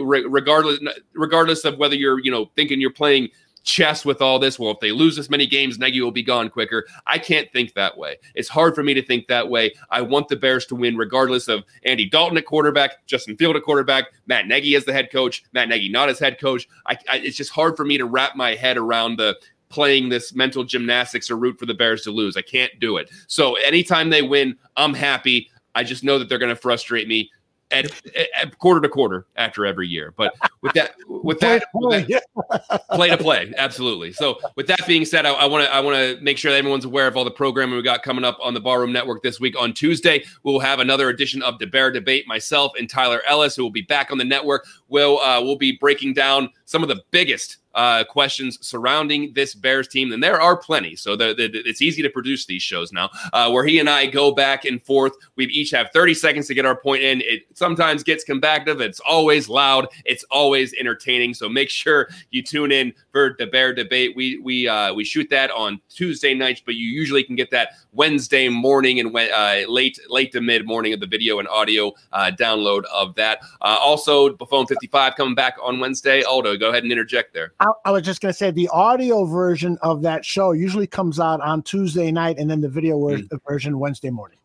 Regardless, 0.00 0.80
regardless 1.14 1.64
of 1.64 1.78
whether 1.78 1.94
you're 1.94 2.18
you 2.20 2.30
know 2.30 2.50
thinking 2.56 2.80
you're 2.80 2.90
playing 2.90 3.28
chess 3.64 4.04
with 4.04 4.22
all 4.22 4.38
this. 4.38 4.58
Well, 4.58 4.70
if 4.70 4.80
they 4.80 4.92
lose 4.92 5.16
this 5.16 5.30
many 5.30 5.46
games, 5.46 5.78
Nagy 5.78 6.00
will 6.00 6.12
be 6.12 6.22
gone 6.22 6.48
quicker. 6.48 6.86
I 7.06 7.18
can't 7.18 7.50
think 7.52 7.74
that 7.74 7.96
way. 7.96 8.18
It's 8.34 8.48
hard 8.48 8.74
for 8.74 8.82
me 8.82 8.94
to 8.94 9.04
think 9.04 9.26
that 9.26 9.48
way. 9.48 9.74
I 9.90 10.02
want 10.02 10.28
the 10.28 10.36
Bears 10.36 10.66
to 10.66 10.74
win, 10.74 10.96
regardless 10.96 11.48
of 11.48 11.64
Andy 11.84 12.08
Dalton 12.08 12.38
at 12.38 12.46
quarterback, 12.46 13.06
Justin 13.06 13.36
Field 13.36 13.56
at 13.56 13.62
quarterback, 13.62 14.04
Matt 14.26 14.46
Nagy 14.46 14.76
as 14.76 14.84
the 14.84 14.92
head 14.92 15.10
coach, 15.10 15.42
Matt 15.52 15.68
Nagy 15.68 15.88
not 15.88 16.08
as 16.08 16.18
head 16.18 16.38
coach. 16.40 16.68
I, 16.86 16.96
I, 17.10 17.16
it's 17.18 17.36
just 17.36 17.50
hard 17.50 17.76
for 17.76 17.84
me 17.84 17.98
to 17.98 18.04
wrap 18.04 18.36
my 18.36 18.54
head 18.54 18.76
around 18.76 19.18
the 19.18 19.36
playing 19.70 20.08
this 20.08 20.34
mental 20.34 20.62
gymnastics 20.62 21.30
or 21.30 21.36
root 21.36 21.58
for 21.58 21.66
the 21.66 21.74
Bears 21.74 22.02
to 22.02 22.10
lose. 22.10 22.36
I 22.36 22.42
can't 22.42 22.72
do 22.78 22.96
it. 22.96 23.10
So 23.26 23.54
anytime 23.56 24.10
they 24.10 24.22
win, 24.22 24.56
I'm 24.76 24.94
happy. 24.94 25.50
I 25.74 25.82
just 25.82 26.04
know 26.04 26.18
that 26.18 26.28
they're 26.28 26.38
going 26.38 26.54
to 26.54 26.60
frustrate 26.60 27.08
me 27.08 27.30
at, 27.74 27.92
at, 28.40 28.58
quarter 28.58 28.80
to 28.80 28.88
quarter 28.88 29.26
after 29.36 29.66
every 29.66 29.88
year. 29.88 30.14
But 30.16 30.34
with 30.62 30.72
that, 30.74 30.94
with 31.06 31.40
that, 31.40 31.64
play, 31.74 32.04
to 32.04 32.22
play, 32.34 32.78
play 32.92 33.08
to 33.10 33.18
play, 33.18 33.52
absolutely. 33.56 34.12
So 34.12 34.38
with 34.56 34.66
that 34.68 34.86
being 34.86 35.04
said, 35.04 35.26
I 35.26 35.46
want 35.46 35.64
to 35.64 35.74
I 35.74 35.80
want 35.80 35.96
to 35.96 36.22
make 36.22 36.38
sure 36.38 36.52
that 36.52 36.58
everyone's 36.58 36.84
aware 36.84 37.06
of 37.06 37.16
all 37.16 37.24
the 37.24 37.30
programming 37.30 37.76
we 37.76 37.82
got 37.82 38.02
coming 38.02 38.24
up 38.24 38.38
on 38.42 38.54
the 38.54 38.60
Barroom 38.60 38.92
Network 38.92 39.22
this 39.22 39.40
week. 39.40 39.54
On 39.58 39.72
Tuesday, 39.72 40.24
we'll 40.42 40.60
have 40.60 40.78
another 40.80 41.08
edition 41.08 41.42
of 41.42 41.58
the 41.58 41.66
Bear 41.66 41.90
Debate. 41.90 42.26
Myself 42.26 42.72
and 42.78 42.88
Tyler 42.88 43.22
Ellis, 43.26 43.56
who 43.56 43.62
will 43.62 43.70
be 43.70 43.82
back 43.82 44.10
on 44.10 44.18
the 44.18 44.24
network, 44.24 44.66
will 44.88 45.18
uh, 45.20 45.40
will 45.40 45.56
be 45.56 45.72
breaking 45.72 46.14
down 46.14 46.50
some 46.64 46.82
of 46.82 46.88
the 46.88 47.02
biggest 47.10 47.58
uh, 47.74 48.04
questions 48.04 48.58
surrounding 48.66 49.32
this 49.34 49.54
Bears 49.54 49.88
team, 49.88 50.12
and 50.12 50.22
there 50.22 50.40
are 50.40 50.56
plenty. 50.56 50.96
So 50.96 51.16
the, 51.16 51.34
the, 51.34 51.50
it's 51.68 51.82
easy 51.82 52.02
to 52.02 52.10
produce 52.10 52.46
these 52.46 52.62
shows 52.62 52.92
now, 52.92 53.10
uh, 53.32 53.50
where 53.50 53.64
he 53.64 53.80
and 53.80 53.90
I 53.90 54.06
go 54.06 54.32
back 54.32 54.64
and 54.64 54.82
forth. 54.82 55.12
We 55.36 55.46
each 55.46 55.70
have 55.72 55.90
30 55.92 56.14
seconds 56.14 56.46
to 56.48 56.54
get 56.54 56.64
our 56.64 56.76
point 56.76 57.02
in. 57.02 57.20
It 57.22 57.46
sometimes 57.54 58.02
gets 58.02 58.24
combative. 58.24 58.80
It's 58.80 59.00
always 59.00 59.48
loud. 59.48 59.88
It's 60.04 60.24
always 60.30 60.72
entertaining. 60.74 61.34
So 61.34 61.48
make 61.48 61.70
sure 61.70 62.08
you 62.30 62.42
tune 62.42 62.72
in 62.72 62.92
for 63.10 63.34
the 63.38 63.46
Bear 63.46 63.74
debate. 63.74 64.16
We 64.16 64.38
we 64.38 64.68
uh, 64.68 64.94
we 64.94 65.04
shoot 65.04 65.28
that 65.30 65.50
on 65.50 65.80
Tuesday 65.88 66.34
nights, 66.34 66.62
but 66.64 66.74
you 66.74 66.88
usually 66.88 67.22
can 67.22 67.36
get 67.36 67.50
that 67.50 67.70
Wednesday 67.92 68.48
morning 68.48 69.00
and 69.00 69.14
uh, 69.14 69.68
late 69.68 69.98
late 70.08 70.32
to 70.32 70.40
mid 70.40 70.66
morning 70.66 70.92
of 70.92 71.00
the 71.00 71.06
video 71.06 71.38
and 71.38 71.48
audio 71.48 71.92
uh, 72.12 72.30
download 72.38 72.84
of 72.92 73.14
that. 73.16 73.40
Uh, 73.60 73.78
also, 73.80 74.30
Buffone 74.30 74.68
55 74.68 75.14
coming 75.16 75.34
back 75.34 75.56
on 75.62 75.80
Wednesday. 75.80 76.22
Aldo, 76.22 76.53
go 76.58 76.70
ahead 76.70 76.82
and 76.82 76.92
interject 76.92 77.34
there. 77.34 77.52
I, 77.60 77.66
I 77.86 77.90
was 77.90 78.02
just 78.02 78.20
going 78.20 78.32
to 78.32 78.36
say 78.36 78.50
the 78.50 78.68
audio 78.68 79.24
version 79.24 79.78
of 79.82 80.02
that 80.02 80.24
show 80.24 80.52
usually 80.52 80.86
comes 80.86 81.20
out 81.20 81.40
on 81.40 81.62
Tuesday 81.62 82.10
night, 82.10 82.38
and 82.38 82.50
then 82.50 82.60
the 82.60 82.68
video 82.68 82.98
mm. 82.98 83.28
version 83.48 83.78
Wednesday 83.78 84.10
morning. 84.10 84.38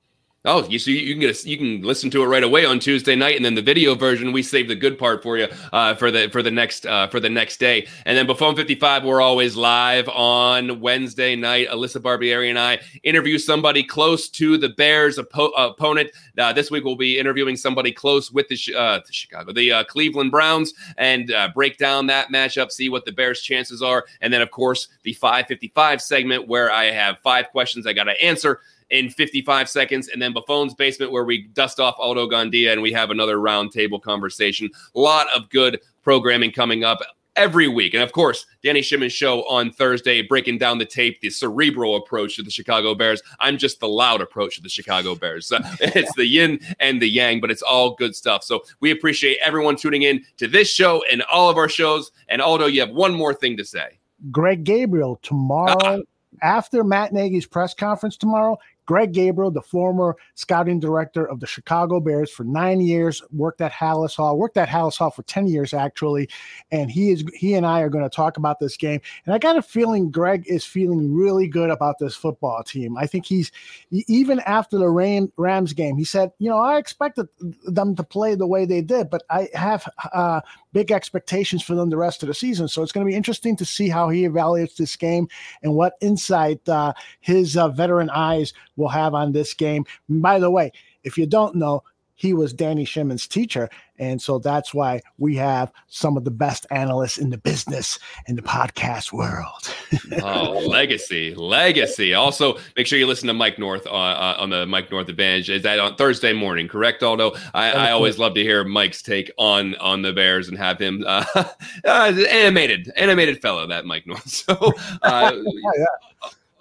Oh, 0.45 0.65
you 0.69 0.79
see, 0.79 0.97
you 0.97 1.13
can 1.13 1.19
get 1.19 1.37
a, 1.37 1.49
you 1.49 1.57
can 1.57 1.81
listen 1.81 2.09
to 2.11 2.23
it 2.23 2.27
right 2.27 2.43
away 2.43 2.63
on 2.63 2.79
Tuesday 2.79 3.13
night, 3.13 3.35
and 3.35 3.43
then 3.43 3.55
the 3.55 3.61
video 3.61 3.93
version 3.93 4.31
we 4.31 4.41
save 4.41 4.69
the 4.69 4.75
good 4.75 4.97
part 4.97 5.21
for 5.21 5.37
you 5.37 5.49
uh, 5.73 5.95
for 5.95 6.11
the 6.11 6.29
for 6.29 6.41
the 6.41 6.49
next 6.49 6.85
uh, 6.85 7.07
for 7.07 7.19
the 7.19 7.29
next 7.29 7.57
day. 7.57 7.85
And 8.05 8.17
then 8.17 8.25
Buffone 8.25 8.55
fifty 8.55 8.75
five, 8.75 9.03
we're 9.03 9.19
always 9.19 9.57
live 9.57 10.07
on 10.07 10.79
Wednesday 10.79 11.35
night. 11.35 11.67
Alyssa 11.67 12.01
Barbieri 12.01 12.49
and 12.49 12.57
I 12.57 12.79
interview 13.03 13.37
somebody 13.37 13.83
close 13.83 14.29
to 14.29 14.57
the 14.57 14.69
Bears 14.69 15.17
oppo- 15.17 15.51
opponent. 15.57 16.09
Uh, 16.37 16.53
this 16.53 16.71
week 16.71 16.85
we'll 16.85 16.95
be 16.95 17.19
interviewing 17.19 17.57
somebody 17.57 17.91
close 17.91 18.31
with 18.31 18.47
the, 18.47 18.57
uh, 18.77 19.01
the 19.05 19.11
Chicago, 19.11 19.51
the 19.51 19.73
uh, 19.73 19.83
Cleveland 19.83 20.31
Browns, 20.31 20.73
and 20.97 21.33
uh, 21.33 21.49
break 21.53 21.77
down 21.77 22.07
that 22.07 22.29
matchup, 22.31 22.71
see 22.71 22.87
what 22.87 23.03
the 23.03 23.11
Bears' 23.11 23.41
chances 23.41 23.81
are, 23.81 24.05
and 24.21 24.31
then 24.31 24.41
of 24.41 24.51
course 24.51 24.87
the 25.03 25.11
five 25.11 25.47
fifty 25.47 25.67
five 25.75 26.01
segment 26.01 26.47
where 26.47 26.71
I 26.71 26.85
have 26.85 27.19
five 27.19 27.49
questions 27.49 27.85
I 27.85 27.91
got 27.91 28.05
to 28.05 28.23
answer 28.23 28.61
in 28.89 29.09
55 29.09 29.69
seconds, 29.69 30.09
and 30.09 30.21
then 30.21 30.33
Buffone's 30.33 30.73
basement 30.73 31.11
where 31.11 31.25
we 31.25 31.43
dust 31.53 31.79
off 31.79 31.95
Aldo 31.97 32.27
Gandia 32.29 32.71
and 32.71 32.81
we 32.81 32.91
have 32.91 33.09
another 33.09 33.37
roundtable 33.37 34.01
conversation. 34.01 34.69
A 34.95 34.99
lot 34.99 35.27
of 35.35 35.49
good 35.49 35.79
programming 36.01 36.51
coming 36.51 36.83
up 36.83 36.99
every 37.39 37.69
week. 37.69 37.93
And 37.93 38.03
of 38.03 38.11
course, 38.11 38.45
Danny 38.63 38.81
Shimon's 38.81 39.13
show 39.13 39.47
on 39.47 39.71
Thursday, 39.71 40.21
breaking 40.21 40.57
down 40.57 40.77
the 40.77 40.85
tape, 40.85 41.21
the 41.21 41.29
cerebral 41.29 41.95
approach 41.95 42.35
to 42.35 42.43
the 42.43 42.51
Chicago 42.51 42.93
Bears. 42.93 43.21
I'm 43.39 43.57
just 43.57 43.79
the 43.79 43.87
loud 43.87 44.19
approach 44.19 44.57
to 44.57 44.61
the 44.61 44.69
Chicago 44.69 45.15
Bears. 45.15 45.51
it's 45.79 46.13
the 46.15 46.25
yin 46.25 46.59
and 46.79 47.01
the 47.01 47.07
yang, 47.07 47.39
but 47.39 47.49
it's 47.49 47.61
all 47.61 47.95
good 47.95 48.13
stuff. 48.13 48.43
So 48.43 48.63
we 48.81 48.91
appreciate 48.91 49.37
everyone 49.41 49.77
tuning 49.77 50.03
in 50.03 50.23
to 50.37 50.47
this 50.47 50.69
show 50.69 51.01
and 51.09 51.21
all 51.31 51.49
of 51.49 51.57
our 51.57 51.69
shows. 51.69 52.11
And 52.27 52.41
Aldo, 52.41 52.67
you 52.67 52.81
have 52.81 52.91
one 52.91 53.13
more 53.13 53.33
thing 53.33 53.55
to 53.55 53.63
say. 53.63 53.99
Greg 54.31 54.65
Gabriel 54.65 55.17
tomorrow. 55.21 55.77
Uh-uh. 55.77 55.99
After 56.41 56.83
Matt 56.83 57.11
Nagy's 57.11 57.45
press 57.45 57.73
conference 57.73 58.15
tomorrow, 58.15 58.57
Greg 58.89 59.13
Gabriel, 59.13 59.51
the 59.51 59.61
former 59.61 60.15
scouting 60.33 60.79
director 60.79 61.23
of 61.23 61.39
the 61.39 61.45
Chicago 61.45 61.99
Bears 61.99 62.31
for 62.31 62.43
nine 62.43 62.81
years, 62.81 63.21
worked 63.31 63.61
at 63.61 63.71
Halas 63.71 64.15
Hall, 64.15 64.35
worked 64.35 64.57
at 64.57 64.67
Halas 64.67 64.97
Hall 64.97 65.11
for 65.11 65.21
10 65.21 65.45
years 65.45 65.75
actually. 65.75 66.27
And 66.71 66.89
he 66.89 67.11
is 67.11 67.23
he 67.35 67.53
and 67.53 67.67
I 67.67 67.81
are 67.81 67.89
going 67.89 68.03
to 68.03 68.09
talk 68.09 68.37
about 68.37 68.57
this 68.59 68.77
game. 68.77 68.99
And 69.27 69.35
I 69.35 69.37
got 69.37 69.57
a 69.57 69.61
feeling 69.61 70.09
Greg 70.09 70.43
is 70.47 70.65
feeling 70.65 71.13
really 71.13 71.47
good 71.47 71.69
about 71.69 71.99
this 71.99 72.15
football 72.15 72.63
team. 72.63 72.97
I 72.97 73.05
think 73.05 73.27
he's 73.27 73.51
even 73.91 74.39
after 74.39 74.79
the 74.79 74.89
Ram, 74.89 75.31
Rams 75.37 75.73
game, 75.73 75.95
he 75.95 76.03
said, 76.03 76.31
you 76.39 76.49
know, 76.49 76.57
I 76.57 76.79
expected 76.79 77.27
them 77.67 77.95
to 77.95 78.01
play 78.01 78.33
the 78.33 78.47
way 78.47 78.65
they 78.65 78.81
did, 78.81 79.11
but 79.11 79.21
I 79.29 79.49
have 79.53 79.87
uh, 80.13 80.41
big 80.73 80.91
expectations 80.91 81.63
for 81.63 81.75
them 81.75 81.89
the 81.89 81.97
rest 81.97 82.23
of 82.23 82.27
the 82.27 82.33
season. 82.33 82.67
So 82.67 82.81
it's 82.81 82.91
going 82.91 83.05
to 83.05 83.09
be 83.09 83.15
interesting 83.15 83.55
to 83.57 83.65
see 83.65 83.89
how 83.89 84.09
he 84.09 84.27
evaluates 84.27 84.75
this 84.75 84.95
game 84.95 85.27
and 85.63 85.73
what 85.73 85.93
insight 86.01 86.67
uh, 86.67 86.93
his 87.21 87.57
uh, 87.57 87.69
veteran 87.69 88.09
eyes 88.09 88.53
will 88.75 88.89
have 88.89 89.13
on 89.13 89.31
this 89.31 89.53
game. 89.53 89.85
By 90.07 90.39
the 90.39 90.51
way, 90.51 90.71
if 91.03 91.17
you 91.17 91.25
don't 91.25 91.55
know, 91.55 91.83
he 92.15 92.33
was 92.33 92.51
Danny 92.51 92.83
Shimon's 92.83 93.27
teacher. 93.27 93.69
And 93.99 94.21
so 94.21 94.39
that's 94.39 94.73
why 94.73 95.01
we 95.17 95.35
have 95.35 95.71
some 95.87 96.17
of 96.17 96.23
the 96.23 96.31
best 96.31 96.65
analysts 96.71 97.17
in 97.17 97.29
the 97.29 97.37
business 97.37 97.99
in 98.27 98.35
the 98.35 98.41
podcast 98.41 99.11
world. 99.11 99.75
oh, 100.23 100.65
legacy, 100.67 101.35
legacy. 101.35 102.13
Also, 102.13 102.57
make 102.77 102.87
sure 102.87 102.97
you 102.97 103.07
listen 103.07 103.27
to 103.27 103.33
Mike 103.33 103.59
North 103.59 103.85
uh, 103.85 103.91
uh, 103.91 104.37
on 104.39 104.49
the 104.49 104.65
Mike 104.65 104.89
North 104.89 105.09
Advantage. 105.09 105.49
Is 105.49 105.63
that 105.63 105.79
on 105.79 105.95
Thursday 105.95 106.33
morning? 106.33 106.67
Correct, 106.67 107.03
Aldo? 107.03 107.33
I, 107.53 107.71
I 107.71 107.91
always 107.91 108.17
love 108.17 108.33
to 108.35 108.41
hear 108.41 108.63
Mike's 108.63 109.01
take 109.01 109.31
on 109.37 109.75
on 109.75 110.01
the 110.01 110.13
Bears 110.13 110.47
and 110.47 110.57
have 110.57 110.79
him 110.79 111.03
uh, 111.05 111.25
uh 111.35 112.13
animated, 112.29 112.91
animated 112.95 113.41
fellow 113.41 113.67
that 113.67 113.85
Mike 113.85 114.07
North. 114.07 114.19
So, 114.29 114.73
uh, 115.01 115.33
yeah 115.35 116.08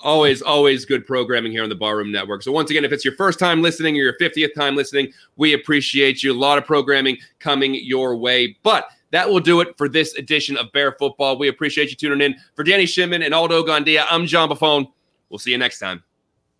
always 0.00 0.42
always 0.42 0.84
good 0.84 1.06
programming 1.06 1.52
here 1.52 1.62
on 1.62 1.68
the 1.68 1.74
barroom 1.74 2.12
network. 2.12 2.42
So 2.42 2.52
once 2.52 2.70
again 2.70 2.84
if 2.84 2.92
it's 2.92 3.04
your 3.04 3.14
first 3.14 3.38
time 3.38 3.62
listening 3.62 3.96
or 3.96 4.02
your 4.02 4.16
50th 4.18 4.54
time 4.54 4.76
listening 4.76 5.12
we 5.36 5.54
appreciate 5.54 6.22
you. 6.22 6.32
A 6.32 6.34
lot 6.34 6.58
of 6.58 6.64
programming 6.64 7.18
coming 7.38 7.74
your 7.74 8.16
way 8.16 8.56
but 8.62 8.88
that 9.10 9.28
will 9.28 9.40
do 9.40 9.60
it 9.60 9.76
for 9.78 9.88
this 9.88 10.14
edition 10.16 10.56
of 10.56 10.70
bear 10.72 10.92
football. 10.98 11.38
We 11.38 11.48
appreciate 11.48 11.90
you 11.90 11.96
tuning 11.96 12.20
in. 12.20 12.38
For 12.54 12.64
danny 12.64 12.86
shimon 12.86 13.22
and 13.22 13.34
aldo 13.34 13.62
gandia 13.62 14.04
i'm 14.10 14.26
john 14.26 14.48
buffone. 14.48 14.90
We'll 15.30 15.38
see 15.38 15.50
you 15.50 15.58
next 15.58 15.78
time. 15.78 16.02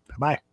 Bye 0.09 0.17
bye 0.19 0.48